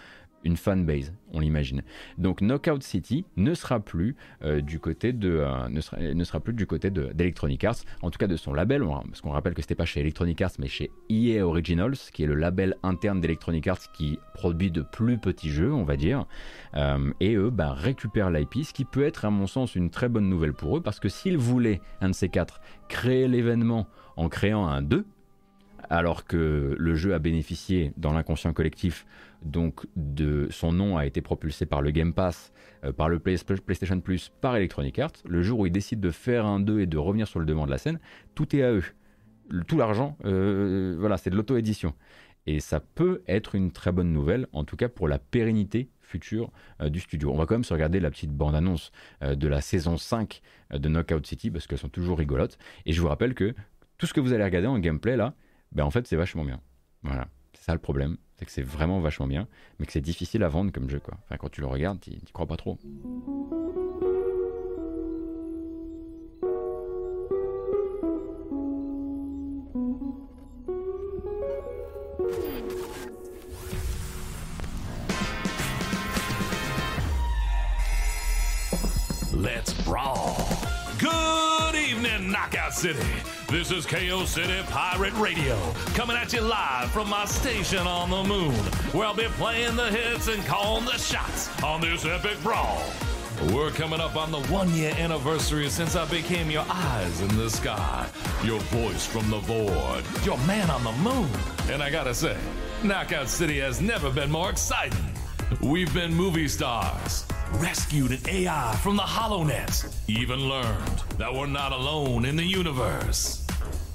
une 0.44 0.58
fanbase, 0.58 1.14
on 1.34 1.40
l'imagine. 1.40 1.84
Donc 2.18 2.42
Knockout 2.42 2.82
City 2.84 3.26
ne 3.38 3.54
sera 3.54 3.80
plus 3.80 4.16
euh, 4.44 4.62
du 4.62 4.80
côté 4.80 5.14
de 5.14 5.30
euh, 5.30 5.70
ne, 5.70 5.82
sera, 5.82 5.98
ne, 6.00 6.24
sera, 6.24 6.40
plus 6.40 6.54
du 6.54 6.66
côté 6.66 6.90
d'Electronic 6.90 7.64
Arts, 7.64 7.80
en 8.02 8.10
tout 8.10 8.18
cas 8.18 8.28
de 8.28 8.36
son 8.36 8.54
label, 8.54 8.84
parce 9.08 9.22
qu'on 9.22 9.32
rappelle 9.32 9.54
que 9.54 9.62
c'était 9.62 9.76
pas 9.76 9.86
chez 9.86 10.00
Electronic 10.00 10.42
Arts 10.42 10.52
mais 10.60 10.68
chez 10.68 10.92
EA 11.10 11.46
Originals, 11.46 11.98
qui 12.14 12.24
est 12.24 12.28
le 12.28 12.36
label 12.36 12.76
interne 12.84 13.20
d'Electronic 13.20 13.68
Arts 13.68 13.92
qui 13.94 14.20
produit 14.34 14.72
de 14.72 14.82
plus 14.82 15.18
petits 15.18 15.50
jeux, 15.50 15.74
on 15.74 15.84
va 15.84 15.98
dire. 15.98 16.26
Euh, 16.76 17.12
et 17.20 17.36
eux 17.36 17.50
bah, 17.50 17.74
récupèrent 17.74 18.30
l'IP, 18.30 18.64
ce 18.64 18.74
qui 18.74 18.86
peut 18.86 19.04
être 19.04 19.26
à 19.26 19.30
mon 19.30 19.48
sens 19.48 19.76
une 19.76 19.90
très 19.90 20.10
bonne 20.10 20.30
nouvelle 20.30 20.54
pour 20.54 20.78
eux, 20.78 20.82
parce 20.82 21.00
que 21.00 21.10
s'ils 21.10 21.38
voulaient 21.38 21.82
un 22.02 22.10
de 22.10 22.16
ces 22.16 22.30
quatre 22.30 22.62
créer 22.88 23.28
l'événement 23.28 23.88
en 24.16 24.30
créant 24.30 24.68
un 24.68 24.82
2, 24.82 25.06
alors 25.90 26.26
que 26.26 26.76
le 26.78 26.96
jeu 26.96 27.14
a 27.14 27.20
bénéficié 27.20 27.94
dans 27.98 28.14
l'inconscient 28.14 28.54
collectif 28.54 29.06
donc 29.44 29.86
de 29.96 30.48
son 30.52 30.72
nom 30.72 30.98
a 30.98 31.06
été 31.06 31.22
propulsé 31.22 31.66
par 31.66 31.82
le 31.82 31.92
Game 31.92 32.14
Pass, 32.14 32.52
euh, 32.84 32.92
par 32.92 33.10
le 33.10 33.20
PlayStation 33.20 34.00
Plus, 34.02 34.32
par 34.42 34.56
Electronic 34.56 35.00
Arts. 35.00 35.14
Le 35.26 35.42
jour 35.42 35.60
où 35.60 35.66
ils 35.66 35.72
décident 35.72 36.02
de 36.02 36.12
faire 36.12 36.46
un 36.46 36.60
2 36.60 36.82
et 36.82 36.86
de 36.86 36.98
revenir 36.98 37.28
sur 37.28 37.40
le 37.40 37.46
devant 37.46 37.66
de 37.66 37.72
la 37.72 37.78
scène, 37.78 38.00
tout 38.36 38.56
est 38.56 38.64
à 38.64 38.72
eux. 38.72 38.84
tout 39.68 39.78
l'argent, 39.78 40.18
euh, 40.26 40.96
voilà, 41.00 41.18
c'est 41.18 41.30
de 41.30 41.36
l'auto-édition. 41.36 41.94
Et 42.46 42.60
ça 42.60 42.80
peut 42.80 43.22
être 43.28 43.56
une 43.56 43.72
très 43.72 43.92
bonne 43.92 44.12
nouvelle, 44.12 44.48
en 44.54 44.64
tout 44.64 44.76
cas 44.76 44.90
pour 44.90 45.08
la 45.08 45.20
pérennité 45.20 45.90
future 46.02 46.52
euh, 46.82 46.90
du 46.90 47.00
studio. 47.00 47.32
On 47.32 47.38
va 47.38 47.46
quand 47.46 47.56
même 47.56 47.64
se 47.64 47.74
regarder 47.74 48.00
la 48.00 48.12
petite 48.12 48.32
bande-annonce 48.32 48.92
de 49.22 49.48
la 49.48 49.62
saison 49.62 49.98
5 49.98 50.42
de 50.72 50.90
Knockout 50.90 51.26
City, 51.26 51.52
parce 51.52 51.68
qu'elles 51.68 51.80
sont 51.80 51.90
toujours 51.90 52.18
rigolotes. 52.18 52.58
Et 52.86 52.94
je 52.94 53.02
vous 53.02 53.08
rappelle 53.08 53.34
que 53.34 53.54
tout 53.98 54.06
ce 54.06 54.14
que 54.14 54.20
vous 54.20 54.34
allez 54.34 54.44
regarder 54.44 54.68
en 54.68 54.80
gameplay 54.80 55.18
là, 55.18 55.34
ben 55.72 55.84
en 55.84 55.92
fait 55.92 56.08
c'est 56.08 56.16
vachement 56.16 56.46
bien. 56.46 56.62
Voilà 57.04 57.28
C'est 57.60 57.66
ça 57.66 57.74
le 57.74 57.80
problème, 57.80 58.16
c'est 58.38 58.46
que 58.46 58.52
c'est 58.52 58.62
vraiment 58.62 59.02
vachement 59.02 59.28
bien, 59.28 59.46
mais 59.80 59.86
que 59.86 59.92
c'est 59.92 60.00
difficile 60.00 60.44
à 60.44 60.48
vendre 60.48 60.72
comme 60.72 60.90
jeu 60.90 61.02
quoi. 61.02 61.16
Enfin 61.26 61.36
quand 61.38 61.50
tu 61.50 61.60
le 61.60 61.68
regardes, 61.68 62.00
tu 62.00 62.12
crois 62.32 62.48
pas 62.48 62.56
trop. 62.56 62.80
Let's 79.34 79.74
brawl. 79.84 80.38
Good 80.98 81.76
evening, 81.76 82.32
Knockout 82.32 82.72
City. 82.72 83.39
This 83.52 83.72
is 83.72 83.84
KO 83.84 84.26
City 84.26 84.62
Pirate 84.68 85.16
Radio, 85.16 85.58
coming 85.96 86.16
at 86.16 86.32
you 86.34 86.42
live 86.42 86.92
from 86.92 87.10
my 87.10 87.26
station 87.26 87.80
on 87.80 88.12
the 88.12 88.24
moon, 88.24 88.54
where 88.94 89.08
I'll 89.08 89.16
be 89.16 89.24
playing 89.24 89.76
the 89.76 89.88
hits 89.88 90.28
and 90.28 90.46
calling 90.46 90.86
the 90.86 91.00
shots 91.00 91.50
on 91.64 91.82
this 91.82 92.06
epic 92.06 92.40
brawl. 92.44 92.80
We're 93.52 93.72
coming 93.72 94.00
up 94.00 94.16
on 94.16 94.32
the 94.32 94.40
one 94.50 94.72
year 94.76 94.94
anniversary 95.00 95.68
since 95.70 95.96
I 95.96 96.06
became 96.12 96.52
your 96.52 96.66
eyes 96.70 97.22
in 97.22 97.36
the 97.38 97.50
sky, 97.50 98.08
your 98.44 98.60
voice 98.60 99.08
from 99.08 99.32
the 99.32 99.40
void, 99.40 100.04
your 100.24 100.38
man 100.46 100.70
on 100.70 100.84
the 100.84 100.92
moon. 100.92 101.30
And 101.72 101.82
I 101.82 101.90
gotta 101.90 102.14
say, 102.14 102.38
Knockout 102.84 103.30
City 103.30 103.58
has 103.62 103.82
never 103.82 104.12
been 104.12 104.30
more 104.30 104.52
exciting. 104.52 105.10
We've 105.60 105.92
been 105.92 106.14
movie 106.14 106.48
stars, 106.48 107.26
rescued 107.54 108.12
an 108.12 108.30
AI 108.30 108.76
from 108.84 108.96
the 108.96 109.02
HoloNet, 109.02 109.92
even 110.08 110.48
learned 110.48 111.04
that 111.18 111.34
we're 111.34 111.48
not 111.48 111.72
alone 111.72 112.26
in 112.26 112.36
the 112.36 112.46
universe. 112.46 113.39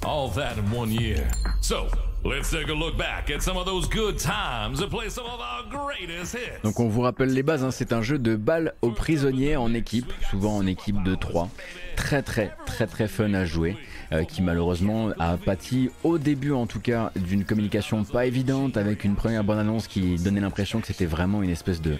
In 0.05 0.71
one 0.71 0.91
year. 0.91 1.27
So, 1.61 1.87
let's 2.23 2.51
take 2.51 2.69
a 2.69 2.73
look 2.73 2.95
back 2.95 3.31
at 3.31 3.41
some 3.41 3.57
of 3.57 3.65
those 3.65 3.87
good 3.89 4.19
times 4.19 4.79
play 4.85 5.09
some 5.09 5.25
of 5.25 5.39
our 5.39 5.63
greatest 5.67 6.35
hits. 6.35 6.61
Donc 6.63 6.79
on 6.79 6.87
vous 6.87 7.01
rappelle 7.01 7.33
les 7.33 7.41
bases, 7.41 7.63
hein, 7.63 7.71
c'est 7.71 7.91
un 7.91 8.03
jeu 8.03 8.19
de 8.19 8.35
balles 8.35 8.75
aux 8.83 8.91
prisonniers 8.91 9.55
en 9.55 9.73
équipe, 9.73 10.13
souvent 10.29 10.57
en 10.57 10.67
équipe 10.67 11.01
de 11.01 11.15
3. 11.15 11.49
Très 11.95 12.21
très 12.21 12.55
très 12.67 12.85
très 12.85 13.07
fun 13.07 13.33
à 13.33 13.45
jouer. 13.45 13.77
Euh, 14.11 14.23
qui 14.25 14.43
malheureusement 14.43 15.09
a 15.17 15.37
pâti 15.37 15.89
au 16.03 16.19
début 16.19 16.51
en 16.51 16.67
tout 16.67 16.79
cas 16.79 17.11
d'une 17.15 17.43
communication 17.43 18.03
pas 18.03 18.27
évidente 18.27 18.77
avec 18.77 19.03
une 19.03 19.15
première 19.15 19.43
bonne 19.43 19.57
annonce 19.57 19.87
qui 19.87 20.17
donnait 20.17 20.41
l'impression 20.41 20.79
que 20.81 20.85
c'était 20.85 21.07
vraiment 21.07 21.41
une 21.41 21.49
espèce 21.49 21.81
de, 21.81 21.97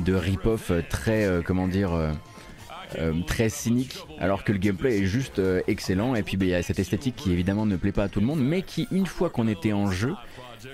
de 0.00 0.14
rip-off 0.14 0.72
très 0.90 1.24
euh, 1.24 1.40
comment 1.44 1.68
dire 1.68 1.94
euh, 1.94 2.10
euh, 2.98 3.12
très 3.26 3.48
cynique 3.48 3.98
alors 4.18 4.44
que 4.44 4.52
le 4.52 4.58
gameplay 4.58 4.98
est 4.98 5.06
juste 5.06 5.38
euh, 5.38 5.60
excellent 5.66 6.14
et 6.14 6.22
puis 6.22 6.36
bah, 6.36 6.44
il 6.46 6.50
y 6.50 6.54
a 6.54 6.62
cette 6.62 6.78
esthétique 6.78 7.16
qui 7.16 7.32
évidemment 7.32 7.66
ne 7.66 7.76
plaît 7.76 7.92
pas 7.92 8.04
à 8.04 8.08
tout 8.08 8.20
le 8.20 8.26
monde 8.26 8.40
mais 8.40 8.62
qui 8.62 8.88
une 8.90 9.06
fois 9.06 9.30
qu'on 9.30 9.48
était 9.48 9.72
en 9.72 9.90
jeu 9.90 10.14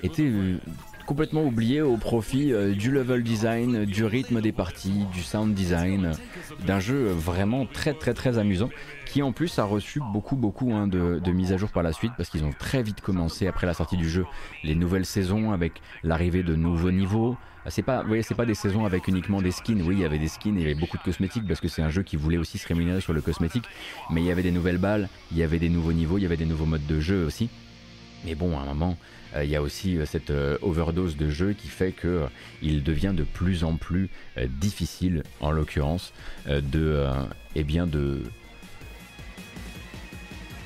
était 0.02 0.22
euh, 0.22 0.58
complètement 1.06 1.44
oublié 1.44 1.82
au 1.82 1.96
profit 1.96 2.52
euh, 2.52 2.74
du 2.74 2.90
level 2.90 3.22
design, 3.22 3.84
du 3.84 4.04
rythme 4.04 4.40
des 4.40 4.52
parties, 4.52 5.04
du 5.12 5.22
sound 5.22 5.54
design, 5.54 6.06
euh, 6.06 6.64
d'un 6.66 6.80
jeu 6.80 7.08
vraiment 7.08 7.66
très 7.66 7.94
très 7.94 8.14
très 8.14 8.38
amusant 8.38 8.70
qui 9.06 9.22
en 9.22 9.32
plus 9.32 9.58
a 9.58 9.64
reçu 9.64 10.00
beaucoup 10.12 10.36
beaucoup 10.36 10.72
hein, 10.72 10.86
de, 10.86 11.20
de 11.22 11.32
mises 11.32 11.52
à 11.52 11.56
jour 11.56 11.70
par 11.70 11.82
la 11.82 11.92
suite 11.92 12.12
parce 12.16 12.30
qu'ils 12.30 12.44
ont 12.44 12.54
très 12.58 12.82
vite 12.82 13.00
commencé 13.00 13.46
après 13.46 13.66
la 13.66 13.74
sortie 13.74 13.96
du 13.96 14.08
jeu 14.08 14.24
les 14.62 14.74
nouvelles 14.74 15.06
saisons 15.06 15.52
avec 15.52 15.80
l'arrivée 16.02 16.42
de 16.42 16.54
nouveaux 16.54 16.90
niveaux. 16.90 17.36
Ah, 17.66 17.70
C'est 17.70 17.82
pas, 17.82 18.02
vous 18.02 18.08
voyez, 18.08 18.22
c'est 18.22 18.34
pas 18.34 18.44
des 18.44 18.54
saisons 18.54 18.84
avec 18.84 19.08
uniquement 19.08 19.40
des 19.40 19.50
skins. 19.50 19.80
Oui, 19.82 19.96
il 19.96 20.00
y 20.00 20.04
avait 20.04 20.18
des 20.18 20.28
skins, 20.28 20.56
il 20.56 20.62
y 20.62 20.64
avait 20.64 20.74
beaucoup 20.74 20.98
de 20.98 21.02
cosmétiques 21.02 21.46
parce 21.48 21.60
que 21.60 21.68
c'est 21.68 21.82
un 21.82 21.88
jeu 21.88 22.02
qui 22.02 22.16
voulait 22.16 22.36
aussi 22.36 22.58
se 22.58 22.68
rémunérer 22.68 23.00
sur 23.00 23.14
le 23.14 23.22
cosmétique. 23.22 23.64
Mais 24.10 24.20
il 24.20 24.26
y 24.26 24.30
avait 24.30 24.42
des 24.42 24.50
nouvelles 24.50 24.78
balles, 24.78 25.08
il 25.32 25.38
y 25.38 25.42
avait 25.42 25.58
des 25.58 25.70
nouveaux 25.70 25.94
niveaux, 25.94 26.18
il 26.18 26.22
y 26.22 26.26
avait 26.26 26.36
des 26.36 26.44
nouveaux 26.44 26.66
modes 26.66 26.86
de 26.86 27.00
jeu 27.00 27.24
aussi. 27.24 27.48
Mais 28.24 28.34
bon, 28.34 28.58
à 28.58 28.62
un 28.62 28.66
moment, 28.66 28.96
euh, 29.34 29.44
il 29.44 29.50
y 29.50 29.56
a 29.56 29.62
aussi 29.62 29.98
euh, 29.98 30.06
cette 30.06 30.30
euh, 30.30 30.56
overdose 30.62 31.16
de 31.16 31.28
jeu 31.28 31.52
qui 31.52 31.68
fait 31.68 31.92
que 31.92 32.24
il 32.62 32.82
devient 32.82 33.12
de 33.14 33.24
plus 33.24 33.64
en 33.64 33.76
plus 33.76 34.08
difficile, 34.48 35.22
en 35.40 35.50
l'occurrence, 35.50 36.12
de, 36.46 37.06
eh 37.54 37.64
bien, 37.64 37.86
de 37.86 38.22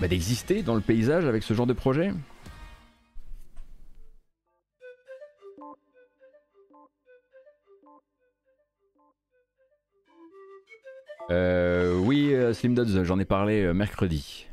bah, 0.01 0.09
d'exister 0.09 0.63
dans 0.63 0.75
le 0.75 0.81
paysage 0.81 1.25
avec 1.25 1.43
ce 1.43 1.55
genre 1.55 1.67
de 1.67 1.73
projet. 1.73 2.13
Euh, 11.31 11.99
oui, 11.99 12.33
euh, 12.33 12.53
Slim 12.55 12.75
Dodds, 12.75 13.05
j'en 13.05 13.19
ai 13.19 13.25
parlé 13.25 13.63
euh, 13.63 13.75
mercredi. 13.75 14.47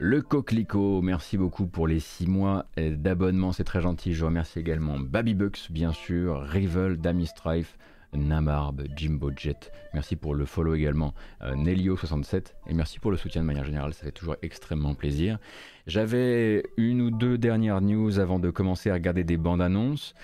Le 0.00 0.22
Coquelicot, 0.22 1.02
merci 1.02 1.36
beaucoup 1.36 1.66
pour 1.66 1.88
les 1.88 1.98
6 1.98 2.28
mois 2.28 2.66
d'abonnement, 2.76 3.50
c'est 3.50 3.64
très 3.64 3.80
gentil. 3.80 4.14
Je 4.14 4.24
remercie 4.24 4.60
également 4.60 4.96
Babybucks, 5.00 5.72
bien 5.72 5.92
sûr, 5.92 6.40
Rival, 6.42 6.98
Dami 6.98 7.26
Strife, 7.26 7.76
Namarb, 8.14 8.84
Jimbo 8.96 9.30
Jet. 9.34 9.72
Merci 9.94 10.16
pour 10.16 10.34
le 10.36 10.44
follow 10.44 10.74
également, 10.74 11.14
euh, 11.42 11.54
Nelio67. 11.54 12.54
Et 12.68 12.74
merci 12.74 13.00
pour 13.00 13.10
le 13.10 13.16
soutien 13.16 13.42
de 13.42 13.46
manière 13.46 13.64
générale, 13.64 13.92
ça 13.92 14.04
fait 14.04 14.12
toujours 14.12 14.36
extrêmement 14.42 14.94
plaisir. 14.94 15.38
J'avais 15.86 16.62
une 16.76 17.00
ou 17.02 17.10
deux 17.10 17.38
dernières 17.38 17.80
news 17.80 18.18
avant 18.18 18.38
de 18.38 18.50
commencer 18.50 18.90
à 18.90 18.94
regarder 18.94 19.24
des 19.24 19.36
bandes 19.36 19.62
annonces. 19.62 20.14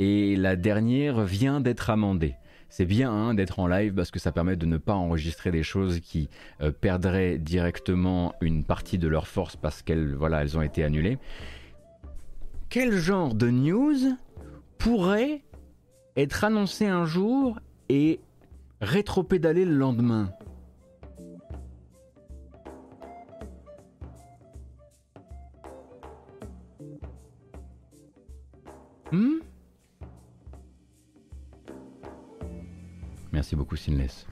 Et 0.00 0.36
la 0.36 0.56
dernière 0.56 1.22
vient 1.22 1.60
d'être 1.60 1.90
amendée. 1.90 2.36
C'est 2.68 2.84
bien 2.84 3.10
hein, 3.10 3.34
d'être 3.34 3.58
en 3.58 3.66
live 3.66 3.94
parce 3.94 4.10
que 4.10 4.18
ça 4.18 4.30
permet 4.30 4.56
de 4.56 4.66
ne 4.66 4.76
pas 4.76 4.94
enregistrer 4.94 5.50
des 5.50 5.62
choses 5.62 6.00
qui 6.00 6.28
euh, 6.60 6.70
perdraient 6.70 7.38
directement 7.38 8.34
une 8.40 8.62
partie 8.62 8.98
de 8.98 9.08
leur 9.08 9.26
force 9.26 9.56
parce 9.56 9.82
qu'elles 9.82 10.14
voilà, 10.14 10.42
elles 10.42 10.56
ont 10.56 10.62
été 10.62 10.84
annulées. 10.84 11.18
Quel 12.68 12.92
genre 12.96 13.34
de 13.34 13.48
news 13.48 14.16
pourrait 14.76 15.42
être 16.16 16.44
annoncé 16.44 16.86
un 16.86 17.06
jour 17.06 17.58
et 17.88 18.20
rétropédaler 18.80 19.64
le 19.64 19.74
lendemain? 19.74 20.30
Hmm? 29.10 29.38
Merci 33.38 33.54
beaucoup 33.54 33.76
Sinless. 33.76 34.26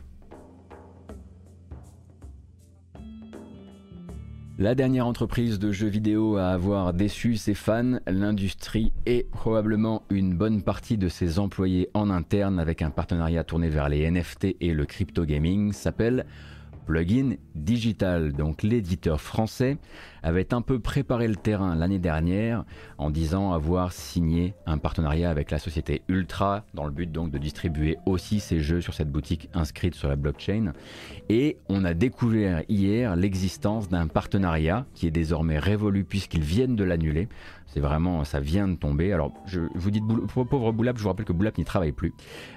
La 4.59 4.75
dernière 4.75 5.07
entreprise 5.07 5.61
de 5.61 5.71
jeux 5.71 5.87
vidéo 5.87 6.39
à 6.39 6.49
avoir 6.49 6.93
déçu 6.93 7.37
ses 7.37 7.55
fans, 7.55 8.01
l'industrie 8.09 8.93
et 9.07 9.29
probablement 9.31 10.03
une 10.11 10.35
bonne 10.35 10.61
partie 10.61 10.99
de 10.99 11.09
ses 11.09 11.39
employés 11.39 11.89
en 11.95 12.11
interne 12.11 12.59
avec 12.59 12.83
un 12.83 12.91
partenariat 12.91 13.45
tourné 13.45 13.69
vers 13.69 13.89
les 13.89 14.11
NFT 14.11 14.57
et 14.61 14.75
le 14.75 14.85
crypto 14.87 15.25
gaming 15.25 15.73
s'appelle 15.73 16.27
Plugin 16.87 17.35
Digital. 17.55 18.33
Donc 18.33 18.63
l'éditeur 18.63 19.21
français 19.21 19.77
avait 20.23 20.55
un 20.55 20.63
peu 20.63 20.79
préparé 20.79 21.29
le 21.29 21.37
terrain 21.37 21.75
l'année 21.75 21.99
dernière 21.99 22.65
en 22.99 23.11
disant 23.11 23.53
avoir 23.53 23.93
signé 23.93 24.55
un 24.67 24.79
partenariat 24.79 25.31
avec 25.31 25.51
la 25.51 25.59
société 25.59 26.03
Ultra 26.09 26.65
dans 26.75 26.85
le 26.85 26.91
but 26.91 27.11
donc 27.11 27.31
de 27.31 27.39
distribuer 27.39 27.99
aussi 28.07 28.41
ses 28.41 28.61
jeux 28.61 28.81
sur 28.81 28.95
cette 28.95 29.11
boutique 29.11 29.49
inscrite 29.53 29.95
sur 29.95 30.09
la 30.09 30.17
blockchain. 30.17 30.73
Et 31.29 31.59
on 31.69 31.85
a 31.85 31.95
découvert 31.95 32.63
hier 32.69 33.17
l'existence 33.17 33.89
d'un 33.89 34.07
partenariat 34.07 34.87
qui 34.95 35.07
est 35.07 35.13
désormais 35.13 35.59
révolu 35.59 36.05
puisqu'ils 36.05 36.43
viennent 36.43 36.77
de 36.77 36.85
l'annuler. 36.85 37.29
C'est 37.67 37.81
vraiment, 37.81 38.25
ça 38.25 38.41
vient 38.41 38.69
de 38.69 38.77
tomber. 38.77 39.13
Alors, 39.13 39.33
je, 39.45 39.61
vous 39.75 39.91
dis, 39.91 40.01
pauvre 40.01 40.73
Boulap, 40.73 40.97
je 40.97 41.03
vous 41.03 41.09
rappelle 41.09 41.27
que 41.27 41.33
Boulap 41.33 41.59
n'y 41.59 41.65
travaille 41.65 41.93
plus. 41.93 42.15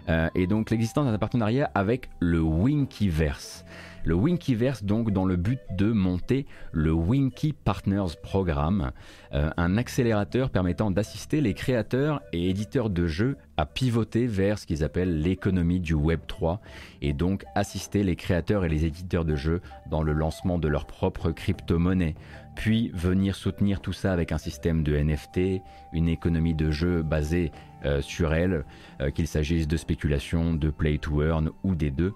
Euh, 0.07 0.29
et 0.33 0.47
donc, 0.47 0.69
l'existence 0.69 1.05
d'un 1.05 1.17
partenariat 1.17 1.69
avec 1.75 2.09
le 2.19 2.39
Winkyverse. 2.39 3.65
Le 4.03 4.15
Winkyverse, 4.15 4.83
donc, 4.83 5.11
dans 5.11 5.25
le 5.25 5.35
but 5.35 5.59
de 5.77 5.91
monter 5.91 6.45
le 6.71 6.91
Winky 6.91 7.53
Partners 7.53 8.15
Programme, 8.21 8.91
euh, 9.33 9.49
un 9.57 9.77
accélérateur 9.77 10.49
permettant 10.49 10.91
d'assister 10.91 11.41
les 11.41 11.53
créateurs 11.53 12.21
et 12.33 12.49
éditeurs 12.49 12.89
de 12.89 13.07
jeux 13.07 13.37
à 13.57 13.65
pivoter 13.65 14.25
vers 14.25 14.57
ce 14.57 14.65
qu'ils 14.65 14.83
appellent 14.83 15.21
l'économie 15.21 15.79
du 15.79 15.93
Web 15.93 16.21
3 16.27 16.61
et 17.01 17.13
donc 17.13 17.43
assister 17.55 18.03
les 18.03 18.15
créateurs 18.15 18.63
et 18.63 18.69
les 18.69 18.85
éditeurs 18.85 19.25
de 19.25 19.35
jeux 19.35 19.61
dans 19.89 20.01
le 20.01 20.13
lancement 20.13 20.57
de 20.57 20.67
leur 20.67 20.85
propre 20.85 21.31
crypto-monnaie, 21.31 22.15
puis 22.59 22.91
venir 22.93 23.35
soutenir 23.35 23.79
tout 23.79 23.93
ça 23.93 24.11
avec 24.11 24.33
un 24.33 24.37
système 24.37 24.83
de 24.83 24.93
NFT, 24.93 25.61
une 25.93 26.09
économie 26.09 26.53
de 26.53 26.71
jeu 26.71 27.03
basée 27.03 27.53
euh, 27.85 28.01
sur 28.01 28.33
elle, 28.33 28.65
euh, 28.99 29.11
qu'il 29.11 29.29
s'agisse 29.29 29.65
de 29.65 29.77
spéculation, 29.77 30.53
de 30.53 30.69
play 30.69 30.97
to 30.97 31.23
earn 31.23 31.51
ou 31.63 31.73
des 31.73 31.89
deux. 31.89 32.11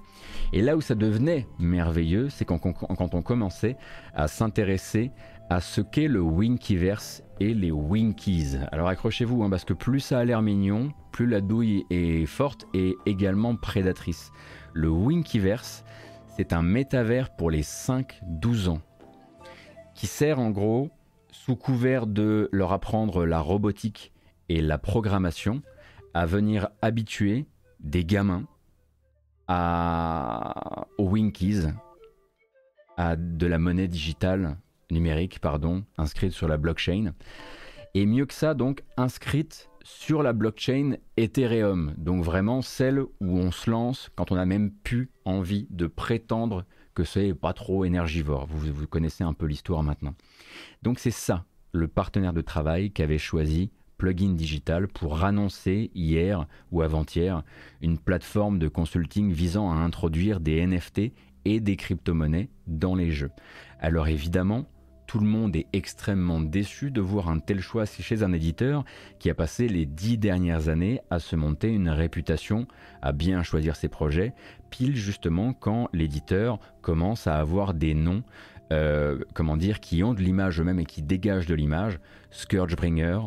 Et 0.52 0.62
là 0.62 0.76
où 0.76 0.82
ça 0.82 0.96
devenait 0.96 1.48
merveilleux, 1.60 2.28
c'est 2.28 2.44
quand, 2.44 2.60
on 2.66 3.22
commençait 3.22 3.78
à 4.14 4.28
s'intéresser 4.28 5.12
à 5.50 5.62
ce 5.62 5.80
qu'est 5.80 6.10
le 6.10 6.20
Winkyverse 6.20 7.24
et 7.40 7.54
les 7.54 7.72
Winkies. 7.72 8.58
Alors 8.74 8.90
accrochez-vous, 8.90 9.44
hein, 9.44 9.50
parce 9.50 9.64
que 9.64 9.74
plus 9.74 10.02
ça 10.02 10.20
a 10.20 10.26
l'air 10.26 10.42
mignon, 10.42 10.92
plus 11.14 11.26
la 11.26 11.40
douille 11.40 11.86
est 11.90 12.26
forte 12.26 12.66
et 12.74 12.96
également 13.06 13.56
prédatrice. 13.56 14.34
Le 14.74 14.90
Winkyverse, 14.90 15.86
c'est 16.36 16.52
un 16.52 16.64
métavers 16.64 17.34
pour 17.34 17.50
les 17.50 17.64
5-12 17.64 18.68
ans, 18.68 18.82
qui 19.96 20.08
sert 20.08 20.40
en 20.40 20.50
gros 20.50 20.90
sous 21.32 21.56
couvert 21.56 22.08
de 22.08 22.50
leur 22.52 22.72
apprendre 22.72 23.26
la 23.26 23.40
robotique 23.40 24.14
et 24.50 24.62
la 24.62 24.78
programmation, 24.78 25.62
à 26.14 26.26
venir 26.26 26.70
habituer 26.82 27.46
des 27.80 28.06
gamins 28.06 28.46
à, 29.48 30.86
aux 30.98 31.10
Winkies, 31.10 31.64
à 32.98 33.16
de 33.16 33.48
la 33.48 33.58
monnaie 33.58 33.88
digitale, 33.88 34.58
numérique, 34.92 35.40
pardon, 35.40 35.84
inscrite 35.98 36.34
sur 36.34 36.48
la 36.48 36.58
blockchain. 36.58 37.14
Et 37.96 38.06
mieux 38.06 38.26
que 38.26 38.34
ça, 38.34 38.54
donc, 38.54 38.84
inscrite 38.98 39.70
sur 39.84 40.24
la 40.24 40.34
blockchain 40.34 40.96
Ethereum. 41.18 41.94
Donc 41.98 42.24
vraiment 42.24 42.62
celle 42.62 43.02
où 43.02 43.10
on 43.22 43.52
se 43.52 43.70
lance 43.70 44.10
quand 44.16 44.32
on 44.32 44.38
a 44.38 44.46
même 44.46 44.72
plus 44.72 45.12
envie 45.26 45.68
de 45.70 45.88
prétendre 45.88 46.66
que 46.94 47.04
c'est 47.04 47.34
pas 47.34 47.54
trop 47.54 47.86
énergivore. 47.86 48.48
Vous, 48.48 48.74
vous 48.74 48.88
connaissez 48.88 49.24
un 49.24 49.34
peu 49.34 49.46
l'histoire 49.46 49.84
maintenant. 49.84 50.16
Donc 50.82 51.00
c'est 51.00 51.12
ça 51.12 51.46
le 51.72 51.88
partenaire 51.88 52.34
de 52.34 52.42
travail 52.42 52.92
qu'avait 52.92 53.18
choisi 53.18 53.72
Plugin 53.98 54.34
Digital 54.34 54.88
pour 54.88 55.24
annoncer 55.24 55.92
hier 55.96 56.48
ou 56.72 56.82
avant-hier 56.82 57.44
une 57.82 57.98
plateforme 57.98 58.60
de 58.60 58.68
consulting 58.68 59.32
visant 59.32 59.72
à 59.72 59.76
introduire 59.76 60.40
des 60.40 60.66
NFT 60.66 61.14
et 61.46 61.60
des 61.60 61.76
crypto-monnaies 61.76 62.50
dans 62.68 62.96
les 62.96 63.12
jeux. 63.12 63.32
Alors 63.80 64.08
évidemment, 64.08 64.66
tout 65.14 65.20
le 65.20 65.28
monde 65.28 65.56
est 65.56 65.68
extrêmement 65.74 66.42
déçu 66.42 66.90
de 66.90 67.00
voir 67.00 67.30
un 67.30 67.38
tel 67.38 67.62
choix 67.62 67.86
chez 67.86 68.24
un 68.24 68.34
éditeur 68.34 68.84
qui 69.20 69.30
a 69.30 69.36
passé 69.36 69.68
les 69.68 69.86
dix 69.86 70.18
dernières 70.18 70.70
années 70.70 71.02
à 71.12 71.20
se 71.20 71.36
monter 71.36 71.68
une 71.68 71.90
réputation, 71.90 72.66
à 73.04 73.12
bien 73.12 73.44
choisir 73.44 73.76
ses 73.76 73.90
projets, 73.90 74.34
pile 74.72 74.96
justement 74.96 75.54
quand 75.54 75.88
l'éditeur 75.94 76.58
commence 76.82 77.28
à 77.28 77.36
avoir 77.36 77.76
des 77.76 77.94
noms, 77.94 78.24
euh, 78.72 79.20
comment 79.36 79.56
dire, 79.56 79.82
qui 79.82 80.04
ont 80.04 80.16
de 80.16 80.22
l'image 80.22 80.60
eux-mêmes 80.60 80.80
et 80.80 80.86
qui 80.86 81.04
dégagent 81.04 81.46
de 81.46 81.54
l'image, 81.54 82.00
Scourgebringer, 82.32 83.20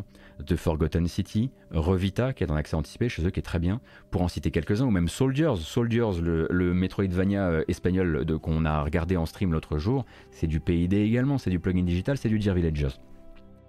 The 0.45 0.55
Forgotten 0.55 1.07
City, 1.07 1.51
Revita, 1.71 2.33
qui 2.33 2.43
est 2.43 2.51
en 2.51 2.55
accès 2.55 2.75
anticipé 2.75 3.09
chez 3.09 3.25
eux, 3.25 3.29
qui 3.29 3.39
est 3.39 3.43
très 3.43 3.59
bien, 3.59 3.81
pour 4.11 4.21
en 4.21 4.27
citer 4.27 4.51
quelques-uns, 4.51 4.85
ou 4.85 4.91
même 4.91 5.07
Soldiers. 5.07 5.55
Soldiers, 5.57 6.21
le, 6.21 6.73
Metroidvania 6.73 7.47
euh, 7.47 7.63
espagnol 7.67 8.25
qu'on 8.41 8.65
a 8.65 8.83
regardé 8.83 9.17
en 9.17 9.25
stream 9.25 9.51
l'autre 9.51 9.77
jour, 9.77 10.05
c'est 10.31 10.47
du 10.47 10.59
PID 10.59 10.93
également, 10.93 11.37
c'est 11.37 11.49
du 11.49 11.59
plugin 11.59 11.83
digital, 11.83 12.17
c'est 12.17 12.29
du 12.29 12.39
Dear 12.39 12.55
Villagers. 12.55 12.95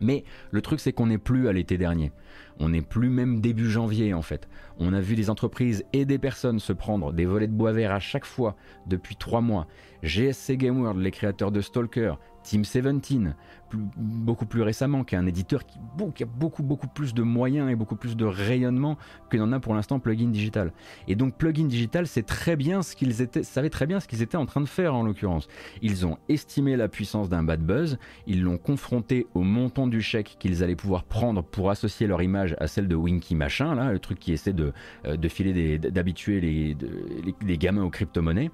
Mais 0.00 0.24
le 0.50 0.62
truc, 0.62 0.80
c'est 0.80 0.92
qu'on 0.92 1.06
n'est 1.06 1.18
plus 1.18 1.48
à 1.48 1.52
l'été 1.52 1.78
dernier. 1.78 2.12
On 2.60 2.70
n'est 2.70 2.82
plus 2.82 3.08
même 3.08 3.40
début 3.40 3.70
janvier 3.70 4.14
en 4.14 4.22
fait. 4.22 4.48
On 4.78 4.92
a 4.92 5.00
vu 5.00 5.14
des 5.14 5.30
entreprises 5.30 5.84
et 5.92 6.04
des 6.04 6.18
personnes 6.18 6.58
se 6.58 6.72
prendre 6.72 7.12
des 7.12 7.24
volets 7.24 7.46
de 7.46 7.52
bois 7.52 7.72
vert 7.72 7.92
à 7.92 8.00
chaque 8.00 8.24
fois 8.24 8.56
depuis 8.86 9.16
trois 9.16 9.40
mois. 9.40 9.66
GSC 10.02 10.56
Game 10.56 10.80
World, 10.80 11.00
les 11.00 11.10
créateurs 11.10 11.50
de 11.50 11.60
Stalker, 11.60 12.14
Team 12.44 12.62
17, 12.62 13.34
beaucoup 13.74 14.46
plus 14.46 14.62
récemment, 14.62 15.04
qui 15.04 15.14
est 15.14 15.18
un 15.18 15.26
éditeur 15.26 15.66
qui, 15.66 15.78
a 16.22 16.26
beaucoup 16.26 16.62
beaucoup 16.62 16.86
plus 16.88 17.12
de 17.12 17.22
moyens 17.22 17.70
et 17.70 17.74
beaucoup 17.74 17.96
plus 17.96 18.16
de 18.16 18.24
rayonnement 18.24 18.96
que 19.28 19.36
n'en 19.36 19.52
a 19.52 19.60
pour 19.60 19.74
l'instant 19.74 19.98
Plugin 19.98 20.28
Digital. 20.28 20.72
Et 21.08 21.14
donc 21.14 21.36
Plugin 21.36 21.66
Digital 21.66 22.06
c'est 22.06 22.22
très 22.22 22.56
bien 22.56 22.82
ce 22.82 22.96
qu'ils 22.96 23.20
étaient, 23.20 23.42
savait 23.42 23.70
très 23.70 23.86
bien 23.86 24.00
ce 24.00 24.08
qu'ils 24.08 24.22
étaient 24.22 24.36
en 24.36 24.46
train 24.46 24.60
de 24.60 24.68
faire 24.68 24.94
en 24.94 25.02
l'occurrence. 25.02 25.48
Ils 25.82 26.06
ont 26.06 26.16
estimé 26.28 26.76
la 26.76 26.88
puissance 26.88 27.28
d'un 27.28 27.42
bad 27.42 27.60
buzz, 27.60 27.98
ils 28.26 28.42
l'ont 28.42 28.58
confronté 28.58 29.26
au 29.34 29.42
montant 29.42 29.86
du 29.86 30.00
chèque 30.00 30.36
qu'ils 30.38 30.62
allaient 30.62 30.76
pouvoir 30.76 31.04
prendre 31.04 31.42
pour 31.42 31.70
associer 31.70 32.06
leur 32.06 32.22
image 32.22 32.47
à 32.58 32.66
celle 32.66 32.88
de 32.88 32.94
Winky 32.94 33.34
machin, 33.34 33.74
là, 33.74 33.92
le 33.92 33.98
truc 33.98 34.18
qui 34.18 34.32
essaie 34.32 34.52
de, 34.52 34.72
euh, 35.06 35.16
filer 35.28 35.78
d'habituer 35.78 36.40
les, 36.40 37.58
gamins 37.58 37.82
aux 37.82 37.90
crypto-monnaies 37.90 38.50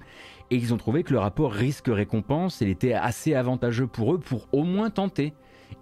et 0.51 0.55
ils 0.55 0.73
ont 0.73 0.77
trouvé 0.77 1.03
que 1.03 1.13
le 1.13 1.19
rapport 1.19 1.51
risque-récompense, 1.51 2.61
était 2.61 2.93
assez 2.93 3.33
avantageux 3.33 3.87
pour 3.87 4.13
eux 4.13 4.19
pour 4.19 4.47
au 4.51 4.63
moins 4.63 4.89
tenter 4.89 5.33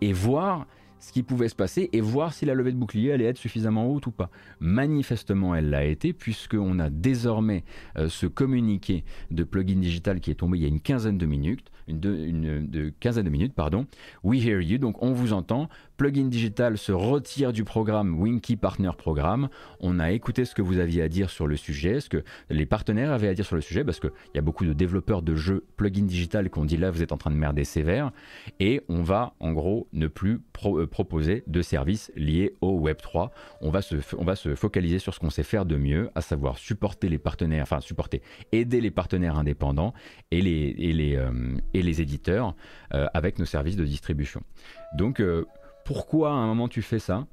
et 0.01 0.13
voir 0.13 0.67
ce 1.03 1.11
qui 1.11 1.21
pouvait 1.21 1.49
se 1.49 1.55
passer 1.55 1.89
et 1.91 1.99
voir 1.99 2.33
si 2.33 2.45
la 2.45 2.53
levée 2.53 2.71
de 2.71 2.77
bouclier 2.77 3.11
allait 3.11 3.25
être 3.25 3.37
suffisamment 3.37 3.91
haute 3.91 4.07
ou 4.07 4.11
pas. 4.11 4.29
Manifestement, 4.61 5.53
elle 5.53 5.69
l'a 5.69 5.83
été 5.83 6.13
puisqu'on 6.13 6.79
a 6.79 6.89
désormais 6.89 7.65
euh, 7.97 8.07
ce 8.07 8.25
communiqué 8.25 9.03
de 9.29 9.43
plugin 9.43 9.79
digital 9.79 10.21
qui 10.21 10.31
est 10.31 10.35
tombé 10.35 10.59
il 10.59 10.61
y 10.61 10.65
a 10.65 10.69
une 10.69 10.79
quinzaine 10.79 11.17
de 11.17 11.25
minutes, 11.25 11.71
une, 11.87 11.99
de, 11.99 12.93
quinzaine 12.99 13.29
minutes, 13.29 13.53
pardon. 13.53 13.85
We 14.23 14.43
hear 14.43 14.61
you, 14.61 14.77
donc 14.77 15.01
on 15.01 15.13
vous 15.13 15.33
entend. 15.33 15.69
Plugin 15.97 16.25
Digital 16.25 16.77
se 16.77 16.91
retire 16.91 17.53
du 17.53 17.63
programme 17.63 18.19
Winky 18.19 18.55
Partner 18.55 18.91
Programme. 18.97 19.49
On 19.79 19.99
a 19.99 20.11
écouté 20.11 20.45
ce 20.45 20.55
que 20.55 20.61
vous 20.61 20.79
aviez 20.79 21.01
à 21.01 21.07
dire 21.07 21.29
sur 21.29 21.47
le 21.47 21.55
sujet, 21.55 21.99
ce 21.99 22.09
que 22.09 22.23
les 22.49 22.65
partenaires 22.65 23.11
avaient 23.11 23.27
à 23.27 23.33
dire 23.33 23.45
sur 23.45 23.55
le 23.55 23.61
sujet, 23.61 23.83
parce 23.83 23.99
qu'il 23.99 24.11
y 24.35 24.39
a 24.39 24.41
beaucoup 24.41 24.65
de 24.65 24.73
développeurs 24.73 25.21
de 25.21 25.35
jeux 25.35 25.65
Plugin 25.77 26.05
Digital 26.05 26.49
qui 26.49 26.59
ont 26.59 26.65
dit 26.65 26.77
là, 26.77 26.91
vous 26.91 27.03
êtes 27.03 27.11
en 27.11 27.17
train 27.17 27.31
de 27.31 27.35
merder 27.35 27.63
sévère, 27.63 28.11
et 28.59 28.81
on 28.89 29.01
va 29.01 29.33
en 29.39 29.53
gros 29.53 29.87
ne 29.93 30.07
plus 30.07 30.41
euh, 30.65 30.87
proposer 30.87 31.43
de 31.47 31.61
services 31.61 32.11
liés 32.15 32.55
au 32.61 32.79
Web3. 32.79 33.29
On 33.61 33.69
va 33.69 33.81
se, 33.81 33.95
on 34.17 34.23
va 34.23 34.35
se 34.35 34.55
focaliser 34.55 34.99
sur 34.99 35.13
ce 35.13 35.19
qu'on 35.19 35.29
sait 35.29 35.43
faire 35.43 35.65
de 35.65 35.75
mieux, 35.75 36.09
à 36.15 36.21
savoir 36.21 36.57
supporter 36.57 37.09
les 37.09 37.17
partenaires, 37.17 37.63
enfin 37.63 37.81
supporter, 37.81 38.21
aider 38.51 38.81
les 38.81 38.91
partenaires 38.91 39.37
indépendants 39.37 39.93
et 40.31 40.41
les, 40.41 40.75
et 40.77 40.93
les, 40.93 41.15
euh, 41.15 41.31
et 41.73 41.81
les 41.81 42.01
éditeurs 42.01 42.55
euh, 42.93 43.07
avec 43.13 43.39
nos 43.39 43.45
services 43.45 43.75
de 43.75 43.85
distribution. 43.85 44.41
Donc, 44.95 45.21
pourquoi 45.85 46.31
à 46.31 46.33
un 46.33 46.47
moment 46.47 46.67
tu 46.67 46.81
fais 46.81 46.99
ça? 46.99 47.27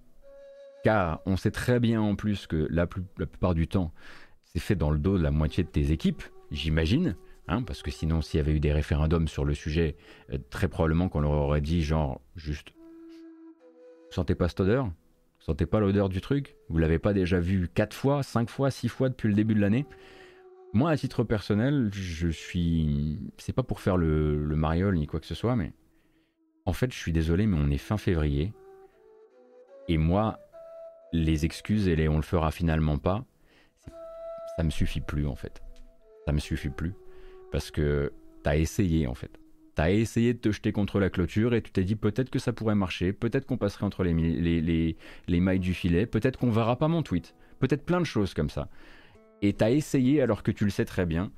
Car 0.82 1.20
on 1.26 1.36
sait 1.36 1.50
très 1.50 1.78
bien 1.78 2.00
en 2.00 2.16
plus 2.16 2.46
que 2.46 2.66
la, 2.70 2.86
plupart 2.86 3.54
du 3.54 3.68
temps, 3.68 3.92
c'est 4.44 4.60
fait 4.60 4.76
dans 4.76 4.90
le 4.90 4.98
dos 4.98 5.18
de 5.18 5.22
la 5.22 5.30
moitié 5.30 5.62
de 5.62 5.68
tes 5.68 5.92
équipes, 5.92 6.22
j'imagine. 6.50 7.16
Hein, 7.48 7.62
parce 7.62 7.82
que 7.82 7.90
sinon, 7.90 8.22
s'il 8.22 8.38
y 8.38 8.40
avait 8.40 8.52
eu 8.52 8.60
des 8.60 8.72
référendums 8.72 9.26
sur 9.26 9.44
le 9.44 9.54
sujet, 9.54 9.96
euh, 10.32 10.38
très 10.50 10.68
probablement 10.68 11.08
qu'on 11.08 11.20
leur 11.20 11.32
aurait 11.32 11.60
dit 11.60 11.82
genre 11.82 12.20
juste 12.36 12.72
Vous 14.08 14.14
sentez 14.14 14.36
pas 14.36 14.48
cette 14.48 14.60
odeur? 14.60 14.90
Sentez 15.40 15.66
pas 15.66 15.80
l'odeur 15.80 16.08
du 16.08 16.20
truc? 16.20 16.54
Vous 16.68 16.78
l'avez 16.78 16.98
pas 16.98 17.12
déjà 17.12 17.40
vu 17.40 17.68
4 17.74 17.94
fois, 17.94 18.22
5 18.22 18.48
fois, 18.48 18.70
6 18.70 18.88
fois 18.88 19.08
depuis 19.08 19.28
le 19.28 19.34
début 19.34 19.54
de 19.54 19.60
l'année? 19.60 19.86
Moi, 20.72 20.90
à 20.90 20.96
titre 20.96 21.24
personnel, 21.24 21.90
je 21.92 22.28
suis. 22.28 23.18
C'est 23.38 23.52
pas 23.52 23.62
pour 23.64 23.80
faire 23.80 23.96
le, 23.96 24.44
le 24.44 24.56
mariole 24.56 24.96
ni 24.96 25.06
quoi 25.06 25.18
que 25.18 25.26
ce 25.26 25.34
soit, 25.34 25.56
mais 25.56 25.72
en 26.64 26.72
fait, 26.72 26.92
je 26.92 26.98
suis 26.98 27.12
désolé, 27.12 27.46
mais 27.46 27.58
on 27.60 27.70
est 27.70 27.78
fin 27.78 27.98
février. 27.98 28.52
Et 29.88 29.98
moi, 29.98 30.38
les 31.12 31.44
excuses 31.44 31.88
et 31.88 31.96
les 31.96 32.08
on 32.08 32.16
le 32.16 32.22
fera 32.22 32.50
finalement 32.50 32.98
pas, 32.98 33.24
ça 34.56 34.62
me 34.62 34.70
suffit 34.70 35.00
plus 35.00 35.26
en 35.26 35.34
fait. 35.34 35.60
Ça 36.26 36.32
me 36.32 36.38
suffit 36.38 36.68
plus. 36.68 36.94
Parce 37.50 37.70
que 37.70 38.12
t'as 38.42 38.56
essayé 38.56 39.06
en 39.06 39.14
fait. 39.14 39.40
T'as 39.74 39.90
essayé 39.90 40.34
de 40.34 40.38
te 40.38 40.50
jeter 40.50 40.72
contre 40.72 41.00
la 41.00 41.10
clôture 41.10 41.54
et 41.54 41.62
tu 41.62 41.72
t'es 41.72 41.84
dit 41.84 41.96
peut-être 41.96 42.30
que 42.30 42.38
ça 42.38 42.52
pourrait 42.52 42.74
marcher, 42.74 43.12
peut-être 43.12 43.46
qu'on 43.46 43.56
passerait 43.56 43.86
entre 43.86 44.04
les, 44.04 44.12
les, 44.12 44.96
les, 45.26 45.40
mailles 45.40 45.60
du 45.60 45.74
filet, 45.74 46.06
peut-être 46.06 46.38
qu'on 46.38 46.50
verra 46.50 46.76
pas 46.76 46.88
mon 46.88 47.02
tweet, 47.02 47.34
peut-être 47.60 47.84
plein 47.84 48.00
de 48.00 48.04
choses 48.04 48.34
comme 48.34 48.50
ça. 48.50 48.68
Et 49.42 49.52
t'as 49.54 49.70
essayé 49.70 50.22
alors 50.22 50.42
que 50.42 50.50
tu 50.50 50.64
le 50.64 50.70
sais 50.70 50.84
très 50.84 51.06
bien. 51.06 51.30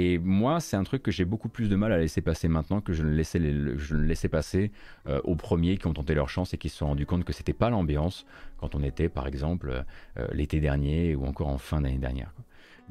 Et 0.00 0.18
moi, 0.18 0.60
c'est 0.60 0.76
un 0.76 0.84
truc 0.84 1.02
que 1.02 1.10
j'ai 1.10 1.24
beaucoup 1.24 1.48
plus 1.48 1.68
de 1.68 1.74
mal 1.74 1.90
à 1.92 1.98
laisser 1.98 2.20
passer 2.20 2.46
maintenant 2.46 2.80
que 2.80 2.92
je 2.92 3.02
ne 3.02 3.10
laissais, 3.10 3.40
je 3.40 3.96
laissais 3.96 4.28
passer 4.28 4.70
euh, 5.08 5.20
aux 5.24 5.34
premiers 5.34 5.76
qui 5.76 5.88
ont 5.88 5.92
tenté 5.92 6.14
leur 6.14 6.28
chance 6.28 6.54
et 6.54 6.58
qui 6.58 6.68
se 6.68 6.76
sont 6.76 6.86
rendus 6.86 7.06
compte 7.06 7.24
que 7.24 7.32
c'était 7.32 7.52
pas 7.52 7.68
l'ambiance 7.68 8.24
quand 8.58 8.76
on 8.76 8.82
était, 8.84 9.08
par 9.08 9.26
exemple, 9.26 9.84
euh, 10.18 10.28
l'été 10.32 10.60
dernier 10.60 11.16
ou 11.16 11.24
encore 11.24 11.48
en 11.48 11.58
fin 11.58 11.80
d'année 11.80 11.98
dernière. 11.98 12.32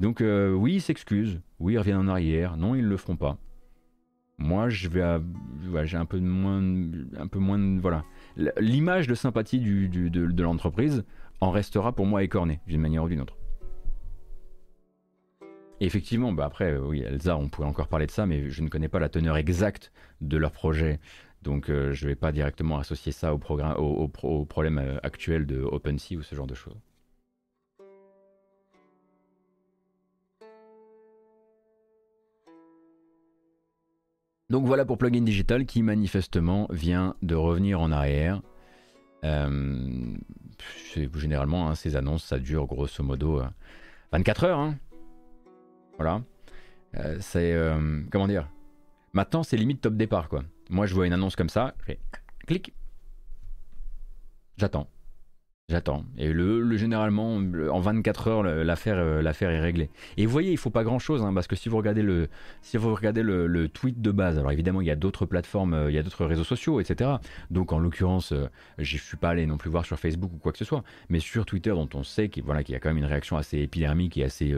Donc 0.00 0.20
euh, 0.20 0.52
oui, 0.52 0.74
ils 0.74 0.80
s'excusent, 0.82 1.40
oui, 1.60 1.74
ils 1.74 1.78
reviennent 1.78 1.96
en 1.96 2.08
arrière, 2.08 2.58
non, 2.58 2.74
ils 2.74 2.84
ne 2.84 2.90
le 2.90 2.96
feront 2.98 3.16
pas. 3.16 3.38
Moi, 4.36 4.68
je 4.68 4.88
vais, 4.88 5.18
j'ai 5.84 5.96
un 5.96 6.04
peu 6.04 6.20
moins, 6.20 6.62
un 7.18 7.26
peu 7.26 7.38
moins, 7.38 7.78
voilà, 7.80 8.04
l'image 8.60 9.06
de 9.06 9.14
sympathie 9.14 9.60
de, 9.60 10.08
de 10.08 10.42
l'entreprise 10.42 11.04
en 11.40 11.50
restera 11.50 11.92
pour 11.92 12.04
moi 12.04 12.22
écornée 12.22 12.60
d'une 12.66 12.82
manière 12.82 13.04
ou 13.04 13.08
d'une 13.08 13.22
autre 13.22 13.37
effectivement, 15.86 16.32
bah 16.32 16.44
après, 16.46 16.72
euh, 16.72 16.80
oui, 16.80 17.00
Elsa, 17.00 17.36
on 17.36 17.48
pourrait 17.48 17.68
encore 17.68 17.88
parler 17.88 18.06
de 18.06 18.10
ça, 18.10 18.26
mais 18.26 18.50
je 18.50 18.62
ne 18.62 18.68
connais 18.68 18.88
pas 18.88 18.98
la 18.98 19.08
teneur 19.08 19.36
exacte 19.36 19.92
de 20.20 20.36
leur 20.36 20.52
projet. 20.52 20.98
Donc 21.42 21.70
euh, 21.70 21.92
je 21.92 22.04
ne 22.04 22.10
vais 22.10 22.16
pas 22.16 22.32
directement 22.32 22.78
associer 22.78 23.12
ça 23.12 23.32
au, 23.32 23.38
problème 23.38 24.78
euh, 24.78 24.98
actuel 25.02 25.46
de 25.46 25.60
OpenSea 25.60 26.16
ou 26.16 26.22
ce 26.22 26.34
genre 26.34 26.46
de 26.46 26.54
choses. 26.54 26.76
Donc 34.50 34.66
voilà 34.66 34.84
pour 34.84 34.96
Plugin 34.96 35.22
Digital 35.22 35.66
qui 35.66 35.82
manifestement 35.82 36.66
vient 36.70 37.14
de 37.22 37.34
revenir 37.34 37.80
en 37.80 37.92
arrière. 37.92 38.40
généralement, 41.14 41.68
hein, 41.68 41.74
ces 41.74 41.96
annonces, 41.96 42.24
ça 42.24 42.38
dure 42.38 42.66
grosso 42.66 43.04
modo 43.04 43.42
24 44.12 44.44
heures. 44.44 44.58
Hein. 44.58 44.78
Voilà. 45.98 46.22
Euh, 46.96 47.18
c'est. 47.20 47.52
Euh, 47.52 48.02
comment 48.10 48.26
dire? 48.26 48.48
Maintenant, 49.12 49.42
c'est 49.42 49.56
limite 49.56 49.80
top 49.80 49.94
départ, 49.94 50.28
quoi. 50.28 50.44
Moi, 50.70 50.86
je 50.86 50.94
vois 50.94 51.06
une 51.06 51.12
annonce 51.12 51.36
comme 51.36 51.48
ça, 51.48 51.74
je 51.80 51.84
fais 51.84 51.98
clic. 52.46 52.72
J'attends. 54.56 54.88
J'attends. 55.70 56.06
Et 56.16 56.32
le, 56.32 56.78
généralement, 56.78 57.34
en 57.34 57.80
24 57.80 58.28
heures, 58.28 58.42
l'affaire, 58.42 58.96
euh, 58.96 59.20
l'affaire 59.20 59.50
est 59.50 59.60
réglée. 59.60 59.90
Et 60.16 60.24
vous 60.24 60.32
voyez, 60.32 60.50
il 60.50 60.56
faut 60.56 60.70
pas 60.70 60.82
grand 60.82 60.98
chose, 60.98 61.22
hein, 61.22 61.34
parce 61.34 61.46
que 61.46 61.56
si 61.56 61.68
vous 61.68 61.76
regardez 61.76 62.00
le, 62.00 62.28
si 62.62 62.78
vous 62.78 62.94
regardez 62.94 63.22
le, 63.22 63.68
tweet 63.68 64.00
de 64.00 64.10
base, 64.10 64.38
alors 64.38 64.50
évidemment, 64.50 64.80
il 64.80 64.86
y 64.86 64.90
a 64.90 64.96
d'autres 64.96 65.26
plateformes, 65.26 65.74
euh, 65.74 65.90
il 65.90 65.94
y 65.94 65.98
a 65.98 66.02
d'autres 66.02 66.24
réseaux 66.24 66.42
sociaux, 66.44 66.80
etc. 66.80 67.10
Donc, 67.50 67.74
en 67.74 67.80
l'occurrence, 67.80 68.32
euh, 68.32 68.48
j'y 68.78 68.96
suis 68.96 69.18
pas 69.18 69.28
allé 69.28 69.44
non 69.44 69.58
plus 69.58 69.68
voir 69.68 69.84
sur 69.84 69.98
Facebook 69.98 70.32
ou 70.32 70.38
quoi 70.38 70.52
que 70.52 70.58
ce 70.58 70.64
soit, 70.64 70.84
mais 71.10 71.20
sur 71.20 71.44
Twitter, 71.44 71.72
dont 71.72 71.88
on 71.92 72.02
sait 72.02 72.30
qu'il 72.30 72.44
y 72.46 72.74
a 72.74 72.80
quand 72.80 72.88
même 72.88 72.96
une 72.96 73.04
réaction 73.04 73.36
assez 73.36 73.58
épidermique 73.58 74.16
et 74.16 74.24
assez, 74.24 74.54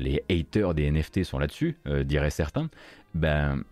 les 0.00 0.24
haters 0.28 0.74
des 0.74 0.90
NFT 0.90 1.22
sont 1.22 1.38
là-dessus, 1.38 1.78
diraient 2.04 2.30
certains. 2.30 2.68
Ben, 3.14 3.62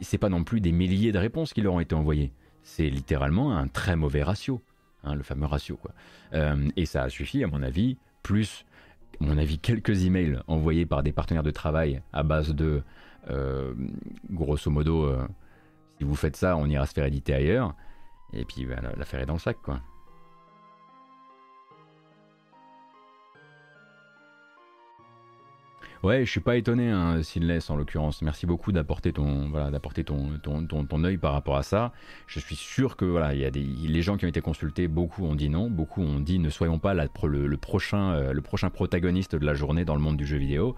c'est 0.00 0.18
pas 0.18 0.28
non 0.28 0.44
plus 0.44 0.60
des 0.60 0.70
milliers 0.70 1.10
de 1.10 1.18
réponses 1.18 1.52
qui 1.52 1.60
leur 1.60 1.74
ont 1.74 1.80
été 1.80 1.96
envoyées. 1.96 2.32
C'est 2.62 2.88
littéralement 2.88 3.56
un 3.56 3.66
très 3.66 3.96
mauvais 3.96 4.22
ratio. 4.22 4.60
Hein, 5.04 5.14
le 5.14 5.22
fameux 5.22 5.46
ratio. 5.46 5.76
Quoi. 5.76 5.92
Euh, 6.34 6.68
et 6.76 6.86
ça 6.86 7.02
a 7.02 7.08
suffi, 7.08 7.42
à 7.42 7.46
mon 7.46 7.62
avis, 7.62 7.96
plus, 8.22 8.64
à 9.20 9.24
mon 9.24 9.38
avis, 9.38 9.58
quelques 9.58 10.04
emails 10.04 10.40
envoyés 10.46 10.86
par 10.86 11.02
des 11.02 11.12
partenaires 11.12 11.42
de 11.42 11.50
travail 11.50 12.02
à 12.12 12.22
base 12.22 12.54
de, 12.54 12.82
euh, 13.30 13.74
grosso 14.30 14.70
modo, 14.70 15.04
euh, 15.04 15.26
si 15.98 16.04
vous 16.04 16.14
faites 16.14 16.36
ça, 16.36 16.56
on 16.56 16.66
ira 16.66 16.86
se 16.86 16.92
faire 16.92 17.06
éditer 17.06 17.34
ailleurs. 17.34 17.74
Et 18.32 18.44
puis 18.44 18.66
l'affaire 18.96 19.20
est 19.20 19.26
dans 19.26 19.34
le 19.34 19.40
sac, 19.40 19.56
quoi. 19.62 19.80
Ouais, 26.02 26.24
je 26.24 26.30
suis 26.30 26.40
pas 26.40 26.56
étonné, 26.56 26.88
hein, 26.88 27.22
Sinless 27.22 27.68
en 27.68 27.76
l'occurrence. 27.76 28.22
Merci 28.22 28.46
beaucoup 28.46 28.72
d'apporter 28.72 29.12
ton, 29.12 29.50
voilà, 29.50 29.70
d'apporter 29.70 30.02
ton, 30.02 30.38
ton, 30.42 30.64
ton, 30.64 31.04
œil 31.04 31.18
par 31.18 31.34
rapport 31.34 31.56
à 31.56 31.62
ça. 31.62 31.92
Je 32.26 32.40
suis 32.40 32.56
sûr 32.56 32.96
que 32.96 33.04
voilà, 33.04 33.34
il 33.34 33.40
y 33.40 33.44
a 33.44 33.50
des, 33.50 33.60
les 33.60 34.00
gens 34.00 34.16
qui 34.16 34.24
ont 34.24 34.28
été 34.28 34.40
consultés, 34.40 34.88
beaucoup 34.88 35.26
ont 35.26 35.34
dit 35.34 35.50
non, 35.50 35.68
beaucoup 35.68 36.00
ont 36.00 36.20
dit 36.20 36.38
ne 36.38 36.48
soyons 36.48 36.78
pas 36.78 36.94
le, 36.94 37.46
le, 37.46 37.56
prochain, 37.58 38.12
euh, 38.12 38.32
le 38.32 38.40
prochain 38.40 38.70
protagoniste 38.70 39.36
de 39.36 39.44
la 39.44 39.52
journée 39.52 39.84
dans 39.84 39.94
le 39.94 40.00
monde 40.00 40.16
du 40.16 40.24
jeu 40.24 40.38
vidéo. 40.38 40.74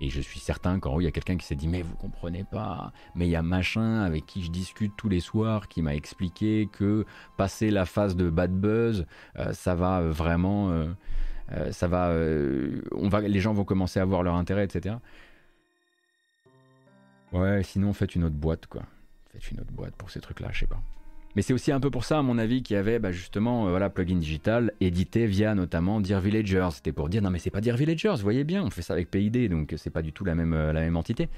Et 0.00 0.08
je 0.08 0.20
suis 0.20 0.38
certain 0.38 0.78
qu'en 0.78 0.94
haut, 0.94 1.00
il 1.00 1.04
y 1.04 1.08
a 1.08 1.10
quelqu'un 1.10 1.36
qui 1.36 1.46
s'est 1.46 1.56
dit 1.56 1.66
Mais 1.66 1.82
vous 1.82 1.96
comprenez 1.96 2.44
pas, 2.44 2.92
mais 3.16 3.26
il 3.26 3.30
y 3.30 3.36
a 3.36 3.42
machin 3.42 4.02
avec 4.02 4.24
qui 4.24 4.44
je 4.44 4.52
discute 4.52 4.92
tous 4.96 5.08
les 5.08 5.20
soirs 5.20 5.66
qui 5.66 5.82
m'a 5.82 5.96
expliqué 5.96 6.68
que 6.72 7.04
passer 7.36 7.72
la 7.72 7.86
phase 7.86 8.14
de 8.14 8.30
bad 8.30 8.52
buzz, 8.52 9.04
euh, 9.36 9.52
ça 9.52 9.74
va 9.74 10.00
vraiment. 10.00 10.70
Euh, 10.70 10.92
euh, 11.52 11.72
ça 11.72 11.88
va, 11.88 12.10
euh, 12.10 12.80
va, 12.92 13.20
les 13.20 13.40
gens 13.40 13.52
vont 13.52 13.64
commencer 13.64 14.00
à 14.00 14.04
voir 14.04 14.22
leur 14.22 14.34
intérêt, 14.34 14.64
etc. 14.64 14.96
Ouais, 17.32 17.62
sinon 17.62 17.92
faites 17.92 18.14
une 18.14 18.24
autre 18.24 18.36
boîte, 18.36 18.66
quoi. 18.66 18.82
Faites 19.32 19.50
une 19.50 19.60
autre 19.60 19.72
boîte 19.72 19.94
pour 19.96 20.10
ces 20.10 20.20
trucs-là, 20.20 20.48
je 20.52 20.60
sais 20.60 20.66
pas. 20.66 20.80
Mais 21.36 21.42
c'est 21.42 21.52
aussi 21.52 21.70
un 21.70 21.78
peu 21.78 21.90
pour 21.90 22.04
ça, 22.04 22.18
à 22.18 22.22
mon 22.22 22.38
avis, 22.38 22.62
qu'il 22.62 22.74
y 22.74 22.78
avait 22.78 22.98
bah, 22.98 23.12
justement 23.12 23.66
euh, 23.66 23.70
voilà, 23.70 23.88
plugin 23.88 24.16
digital 24.16 24.72
édité 24.80 25.26
via 25.26 25.54
notamment 25.54 26.00
Dear 26.00 26.20
Villagers. 26.20 26.68
C'était 26.72 26.92
pour 26.92 27.08
dire 27.08 27.22
non 27.22 27.30
mais 27.30 27.38
c'est 27.38 27.50
pas 27.50 27.60
Dear 27.60 27.76
Villagers, 27.76 28.16
voyez 28.20 28.44
bien, 28.44 28.62
on 28.64 28.70
fait 28.70 28.82
ça 28.82 28.94
avec 28.94 29.10
PID, 29.10 29.48
donc 29.48 29.74
c'est 29.76 29.90
pas 29.90 30.02
du 30.02 30.12
tout 30.12 30.24
la 30.24 30.34
même, 30.34 30.54
la 30.54 30.80
même 30.80 30.96
entité. 30.96 31.28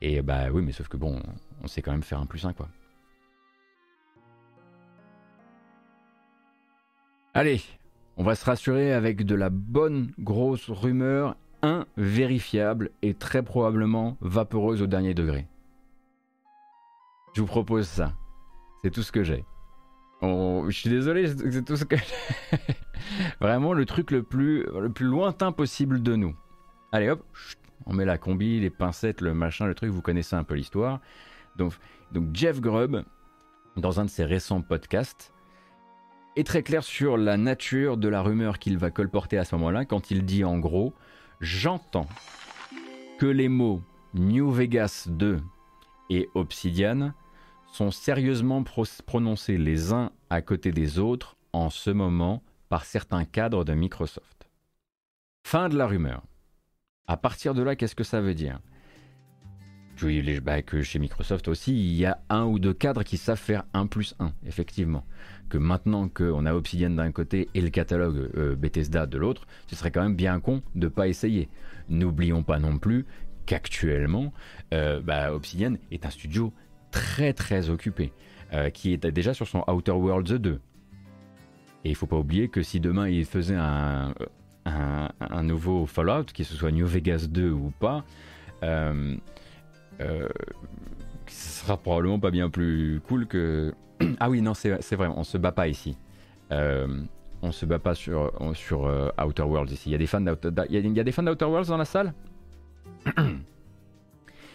Et 0.00 0.22
bah 0.22 0.50
oui, 0.52 0.62
mais 0.62 0.72
sauf 0.72 0.88
que 0.88 0.96
bon, 0.96 1.20
on 1.62 1.66
sait 1.66 1.82
quand 1.82 1.92
même 1.92 2.02
faire 2.02 2.20
un 2.20 2.26
plus 2.26 2.44
un 2.46 2.52
quoi. 2.52 2.68
Allez, 7.32 7.60
on 8.16 8.22
va 8.22 8.34
se 8.34 8.44
rassurer 8.44 8.92
avec 8.92 9.24
de 9.24 9.34
la 9.34 9.50
bonne 9.50 10.12
grosse 10.18 10.70
rumeur 10.70 11.36
invérifiable 11.62 12.90
et 13.02 13.14
très 13.14 13.42
probablement 13.42 14.16
vaporeuse 14.20 14.82
au 14.82 14.86
dernier 14.86 15.14
degré. 15.14 15.48
Je 17.34 17.40
vous 17.40 17.46
propose 17.46 17.88
ça. 17.88 18.12
C'est 18.82 18.90
tout 18.90 19.02
ce 19.02 19.10
que 19.10 19.24
j'ai. 19.24 19.44
je 20.22 20.70
suis 20.70 20.90
désolé, 20.90 21.26
c'est 21.26 21.64
tout 21.64 21.76
ce 21.76 21.84
que 21.84 21.96
j'ai. 21.96 22.58
Vraiment 23.40 23.72
le 23.72 23.84
truc 23.86 24.10
le 24.10 24.22
plus, 24.22 24.64
le 24.64 24.90
plus 24.90 25.06
lointain 25.06 25.52
possible 25.52 26.02
de 26.02 26.14
nous. 26.16 26.36
Allez 26.92 27.10
hop, 27.10 27.24
on 27.86 27.92
met 27.92 28.04
la 28.04 28.18
combi, 28.18 28.60
les 28.60 28.70
pincettes, 28.70 29.20
le 29.20 29.34
machin, 29.34 29.66
le 29.66 29.74
truc, 29.74 29.90
vous 29.90 30.02
connaissez 30.02 30.36
un 30.36 30.44
peu 30.44 30.54
l'histoire. 30.54 31.00
Donc, 31.56 31.72
donc 32.12 32.28
Jeff 32.32 32.60
Grubb, 32.60 33.02
dans 33.76 34.00
un 34.00 34.04
de 34.04 34.10
ses 34.10 34.24
récents 34.24 34.60
podcasts, 34.62 35.33
est 36.36 36.46
très 36.46 36.62
clair 36.62 36.82
sur 36.82 37.16
la 37.16 37.36
nature 37.36 37.96
de 37.96 38.08
la 38.08 38.22
rumeur 38.22 38.58
qu'il 38.58 38.78
va 38.78 38.90
colporter 38.90 39.38
à 39.38 39.44
ce 39.44 39.54
moment-là 39.56 39.84
quand 39.84 40.10
il 40.10 40.24
dit 40.24 40.44
en 40.44 40.58
gros 40.58 40.92
J'entends 41.40 42.08
que 43.18 43.26
les 43.26 43.48
mots 43.48 43.82
New 44.14 44.50
Vegas 44.50 45.06
2 45.08 45.40
et 46.10 46.28
Obsidian 46.34 47.12
sont 47.72 47.90
sérieusement 47.90 48.64
prononcés 49.06 49.58
les 49.58 49.92
uns 49.92 50.10
à 50.30 50.42
côté 50.42 50.70
des 50.70 50.98
autres 50.98 51.36
en 51.52 51.70
ce 51.70 51.90
moment 51.90 52.42
par 52.68 52.84
certains 52.84 53.24
cadres 53.24 53.64
de 53.64 53.74
Microsoft. 53.74 54.48
Fin 55.46 55.68
de 55.68 55.76
la 55.76 55.86
rumeur. 55.86 56.22
À 57.06 57.16
partir 57.16 57.54
de 57.54 57.62
là, 57.62 57.76
qu'est-ce 57.76 57.94
que 57.94 58.04
ça 58.04 58.20
veut 58.20 58.34
dire? 58.34 58.60
Bah, 60.42 60.60
que 60.62 60.82
chez 60.82 60.98
Microsoft 60.98 61.48
aussi, 61.48 61.72
il 61.72 61.94
y 61.94 62.04
a 62.04 62.20
un 62.28 62.44
ou 62.44 62.58
deux 62.58 62.74
cadres 62.74 63.04
qui 63.04 63.16
savent 63.16 63.38
faire 63.38 63.64
1 63.74 63.86
plus 63.86 64.14
1, 64.18 64.32
effectivement 64.44 65.06
que 65.54 65.58
maintenant 65.58 66.08
qu'on 66.08 66.46
a 66.46 66.52
Obsidian 66.52 66.90
d'un 66.90 67.12
côté 67.12 67.48
et 67.54 67.60
le 67.60 67.70
catalogue 67.70 68.28
euh, 68.36 68.56
Bethesda 68.56 69.06
de 69.06 69.18
l'autre, 69.18 69.46
ce 69.68 69.76
serait 69.76 69.92
quand 69.92 70.02
même 70.02 70.16
bien 70.16 70.40
con 70.40 70.62
de 70.74 70.86
ne 70.86 70.88
pas 70.88 71.06
essayer. 71.06 71.48
N'oublions 71.88 72.42
pas 72.42 72.58
non 72.58 72.76
plus 72.78 73.06
qu'actuellement, 73.46 74.32
euh, 74.72 75.00
bah, 75.00 75.32
Obsidian 75.32 75.74
est 75.92 76.06
un 76.06 76.10
studio 76.10 76.52
très 76.90 77.32
très 77.32 77.70
occupé, 77.70 78.12
euh, 78.52 78.68
qui 78.70 78.92
est 78.92 79.06
déjà 79.06 79.32
sur 79.32 79.46
son 79.46 79.62
Outer 79.68 79.92
Worlds 79.92 80.40
2. 80.40 80.60
Et 81.84 81.90
il 81.90 81.94
faut 81.94 82.08
pas 82.08 82.18
oublier 82.18 82.48
que 82.48 82.64
si 82.64 82.80
demain 82.80 83.08
il 83.08 83.24
faisait 83.24 83.54
un, 83.54 84.12
un, 84.64 85.42
nouveau 85.44 85.86
Fallout, 85.86 86.24
qu'il 86.24 86.44
ce 86.44 86.56
soit 86.56 86.72
New 86.72 86.86
Vegas 86.86 87.28
2 87.30 87.48
ou 87.48 87.72
pas, 87.78 88.04
ce 88.60 89.18
sera 91.28 91.76
probablement 91.76 92.18
pas 92.18 92.32
bien 92.32 92.50
plus 92.50 93.00
cool 93.06 93.28
que 93.28 93.72
ah 94.20 94.30
oui, 94.30 94.42
non, 94.42 94.54
c'est 94.54 94.94
vrai, 94.94 95.08
on 95.14 95.24
se 95.24 95.38
bat 95.38 95.52
pas 95.52 95.68
ici. 95.68 95.96
Euh, 96.52 96.86
on 97.42 97.52
se 97.52 97.66
bat 97.66 97.78
pas 97.78 97.94
sur, 97.94 98.32
sur 98.54 98.86
euh, 98.86 99.10
Outer 99.22 99.42
Worlds 99.42 99.72
ici. 99.72 99.90
Il 99.90 99.92
y 99.92 99.94
a 99.94 99.98
des 99.98 100.06
fans 100.06 100.20
d'Outer, 100.20 101.44
Worlds 101.44 101.68
dans 101.68 101.76
la 101.76 101.84
salle? 101.84 102.14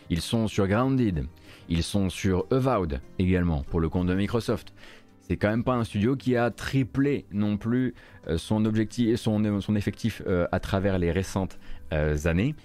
Ils 0.10 0.22
sont 0.22 0.48
sur 0.48 0.68
Grounded. 0.68 1.26
Ils 1.70 1.84
sont 1.84 2.10
sur 2.10 2.48
Avowed 2.50 3.00
également, 3.20 3.62
pour 3.64 3.80
le 3.80 3.90
compte 3.90 4.08
de 4.08 4.16
Microsoft. 4.16 4.74
C'est 5.22 5.38
quand 5.38 5.50
même 5.50 5.64
pas 5.64 5.76
un 5.76 5.84
studio 5.84 6.16
qui 6.16 6.36
a 6.36 6.50
triplé 6.50 7.28
non 7.32 7.58
plus 7.58 7.94
euh, 8.28 8.40
son 8.40 8.66
objectif, 8.66 9.18
son, 9.18 9.62
son 9.62 9.76
effectif 9.76 10.24
à 10.52 10.60
travers 10.60 10.98
les 10.98 11.12
récentes 11.12 11.60
années. 11.92 12.56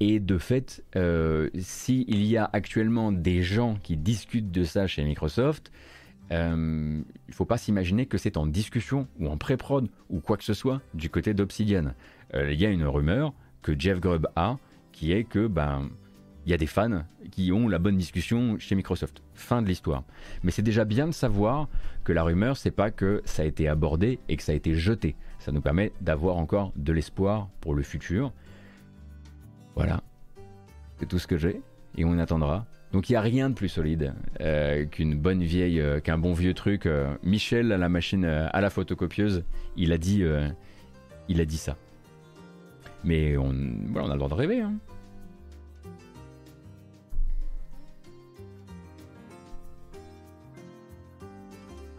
Et 0.00 0.20
de 0.20 0.38
fait, 0.38 0.82
s'il 1.58 2.24
y 2.24 2.36
a 2.36 2.48
actuellement 2.52 3.12
des 3.12 3.42
gens 3.42 3.76
qui 3.82 3.96
discutent 3.96 4.50
de 4.50 4.64
ça 4.64 4.86
chez 4.86 5.04
Microsoft, 5.04 5.70
euh, 6.32 7.02
il 7.28 7.30
ne 7.30 7.34
faut 7.34 7.44
pas 7.44 7.58
s'imaginer 7.58 8.06
que 8.06 8.18
c'est 8.18 8.36
en 8.36 8.46
discussion 8.46 9.08
ou 9.18 9.28
en 9.28 9.36
pré-prod 9.36 9.88
ou 10.08 10.20
quoi 10.20 10.36
que 10.36 10.44
ce 10.44 10.54
soit 10.54 10.80
du 10.94 11.10
côté 11.10 11.34
d'Obsidian. 11.34 11.94
Euh, 12.34 12.52
il 12.52 12.60
y 12.60 12.66
a 12.66 12.70
une 12.70 12.84
rumeur 12.84 13.32
que 13.62 13.78
Jeff 13.78 14.00
Grubb 14.00 14.28
a 14.36 14.58
qui 14.92 15.12
est 15.12 15.24
que 15.24 15.46
ben 15.46 15.90
il 16.46 16.50
y 16.50 16.54
a 16.54 16.56
des 16.56 16.66
fans 16.66 17.04
qui 17.30 17.52
ont 17.52 17.68
la 17.68 17.78
bonne 17.78 17.96
discussion 17.96 18.58
chez 18.58 18.74
Microsoft. 18.74 19.22
Fin 19.34 19.60
de 19.60 19.68
l'histoire. 19.68 20.04
Mais 20.42 20.50
c'est 20.50 20.62
déjà 20.62 20.84
bien 20.84 21.06
de 21.06 21.12
savoir 21.12 21.68
que 22.02 22.12
la 22.12 22.22
rumeur, 22.22 22.56
c'est 22.56 22.70
pas 22.70 22.90
que 22.90 23.20
ça 23.24 23.42
a 23.42 23.44
été 23.44 23.68
abordé 23.68 24.18
et 24.28 24.36
que 24.36 24.42
ça 24.42 24.52
a 24.52 24.54
été 24.54 24.74
jeté. 24.74 25.16
Ça 25.38 25.52
nous 25.52 25.60
permet 25.60 25.92
d'avoir 26.00 26.38
encore 26.38 26.72
de 26.76 26.92
l'espoir 26.92 27.48
pour 27.60 27.74
le 27.74 27.82
futur. 27.82 28.32
Voilà. 29.74 30.02
C'est 30.96 31.06
tout 31.06 31.18
ce 31.18 31.26
que 31.26 31.36
j'ai. 31.36 31.60
Et 31.96 32.04
on 32.04 32.18
attendra 32.18 32.66
donc 32.92 33.08
il 33.08 33.12
n'y 33.12 33.16
a 33.16 33.20
rien 33.20 33.50
de 33.50 33.54
plus 33.54 33.68
solide 33.68 34.14
euh, 34.40 34.84
qu'une 34.84 35.16
bonne 35.16 35.42
vieille, 35.42 35.80
euh, 35.80 36.00
qu'un 36.00 36.18
bon 36.18 36.32
vieux 36.32 36.54
truc. 36.54 36.86
Euh, 36.86 37.14
Michel 37.22 37.70
à 37.70 37.78
la 37.78 37.88
machine, 37.88 38.24
à 38.24 38.60
la 38.60 38.70
photocopieuse, 38.70 39.44
il 39.76 39.92
a 39.92 39.98
dit, 39.98 40.24
ça. 41.56 41.76
Mais 43.04 43.36
on, 43.36 43.54
voilà, 43.90 44.08
on 44.08 44.10
a 44.10 44.14
le 44.14 44.18
droit 44.18 44.28
de 44.28 44.34
rêver. 44.34 44.60
Hein. 44.60 44.74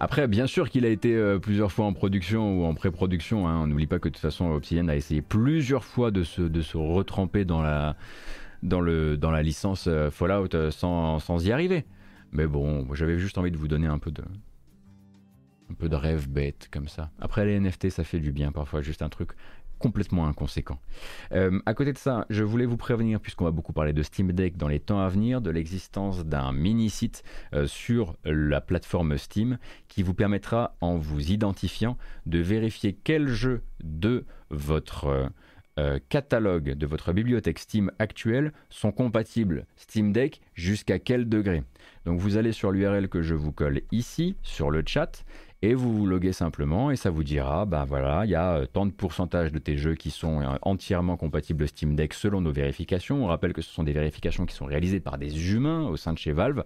Après, 0.01 0.27
bien 0.27 0.47
sûr 0.47 0.69
qu'il 0.69 0.83
a 0.85 0.89
été 0.89 1.15
plusieurs 1.41 1.71
fois 1.71 1.85
en 1.85 1.93
production 1.93 2.59
ou 2.59 2.65
en 2.65 2.73
pré-production. 2.73 3.47
Hein. 3.47 3.61
On 3.61 3.67
n'oublie 3.67 3.85
pas 3.87 3.99
que 3.99 4.09
de 4.09 4.13
toute 4.15 4.21
façon, 4.21 4.49
Obsidian 4.49 4.87
a 4.87 4.95
essayé 4.95 5.21
plusieurs 5.21 5.85
fois 5.85 6.11
de 6.11 6.23
de 6.47 6.61
se 6.61 6.75
retremper 6.77 7.45
dans 7.45 7.61
la, 7.61 7.95
dans, 8.63 8.81
le, 8.81 9.17
dans 9.17 9.31
la 9.31 9.41
licence 9.41 9.85
euh, 9.87 10.11
Fallout 10.11 10.53
euh, 10.53 10.71
sans, 10.71 11.19
sans 11.19 11.45
y 11.45 11.51
arriver. 11.51 11.85
Mais 12.31 12.47
bon, 12.47 12.87
j'avais 12.93 13.19
juste 13.19 13.37
envie 13.37 13.51
de 13.51 13.57
vous 13.57 13.67
donner 13.67 13.87
un 13.87 13.99
peu 13.99 14.11
de, 14.11 14.23
un 15.69 15.73
peu 15.73 15.89
de 15.89 15.95
rêve 15.95 16.29
bête 16.29 16.69
comme 16.71 16.87
ça. 16.87 17.11
Après 17.19 17.45
les 17.45 17.59
NFT, 17.59 17.89
ça 17.89 18.03
fait 18.03 18.19
du 18.19 18.31
bien 18.31 18.51
parfois, 18.51 18.81
juste 18.81 19.01
un 19.01 19.09
truc 19.09 19.31
complètement 19.81 20.27
inconséquent. 20.27 20.79
Euh, 21.31 21.59
à 21.65 21.73
côté 21.73 21.91
de 21.91 21.97
ça, 21.97 22.25
je 22.29 22.43
voulais 22.43 22.67
vous 22.67 22.77
prévenir, 22.77 23.19
puisqu'on 23.19 23.45
va 23.45 23.51
beaucoup 23.51 23.73
parler 23.73 23.93
de 23.93 24.03
Steam 24.03 24.31
Deck 24.31 24.55
dans 24.55 24.67
les 24.67 24.79
temps 24.79 24.99
à 24.99 25.09
venir, 25.09 25.41
de 25.41 25.49
l'existence 25.49 26.23
d'un 26.23 26.51
mini-site 26.51 27.23
euh, 27.53 27.65
sur 27.65 28.15
la 28.23 28.61
plateforme 28.61 29.17
Steam 29.17 29.57
qui 29.87 30.03
vous 30.03 30.13
permettra, 30.13 30.75
en 30.81 30.97
vous 30.97 31.31
identifiant, 31.31 31.97
de 32.27 32.37
vérifier 32.39 32.95
quel 33.03 33.27
jeu 33.27 33.63
de 33.83 34.25
votre 34.51 35.31
catalogue 36.09 36.73
de 36.73 36.85
votre 36.85 37.13
bibliothèque 37.13 37.59
Steam 37.59 37.91
actuelle 37.99 38.51
sont 38.69 38.91
compatibles 38.91 39.65
Steam 39.75 40.11
Deck 40.11 40.41
jusqu'à 40.53 40.99
quel 40.99 41.29
degré? 41.29 41.63
Donc 42.05 42.19
vous 42.19 42.37
allez 42.37 42.51
sur 42.51 42.71
l'URL 42.71 43.07
que 43.09 43.21
je 43.21 43.35
vous 43.35 43.51
colle 43.51 43.81
ici, 43.91 44.35
sur 44.43 44.71
le 44.71 44.83
chat, 44.85 45.23
et 45.61 45.75
vous 45.75 45.93
vous 45.93 46.07
loguez 46.07 46.33
simplement 46.33 46.89
et 46.89 46.95
ça 46.95 47.11
vous 47.11 47.23
dira, 47.23 47.65
ben 47.65 47.85
voilà, 47.85 48.25
il 48.25 48.31
y 48.31 48.35
a 48.35 48.53
euh, 48.53 48.65
tant 48.65 48.87
de 48.87 48.91
pourcentage 48.91 49.51
de 49.51 49.59
tes 49.59 49.77
jeux 49.77 49.93
qui 49.93 50.09
sont 50.09 50.41
euh, 50.41 50.55
entièrement 50.63 51.17
compatibles 51.17 51.67
Steam 51.67 51.95
Deck 51.95 52.15
selon 52.15 52.41
nos 52.41 52.51
vérifications. 52.51 53.23
On 53.23 53.27
rappelle 53.27 53.53
que 53.53 53.61
ce 53.61 53.71
sont 53.71 53.83
des 53.83 53.93
vérifications 53.93 54.47
qui 54.47 54.55
sont 54.55 54.65
réalisées 54.65 54.99
par 54.99 55.19
des 55.19 55.53
humains 55.53 55.83
au 55.83 55.97
sein 55.97 56.13
de 56.13 56.17
chez 56.17 56.31
Valve 56.31 56.63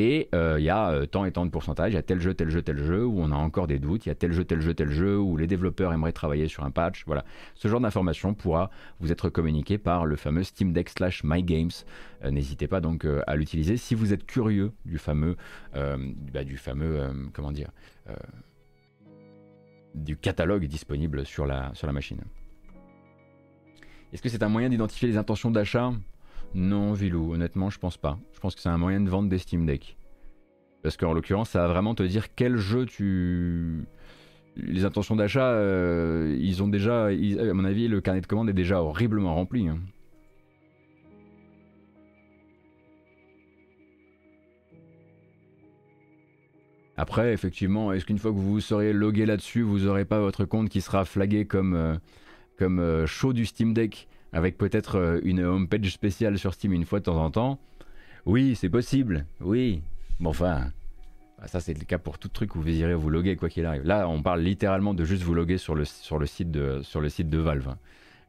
et 0.00 0.28
euh, 0.32 0.60
il 0.60 0.64
y 0.64 0.70
a 0.70 1.06
tant 1.08 1.24
et 1.24 1.32
tant 1.32 1.44
de 1.44 1.50
pourcentage, 1.50 1.90
il 1.90 1.96
y 1.96 1.98
a 1.98 2.02
tel 2.02 2.20
jeu, 2.20 2.32
tel 2.32 2.50
jeu, 2.50 2.62
tel 2.62 2.78
jeu 2.78 3.04
où 3.04 3.20
on 3.20 3.32
a 3.32 3.34
encore 3.34 3.66
des 3.66 3.80
doutes, 3.80 4.06
il 4.06 4.10
y 4.10 4.12
a 4.12 4.14
tel 4.14 4.32
jeu, 4.32 4.44
tel 4.44 4.60
jeu, 4.60 4.72
tel 4.72 4.90
jeu 4.90 5.18
où 5.18 5.36
les 5.36 5.48
développeurs 5.48 5.92
aimeraient 5.92 6.12
travailler 6.12 6.46
sur 6.46 6.62
un 6.62 6.70
patch. 6.70 7.02
Voilà, 7.06 7.24
ce 7.56 7.66
genre 7.66 7.80
d'information 7.80 8.32
pourra 8.32 8.70
vous 9.00 9.10
être 9.10 9.28
communiqué 9.28 9.76
par 9.76 10.06
le 10.06 10.14
fameux 10.14 10.44
Steam 10.44 10.72
Deck 10.72 10.90
slash 10.90 11.24
My 11.24 11.42
Games. 11.42 11.72
N'hésitez 12.24 12.68
pas 12.68 12.80
donc 12.80 13.06
à 13.26 13.34
l'utiliser 13.34 13.76
si 13.76 13.96
vous 13.96 14.12
êtes 14.12 14.24
curieux 14.24 14.70
du 14.84 14.98
fameux, 14.98 15.36
bah, 15.74 16.40
comment 17.32 17.50
dire. 17.50 17.70
Euh, 18.08 18.14
du 19.94 20.16
catalogue 20.16 20.64
disponible 20.66 21.26
sur 21.26 21.44
la, 21.44 21.74
sur 21.74 21.88
la 21.88 21.92
machine. 21.92 22.20
Est-ce 24.12 24.22
que 24.22 24.28
c'est 24.28 24.44
un 24.44 24.48
moyen 24.48 24.68
d'identifier 24.68 25.08
les 25.08 25.16
intentions 25.16 25.50
d'achat? 25.50 25.92
Non, 26.54 26.92
Vilou, 26.92 27.34
honnêtement, 27.34 27.70
je 27.70 27.78
pense 27.78 27.96
pas. 27.96 28.18
Je 28.32 28.40
pense 28.40 28.54
que 28.54 28.60
c'est 28.60 28.68
un 28.68 28.78
moyen 28.78 29.00
de 29.00 29.10
vendre 29.10 29.28
des 29.28 29.38
Steam 29.38 29.66
Deck. 29.66 29.96
Parce 30.82 30.96
qu'en 30.96 31.12
l'occurrence, 31.12 31.50
ça 31.50 31.60
va 31.60 31.68
vraiment 31.68 31.94
te 31.94 32.02
dire 32.02 32.34
quel 32.34 32.56
jeu 32.56 32.86
tu. 32.86 33.84
Les 34.56 34.84
intentions 34.84 35.14
d'achat, 35.14 35.50
euh, 35.52 36.36
ils 36.40 36.62
ont 36.62 36.68
déjà. 36.68 37.06
à 37.06 37.52
mon 37.52 37.64
avis, 37.64 37.88
le 37.88 38.00
carnet 38.00 38.20
de 38.20 38.26
commande 38.26 38.48
est 38.48 38.54
déjà 38.54 38.82
horriblement 38.82 39.34
rempli. 39.34 39.68
Hein. 39.68 39.78
Après, 46.96 47.32
effectivement, 47.32 47.92
est-ce 47.92 48.04
qu'une 48.04 48.18
fois 48.18 48.32
que 48.32 48.38
vous 48.38 48.60
serez 48.60 48.92
logué 48.92 49.24
là-dessus, 49.24 49.62
vous 49.62 49.80
n'aurez 49.80 50.04
pas 50.04 50.18
votre 50.18 50.44
compte 50.44 50.68
qui 50.68 50.80
sera 50.80 51.04
flagué 51.04 51.46
comme, 51.46 51.74
euh, 51.74 51.94
euh, 52.60 53.06
show 53.06 53.32
du 53.32 53.46
Steam 53.46 53.72
Deck? 53.72 54.08
Avec 54.32 54.58
peut-être 54.58 54.96
euh, 54.96 55.20
une 55.22 55.42
homepage 55.42 55.90
spéciale 55.90 56.38
sur 56.38 56.54
Steam 56.54 56.72
une 56.72 56.84
fois 56.84 57.00
de 57.00 57.04
temps 57.04 57.22
en 57.22 57.30
temps 57.30 57.58
Oui, 58.26 58.54
c'est 58.54 58.68
possible, 58.68 59.26
oui. 59.40 59.82
Bon, 60.20 60.30
enfin, 60.30 60.72
bah, 61.38 61.46
ça 61.46 61.60
c'est 61.60 61.78
le 61.78 61.84
cas 61.84 61.98
pour 61.98 62.18
tout 62.18 62.28
truc 62.28 62.56
où 62.56 62.60
vous 62.60 62.68
irez 62.68 62.94
vous 62.94 63.10
loguer 63.10 63.36
quoi 63.36 63.48
qu'il 63.48 63.66
arrive. 63.66 63.84
Là, 63.84 64.08
on 64.08 64.22
parle 64.22 64.40
littéralement 64.40 64.94
de 64.94 65.04
juste 65.04 65.22
vous 65.22 65.34
loguer 65.34 65.58
sur 65.58 65.74
le, 65.74 65.84
sur 65.84 66.18
le, 66.18 66.26
site, 66.26 66.50
de, 66.50 66.80
sur 66.82 67.00
le 67.00 67.08
site 67.08 67.30
de 67.30 67.38
Valve. 67.38 67.74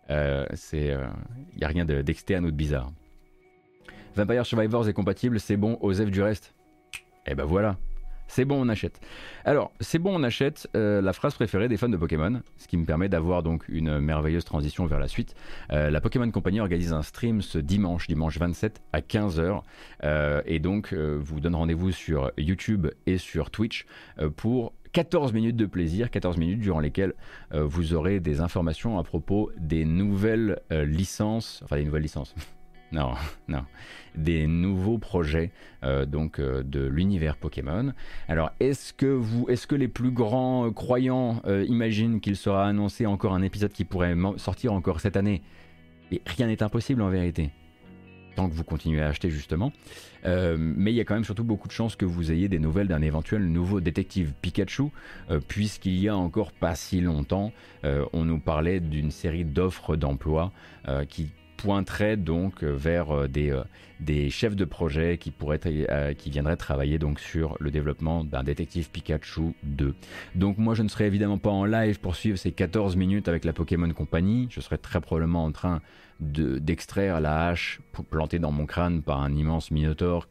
Il 0.09 0.47
n'y 0.75 1.63
a 1.63 1.67
rien 1.67 1.85
d'externe 1.85 2.45
ou 2.45 2.51
de 2.51 2.55
bizarre. 2.55 2.91
Vampire 4.15 4.45
Survivors 4.45 4.89
est 4.89 4.93
compatible, 4.93 5.39
c'est 5.39 5.57
bon, 5.57 5.77
Osef 5.81 6.09
du 6.09 6.21
reste. 6.21 6.53
Eh 7.27 7.35
ben 7.35 7.45
voilà, 7.45 7.77
c'est 8.29 8.45
bon, 8.45 8.63
on 8.63 8.69
achète. 8.69 9.01
Alors, 9.43 9.71
c'est 9.81 9.97
bon, 9.97 10.19
on 10.19 10.23
achète 10.23 10.69
euh, 10.75 11.01
la 11.01 11.13
phrase 11.13 11.33
préférée 11.33 11.67
des 11.67 11.77
fans 11.77 11.89
de 11.89 11.97
Pokémon, 11.97 12.41
ce 12.57 12.67
qui 12.67 12.77
me 12.77 12.85
permet 12.85 13.09
d'avoir 13.09 13.41
donc 13.41 13.67
une 13.67 13.99
merveilleuse 13.99 14.45
transition 14.45 14.85
vers 14.85 14.99
la 14.99 15.07
suite. 15.07 15.33
Euh, 15.71 15.89
la 15.89 15.99
Pokémon 15.99 16.29
Company 16.29 16.59
organise 16.59 16.93
un 16.93 17.01
stream 17.01 17.41
ce 17.41 17.57
dimanche, 17.57 18.07
dimanche 18.07 18.37
27 18.37 18.81
à 18.93 19.01
15h, 19.01 19.63
euh, 20.03 20.41
et 20.45 20.59
donc 20.59 20.93
vous 20.93 21.39
donne 21.39 21.55
rendez-vous 21.55 21.91
sur 21.91 22.31
YouTube 22.37 22.87
et 23.07 23.17
sur 23.17 23.49
Twitch 23.49 23.87
pour 24.35 24.73
14 24.93 25.33
minutes 25.33 25.55
de 25.55 25.65
plaisir, 25.65 26.11
14 26.11 26.37
minutes 26.37 26.59
durant 26.59 26.79
lesquelles 26.79 27.13
vous 27.51 27.93
aurez 27.95 28.19
des 28.19 28.41
informations 28.41 28.99
à 28.99 29.03
propos 29.03 29.51
des 29.57 29.85
nouvelles 29.85 30.59
licences, 30.69 31.61
enfin 31.63 31.77
des 31.77 31.85
nouvelles 31.85 32.03
licences. 32.03 32.35
non, 32.91 33.13
non, 33.47 33.65
des 34.15 34.47
nouveaux 34.47 34.97
projets 34.97 35.51
euh, 35.83 36.05
donc 36.05 36.39
euh, 36.39 36.63
de 36.63 36.85
l'univers 36.85 37.37
Pokémon. 37.37 37.93
Alors, 38.27 38.51
est-ce 38.59 38.93
que 38.93 39.05
vous, 39.05 39.47
est-ce 39.49 39.67
que 39.67 39.75
les 39.75 39.87
plus 39.87 40.11
grands 40.11 40.67
euh, 40.67 40.71
croyants 40.71 41.41
imaginent 41.67 42.19
qu'il 42.19 42.35
sera 42.35 42.67
annoncé 42.67 43.05
encore 43.05 43.33
un 43.33 43.41
épisode 43.41 43.71
qui 43.71 43.85
pourrait 43.85 44.15
sortir 44.37 44.73
encore 44.73 44.99
cette 44.99 45.17
année? 45.17 45.41
Et 46.11 46.21
rien 46.25 46.47
n'est 46.47 46.63
impossible 46.63 47.01
en 47.01 47.09
vérité, 47.09 47.51
tant 48.35 48.49
que 48.49 48.53
vous 48.53 48.63
continuez 48.63 49.01
à 49.01 49.07
acheter 49.07 49.29
justement. 49.29 49.71
mais 50.25 50.91
il 50.91 50.95
y 50.95 50.99
a 50.99 51.05
quand 51.05 51.13
même 51.13 51.23
surtout 51.23 51.43
beaucoup 51.43 51.67
de 51.67 51.73
chances 51.73 51.95
que 51.95 52.05
vous 52.05 52.31
ayez 52.31 52.47
des 52.49 52.57
nouvelles 52.57 52.87
d'un 52.87 53.03
éventuel 53.03 53.45
nouveau 53.45 53.79
détective 53.79 54.33
Pikachu, 54.41 54.85
puisqu'il 55.47 55.99
y 55.99 56.09
a 56.09 56.17
encore 56.17 56.51
pas 56.51 56.73
si 56.73 56.99
longtemps, 56.99 57.51
on 57.83 58.25
nous 58.25 58.39
parlait 58.39 58.79
d'une 58.79 59.11
série 59.11 59.45
d'offres 59.45 59.95
d'emploi 59.95 60.51
qui 61.09 61.29
pointerait 61.61 62.15
donc 62.15 62.63
euh, 62.63 62.71
vers 62.71 63.11
euh, 63.11 63.27
des, 63.27 63.51
euh, 63.51 63.63
des 63.99 64.29
chefs 64.29 64.55
de 64.55 64.63
projet 64.63 65.17
qui, 65.17 65.29
pourraient, 65.29 65.59
qui 66.17 66.29
viendraient 66.29 66.55
travailler 66.55 66.97
donc 66.99 67.19
sur 67.19 67.57
le 67.59 67.69
développement 67.69 68.23
d'un 68.23 68.43
détective 68.43 68.89
Pikachu 68.89 69.53
2. 69.63 69.93
Donc 70.35 70.57
moi 70.57 70.73
je 70.73 70.83
ne 70.83 70.87
serai 70.87 71.07
évidemment 71.07 71.37
pas 71.37 71.49
en 71.49 71.65
live 71.65 71.99
pour 71.99 72.15
suivre 72.15 72.37
ces 72.37 72.53
14 72.53 72.95
minutes 72.95 73.27
avec 73.27 73.43
la 73.43 73.51
Pokémon 73.51 73.91
Company, 73.91 74.47
je 74.49 74.61
serai 74.61 74.77
très 74.77 75.01
probablement 75.01 75.43
en 75.43 75.51
train 75.51 75.81
d'extraire 76.21 77.19
la 77.19 77.47
hache 77.47 77.81
plantée 78.09 78.39
dans 78.39 78.51
mon 78.51 78.65
crâne 78.65 79.01
par 79.01 79.21
un 79.21 79.33
immense 79.33 79.69
Minotaur 79.69 80.27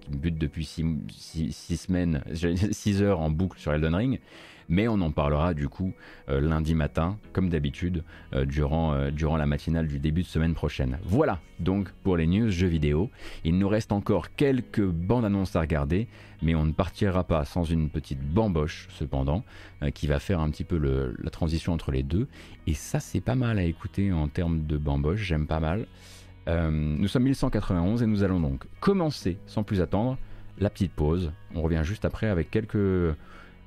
qui 0.00 0.10
me 0.10 0.16
bute 0.16 0.38
depuis 0.38 0.64
6 0.64 1.52
semaines, 1.76 2.22
6 2.32 3.02
heures 3.02 3.20
en 3.20 3.30
boucle 3.30 3.58
sur 3.60 3.72
Elden 3.72 3.94
Ring 3.94 4.20
mais 4.68 4.88
on 4.88 5.00
en 5.00 5.10
parlera 5.10 5.54
du 5.54 5.68
coup 5.68 5.92
euh, 6.28 6.40
lundi 6.40 6.74
matin, 6.74 7.18
comme 7.32 7.48
d'habitude, 7.48 8.02
euh, 8.34 8.44
durant, 8.44 8.94
euh, 8.94 9.10
durant 9.10 9.36
la 9.36 9.46
matinale 9.46 9.86
du 9.86 9.98
début 9.98 10.22
de 10.22 10.26
semaine 10.26 10.54
prochaine. 10.54 10.98
Voilà 11.04 11.40
donc 11.58 11.90
pour 12.02 12.16
les 12.16 12.26
news 12.26 12.50
jeux 12.50 12.66
vidéo. 12.66 13.10
Il 13.44 13.58
nous 13.58 13.68
reste 13.68 13.92
encore 13.92 14.34
quelques 14.34 14.84
bandes 14.84 15.24
annonces 15.24 15.56
à 15.56 15.60
regarder, 15.60 16.06
mais 16.42 16.54
on 16.54 16.64
ne 16.64 16.72
partira 16.72 17.24
pas 17.24 17.44
sans 17.44 17.64
une 17.64 17.88
petite 17.88 18.20
bamboche 18.20 18.88
cependant, 18.90 19.42
qui 19.94 20.06
va 20.06 20.18
faire 20.18 20.40
un 20.40 20.50
petit 20.50 20.64
peu 20.64 20.76
la 21.18 21.30
transition 21.30 21.72
entre 21.72 21.92
les 21.92 22.02
deux. 22.02 22.28
Et 22.66 22.74
ça 22.74 23.00
c'est 23.00 23.22
pas 23.22 23.36
mal 23.36 23.58
à 23.58 23.62
écouter 23.62 24.12
en 24.12 24.28
termes 24.28 24.66
de 24.66 24.76
bamboche, 24.76 25.22
j'aime 25.22 25.46
pas 25.46 25.60
mal. 25.60 25.86
nous 26.46 27.08
sommes 27.08 27.24
1191 27.24 28.02
et 28.02 28.06
nous 28.06 28.22
allons 28.22 28.40
donc 28.40 28.66
commencer 28.80 29.38
sans 29.46 29.62
plus 29.62 29.80
attendre 29.80 30.18
la 30.58 30.68
petite 30.68 30.92
pause. 30.92 31.32
On 31.54 31.62
revient 31.62 31.82
juste 31.84 32.04
après 32.04 32.26
avec 32.26 32.50
quelques 32.50 33.16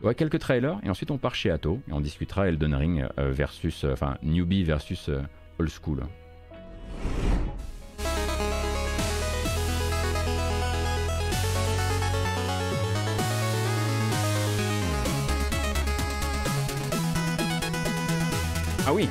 Ouais, 0.02 0.16
quelques 0.16 0.40
trailers 0.40 0.80
et 0.84 0.90
ensuite 0.90 1.12
on 1.12 1.18
part 1.18 1.36
chez 1.36 1.52
Atto 1.52 1.82
et 1.90 1.92
on 1.92 2.00
discutera 2.00 2.48
Elden 2.48 2.74
Ring 2.74 3.06
euh, 3.20 3.32
versus, 3.32 3.84
euh, 3.84 3.92
enfin 3.92 4.18
newbie 4.24 4.64
versus 4.64 5.10
euh, 5.10 5.22
old 5.60 5.70
school. 5.70 6.04
Ah 18.88 18.94
oui, 18.94 19.10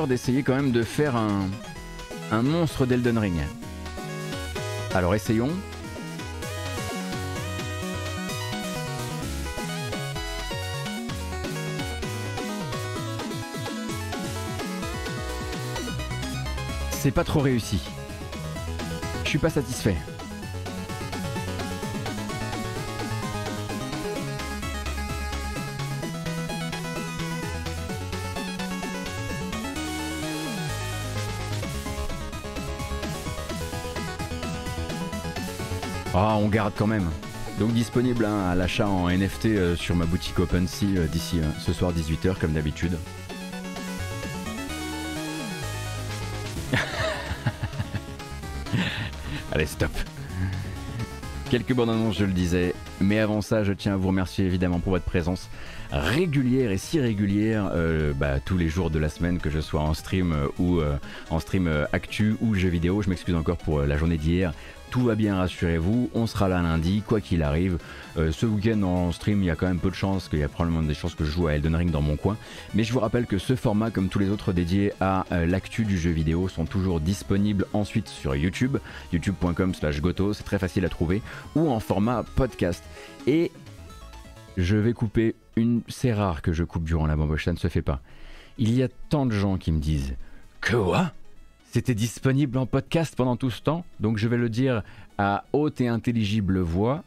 d'essayer 0.00 0.42
quand 0.42 0.54
même 0.54 0.72
de 0.72 0.82
faire 0.82 1.16
un, 1.16 1.48
un 2.30 2.42
monstre 2.42 2.86
d'Elden 2.86 3.18
Ring. 3.18 3.40
Alors 4.94 5.14
essayons. 5.14 5.50
C'est 16.90 17.10
pas 17.10 17.24
trop 17.24 17.40
réussi. 17.40 17.80
Je 19.24 19.28
suis 19.28 19.38
pas 19.38 19.50
satisfait. 19.50 19.96
On 36.42 36.48
garde 36.48 36.72
quand 36.76 36.88
même. 36.88 37.08
Donc 37.58 37.72
disponible 37.72 38.24
hein, 38.24 38.50
à 38.50 38.54
l'achat 38.54 38.88
en 38.88 39.08
NFT 39.08 39.46
euh, 39.46 39.76
sur 39.76 39.94
ma 39.94 40.06
boutique 40.06 40.38
OpenSea 40.38 40.86
euh, 40.96 41.06
d'ici 41.06 41.38
euh, 41.38 41.44
ce 41.60 41.72
soir 41.72 41.92
18h 41.92 42.36
comme 42.38 42.52
d'habitude. 42.52 42.98
Allez, 49.52 49.66
stop. 49.66 49.90
Quelques 51.50 51.74
bonnes 51.74 51.90
annonces, 51.90 52.16
je 52.18 52.24
le 52.24 52.32
disais. 52.32 52.74
Mais 53.00 53.18
avant 53.20 53.42
ça, 53.42 53.62
je 53.62 53.72
tiens 53.72 53.94
à 53.94 53.96
vous 53.96 54.08
remercier 54.08 54.44
évidemment 54.46 54.80
pour 54.80 54.92
votre 54.92 55.04
présence 55.04 55.48
régulière 55.90 56.70
et 56.70 56.78
si 56.78 56.98
régulière 56.98 57.70
bah, 58.16 58.40
tous 58.40 58.56
les 58.56 58.68
jours 58.68 58.88
de 58.90 58.98
la 58.98 59.10
semaine, 59.10 59.38
que 59.38 59.50
je 59.50 59.60
sois 59.60 59.82
en 59.82 59.92
stream 59.92 60.34
ou 60.58 60.80
en 61.28 61.40
stream 61.40 61.68
actu 61.92 62.36
ou 62.40 62.54
jeux 62.54 62.68
vidéo. 62.70 63.02
Je 63.02 63.10
m'excuse 63.10 63.34
encore 63.34 63.56
pour 63.58 63.82
la 63.82 63.98
journée 63.98 64.18
d'hier 64.18 64.54
tout 64.92 65.00
va 65.00 65.14
bien, 65.14 65.36
rassurez-vous. 65.36 66.10
On 66.12 66.26
sera 66.26 66.48
là 66.48 66.60
lundi, 66.60 67.02
quoi 67.04 67.22
qu'il 67.22 67.42
arrive. 67.42 67.78
Euh, 68.18 68.30
ce 68.30 68.44
week-end 68.44 68.82
en 68.82 69.10
stream, 69.10 69.42
il 69.42 69.46
y 69.46 69.50
a 69.50 69.56
quand 69.56 69.66
même 69.66 69.78
peu 69.78 69.88
de 69.88 69.94
chances 69.94 70.28
qu'il 70.28 70.40
y 70.40 70.42
a 70.42 70.50
probablement 70.50 70.82
des 70.82 70.92
chances 70.92 71.14
que 71.14 71.24
je 71.24 71.30
joue 71.30 71.46
à 71.46 71.54
Elden 71.54 71.74
Ring 71.74 71.90
dans 71.90 72.02
mon 72.02 72.16
coin. 72.16 72.36
Mais 72.74 72.84
je 72.84 72.92
vous 72.92 73.00
rappelle 73.00 73.24
que 73.24 73.38
ce 73.38 73.56
format, 73.56 73.90
comme 73.90 74.10
tous 74.10 74.18
les 74.18 74.28
autres 74.28 74.52
dédiés 74.52 74.92
à 75.00 75.24
euh, 75.32 75.46
l'actu 75.46 75.86
du 75.86 75.98
jeu 75.98 76.10
vidéo, 76.10 76.46
sont 76.46 76.66
toujours 76.66 77.00
disponibles 77.00 77.64
ensuite 77.72 78.06
sur 78.06 78.36
YouTube, 78.36 78.76
youtube.com/slash 79.14 80.02
goto, 80.02 80.34
c'est 80.34 80.44
très 80.44 80.58
facile 80.58 80.84
à 80.84 80.90
trouver, 80.90 81.22
ou 81.56 81.70
en 81.70 81.80
format 81.80 82.22
podcast. 82.36 82.84
Et 83.26 83.50
je 84.58 84.76
vais 84.76 84.92
couper 84.92 85.34
une. 85.56 85.80
C'est 85.88 86.12
rare 86.12 86.42
que 86.42 86.52
je 86.52 86.64
coupe 86.64 86.84
durant 86.84 87.06
la 87.06 87.16
bamboche, 87.16 87.46
ça 87.46 87.52
ne 87.54 87.58
se 87.58 87.68
fait 87.68 87.80
pas. 87.80 88.02
Il 88.58 88.74
y 88.74 88.82
a 88.82 88.88
tant 89.08 89.24
de 89.24 89.32
gens 89.32 89.56
qui 89.56 89.72
me 89.72 89.80
disent 89.80 90.16
Quoi? 90.60 91.12
C'était 91.72 91.94
disponible 91.94 92.58
en 92.58 92.66
podcast 92.66 93.16
pendant 93.16 93.36
tout 93.36 93.48
ce 93.48 93.62
temps, 93.62 93.86
donc 93.98 94.18
je 94.18 94.28
vais 94.28 94.36
le 94.36 94.50
dire 94.50 94.82
à 95.16 95.44
haute 95.54 95.80
et 95.80 95.88
intelligible 95.88 96.58
voix. 96.58 97.02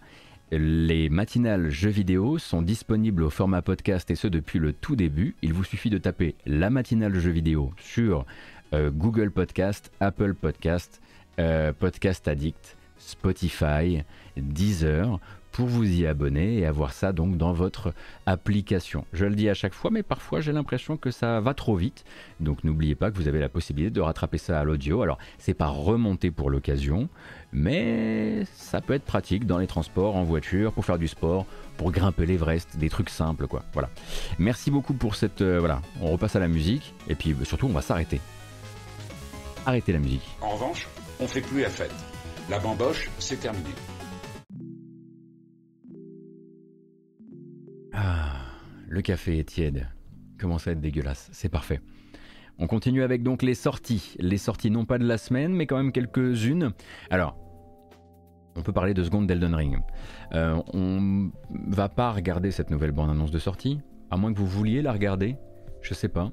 Les 0.51 1.07
matinales 1.07 1.69
jeux 1.69 1.91
vidéo 1.91 2.39
sont 2.39 2.63
disponibles 2.63 3.21
au 3.21 3.29
format 3.29 3.61
podcast 3.61 4.09
et 4.09 4.15
ce 4.15 4.27
depuis 4.27 4.57
le 4.57 4.73
tout 4.73 4.95
début. 4.95 5.35
Il 5.43 5.53
vous 5.53 5.63
suffit 5.63 5.91
de 5.91 5.99
taper 5.99 6.33
la 6.47 6.71
matinale 6.71 7.13
jeux 7.13 7.29
vidéo 7.29 7.73
sur 7.77 8.25
euh, 8.73 8.89
Google 8.89 9.29
Podcast, 9.29 9.91
Apple 9.99 10.33
Podcast, 10.33 10.99
euh, 11.37 11.71
Podcast 11.71 12.27
Addict, 12.27 12.75
Spotify, 12.97 14.01
Deezer 14.35 15.19
pour 15.55 15.67
vous 15.67 15.85
y 15.85 16.05
abonner 16.05 16.57
et 16.57 16.65
avoir 16.65 16.91
ça 16.91 17.13
donc 17.13 17.37
dans 17.37 17.53
votre 17.53 17.93
application. 18.25 19.05
Je 19.13 19.23
le 19.23 19.35
dis 19.35 19.47
à 19.47 19.53
chaque 19.53 19.73
fois, 19.73 19.89
mais 19.89 20.03
parfois 20.03 20.41
j'ai 20.41 20.51
l'impression 20.51 20.97
que 20.97 21.11
ça 21.11 21.39
va 21.39 21.53
trop 21.53 21.77
vite. 21.77 22.03
Donc 22.41 22.65
n'oubliez 22.65 22.93
pas 22.93 23.09
que 23.09 23.15
vous 23.15 23.29
avez 23.29 23.39
la 23.39 23.47
possibilité 23.47 23.89
de 23.89 24.01
rattraper 24.01 24.37
ça 24.37 24.59
à 24.59 24.65
l'audio. 24.65 25.01
Alors 25.01 25.17
c'est 25.37 25.53
pas 25.53 25.67
remonté 25.67 26.29
pour 26.29 26.49
l'occasion, 26.49 27.07
mais 27.53 28.43
ça 28.53 28.81
peut 28.81 28.95
être 28.95 29.05
pratique 29.05 29.45
dans 29.45 29.57
les 29.57 29.65
transports, 29.65 30.17
en 30.17 30.25
voiture, 30.25 30.73
pour 30.73 30.83
faire 30.83 30.97
du 30.97 31.07
sport, 31.07 31.45
pour 31.77 31.93
grimper 31.93 32.25
l'Everest, 32.25 32.75
des 32.75 32.89
trucs 32.89 33.09
simples 33.09 33.47
quoi. 33.47 33.63
Voilà. 33.71 33.89
Merci 34.37 34.71
beaucoup 34.71 34.93
pour 34.93 35.15
cette 35.15 35.41
euh, 35.41 35.59
voilà. 35.59 35.81
On 36.01 36.11
repasse 36.11 36.35
à 36.35 36.39
la 36.39 36.49
musique 36.49 36.93
et 37.07 37.15
puis 37.15 37.33
surtout 37.43 37.67
on 37.67 37.73
va 37.73 37.81
s'arrêter. 37.81 38.19
Arrêtez 39.65 39.93
la 39.93 39.99
musique. 39.99 40.27
En 40.41 40.49
revanche, 40.49 40.89
on 41.21 41.27
fait 41.27 41.39
plus 41.39 41.61
la 41.61 41.69
fête. 41.69 41.95
La 42.49 42.59
bamboche, 42.59 43.09
c'est 43.19 43.39
terminé. 43.39 43.69
Le 48.87 49.01
café 49.01 49.39
est 49.39 49.43
tiède. 49.43 49.87
Commence 50.39 50.67
à 50.67 50.71
être 50.71 50.81
dégueulasse? 50.81 51.29
C'est 51.31 51.49
parfait. 51.49 51.81
On 52.57 52.67
continue 52.67 53.03
avec 53.03 53.23
donc 53.23 53.41
les 53.41 53.55
sorties. 53.55 54.15
Les 54.19 54.37
sorties 54.37 54.71
non 54.71 54.85
pas 54.85 54.97
de 54.97 55.05
la 55.05 55.17
semaine, 55.17 55.53
mais 55.53 55.65
quand 55.65 55.77
même 55.77 55.91
quelques-unes. 55.91 56.71
Alors, 57.09 57.37
on 58.55 58.61
peut 58.61 58.71
parler 58.71 58.93
de 58.93 59.03
secondes 59.03 59.27
d'Elden 59.27 59.53
Ring. 59.53 59.79
Euh, 60.33 60.61
on 60.73 61.29
va 61.67 61.89
pas 61.89 62.11
regarder 62.11 62.51
cette 62.51 62.69
nouvelle 62.69 62.91
bande-annonce 62.91 63.31
de 63.31 63.39
sortie, 63.39 63.81
à 64.09 64.17
moins 64.17 64.33
que 64.33 64.39
vous 64.39 64.47
vouliez 64.47 64.81
la 64.81 64.93
regarder. 64.93 65.35
Je 65.81 65.93
sais 65.93 66.07
pas. 66.07 66.31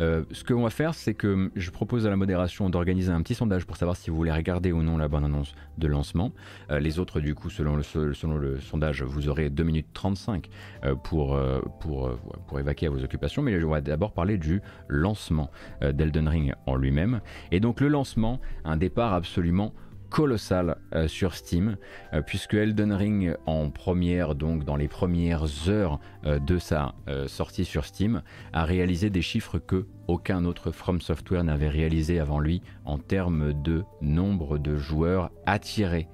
Euh, 0.00 0.24
ce 0.32 0.44
qu'on 0.44 0.62
va 0.62 0.70
faire, 0.70 0.94
c'est 0.94 1.14
que 1.14 1.50
je 1.54 1.70
propose 1.70 2.06
à 2.06 2.10
la 2.10 2.16
modération 2.16 2.70
d'organiser 2.70 3.12
un 3.12 3.22
petit 3.22 3.34
sondage 3.34 3.66
pour 3.66 3.76
savoir 3.76 3.96
si 3.96 4.10
vous 4.10 4.16
voulez 4.16 4.32
regarder 4.32 4.72
ou 4.72 4.82
non 4.82 4.96
la 4.96 5.08
bonne 5.08 5.24
annonce 5.24 5.54
de 5.78 5.86
lancement. 5.86 6.32
Euh, 6.70 6.80
les 6.80 6.98
autres, 6.98 7.20
du 7.20 7.34
coup, 7.34 7.50
selon 7.50 7.76
le, 7.76 8.60
sondage, 8.60 9.02
vous 9.02 9.28
aurez 9.28 9.50
2 9.50 9.62
minutes 9.62 9.88
35 9.92 10.48
euh, 10.84 10.94
pour, 10.94 11.38
pour, 11.80 12.10
évacuer 12.58 12.88
vos 12.88 13.02
occupations. 13.02 13.42
Mais 13.42 13.58
je 13.60 13.66
vais 13.66 13.82
d'abord 13.82 14.12
parler 14.12 14.38
du 14.38 14.60
lancement 14.88 15.50
d'Elden 15.80 16.28
Ring 16.28 16.54
en 16.66 16.76
lui-même. 16.76 17.20
Et 17.50 17.60
donc, 17.60 17.80
le 17.80 17.88
lancement, 17.88 18.40
un 18.64 18.76
départ 18.76 19.12
absolument 19.12 19.72
colossal 20.12 20.76
euh, 20.94 21.08
sur 21.08 21.34
Steam, 21.34 21.78
euh, 22.12 22.20
puisque 22.20 22.52
Elden 22.52 22.92
Ring 22.92 23.34
en 23.46 23.70
première, 23.70 24.34
donc 24.34 24.62
dans 24.64 24.76
les 24.76 24.86
premières 24.86 25.70
heures 25.70 26.00
euh, 26.26 26.38
de 26.38 26.58
sa 26.58 26.94
sortie 27.26 27.64
sur 27.64 27.84
Steam, 27.86 28.22
a 28.52 28.64
réalisé 28.64 29.08
des 29.08 29.22
chiffres 29.22 29.58
que 29.58 29.86
aucun 30.08 30.44
autre 30.44 30.70
From 30.70 31.00
Software 31.00 31.44
n'avait 31.44 31.68
réalisé 31.68 32.20
avant 32.20 32.38
lui 32.38 32.60
en 32.84 32.98
termes 32.98 33.54
de 33.62 33.84
nombre 34.02 34.58
de 34.58 34.76
joueurs 34.76 35.30
attirés 35.46 36.08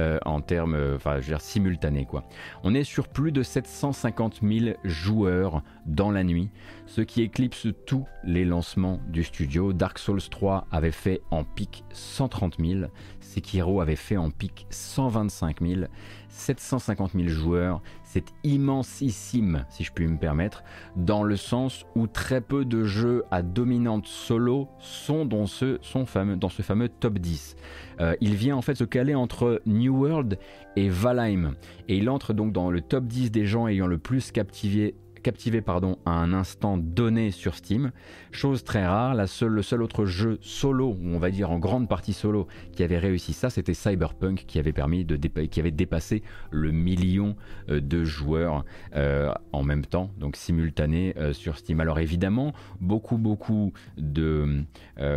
euh, 0.00 0.18
en 0.24 0.40
termes, 0.40 0.74
euh, 0.74 0.98
simultanés. 1.38 2.08
On 2.64 2.74
est 2.74 2.82
sur 2.82 3.06
plus 3.06 3.30
de 3.30 3.44
750 3.44 4.40
000 4.42 4.76
joueurs 4.82 5.62
dans 5.86 6.10
la 6.10 6.24
nuit, 6.24 6.50
ce 6.86 7.00
qui 7.00 7.22
éclipse 7.22 7.68
tous 7.86 8.04
les 8.24 8.44
lancements 8.44 8.98
du 9.06 9.22
studio. 9.22 9.72
Dark 9.72 10.00
Souls 10.00 10.28
3 10.28 10.66
avait 10.72 10.90
fait 10.90 11.20
en 11.30 11.44
pic 11.44 11.84
130 11.92 12.56
000, 12.58 12.90
Sekiro 13.34 13.80
avait 13.80 13.96
fait 13.96 14.16
en 14.16 14.30
pic 14.30 14.66
125 14.70 15.60
000, 15.60 15.80
750 16.28 17.12
000 17.14 17.28
joueurs, 17.28 17.82
c'est 18.04 18.26
immensissime, 18.44 19.64
si 19.70 19.82
je 19.82 19.92
puis 19.92 20.06
me 20.06 20.18
permettre, 20.18 20.62
dans 20.94 21.24
le 21.24 21.36
sens 21.36 21.84
où 21.96 22.06
très 22.06 22.40
peu 22.40 22.64
de 22.64 22.84
jeux 22.84 23.24
à 23.32 23.42
dominante 23.42 24.06
solo 24.06 24.68
sont 24.78 25.24
dans 25.24 25.46
ce, 25.46 25.80
fameux, 26.06 26.88
top 26.88 27.18
10. 27.18 27.56
Euh, 28.00 28.14
il 28.20 28.36
vient 28.36 28.56
en 28.56 28.62
fait 28.62 28.76
se 28.76 28.84
caler 28.84 29.16
entre 29.16 29.60
New 29.66 29.96
World 29.96 30.38
et 30.76 30.88
Valheim, 30.88 31.56
et 31.88 31.96
il 31.96 32.08
entre 32.10 32.34
donc 32.34 32.52
dans 32.52 32.70
le 32.70 32.80
top 32.82 33.04
10 33.06 33.32
des 33.32 33.46
gens 33.46 33.66
ayant 33.66 33.88
le 33.88 33.98
plus 33.98 34.30
captivé 34.30 34.94
captivé 35.24 35.62
pardon, 35.62 35.98
à 36.04 36.10
un 36.10 36.32
instant 36.34 36.76
donné 36.76 37.30
sur 37.30 37.54
Steam. 37.56 37.90
Chose 38.30 38.62
très 38.62 38.86
rare, 38.86 39.14
la 39.14 39.26
seule, 39.26 39.52
le 39.52 39.62
seul 39.62 39.82
autre 39.82 40.04
jeu 40.04 40.38
solo, 40.42 40.90
ou 40.90 41.14
on 41.14 41.18
va 41.18 41.30
dire 41.30 41.50
en 41.50 41.58
grande 41.58 41.88
partie 41.88 42.12
solo, 42.12 42.46
qui 42.72 42.82
avait 42.84 42.98
réussi 42.98 43.32
ça, 43.32 43.48
c'était 43.48 43.74
Cyberpunk 43.74 44.44
qui 44.46 44.58
avait 44.58 44.72
permis 44.72 45.04
de 45.04 45.16
qui 45.46 45.60
avait 45.60 45.70
dépassé 45.70 46.22
le 46.50 46.70
million 46.70 47.36
euh, 47.70 47.80
de 47.80 48.04
joueurs 48.04 48.64
euh, 48.94 49.32
en 49.52 49.62
même 49.62 49.86
temps, 49.86 50.10
donc 50.18 50.36
simultané 50.36 51.14
euh, 51.16 51.32
sur 51.32 51.56
Steam. 51.56 51.80
Alors 51.80 51.98
évidemment, 51.98 52.52
beaucoup 52.80 53.16
beaucoup 53.16 53.72
de, 53.96 54.64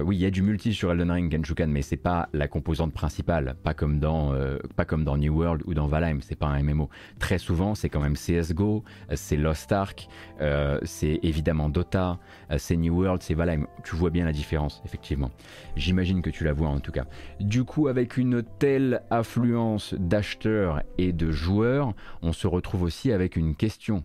oui, 0.06 0.16
il 0.16 0.22
y 0.22 0.26
a 0.26 0.32
du 0.32 0.42
multi 0.42 0.74
sur 0.74 0.92
Elden 0.92 1.12
Ring, 1.12 1.32
Genshukan, 1.32 1.68
mais 1.68 1.82
c'est 1.82 1.98
pas 1.98 2.30
la 2.32 2.48
composante 2.48 2.94
principale, 2.94 3.58
pas 3.62 3.74
comme 3.74 4.00
dans, 4.00 4.34
pas 4.78 4.86
comme 4.86 5.04
dans 5.04 5.18
New 5.18 5.38
World 5.38 5.64
ou 5.66 5.74
dans 5.74 5.88
Valheim, 5.88 6.20
c'est 6.22 6.36
pas 6.36 6.48
un 6.48 6.64
MMO. 6.64 6.90
Très 7.20 7.40
souvent, 7.40 7.76
c'est 7.76 7.90
quand 7.90 8.00
même 8.00 8.16
CS:GO, 8.16 8.86
c'est 9.14 9.36
Lost 9.36 9.70
Ark 9.74 9.97
euh, 10.42 10.80
c'est 10.84 11.20
évidemment 11.24 11.70
Dota, 11.70 12.20
euh, 12.52 12.58
c'est 12.58 12.76
New 12.76 13.02
World, 13.02 13.22
c'est 13.22 13.34
Valheim. 13.34 13.68
Tu 13.84 13.96
vois 13.96 14.10
bien 14.10 14.26
la 14.26 14.32
différence, 14.32 14.82
effectivement. 14.86 15.32
J'imagine 15.76 16.22
que 16.22 16.30
tu 16.30 16.44
la 16.44 16.54
vois 16.54 16.70
en 16.70 16.80
tout 16.80 16.92
cas. 16.92 17.06
Du 17.40 17.64
coup, 17.64 17.88
avec 17.88 18.18
une 18.18 18.44
telle 18.60 19.02
affluence 19.10 19.94
d'acheteurs 19.94 20.82
et 20.98 21.14
de 21.14 21.32
joueurs, 21.32 21.94
on 22.22 22.34
se 22.34 22.48
retrouve 22.48 22.84
aussi 22.84 23.12
avec 23.12 23.36
une 23.36 23.56
question. 23.56 24.04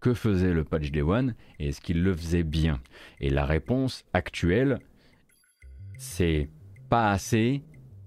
Que 0.00 0.14
faisait 0.14 0.52
le 0.52 0.62
patch 0.62 0.92
Day 0.92 1.02
One 1.02 1.34
et 1.58 1.68
est-ce 1.68 1.80
qu'il 1.80 2.04
le 2.04 2.14
faisait 2.14 2.44
bien? 2.44 2.80
Et 3.20 3.30
la 3.30 3.44
réponse 3.44 4.04
actuelle, 4.12 4.78
c'est 5.96 6.48
pas 6.88 7.10
assez 7.10 7.64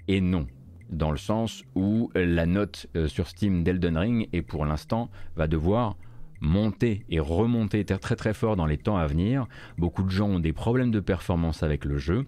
et 0.08 0.22
non 0.22 0.48
dans 0.92 1.12
le 1.12 1.18
sens 1.18 1.64
où 1.76 2.12
la 2.14 2.46
note 2.46 2.88
euh, 2.96 3.08
sur 3.08 3.28
Steam 3.28 3.64
d'Elden 3.64 3.98
Ring 3.98 4.30
est 4.34 4.42
pour 4.42 4.66
l'instant 4.66 5.10
va 5.36 5.48
devoir 5.48 5.96
monter 6.42 7.06
et 7.10 7.20
remonter 7.20 7.86
très 7.86 8.16
très 8.16 8.34
fort 8.34 8.56
dans 8.56 8.66
les 8.66 8.78
temps 8.78 8.98
à 8.98 9.08
venir. 9.08 9.48
Beaucoup 9.78 10.04
de 10.04 10.10
gens 10.10 10.28
ont 10.28 10.40
des 10.40 10.54
problèmes 10.54 10.92
de 10.92 11.00
performance 11.00 11.64
avec 11.64 11.86
le 11.86 11.98
jeu 11.98 12.26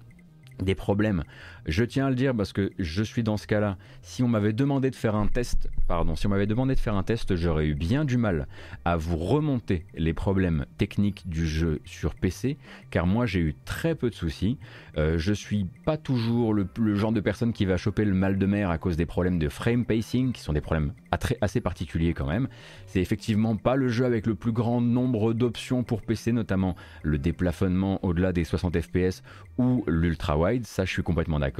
des 0.59 0.75
problèmes. 0.75 1.23
Je 1.65 1.85
tiens 1.85 2.07
à 2.07 2.09
le 2.09 2.15
dire 2.15 2.35
parce 2.35 2.51
que 2.51 2.71
je 2.77 3.03
suis 3.03 3.23
dans 3.23 3.37
ce 3.37 3.47
cas-là. 3.47 3.77
Si 4.01 4.21
on 4.21 4.27
m'avait 4.27 4.51
demandé 4.51 4.91
de 4.91 4.95
faire 4.95 5.15
un 5.15 5.27
test, 5.27 5.69
pardon, 5.87 6.15
si 6.15 6.27
on 6.27 6.29
m'avait 6.29 6.45
demandé 6.45 6.75
de 6.75 6.79
faire 6.79 6.95
un 6.95 7.03
test, 7.03 7.35
j'aurais 7.37 7.67
eu 7.67 7.73
bien 7.73 8.03
du 8.03 8.17
mal 8.17 8.47
à 8.83 8.97
vous 8.97 9.15
remonter 9.15 9.85
les 9.95 10.13
problèmes 10.13 10.65
techniques 10.77 11.23
du 11.25 11.47
jeu 11.47 11.79
sur 11.85 12.15
PC, 12.15 12.57
car 12.91 13.07
moi 13.07 13.25
j'ai 13.25 13.39
eu 13.39 13.55
très 13.63 13.95
peu 13.95 14.09
de 14.09 14.15
soucis. 14.15 14.57
Euh, 14.97 15.17
je 15.17 15.31
suis 15.31 15.65
pas 15.85 15.95
toujours 15.95 16.53
le, 16.53 16.67
genre 16.95 17.13
de 17.13 17.21
personne 17.21 17.53
qui 17.53 17.65
va 17.65 17.77
choper 17.77 18.03
le 18.03 18.13
mal 18.13 18.37
de 18.37 18.45
mer 18.45 18.69
à 18.69 18.77
cause 18.77 18.97
des 18.97 19.05
problèmes 19.05 19.39
de 19.39 19.47
frame 19.47 19.85
pacing, 19.85 20.33
qui 20.33 20.41
sont 20.41 20.53
des 20.53 20.61
problèmes 20.61 20.91
assez 21.39 21.61
particuliers 21.61 22.13
quand 22.13 22.27
même. 22.27 22.49
C'est 22.87 22.99
effectivement 22.99 23.55
pas 23.55 23.77
le 23.77 23.87
jeu 23.87 24.03
avec 24.03 24.27
le 24.27 24.35
plus 24.35 24.51
grand 24.51 24.81
nombre 24.81 25.33
d'options 25.33 25.83
pour 25.83 26.01
PC, 26.01 26.33
notamment 26.33 26.75
le 27.03 27.17
déplafonnement 27.17 28.03
au-delà 28.03 28.33
des 28.33 28.43
60 28.43 28.81
fps 28.81 29.23
ou 29.57 29.85
l'ultra 29.87 30.37
wide. 30.37 30.65
Ça, 30.65 30.83
je 30.83 30.91
suis 30.91 31.03
complètement 31.03 31.39
d'accord. 31.39 31.52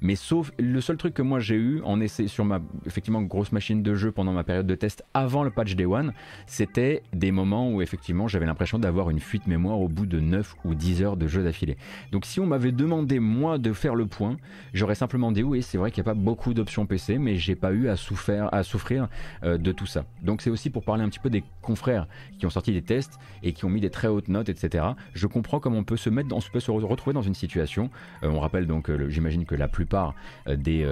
Mais 0.00 0.14
sauf 0.14 0.52
le 0.58 0.80
seul 0.80 0.96
truc 0.96 1.14
que 1.14 1.22
moi 1.22 1.40
j'ai 1.40 1.56
eu 1.56 1.80
en 1.84 2.00
essai 2.00 2.28
sur 2.28 2.44
ma 2.44 2.60
effectivement 2.86 3.22
grosse 3.22 3.52
machine 3.52 3.82
de 3.82 3.94
jeu 3.94 4.12
pendant 4.12 4.32
ma 4.32 4.44
période 4.44 4.66
de 4.66 4.74
test 4.74 5.04
avant 5.14 5.42
le 5.44 5.50
patch 5.50 5.74
Day 5.74 5.84
One, 5.84 6.12
c'était 6.46 7.02
des 7.12 7.32
moments 7.32 7.70
où 7.70 7.82
effectivement 7.82 8.28
j'avais 8.28 8.46
l'impression 8.46 8.78
d'avoir 8.78 9.10
une 9.10 9.20
fuite 9.20 9.46
mémoire 9.46 9.80
au 9.80 9.88
bout 9.88 10.06
de 10.06 10.20
9 10.20 10.56
ou 10.64 10.74
10 10.74 11.02
heures 11.02 11.16
de 11.16 11.26
jeu 11.26 11.42
d'affilée. 11.42 11.76
Donc 12.10 12.24
si 12.24 12.40
on 12.40 12.46
m'avait 12.46 12.72
demandé 12.72 13.20
moi 13.20 13.58
de 13.58 13.72
faire 13.72 13.94
le 13.94 14.06
point, 14.06 14.36
j'aurais 14.72 14.94
simplement 14.94 15.32
dit 15.32 15.42
oui, 15.42 15.62
c'est 15.62 15.78
vrai 15.78 15.90
qu'il 15.90 16.02
n'y 16.02 16.08
a 16.08 16.12
pas 16.14 16.18
beaucoup 16.18 16.54
d'options 16.54 16.86
PC, 16.86 17.18
mais 17.18 17.36
j'ai 17.36 17.54
pas 17.54 17.72
eu 17.72 17.88
à 17.88 17.96
souffrir, 17.96 19.08
euh, 19.44 19.58
de 19.58 19.72
tout 19.72 19.86
ça. 19.86 20.04
Donc 20.22 20.42
c'est 20.42 20.50
aussi 20.50 20.70
pour 20.70 20.84
parler 20.84 21.02
un 21.02 21.08
petit 21.08 21.18
peu 21.18 21.30
des 21.30 21.44
confrères 21.60 22.06
qui 22.38 22.46
ont 22.46 22.50
sorti 22.50 22.72
des 22.72 22.82
tests 22.82 23.18
et 23.42 23.52
qui 23.52 23.64
ont 23.64 23.70
mis 23.70 23.80
des 23.80 23.90
très 23.90 24.08
hautes 24.08 24.28
notes, 24.28 24.48
etc. 24.48 24.84
Je 25.14 25.26
comprends 25.26 25.60
comment 25.60 25.78
on 25.78 25.84
peut 25.84 25.96
se 25.96 26.10
mettre, 26.10 26.34
on 26.34 26.40
peut 26.52 26.60
se 26.60 26.70
retrouver 26.70 27.14
dans 27.14 27.22
une 27.22 27.34
situation. 27.34 27.90
Euh, 28.22 28.28
on 28.28 28.40
rappelle 28.40 28.66
donc, 28.66 28.90
euh, 28.90 29.08
j'imagine 29.08 29.31
que 29.46 29.54
la 29.54 29.68
plupart 29.68 30.14
des, 30.46 30.86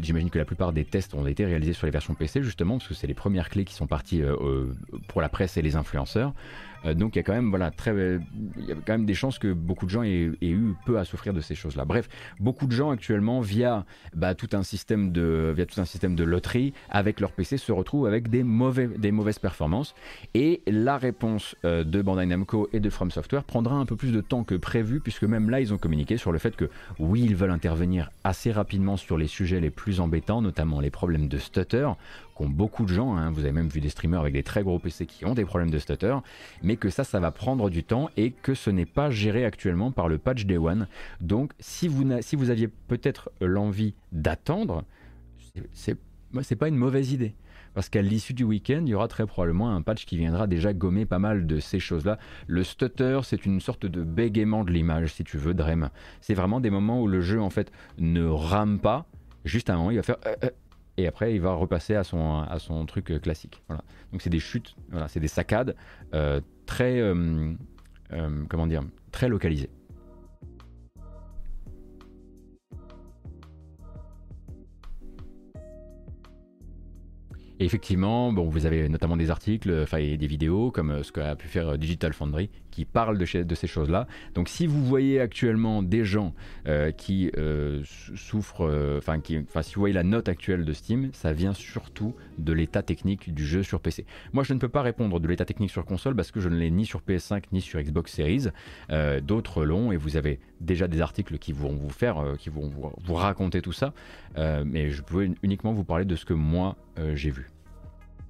j'imagine 0.00 0.30
que 0.30 0.38
la 0.38 0.44
plupart 0.44 0.72
des 0.72 0.84
tests 0.84 1.14
ont 1.14 1.26
été 1.26 1.44
réalisés 1.44 1.72
sur 1.72 1.86
les 1.86 1.92
versions 1.92 2.14
PC 2.14 2.42
justement 2.42 2.78
parce 2.78 2.88
que 2.88 2.94
c'est 2.94 3.06
les 3.06 3.14
premières 3.14 3.48
clés 3.48 3.64
qui 3.64 3.74
sont 3.74 3.86
parties 3.86 4.22
pour 5.08 5.20
la 5.20 5.28
presse 5.28 5.56
et 5.56 5.62
les 5.62 5.76
influenceurs. 5.76 6.32
Euh, 6.86 6.94
donc 6.94 7.16
il 7.16 7.18
y 7.18 7.20
a 7.20 7.22
quand 7.22 7.32
même 7.32 7.50
voilà 7.50 7.70
très 7.70 7.92
il 8.58 8.64
y 8.64 8.72
a 8.72 8.74
quand 8.74 8.92
même 8.92 9.06
des 9.06 9.14
chances 9.14 9.38
que 9.38 9.52
beaucoup 9.52 9.86
de 9.86 9.90
gens 9.90 10.02
aient, 10.02 10.32
eu 10.42 10.74
peu 10.84 10.98
à 10.98 11.04
souffrir 11.04 11.32
de 11.32 11.40
ces 11.40 11.54
choses-là. 11.54 11.84
Bref, 11.84 12.08
beaucoup 12.40 12.66
de 12.66 12.72
gens 12.72 12.90
actuellement 12.90 13.40
via 13.40 13.84
bah, 14.14 14.34
tout 14.34 14.48
un 14.52 14.62
système 14.62 15.12
de 15.12 15.52
via 15.54 15.66
tout 15.66 15.80
un 15.80 15.84
système 15.84 16.14
de 16.14 16.24
loterie 16.24 16.72
avec 16.90 17.20
leur 17.20 17.32
PC 17.32 17.56
se 17.56 17.72
retrouvent 17.72 18.06
avec 18.06 18.28
des 18.28 18.42
mauvais 18.42 18.86
des 18.86 19.12
mauvaises 19.12 19.38
performances 19.38 19.94
et 20.34 20.62
la 20.66 20.98
réponse 20.98 21.56
euh, 21.64 21.84
de 21.84 22.02
Bandai 22.02 22.26
Namco 22.26 22.68
et 22.72 22.80
de 22.80 22.90
From 22.90 23.10
Software 23.10 23.44
prendra 23.44 23.76
un 23.76 23.86
peu 23.86 23.96
plus 23.96 24.12
de 24.12 24.20
temps 24.20 24.44
que 24.44 24.54
prévu 24.54 25.00
puisque 25.00 25.24
même 25.24 25.50
là 25.50 25.60
ils 25.60 25.72
ont 25.72 25.78
communiqué 25.78 26.16
sur 26.16 26.32
le 26.32 26.38
fait 26.38 26.56
que 26.56 26.70
oui 26.98 27.22
ils 27.22 27.36
veulent 27.36 27.50
intervenir 27.50 28.10
assez 28.24 28.52
rapidement 28.52 28.96
sur 28.96 29.18
les 29.18 29.26
sujets 29.26 29.60
les 29.60 29.70
plus 29.70 30.00
embêtants, 30.00 30.42
notamment 30.42 30.80
les 30.80 30.90
problèmes 30.90 31.28
de 31.28 31.38
stutter 31.38 31.88
qu'ont 32.36 32.48
beaucoup 32.48 32.84
de 32.84 32.92
gens. 32.92 33.16
Hein. 33.16 33.30
Vous 33.30 33.40
avez 33.40 33.52
même 33.52 33.68
vu 33.68 33.80
des 33.80 33.88
streamers 33.88 34.20
avec 34.20 34.34
des 34.34 34.42
très 34.42 34.62
gros 34.62 34.78
PC 34.78 35.06
qui 35.06 35.24
ont 35.24 35.34
des 35.34 35.44
problèmes 35.44 35.70
de 35.70 35.78
stutter, 35.78 36.16
mais 36.62 36.76
que 36.76 36.90
ça, 36.90 37.04
ça 37.04 37.18
va 37.18 37.30
prendre 37.30 37.70
du 37.70 37.82
temps 37.82 38.10
et 38.16 38.30
que 38.30 38.54
ce 38.54 38.70
n'est 38.70 38.86
pas 38.86 39.10
géré 39.10 39.44
actuellement 39.44 39.90
par 39.90 40.08
le 40.08 40.18
patch 40.18 40.44
Day 40.44 40.58
One. 40.58 40.86
Donc, 41.20 41.52
si 41.58 41.88
vous, 41.88 42.04
si 42.20 42.36
vous 42.36 42.50
aviez 42.50 42.68
peut-être 42.68 43.30
l'envie 43.40 43.94
d'attendre, 44.12 44.84
c'est 45.72 45.96
c'est 46.42 46.56
pas 46.56 46.68
une 46.68 46.76
mauvaise 46.76 47.12
idée. 47.12 47.34
Parce 47.74 47.88
qu'à 47.88 48.00
l'issue 48.00 48.32
du 48.32 48.44
week-end, 48.44 48.82
il 48.84 48.88
y 48.88 48.94
aura 48.94 49.08
très 49.08 49.26
probablement 49.26 49.74
un 49.74 49.82
patch 49.82 50.06
qui 50.06 50.16
viendra 50.16 50.46
déjà 50.46 50.72
gommer 50.72 51.04
pas 51.04 51.18
mal 51.18 51.46
de 51.46 51.60
ces 51.60 51.78
choses-là. 51.78 52.18
Le 52.46 52.64
stutter, 52.64 53.20
c'est 53.22 53.44
une 53.44 53.60
sorte 53.60 53.84
de 53.84 54.02
bégaiement 54.02 54.64
de 54.64 54.70
l'image, 54.70 55.12
si 55.12 55.24
tu 55.24 55.36
veux, 55.36 55.52
Drem. 55.52 55.90
C'est 56.20 56.34
vraiment 56.34 56.60
des 56.60 56.70
moments 56.70 57.02
où 57.02 57.06
le 57.06 57.20
jeu, 57.20 57.40
en 57.40 57.50
fait, 57.50 57.70
ne 57.98 58.24
rame 58.24 58.80
pas. 58.80 59.06
Juste 59.44 59.68
un 59.68 59.76
moment, 59.76 59.90
il 59.90 59.96
va 59.96 60.02
faire... 60.02 60.16
Euh, 60.26 60.34
euh, 60.44 60.50
et 60.96 61.06
après 61.06 61.34
il 61.34 61.40
va 61.40 61.52
repasser 61.54 61.94
à 61.94 62.04
son, 62.04 62.40
à 62.40 62.58
son 62.58 62.84
truc 62.86 63.10
euh, 63.10 63.18
classique. 63.18 63.62
Voilà. 63.68 63.82
Donc 64.12 64.22
c'est 64.22 64.30
des 64.30 64.40
chutes, 64.40 64.76
voilà, 64.90 65.08
c'est 65.08 65.20
des 65.20 65.28
saccades 65.28 65.76
euh, 66.14 66.40
très, 66.66 66.98
euh, 67.00 67.54
comment 68.48 68.66
dire, 68.66 68.82
très 69.12 69.28
localisées. 69.28 69.70
Et 77.58 77.64
effectivement, 77.64 78.34
bon, 78.34 78.50
vous 78.50 78.66
avez 78.66 78.86
notamment 78.90 79.16
des 79.16 79.30
articles, 79.30 79.74
enfin 79.82 79.98
des 79.98 80.26
vidéos 80.26 80.70
comme 80.70 81.02
ce 81.02 81.10
qu'a 81.10 81.34
pu 81.36 81.48
faire 81.48 81.78
Digital 81.78 82.12
Foundry 82.12 82.50
qui 82.76 82.84
parlent 82.84 83.16
de, 83.16 83.54
ces 83.54 83.66
choses-là. 83.66 84.06
Donc 84.34 84.50
si 84.50 84.66
vous 84.66 84.84
voyez 84.84 85.18
actuellement 85.18 85.82
des 85.82 86.04
gens 86.04 86.34
euh, 86.68 86.90
qui 86.90 87.30
euh, 87.38 87.82
souffrent, 88.14 88.66
euh, 88.68 88.98
enfin 88.98 89.18
si 89.62 89.74
vous 89.74 89.80
voyez 89.80 89.94
la 89.94 90.02
note 90.02 90.28
actuelle 90.28 90.66
de 90.66 90.72
Steam, 90.74 91.08
ça 91.14 91.32
vient 91.32 91.54
surtout 91.54 92.14
de 92.36 92.52
l'état 92.52 92.82
technique 92.82 93.32
du 93.32 93.46
jeu 93.46 93.62
sur 93.62 93.80
PC. 93.80 94.04
Moi 94.34 94.44
je 94.44 94.52
ne 94.52 94.58
peux 94.58 94.68
pas 94.68 94.82
répondre 94.82 95.20
de 95.20 95.26
l'état 95.26 95.46
technique 95.46 95.70
sur 95.70 95.86
console 95.86 96.14
parce 96.14 96.30
que 96.30 96.38
je 96.38 96.50
ne 96.50 96.56
l'ai 96.56 96.70
ni 96.70 96.84
sur 96.84 97.00
PS5 97.00 97.44
ni 97.50 97.62
sur 97.62 97.80
Xbox 97.80 98.12
Series. 98.12 98.48
D'autres 99.22 99.64
l'ont 99.64 99.90
et 99.90 99.96
vous 99.96 100.18
avez 100.18 100.38
déjà 100.60 100.86
des 100.86 101.00
articles 101.00 101.38
qui 101.38 101.52
vont 101.54 101.74
vous 101.74 101.88
faire, 101.88 102.22
qui 102.38 102.50
vont 102.50 102.68
vous, 102.68 102.92
vous, 103.02 103.14
raconter 103.14 103.62
tout 103.62 103.72
ça. 103.72 103.94
mais 104.36 104.90
je 104.90 105.00
peux 105.00 105.30
uniquement 105.42 105.72
vous 105.72 105.84
parler 105.84 106.04
de 106.04 106.14
ce 106.14 106.26
que 106.26 106.34
moi 106.34 106.76
j'ai 107.14 107.30
vu. 107.30 107.55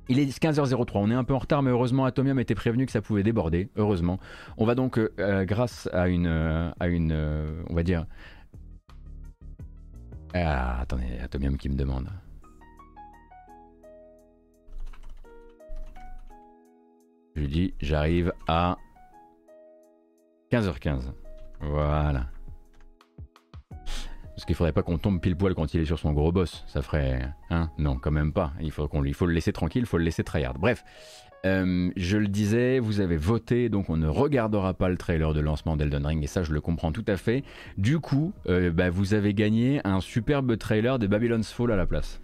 Il 0.09 0.21
est 0.21 0.27
15h03, 0.27 0.91
on 0.95 1.11
est 1.11 1.15
un 1.15 1.25
peu 1.25 1.35
en 1.35 1.39
retard, 1.39 1.63
mais 1.63 1.71
heureusement 1.71 2.05
Atomium 2.05 2.39
était 2.39 2.55
prévenu 2.55 2.87
que 2.87 2.93
ça 2.93 3.03
pouvait 3.03 3.25
déborder, 3.25 3.71
heureusement. 3.77 4.21
On 4.57 4.65
va 4.65 4.77
donc, 4.77 4.99
euh, 4.99 5.13
euh, 5.19 5.45
grâce 5.45 5.89
à 5.93 6.09
une, 6.09 6.29
euh, 6.29 6.71
à 6.79 6.87
une 6.87 7.13
on 7.69 7.75
va 7.75 7.83
dire... 7.83 8.07
Ah, 10.35 10.81
attendez, 10.81 11.19
Atomium 11.23 11.57
qui 11.57 11.69
me 11.69 11.75
demande. 11.75 12.09
Je 17.35 17.41
lui 17.41 17.49
dis, 17.49 17.75
j'arrive 17.81 18.33
à 18.47 18.77
15h15. 20.53 21.13
Voilà. 21.61 22.27
Parce 24.37 24.45
qu'il 24.45 24.55
faudrait 24.55 24.73
pas 24.73 24.83
qu'on 24.83 24.99
tombe 24.99 25.19
pile 25.19 25.35
poil 25.35 25.55
quand 25.55 25.73
il 25.73 25.81
est 25.81 25.87
sur 25.87 25.99
son 25.99 26.13
gros 26.13 26.31
boss. 26.31 26.63
Ça 26.67 26.83
ferait. 26.83 27.27
Hein? 27.49 27.71
Non, 27.79 27.97
quand 27.97 28.11
même 28.11 28.35
pas. 28.35 28.53
Il 28.61 28.71
faut, 28.71 28.87
qu'on, 28.87 29.03
il 29.03 29.15
faut 29.15 29.25
le 29.25 29.33
laisser 29.33 29.51
tranquille, 29.51 29.85
il 29.85 29.87
faut 29.87 29.97
le 29.97 30.05
laisser 30.05 30.25
tryhard. 30.25 30.59
Bref. 30.59 30.85
Euh, 31.47 31.91
je 31.97 32.19
le 32.19 32.29
disais, 32.29 32.79
vous 32.79 33.01
avez 33.01 33.17
voté, 33.17 33.69
donc 33.69 33.89
on 33.89 33.97
ne 33.97 34.09
regardera 34.09 34.75
pas 34.75 34.89
le 34.89 34.97
trailer 34.97 35.33
de 35.33 35.41
lancement 35.41 35.77
d'Elden 35.77 36.05
Ring, 36.05 36.25
et 36.25 36.27
ça 36.27 36.43
je 36.43 36.53
le 36.53 36.61
comprends 36.61 36.91
tout 36.91 37.05
à 37.07 37.17
fait. 37.17 37.45
Du 37.79 38.01
coup, 38.01 38.33
euh, 38.49 38.73
bah, 38.73 38.91
vous 38.91 39.15
avez 39.15 39.33
gagné 39.33 39.81
un 39.85 40.01
superbe 40.01 40.59
trailer 40.59 40.99
de 40.99 41.07
Babylon's 41.07 41.53
Fall 41.53 41.71
à 41.71 41.77
la 41.77 41.87
place. 41.87 42.21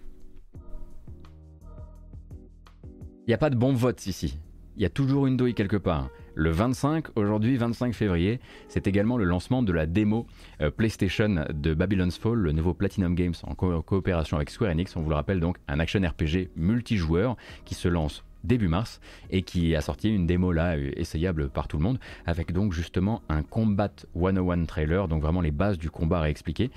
Il 3.25 3.29
n'y 3.29 3.33
a 3.33 3.37
pas 3.37 3.49
de 3.49 3.55
bon 3.55 3.73
vote 3.73 4.05
ici. 4.07 4.39
Il 4.75 4.81
y 4.81 4.85
a 4.85 4.89
toujours 4.89 5.27
une 5.27 5.37
douille 5.37 5.53
quelque 5.53 5.77
part. 5.77 6.09
Le 6.33 6.49
25, 6.49 7.15
aujourd'hui 7.15 7.57
25 7.57 7.93
février, 7.93 8.39
c'est 8.67 8.87
également 8.87 9.17
le 9.17 9.23
lancement 9.23 9.61
de 9.61 9.71
la 9.71 9.85
démo 9.85 10.25
euh, 10.61 10.71
PlayStation 10.71 11.45
de 11.53 11.73
Babylon's 11.75 12.17
Fall, 12.17 12.39
le 12.39 12.51
nouveau 12.53 12.73
Platinum 12.73 13.13
Games 13.13 13.35
en, 13.43 13.53
coopération 13.53 14.37
avec 14.37 14.49
Square 14.49 14.71
Enix. 14.71 14.95
On 14.95 15.01
vous 15.01 15.09
le 15.09 15.15
rappelle 15.15 15.39
donc, 15.39 15.57
un 15.67 15.79
action 15.79 16.01
RPG 16.01 16.49
multijoueur 16.55 17.37
qui 17.65 17.75
se 17.75 17.87
lance 17.87 18.23
début 18.43 18.67
mars 18.67 18.99
et 19.29 19.43
qui 19.43 19.75
a 19.75 19.81
sorti 19.81 20.09
une 20.09 20.25
démo 20.25 20.51
là 20.51 20.75
euh, 20.75 20.89
essayable 20.95 21.49
par 21.49 21.67
tout 21.67 21.77
le 21.77 21.83
monde 21.83 21.99
avec 22.25 22.51
donc 22.51 22.73
justement 22.73 23.21
un 23.29 23.43
Combat 23.43 23.93
101 24.15 24.65
trailer, 24.65 25.07
donc 25.07 25.21
vraiment 25.21 25.41
les 25.41 25.51
bases 25.51 25.77
du 25.77 25.91
combat 25.91 26.21
à 26.21 26.29
expliquer. 26.29 26.71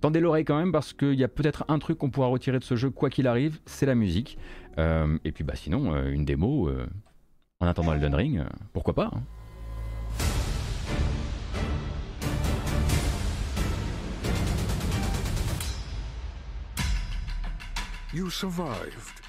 Tendez 0.00 0.20
l'oreille 0.20 0.44
quand 0.44 0.56
même 0.56 0.70
parce 0.70 0.92
qu'il 0.92 1.14
y 1.14 1.24
a 1.24 1.28
peut-être 1.28 1.64
un 1.66 1.80
truc 1.80 1.98
qu'on 1.98 2.10
pourra 2.10 2.28
retirer 2.28 2.60
de 2.60 2.64
ce 2.64 2.76
jeu 2.76 2.90
quoi 2.90 3.10
qu'il 3.10 3.26
arrive, 3.26 3.58
c'est 3.66 3.86
la 3.86 3.96
musique. 3.96 4.38
Euh, 4.78 5.18
et 5.24 5.32
puis 5.32 5.42
bah 5.42 5.56
sinon, 5.56 5.94
une 6.06 6.24
démo, 6.24 6.70
en 7.60 7.66
attendant 7.66 7.92
Elden 7.92 8.14
Ring, 8.14 8.38
euh, 8.38 8.44
pourquoi 8.72 8.94
pas. 8.94 9.10
You 18.12 18.28
survived, 18.28 19.20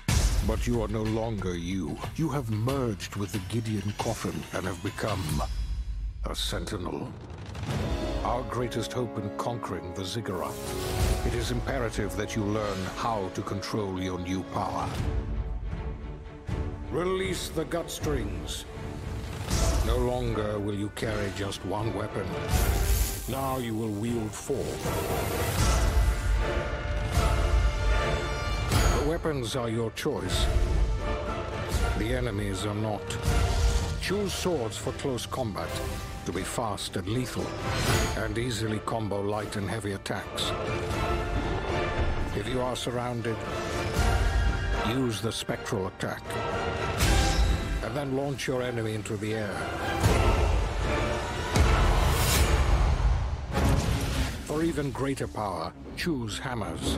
but 0.47 0.65
you 0.65 0.81
are 0.81 0.87
no 0.87 1.03
longer 1.03 1.55
you. 1.55 1.95
You 2.15 2.29
have 2.29 2.49
merged 2.49 3.15
with 3.15 3.31
the 3.31 3.39
Gideon 3.49 3.93
coffin 3.99 4.33
and 4.53 4.65
have 4.65 4.81
become 4.81 5.43
a 6.25 6.33
sentinel. 6.33 7.07
Our 8.23 8.41
greatest 8.49 8.91
hope 8.91 9.17
in 9.19 9.29
conquering 9.37 9.93
the 9.93 10.03
Ziggurat. 10.03 10.53
It 11.27 11.35
is 11.35 11.51
imperative 11.51 12.15
that 12.17 12.35
you 12.35 12.43
learn 12.43 12.77
how 12.97 13.29
to 13.35 13.41
control 13.43 14.01
your 14.01 14.19
new 14.19 14.41
power. 14.53 14.89
Release 16.91 17.47
the 17.47 17.63
gut 17.63 17.89
strings. 17.89 18.65
No 19.85 19.95
longer 19.95 20.59
will 20.59 20.76
you 20.76 20.89
carry 20.89 21.31
just 21.38 21.65
one 21.65 21.93
weapon. 21.93 22.27
Now 23.30 23.59
you 23.59 23.73
will 23.73 23.88
wield 23.88 24.30
four. 24.30 24.65
The 28.99 29.09
weapons 29.09 29.55
are 29.55 29.69
your 29.69 29.91
choice. 29.91 30.45
The 31.97 32.13
enemies 32.13 32.65
are 32.65 32.76
not. 32.76 33.18
Choose 34.01 34.34
swords 34.34 34.76
for 34.76 34.91
close 34.93 35.26
combat, 35.26 35.69
to 36.26 36.34
be 36.34 36.43
fast 36.43 36.97
and 36.97 37.07
lethal, 37.07 37.47
and 38.18 38.38
easily 38.38 38.80
combo 38.80 39.22
light 39.22 39.55
and 39.55 39.69
heavy 39.69 39.93
attacks. 39.93 40.51
If 42.35 42.49
you 42.49 42.59
are 42.59 42.76
surrounded, 42.76 43.38
use 44.93 45.22
the 45.22 45.31
spectral 45.31 45.88
attack, 45.88 46.22
and 47.84 47.95
then 47.95 48.15
launch 48.15 48.47
your 48.47 48.61
enemy 48.61 48.93
into 48.93 49.15
the 49.18 49.34
air. 49.35 49.55
For 54.45 54.63
even 54.63 54.91
greater 54.91 55.27
power, 55.27 55.72
choose 55.95 56.39
hammers. 56.39 56.97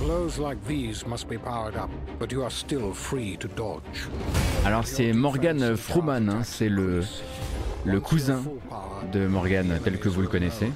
Blows 0.00 0.38
like 0.38 0.62
these 0.66 1.06
must 1.06 1.28
be 1.28 1.38
powered 1.38 1.76
up, 1.76 1.90
but 2.18 2.32
you 2.32 2.42
are 2.42 2.50
still 2.50 2.92
free 2.92 3.36
to 3.36 3.48
dodge. 3.48 4.08
Alors 4.64 4.86
c'est 4.86 5.12
Morgan 5.12 5.76
Fruman, 5.76 6.28
hein, 6.28 6.42
c'est 6.44 6.68
le, 6.68 7.04
le 7.84 8.00
cousin 8.00 8.42
de 9.12 9.26
Morgan 9.26 9.78
tel 9.84 9.98
que 9.98 10.08
vous 10.08 10.22
le 10.22 10.28
connaissez. 10.28 10.72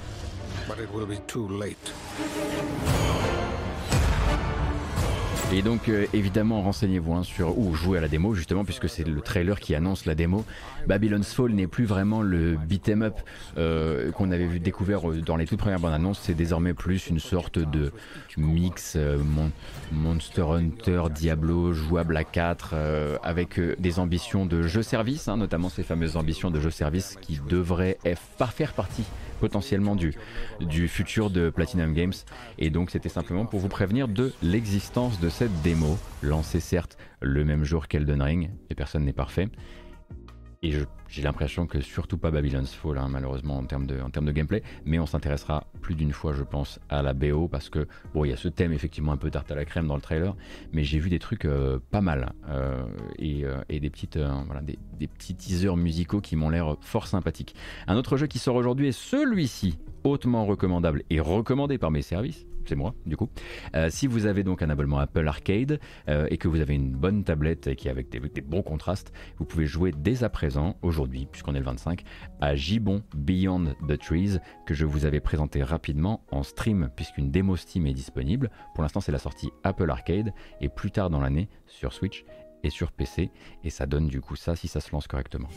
Et 5.51 5.63
donc 5.63 5.89
euh, 5.89 6.05
évidemment 6.13 6.61
renseignez-vous 6.61 7.13
hein, 7.15 7.23
sur 7.23 7.57
ou 7.57 7.73
jouez 7.73 7.97
à 7.97 8.01
la 8.01 8.07
démo 8.07 8.35
justement 8.35 8.63
puisque 8.63 8.87
c'est 8.87 9.03
le 9.03 9.19
trailer 9.19 9.59
qui 9.59 9.73
annonce 9.73 10.05
la 10.05 10.13
démo. 10.13 10.45
Babylon's 10.85 11.33
Fall 11.33 11.51
n'est 11.53 11.65
plus 11.65 11.85
vraiment 11.85 12.21
le 12.21 12.55
beat'em 12.55 13.01
up 13.01 13.15
euh, 13.57 14.11
qu'on 14.11 14.31
avait 14.31 14.45
vu 14.45 14.59
découvert 14.59 15.09
euh, 15.09 15.21
dans 15.21 15.37
les 15.37 15.47
toutes 15.47 15.57
premières 15.59 15.79
bandes 15.79 15.93
annonces, 15.93 16.19
c'est 16.21 16.35
désormais 16.35 16.75
plus 16.75 17.07
une 17.07 17.19
sorte 17.19 17.57
de 17.57 17.91
mix 18.37 18.95
mon- 18.95 19.51
Monster 19.91 20.43
Hunter, 20.43 21.03
Diablo, 21.13 21.73
jouable 21.73 22.15
à 22.15 22.23
4 22.23 22.71
euh, 22.73 23.17
avec 23.23 23.59
des 23.79 23.97
ambitions 23.97 24.45
de 24.45 24.61
jeu 24.61 24.83
service, 24.83 25.27
hein, 25.27 25.37
notamment 25.37 25.69
ces 25.69 25.81
fameuses 25.83 26.15
ambitions 26.15 26.51
de 26.51 26.59
jeu 26.59 26.69
service 26.69 27.17
qui 27.21 27.39
devraient 27.49 27.97
faire 28.51 28.73
partie 28.73 29.03
potentiellement 29.39 29.95
du, 29.95 30.13
futur 30.87 31.29
de 31.29 31.49
Platinum 31.49 31.93
Games. 31.93 32.13
Et 32.57 32.69
donc 32.69 32.91
c'était 32.91 33.09
simplement 33.09 33.45
pour 33.45 33.59
vous 33.59 33.69
prévenir 33.69 34.07
de 34.07 34.33
l'existence 34.43 35.19
de 35.19 35.29
cette 35.29 35.61
démo, 35.61 35.97
lancée 36.21 36.59
certes 36.59 36.97
le 37.21 37.43
même 37.43 37.63
jour 37.63 37.87
qu'Elden 37.87 38.21
Ring, 38.21 38.49
et 38.69 38.75
personne 38.75 39.05
n'est 39.05 39.13
parfait. 39.13 39.49
Et 40.61 40.73
j'ai 41.07 41.21
l'impression 41.21 41.67
que 41.67 41.79
surtout 41.79 42.17
pas 42.17 42.31
Babylon's 42.31 42.73
Fall, 42.73 42.97
hein, 42.97 43.07
malheureusement, 43.09 43.57
en 43.57 43.63
termes, 43.63 43.87
de, 43.87 44.31
gameplay. 44.33 44.61
Mais 44.83 44.99
on 44.99 45.05
s'intéressera 45.05 45.67
plus 45.81 45.95
d'une 45.95 46.11
fois, 46.11 46.33
je 46.33 46.43
pense, 46.43 46.81
à 46.89 47.01
la 47.01 47.13
BO, 47.13 47.47
parce 47.47 47.69
que, 47.69 47.87
bon, 48.13 48.25
il 48.25 48.31
y 48.31 48.33
a 48.33 48.37
ce 48.37 48.49
thème 48.49 48.73
effectivement 48.73 49.13
un 49.13 49.17
peu 49.17 49.31
tarte 49.31 49.49
à 49.51 49.55
la 49.55 49.63
crème 49.63 49.87
dans 49.87 49.95
le 49.95 50.01
trailer, 50.01 50.35
mais 50.73 50.83
j'ai 50.83 50.99
vu 50.99 51.09
des 51.09 51.19
trucs 51.19 51.45
euh, 51.45 51.79
pas 51.91 52.01
mal. 52.01 52.33
euh, 52.49 52.85
et, 53.17 53.45
euh, 53.45 53.61
et 53.69 53.79
des, 53.79 53.89
petites, 53.89 54.17
voilà, 54.17 54.61
des 54.61 55.07
petits 55.07 55.33
teasers 55.33 55.77
musicaux 55.77 56.19
qui 56.19 56.35
m'ont 56.35 56.49
l'air 56.49 56.75
fort 56.81 57.07
sympathiques. 57.07 57.55
Un 57.87 57.95
autre 57.95 58.17
jeu 58.17 58.27
qui 58.27 58.37
sort 58.37 58.55
aujourd'hui 58.55 58.89
est 58.89 58.91
celui-ci, 58.91 59.79
hautement 60.03 60.45
recommandable 60.45 61.03
et 61.09 61.21
recommandé 61.21 61.77
par 61.77 61.89
mes 61.89 62.01
services. 62.01 62.48
C'est 62.65 62.75
moi, 62.75 62.93
du 63.05 63.17
coup. 63.17 63.29
Euh, 63.75 63.89
si 63.89 64.07
vous 64.07 64.25
avez 64.25 64.43
donc 64.43 64.61
un 64.61 64.69
abonnement 64.69 64.99
Apple 64.99 65.27
Arcade 65.27 65.79
euh, 66.07 66.27
et 66.29 66.37
que 66.37 66.47
vous 66.47 66.59
avez 66.59 66.75
une 66.75 66.91
bonne 66.91 67.23
tablette 67.23 67.67
et 67.67 67.75
qui 67.75 67.89
avec 67.89 68.09
des, 68.09 68.19
des 68.19 68.41
bons 68.41 68.61
contrastes, 68.61 69.11
vous 69.37 69.45
pouvez 69.45 69.65
jouer 69.65 69.91
dès 69.95 70.23
à 70.23 70.29
présent, 70.29 70.77
aujourd'hui, 70.81 71.27
puisqu'on 71.31 71.55
est 71.55 71.59
le 71.59 71.65
25, 71.65 72.03
à 72.41 72.55
Gibbon 72.55 73.03
Beyond 73.15 73.75
the 73.87 73.97
Trees, 73.97 74.37
que 74.65 74.73
je 74.73 74.85
vous 74.85 75.05
avais 75.05 75.19
présenté 75.19 75.63
rapidement 75.63 76.23
en 76.31 76.43
stream, 76.43 76.89
puisqu'une 76.95 77.31
démo 77.31 77.55
Steam 77.55 77.87
est 77.87 77.93
disponible. 77.93 78.49
Pour 78.75 78.83
l'instant, 78.83 79.01
c'est 79.01 79.11
la 79.11 79.19
sortie 79.19 79.49
Apple 79.63 79.89
Arcade 79.89 80.33
et 80.61 80.69
plus 80.69 80.91
tard 80.91 81.09
dans 81.09 81.19
l'année 81.19 81.49
sur 81.65 81.93
Switch 81.93 82.25
et 82.63 82.69
sur 82.69 82.91
PC. 82.91 83.31
Et 83.63 83.69
ça 83.69 83.85
donne 83.85 84.07
du 84.07 84.21
coup 84.21 84.35
ça 84.35 84.55
si 84.55 84.67
ça 84.67 84.79
se 84.79 84.91
lance 84.91 85.07
correctement. 85.07 85.49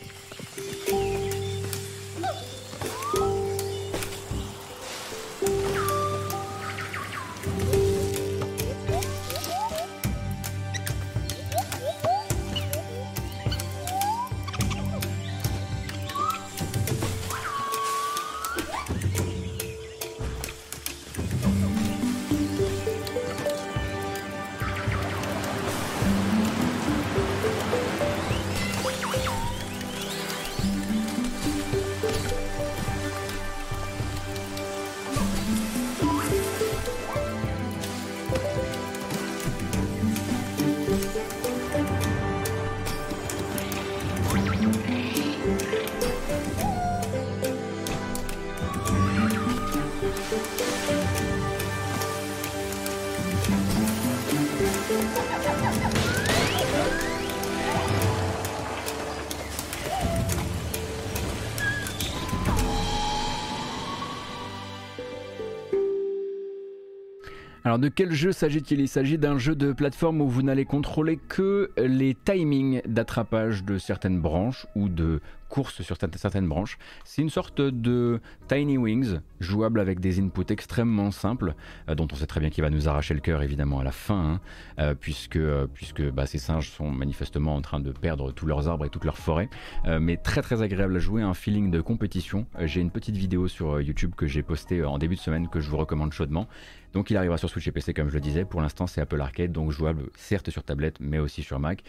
Alors 67.65 67.79
de 67.79 67.89
quel 67.89 68.13
jeu 68.13 68.33
s'agit-il? 68.33 68.81
Il 68.81 68.89
s'agit 68.89 69.19
d'un 69.19 69.39
jeu 69.39 69.55
de 69.55 69.73
plateforme 69.73 70.21
où 70.21 70.29
vous 70.29 70.43
n'allez 70.43 70.65
contrôler 70.65 71.17
que 71.17 71.71
les 71.77 72.15
timings 72.15 72.83
d'attrapage 72.87 73.63
de 73.63 73.79
certaines 73.79 74.21
branches 74.21 74.67
ou 74.75 74.89
de 74.89 75.21
courses 75.53 75.83
sur 75.83 75.97
certaines- 75.99 76.49
branches. 76.49 76.79
C'est 77.05 77.21
une 77.21 77.29
sorte 77.29 77.61
de 77.61 78.21
Tiny 78.49 78.79
Wings 78.79 79.21
jouable 79.39 79.81
avec 79.81 80.01
des 80.01 80.19
inputs 80.19 80.51
extrêmement 80.51 81.11
simples, 81.11 81.55
euh, 81.91 81.95
dont 81.95 82.09
on 82.11 82.17
sait 82.17 82.27
très 82.27 82.41
bien 82.41 82.49
qu'il 82.49 82.65
va 82.65 82.71
nous 82.71 82.89
arracher 82.89 83.13
le 83.13 83.21
cœur 83.21 83.43
évidemment 83.43 83.81
à 83.81 83.85
la 83.85 83.93
fin, 83.93 84.15
hein, 84.25 84.41
euh, 84.79 84.95
puisque, 84.99 85.37
euh, 85.37 85.67
puisque 85.73 86.03
bah, 86.11 86.25
ces 86.25 86.39
singes 86.39 86.71
sont 86.71 86.91
manifestement 86.91 87.55
en 87.55 87.61
train 87.61 87.81
de 87.81 87.93
perdre 87.93 88.33
tous 88.33 88.47
leurs 88.47 88.67
arbres 88.67 88.87
et 88.87 88.89
toute 88.89 89.05
leur 89.05 89.19
forêt. 89.19 89.51
Euh, 89.85 90.01
mais 90.01 90.17
très 90.17 90.41
très 90.41 90.63
agréable 90.63 90.97
à 90.97 91.01
jouer, 91.01 91.21
un 91.21 91.35
feeling 91.35 91.71
de 91.71 91.83
compétition. 91.83 92.47
J'ai 92.61 92.81
une 92.81 92.91
petite 92.91 93.17
vidéo 93.17 93.47
sur 93.47 93.79
YouTube 93.83 94.13
que 94.17 94.27
j'ai 94.27 94.43
postée 94.43 94.83
en 94.83 94.97
début 94.97 95.17
de 95.17 95.21
semaine 95.21 95.49
que 95.49 95.61
je 95.61 95.69
vous 95.69 95.77
recommande 95.77 96.13
chaudement. 96.13 96.49
Donc 96.95 97.11
il 97.11 97.17
arrivera 97.17 97.39
sur 97.39 97.49
Switch 97.49 97.67
et 97.67 97.73
PC 97.73 97.95
comme 97.95 98.09
je 98.09 98.15
le 98.15 98.21
disais. 98.21 98.45
Pour 98.45 98.61
l'instant 98.61 98.87
c'est 98.87 99.01
Apple 99.01 99.21
Arcade, 99.21 99.51
donc 99.51 99.71
jouable 99.71 100.11
certes 100.15 100.51
sur 100.51 100.63
tablette 100.63 100.99
mais 101.01 101.19
aussi 101.19 101.43
sur 101.43 101.59
Mac, 101.59 101.83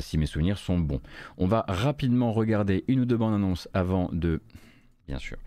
si 0.00 0.18
mes 0.18 0.26
souvenirs 0.26 0.58
sont 0.58 0.78
bons. 0.78 1.00
On 1.38 1.46
va 1.46 1.64
rapidement 1.66 2.32
regarder 2.32 2.84
une 2.86 3.00
ou 3.00 3.04
deux 3.06 3.09
bandes 3.14 3.34
annonces 3.34 3.68
avant 3.74 4.08
de... 4.12 4.40
Bien 5.06 5.18
sûr. 5.18 5.38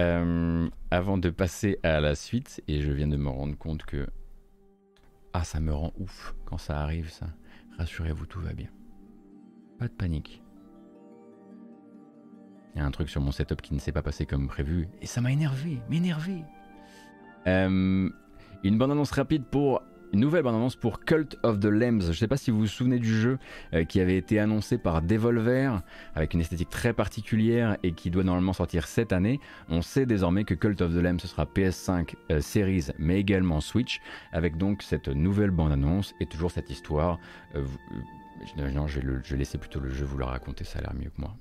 Euh, 0.00 0.68
avant 0.90 1.18
de 1.18 1.30
passer 1.30 1.78
à 1.82 2.00
la 2.00 2.14
suite, 2.14 2.62
et 2.68 2.80
je 2.80 2.92
viens 2.92 3.08
de 3.08 3.16
me 3.16 3.28
rendre 3.28 3.56
compte 3.56 3.84
que... 3.84 4.08
Ah 5.32 5.44
ça 5.44 5.60
me 5.60 5.72
rend 5.72 5.92
ouf 5.98 6.34
quand 6.44 6.58
ça 6.58 6.80
arrive 6.80 7.10
ça. 7.10 7.26
Rassurez-vous, 7.78 8.26
tout 8.26 8.40
va 8.40 8.52
bien. 8.52 8.68
Pas 9.78 9.88
de 9.88 9.92
panique. 9.92 10.42
Il 12.74 12.78
y 12.78 12.80
a 12.80 12.86
un 12.86 12.90
truc 12.90 13.08
sur 13.08 13.20
mon 13.20 13.32
setup 13.32 13.60
qui 13.60 13.74
ne 13.74 13.78
s'est 13.78 13.92
pas 13.92 14.02
passé 14.02 14.24
comme 14.24 14.48
prévu, 14.48 14.88
et 15.00 15.06
ça 15.06 15.20
m'a 15.20 15.32
énervé, 15.32 15.80
m'énervé. 15.90 16.42
Euh, 17.46 18.08
une 18.62 18.78
bande-annonce 18.78 19.10
rapide 19.10 19.44
pour 19.44 19.82
une 20.12 20.20
nouvelle 20.20 20.42
bande-annonce 20.42 20.76
pour 20.76 21.00
Cult 21.00 21.38
of 21.42 21.58
the 21.58 21.66
Lambs. 21.66 22.02
Je 22.02 22.08
ne 22.08 22.12
sais 22.12 22.28
pas 22.28 22.36
si 22.36 22.50
vous 22.50 22.58
vous 22.58 22.66
souvenez 22.66 22.98
du 22.98 23.14
jeu 23.18 23.38
euh, 23.72 23.84
qui 23.84 24.00
avait 24.00 24.16
été 24.16 24.38
annoncé 24.38 24.78
par 24.78 25.02
Devolver 25.02 25.80
avec 26.14 26.34
une 26.34 26.40
esthétique 26.40 26.70
très 26.70 26.92
particulière 26.92 27.76
et 27.82 27.92
qui 27.92 28.10
doit 28.10 28.24
normalement 28.24 28.52
sortir 28.52 28.86
cette 28.86 29.12
année. 29.12 29.40
On 29.68 29.82
sait 29.82 30.06
désormais 30.06 30.44
que 30.44 30.54
Cult 30.54 30.80
of 30.82 30.92
the 30.92 31.02
Lambs 31.02 31.20
ce 31.20 31.28
sera 31.28 31.44
PS5 31.44 32.14
euh, 32.30 32.40
Series 32.40 32.88
mais 32.98 33.18
également 33.18 33.60
Switch 33.60 34.00
avec 34.32 34.56
donc 34.56 34.82
cette 34.82 35.08
nouvelle 35.08 35.50
bande-annonce 35.50 36.14
et 36.20 36.26
toujours 36.26 36.50
cette 36.50 36.70
histoire. 36.70 37.18
Euh, 37.54 37.64
non, 38.56 38.86
je 38.86 39.00
vais, 39.00 39.06
je 39.24 39.32
vais 39.32 39.38
laisser 39.38 39.58
plutôt 39.58 39.80
le 39.80 39.90
jeu 39.90 40.04
vous 40.04 40.18
le 40.18 40.24
raconter, 40.24 40.64
ça 40.64 40.78
a 40.78 40.82
l'air 40.82 40.94
mieux 40.94 41.10
que 41.10 41.20
moi. 41.20 41.36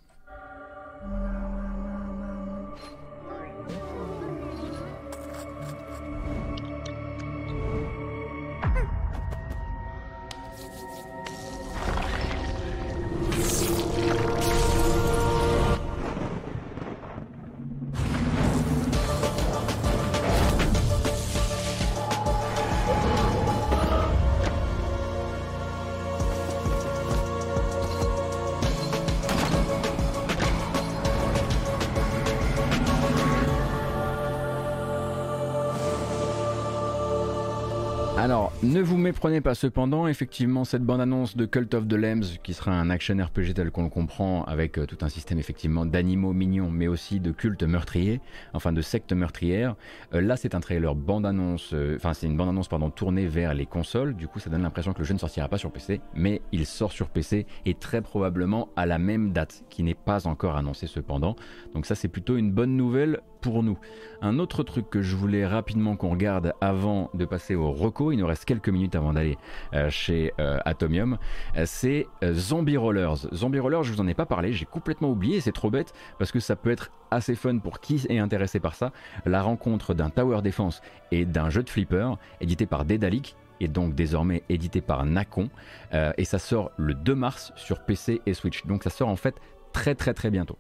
Alors, 38.22 38.51
ne 38.64 38.82
vous 38.82 38.98
méprenez 38.98 39.42
pas 39.42 39.56
cependant, 39.56 40.08
effectivement, 40.08 40.66
cette 40.66 40.84
bande-annonce 40.84 41.36
de 41.36 41.46
Cult 41.48 41.74
of 41.74 41.88
the 41.88 41.94
Lambs, 41.94 42.38
qui 42.44 42.54
sera 42.54 42.72
un 42.72 42.92
action 42.92 43.18
RPG 43.18 43.56
tel 43.56 43.72
qu'on 43.72 43.84
le 43.84 43.90
comprend, 43.90 44.44
avec 44.44 44.78
euh, 44.78 44.86
tout 44.86 45.00
un 45.02 45.10
système 45.10 45.40
effectivement 45.40 45.86
d'animaux 45.86 46.32
mignons, 46.32 46.70
mais 46.70 46.88
aussi 46.88 47.20
de 47.20 47.32
culte 47.32 47.64
meurtrier, 47.64 48.22
enfin 48.54 48.72
de 48.72 48.82
secte 48.82 49.14
meurtrière. 49.14 49.76
Euh, 50.14 50.22
là, 50.22 50.38
c'est 50.38 50.54
un 50.54 50.60
trailer 50.60 50.94
bande-annonce, 50.94 51.72
euh, 51.74 51.96
enfin 51.96 52.14
c'est 52.14 52.28
une 52.28 52.38
bande-annonce 52.38 52.68
pardon 52.68 52.92
tournée 52.92 53.26
vers 53.26 53.56
les 53.56 53.66
consoles. 53.66 54.16
Du 54.16 54.28
coup, 54.28 54.40
ça 54.40 54.52
donne 54.52 54.62
l'impression 54.62 54.94
que 54.94 55.00
le 55.00 55.06
jeu 55.06 55.16
ne 55.16 55.20
sortira 55.20 55.48
pas 55.48 55.58
sur 55.58 55.72
PC, 55.72 56.00
mais 56.14 56.42
il 56.52 56.68
sort 56.68 56.92
sur 56.92 57.10
PC 57.10 57.48
et 57.66 57.74
très 57.74 58.02
probablement 58.02 58.70
à 58.76 58.86
la 58.86 59.00
même 59.00 59.34
date, 59.34 59.64
qui 59.72 59.82
n'est 59.82 59.96
pas 59.96 60.28
encore 60.28 60.56
annoncée 60.56 60.88
cependant. 60.88 61.36
Donc 61.74 61.88
ça, 61.88 61.96
c'est 61.96 62.10
plutôt 62.10 62.38
une 62.38 62.52
bonne 62.52 62.78
nouvelle 62.78 63.22
pour 63.42 63.64
nous. 63.64 63.78
Un 64.22 64.38
autre 64.40 64.64
truc 64.64 64.90
que 64.90 65.02
je 65.02 65.16
voulais 65.16 65.48
rapidement 65.48 65.96
qu'on 65.96 66.12
regarde 66.12 66.54
avant 66.62 67.10
de 67.16 67.26
passer 67.26 67.56
au 67.56 67.72
reco, 67.72 68.12
il 68.12 68.18
nous 68.18 68.28
reste 68.28 68.46
quelques 68.52 68.68
minutes 68.68 68.96
avant 68.96 69.14
d'aller 69.14 69.38
euh, 69.74 69.90
chez 69.90 70.34
euh, 70.38 70.60
Atomium, 70.66 71.18
euh, 71.56 71.64
c'est 71.66 72.06
Zombie 72.34 72.76
Rollers. 72.76 73.16
Zombie 73.34 73.60
Rollers, 73.60 73.84
je 73.84 73.94
vous 73.94 74.02
en 74.02 74.08
ai 74.10 74.14
pas 74.14 74.26
parlé, 74.26 74.52
j'ai 74.52 74.66
complètement 74.66 75.10
oublié, 75.10 75.40
c'est 75.40 75.54
trop 75.54 75.70
bête 75.70 75.94
parce 76.20 76.34
que 76.34 76.42
ça 76.42 76.58
peut 76.58 76.70
être 76.70 76.92
assez 77.12 77.36
fun 77.36 77.60
pour 77.60 77.80
qui 77.80 78.06
est 78.10 78.20
intéressé 78.20 78.60
par 78.60 78.76
ça. 78.76 78.92
La 79.26 79.42
rencontre 79.42 79.94
d'un 79.94 80.10
tower 80.10 80.42
defense 80.42 80.82
et 81.12 81.24
d'un 81.24 81.50
jeu 81.50 81.64
de 81.64 81.70
flipper 81.70 82.18
édité 82.42 82.66
par 82.66 82.84
Dedalic 82.84 83.38
et 83.62 83.70
donc 83.70 83.96
désormais 83.96 84.44
édité 84.50 84.82
par 84.82 85.06
Nacon 85.06 85.50
et 85.94 86.26
ça 86.26 86.40
sort 86.40 86.72
le 86.78 86.94
2 86.94 87.16
mars 87.16 87.54
sur 87.56 87.80
PC 87.86 88.22
et 88.26 88.34
Switch. 88.34 88.66
Donc 88.66 88.84
ça 88.84 88.90
sort 88.90 89.08
en 89.10 89.16
fait 89.16 89.36
très 89.72 89.96
très 89.96 90.14
très 90.14 90.30
bientôt. 90.30 90.58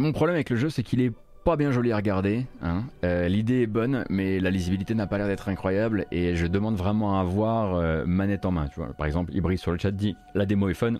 Mon 0.00 0.12
problème 0.12 0.34
avec 0.34 0.50
le 0.50 0.56
jeu, 0.56 0.70
c'est 0.70 0.82
qu'il 0.82 1.00
est 1.00 1.12
pas 1.44 1.56
bien 1.56 1.70
joli 1.70 1.92
à 1.92 1.96
regarder. 1.96 2.44
Hein. 2.60 2.82
Euh, 3.04 3.28
l'idée 3.28 3.62
est 3.62 3.66
bonne, 3.68 4.04
mais 4.10 4.40
la 4.40 4.50
lisibilité 4.50 4.96
n'a 4.96 5.06
pas 5.06 5.16
l'air 5.16 5.28
d'être 5.28 5.48
incroyable 5.48 6.06
et 6.10 6.34
je 6.34 6.46
demande 6.48 6.74
vraiment 6.74 7.20
à 7.20 7.24
voir 7.24 7.76
euh, 7.76 8.04
manette 8.04 8.44
en 8.44 8.50
main. 8.50 8.66
Par 8.98 9.06
exemple, 9.06 9.32
Ibris 9.32 9.58
sur 9.58 9.70
le 9.70 9.78
chat 9.78 9.92
dit 9.92 10.16
la 10.34 10.44
démo 10.44 10.68
est 10.68 10.74
fun. 10.74 10.94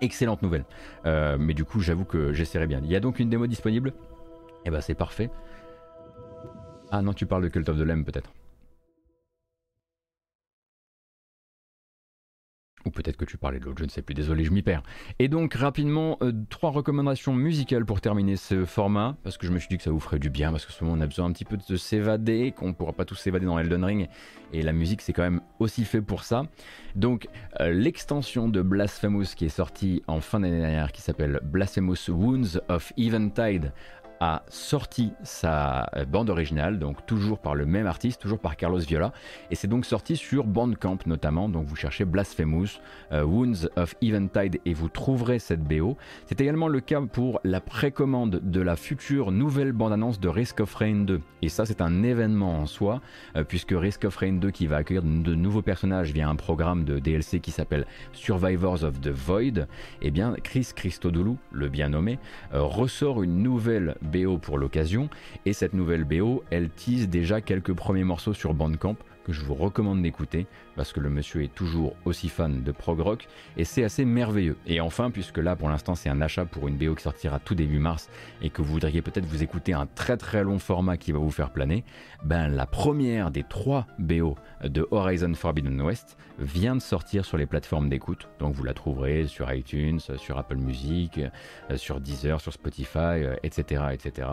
Excellente 0.00 0.42
nouvelle. 0.42 0.64
Euh, 1.06 1.36
mais 1.38 1.54
du 1.54 1.64
coup, 1.64 1.80
j'avoue 1.80 2.04
que 2.04 2.32
j'essaierai 2.32 2.66
bien. 2.66 2.80
Il 2.82 2.90
y 2.90 2.96
a 2.96 3.00
donc 3.00 3.20
une 3.20 3.30
démo 3.30 3.46
disponible? 3.46 3.90
Et 3.90 3.92
eh 4.66 4.70
ben 4.70 4.80
c'est 4.80 4.94
parfait. 4.94 5.30
Ah 6.90 7.00
non, 7.00 7.12
tu 7.12 7.24
parles 7.26 7.44
de 7.44 7.48
Cult 7.48 7.68
of 7.68 7.78
the 7.78 7.82
Lamb 7.82 8.04
peut-être. 8.04 8.32
Ou 12.86 12.90
peut-être 12.90 13.16
que 13.16 13.26
tu 13.26 13.36
parlais 13.36 13.60
de 13.60 13.66
l'autre, 13.66 13.78
je 13.80 13.84
ne 13.84 13.90
sais 13.90 14.00
plus, 14.00 14.14
désolé, 14.14 14.44
je 14.44 14.52
m'y 14.52 14.62
perds. 14.62 14.82
Et 15.18 15.28
donc 15.28 15.52
rapidement, 15.54 16.16
euh, 16.22 16.32
trois 16.48 16.70
recommandations 16.70 17.34
musicales 17.34 17.84
pour 17.84 18.00
terminer 18.00 18.36
ce 18.36 18.64
format, 18.64 19.16
parce 19.22 19.36
que 19.36 19.46
je 19.46 19.52
me 19.52 19.58
suis 19.58 19.68
dit 19.68 19.76
que 19.76 19.82
ça 19.82 19.90
vous 19.90 20.00
ferait 20.00 20.18
du 20.18 20.30
bien, 20.30 20.50
parce 20.50 20.64
que 20.64 20.72
souvent 20.72 20.92
on 20.96 21.00
a 21.00 21.06
besoin 21.06 21.26
un 21.26 21.32
petit 21.32 21.44
peu 21.44 21.58
de 21.58 21.76
s'évader, 21.76 22.52
qu'on 22.56 22.68
ne 22.68 22.72
pourra 22.72 22.92
pas 22.92 23.04
tous 23.04 23.16
s'évader 23.16 23.44
dans 23.44 23.58
Elden 23.58 23.84
Ring, 23.84 24.08
et 24.52 24.62
la 24.62 24.72
musique 24.72 25.02
c'est 25.02 25.12
quand 25.12 25.22
même 25.22 25.42
aussi 25.58 25.84
fait 25.84 26.00
pour 26.00 26.24
ça. 26.24 26.46
Donc 26.96 27.28
euh, 27.60 27.70
l'extension 27.70 28.48
de 28.48 28.62
Blasphemous 28.62 29.34
qui 29.36 29.44
est 29.44 29.50
sortie 29.50 30.02
en 30.06 30.20
fin 30.20 30.40
d'année 30.40 30.60
dernière, 30.60 30.92
qui 30.92 31.02
s'appelle 31.02 31.40
Blasphemous 31.42 32.08
Wounds 32.08 32.60
of 32.68 32.94
Eventide, 32.96 33.72
a 34.20 34.42
sorti 34.48 35.12
sa 35.22 35.88
euh, 35.96 36.04
bande 36.04 36.28
originale, 36.28 36.78
donc 36.78 37.06
toujours 37.06 37.38
par 37.38 37.54
le 37.54 37.64
même 37.64 37.86
artiste, 37.86 38.20
toujours 38.20 38.38
par 38.38 38.56
Carlos 38.56 38.78
Viola, 38.78 39.12
et 39.50 39.54
c'est 39.54 39.66
donc 39.66 39.86
sorti 39.86 40.14
sur 40.16 40.44
Bandcamp 40.44 40.98
notamment, 41.06 41.48
donc 41.48 41.66
vous 41.66 41.76
cherchez 41.76 42.04
Blasphemous, 42.04 42.80
euh, 43.12 43.24
Wounds 43.24 43.70
of 43.76 43.94
Eventide 44.02 44.60
et 44.66 44.74
vous 44.74 44.90
trouverez 44.90 45.38
cette 45.38 45.62
BO. 45.62 45.96
C'est 46.26 46.40
également 46.40 46.68
le 46.68 46.80
cas 46.80 47.00
pour 47.00 47.40
la 47.44 47.62
précommande 47.62 48.40
de 48.42 48.60
la 48.60 48.76
future 48.76 49.32
nouvelle 49.32 49.72
bande-annonce 49.72 50.20
de 50.20 50.28
Risk 50.28 50.60
of 50.60 50.74
Rain 50.74 51.04
2, 51.06 51.20
et 51.40 51.48
ça 51.48 51.64
c'est 51.64 51.80
un 51.80 52.02
événement 52.02 52.60
en 52.60 52.66
soi, 52.66 53.00
euh, 53.36 53.44
puisque 53.44 53.72
Risk 53.74 54.04
of 54.04 54.16
Rain 54.16 54.34
2 54.34 54.50
qui 54.50 54.66
va 54.66 54.76
accueillir 54.76 55.02
de 55.02 55.34
nouveaux 55.34 55.62
personnages 55.62 56.12
via 56.12 56.28
un 56.28 56.36
programme 56.36 56.84
de 56.84 56.98
DLC 56.98 57.40
qui 57.40 57.52
s'appelle 57.52 57.86
Survivors 58.12 58.84
of 58.84 59.00
the 59.00 59.08
Void, 59.08 59.60
et 59.60 60.08
eh 60.08 60.10
bien 60.10 60.34
Chris 60.42 60.68
Christodoulou, 60.76 61.38
le 61.52 61.68
bien 61.70 61.88
nommé, 61.88 62.18
ressort 62.52 63.22
une 63.22 63.42
nouvelle 63.42 63.96
BO 64.10 64.38
pour 64.38 64.58
l'occasion. 64.58 65.08
Et 65.46 65.52
cette 65.52 65.74
nouvelle 65.74 66.04
BO, 66.04 66.44
elle 66.50 66.68
tease 66.70 67.08
déjà 67.08 67.40
quelques 67.40 67.72
premiers 67.72 68.04
morceaux 68.04 68.34
sur 68.34 68.54
Bandcamp 68.54 68.96
je 69.32 69.44
vous 69.44 69.54
recommande 69.54 70.02
d'écouter 70.02 70.46
parce 70.76 70.92
que 70.92 71.00
le 71.00 71.10
monsieur 71.10 71.42
est 71.42 71.54
toujours 71.54 71.94
aussi 72.04 72.28
fan 72.28 72.62
de 72.62 72.72
prog 72.72 73.00
rock 73.00 73.28
et 73.56 73.64
c'est 73.64 73.84
assez 73.84 74.04
merveilleux. 74.04 74.56
Et 74.66 74.80
enfin, 74.80 75.10
puisque 75.10 75.38
là 75.38 75.56
pour 75.56 75.68
l'instant 75.68 75.94
c'est 75.94 76.08
un 76.08 76.20
achat 76.20 76.44
pour 76.44 76.68
une 76.68 76.76
BO 76.76 76.94
qui 76.94 77.02
sortira 77.02 77.38
tout 77.38 77.54
début 77.54 77.78
mars 77.78 78.08
et 78.42 78.50
que 78.50 78.62
vous 78.62 78.72
voudriez 78.72 79.02
peut-être 79.02 79.26
vous 79.26 79.42
écouter 79.42 79.72
un 79.72 79.86
très 79.86 80.16
très 80.16 80.42
long 80.44 80.58
format 80.58 80.96
qui 80.96 81.12
va 81.12 81.18
vous 81.18 81.30
faire 81.30 81.50
planer, 81.50 81.84
ben 82.22 82.48
la 82.48 82.66
première 82.66 83.30
des 83.30 83.42
trois 83.42 83.86
BO 83.98 84.36
de 84.64 84.86
Horizon 84.90 85.34
Forbidden 85.34 85.80
West 85.80 86.16
vient 86.38 86.76
de 86.76 86.80
sortir 86.80 87.24
sur 87.24 87.36
les 87.36 87.46
plateformes 87.46 87.88
d'écoute. 87.88 88.28
Donc 88.38 88.54
vous 88.54 88.64
la 88.64 88.74
trouverez 88.74 89.26
sur 89.26 89.52
iTunes, 89.52 90.00
sur 90.16 90.38
Apple 90.38 90.56
Music, 90.56 91.20
sur 91.76 92.00
Deezer, 92.00 92.40
sur 92.40 92.52
Spotify, 92.52 93.24
etc. 93.42 93.84
etc. 93.92 94.28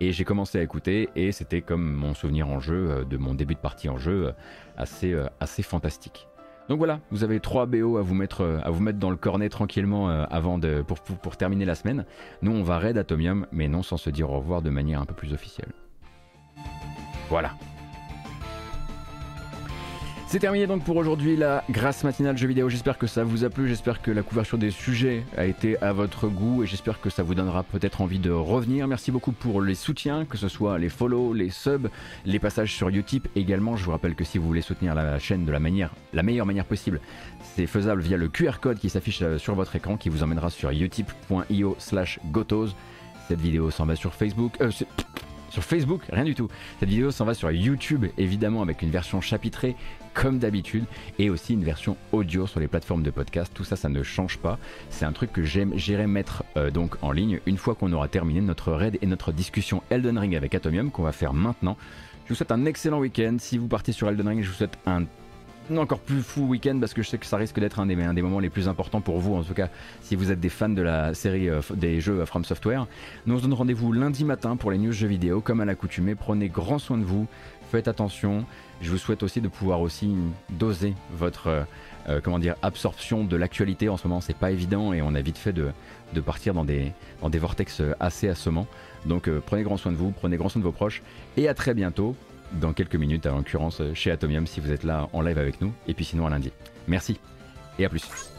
Et 0.00 0.12
j'ai 0.12 0.24
commencé 0.24 0.58
à 0.58 0.62
écouter 0.62 1.08
et 1.16 1.32
c'était 1.32 1.60
comme 1.60 1.92
mon 1.92 2.14
souvenir 2.14 2.48
en 2.48 2.60
jeu, 2.60 2.90
euh, 2.90 3.04
de 3.04 3.16
mon 3.16 3.34
début 3.34 3.54
de 3.54 3.60
partie 3.60 3.88
en 3.88 3.98
jeu, 3.98 4.28
euh, 4.28 4.32
assez, 4.76 5.12
euh, 5.12 5.26
assez 5.40 5.62
fantastique. 5.62 6.28
Donc 6.68 6.78
voilà, 6.78 7.00
vous 7.10 7.24
avez 7.24 7.40
trois 7.40 7.66
BO 7.66 7.96
à 7.96 8.02
vous 8.02 8.14
mettre, 8.14 8.60
à 8.62 8.70
vous 8.70 8.82
mettre 8.82 8.98
dans 8.98 9.10
le 9.10 9.16
cornet 9.16 9.48
tranquillement 9.48 10.10
avant 10.10 10.58
de, 10.58 10.82
pour, 10.82 11.00
pour, 11.00 11.38
terminer 11.38 11.64
la 11.64 11.74
semaine. 11.74 12.04
Nous 12.42 12.52
on 12.52 12.62
va 12.62 12.78
raid 12.78 12.98
Atomium, 12.98 13.46
mais 13.52 13.68
non 13.68 13.82
sans 13.82 13.96
se 13.96 14.10
dire 14.10 14.30
au 14.30 14.36
revoir 14.36 14.60
de 14.60 14.68
manière 14.68 15.00
un 15.00 15.06
peu 15.06 15.14
plus 15.14 15.32
officielle. 15.32 15.72
Voilà, 17.30 17.52
c'est 20.28 20.40
terminé 20.40 20.66
donc 20.66 20.84
pour 20.84 20.96
aujourd'hui 20.96 21.36
la 21.36 21.64
grâce 21.70 22.04
matinale 22.04 22.36
jeux 22.36 22.48
vidéo. 22.48 22.68
J'espère 22.68 22.98
que 22.98 23.06
ça 23.06 23.24
vous 23.24 23.44
a 23.44 23.50
plu, 23.50 23.66
j'espère 23.66 24.02
que 24.02 24.10
la 24.10 24.22
couverture 24.22 24.58
des 24.58 24.70
sujets 24.70 25.24
a 25.38 25.46
été 25.46 25.82
à 25.82 25.94
votre 25.94 26.28
goût 26.28 26.62
et 26.62 26.66
j'espère 26.66 27.00
que 27.00 27.08
ça 27.08 27.22
vous 27.22 27.34
donnera 27.34 27.62
peut-être 27.62 28.02
envie 28.02 28.18
de 28.18 28.30
revenir. 28.30 28.86
Merci 28.86 29.10
beaucoup 29.10 29.32
pour 29.32 29.62
les 29.62 29.74
soutiens, 29.74 30.26
que 30.26 30.36
ce 30.36 30.48
soit 30.48 30.78
les 30.78 30.90
follow, 30.90 31.32
les 31.32 31.48
subs, 31.48 31.88
les 32.26 32.38
passages 32.38 32.74
sur 32.74 32.90
Utip 32.90 33.26
également. 33.36 33.76
Je 33.76 33.86
vous 33.86 33.90
rappelle 33.92 34.14
que 34.14 34.24
si 34.24 34.36
vous 34.36 34.46
voulez 34.46 34.60
soutenir 34.60 34.94
la 34.94 35.18
chaîne 35.18 35.46
de 35.46 35.52
la 35.52 35.60
manière, 35.60 35.94
la 36.12 36.22
meilleure 36.22 36.46
manière 36.46 36.66
possible, 36.66 37.00
c'est 37.56 37.66
faisable 37.66 38.02
via 38.02 38.18
le 38.18 38.28
QR 38.28 38.60
code 38.60 38.78
qui 38.78 38.90
s'affiche 38.90 39.22
euh, 39.22 39.38
sur 39.38 39.54
votre 39.54 39.76
écran 39.76 39.96
qui 39.96 40.10
vous 40.10 40.22
emmènera 40.22 40.50
sur 40.50 40.70
utip.io 40.70 41.74
slash 41.78 42.20
gotos. 42.26 42.74
Cette 43.28 43.40
vidéo 43.40 43.70
s'en 43.70 43.86
va 43.86 43.96
sur 43.96 44.12
Facebook. 44.12 44.52
Euh, 44.60 44.70
sur 45.50 45.64
Facebook, 45.64 46.02
rien 46.10 46.24
du 46.24 46.34
tout. 46.34 46.48
Cette 46.80 46.88
vidéo 46.88 47.10
s'en 47.10 47.24
va 47.24 47.34
sur 47.34 47.50
YouTube, 47.50 48.06
évidemment, 48.18 48.62
avec 48.62 48.82
une 48.82 48.90
version 48.90 49.20
chapitrée 49.20 49.76
comme 50.14 50.38
d'habitude, 50.38 50.84
et 51.18 51.30
aussi 51.30 51.52
une 51.52 51.62
version 51.62 51.96
audio 52.10 52.46
sur 52.46 52.58
les 52.58 52.66
plateformes 52.66 53.02
de 53.02 53.10
podcast. 53.10 53.52
Tout 53.54 53.64
ça, 53.64 53.76
ça 53.76 53.88
ne 53.88 54.02
change 54.02 54.38
pas. 54.38 54.58
C'est 54.90 55.04
un 55.04 55.12
truc 55.12 55.32
que 55.32 55.44
j'irai 55.44 56.06
mettre 56.06 56.42
euh, 56.56 56.70
donc 56.70 56.96
en 57.02 57.12
ligne 57.12 57.40
une 57.46 57.56
fois 57.56 57.74
qu'on 57.74 57.92
aura 57.92 58.08
terminé 58.08 58.40
notre 58.40 58.72
raid 58.72 58.98
et 59.00 59.06
notre 59.06 59.30
discussion 59.30 59.82
Elden 59.90 60.18
Ring 60.18 60.34
avec 60.34 60.54
Atomium 60.54 60.90
qu'on 60.90 61.02
va 61.02 61.12
faire 61.12 61.34
maintenant. 61.34 61.76
Je 62.24 62.30
vous 62.30 62.34
souhaite 62.34 62.52
un 62.52 62.64
excellent 62.64 62.98
week-end. 62.98 63.36
Si 63.38 63.58
vous 63.58 63.68
partez 63.68 63.92
sur 63.92 64.08
Elden 64.08 64.28
Ring, 64.28 64.42
je 64.42 64.48
vous 64.48 64.54
souhaite 64.54 64.78
un 64.86 65.04
encore 65.76 65.98
plus 65.98 66.22
fou 66.22 66.46
week-end 66.46 66.78
parce 66.80 66.94
que 66.94 67.02
je 67.02 67.08
sais 67.08 67.18
que 67.18 67.26
ça 67.26 67.36
risque 67.36 67.58
d'être 67.60 67.78
un 67.78 67.86
des, 67.86 68.22
moments 68.22 68.40
les 68.40 68.48
plus 68.48 68.68
importants 68.68 69.00
pour 69.00 69.18
vous, 69.18 69.34
en 69.34 69.42
tout 69.42 69.54
cas 69.54 69.68
si 70.02 70.16
vous 70.16 70.32
êtes 70.32 70.40
des 70.40 70.48
fans 70.48 70.68
de 70.68 70.82
la 70.82 71.14
série 71.14 71.48
euh, 71.48 71.60
des 71.74 72.00
jeux 72.00 72.24
From 72.24 72.44
Software. 72.44 72.86
Nous 73.26 73.34
on 73.34 73.38
se 73.38 73.42
donne 73.42 73.54
rendez-vous 73.54 73.92
lundi 73.92 74.24
matin 74.24 74.56
pour 74.56 74.70
les 74.70 74.78
news 74.78 74.92
jeux 74.92 75.08
vidéo, 75.08 75.40
comme 75.40 75.60
à 75.60 75.64
l'accoutumée. 75.64 76.14
Prenez 76.14 76.48
grand 76.48 76.78
soin 76.78 76.96
de 76.96 77.04
vous, 77.04 77.26
faites 77.70 77.88
attention. 77.88 78.44
Je 78.80 78.90
vous 78.90 78.98
souhaite 78.98 79.22
aussi 79.22 79.40
de 79.40 79.48
pouvoir 79.48 79.80
aussi 79.80 80.14
doser 80.50 80.94
votre 81.12 81.48
euh, 81.48 81.62
euh, 82.08 82.20
comment 82.22 82.38
dire 82.38 82.54
absorption 82.62 83.24
de 83.24 83.36
l'actualité 83.36 83.88
en 83.88 83.96
ce 83.96 84.06
moment. 84.06 84.20
C'est 84.20 84.36
pas 84.36 84.50
évident 84.50 84.92
et 84.92 85.02
on 85.02 85.14
a 85.14 85.20
vite 85.20 85.36
fait 85.36 85.52
de, 85.52 85.72
partir 86.20 86.54
dans 86.54 86.64
des, 86.64 86.92
vortex 87.22 87.82
assez 88.00 88.28
assommants. 88.28 88.66
Donc 89.04 89.28
euh, 89.28 89.42
prenez 89.44 89.62
grand 89.62 89.76
soin 89.76 89.92
de 89.92 89.96
vous, 89.96 90.10
prenez 90.10 90.36
grand 90.36 90.48
soin 90.48 90.60
de 90.60 90.64
vos 90.64 90.72
proches 90.72 91.02
et 91.36 91.48
à 91.48 91.54
très 91.54 91.74
bientôt 91.74 92.16
dans 92.52 92.72
quelques 92.72 92.96
minutes, 92.96 93.26
en 93.26 93.36
l'occurrence 93.36 93.82
chez 93.94 94.10
Atomium 94.10 94.46
si 94.46 94.60
vous 94.60 94.72
êtes 94.72 94.84
là 94.84 95.08
en 95.12 95.22
live 95.22 95.38
avec 95.38 95.60
nous 95.60 95.72
et 95.86 95.94
puis 95.94 96.04
sinon 96.04 96.26
à 96.26 96.30
lundi. 96.30 96.52
Merci 96.86 97.18
et 97.78 97.84
à 97.84 97.88
plus. 97.88 98.37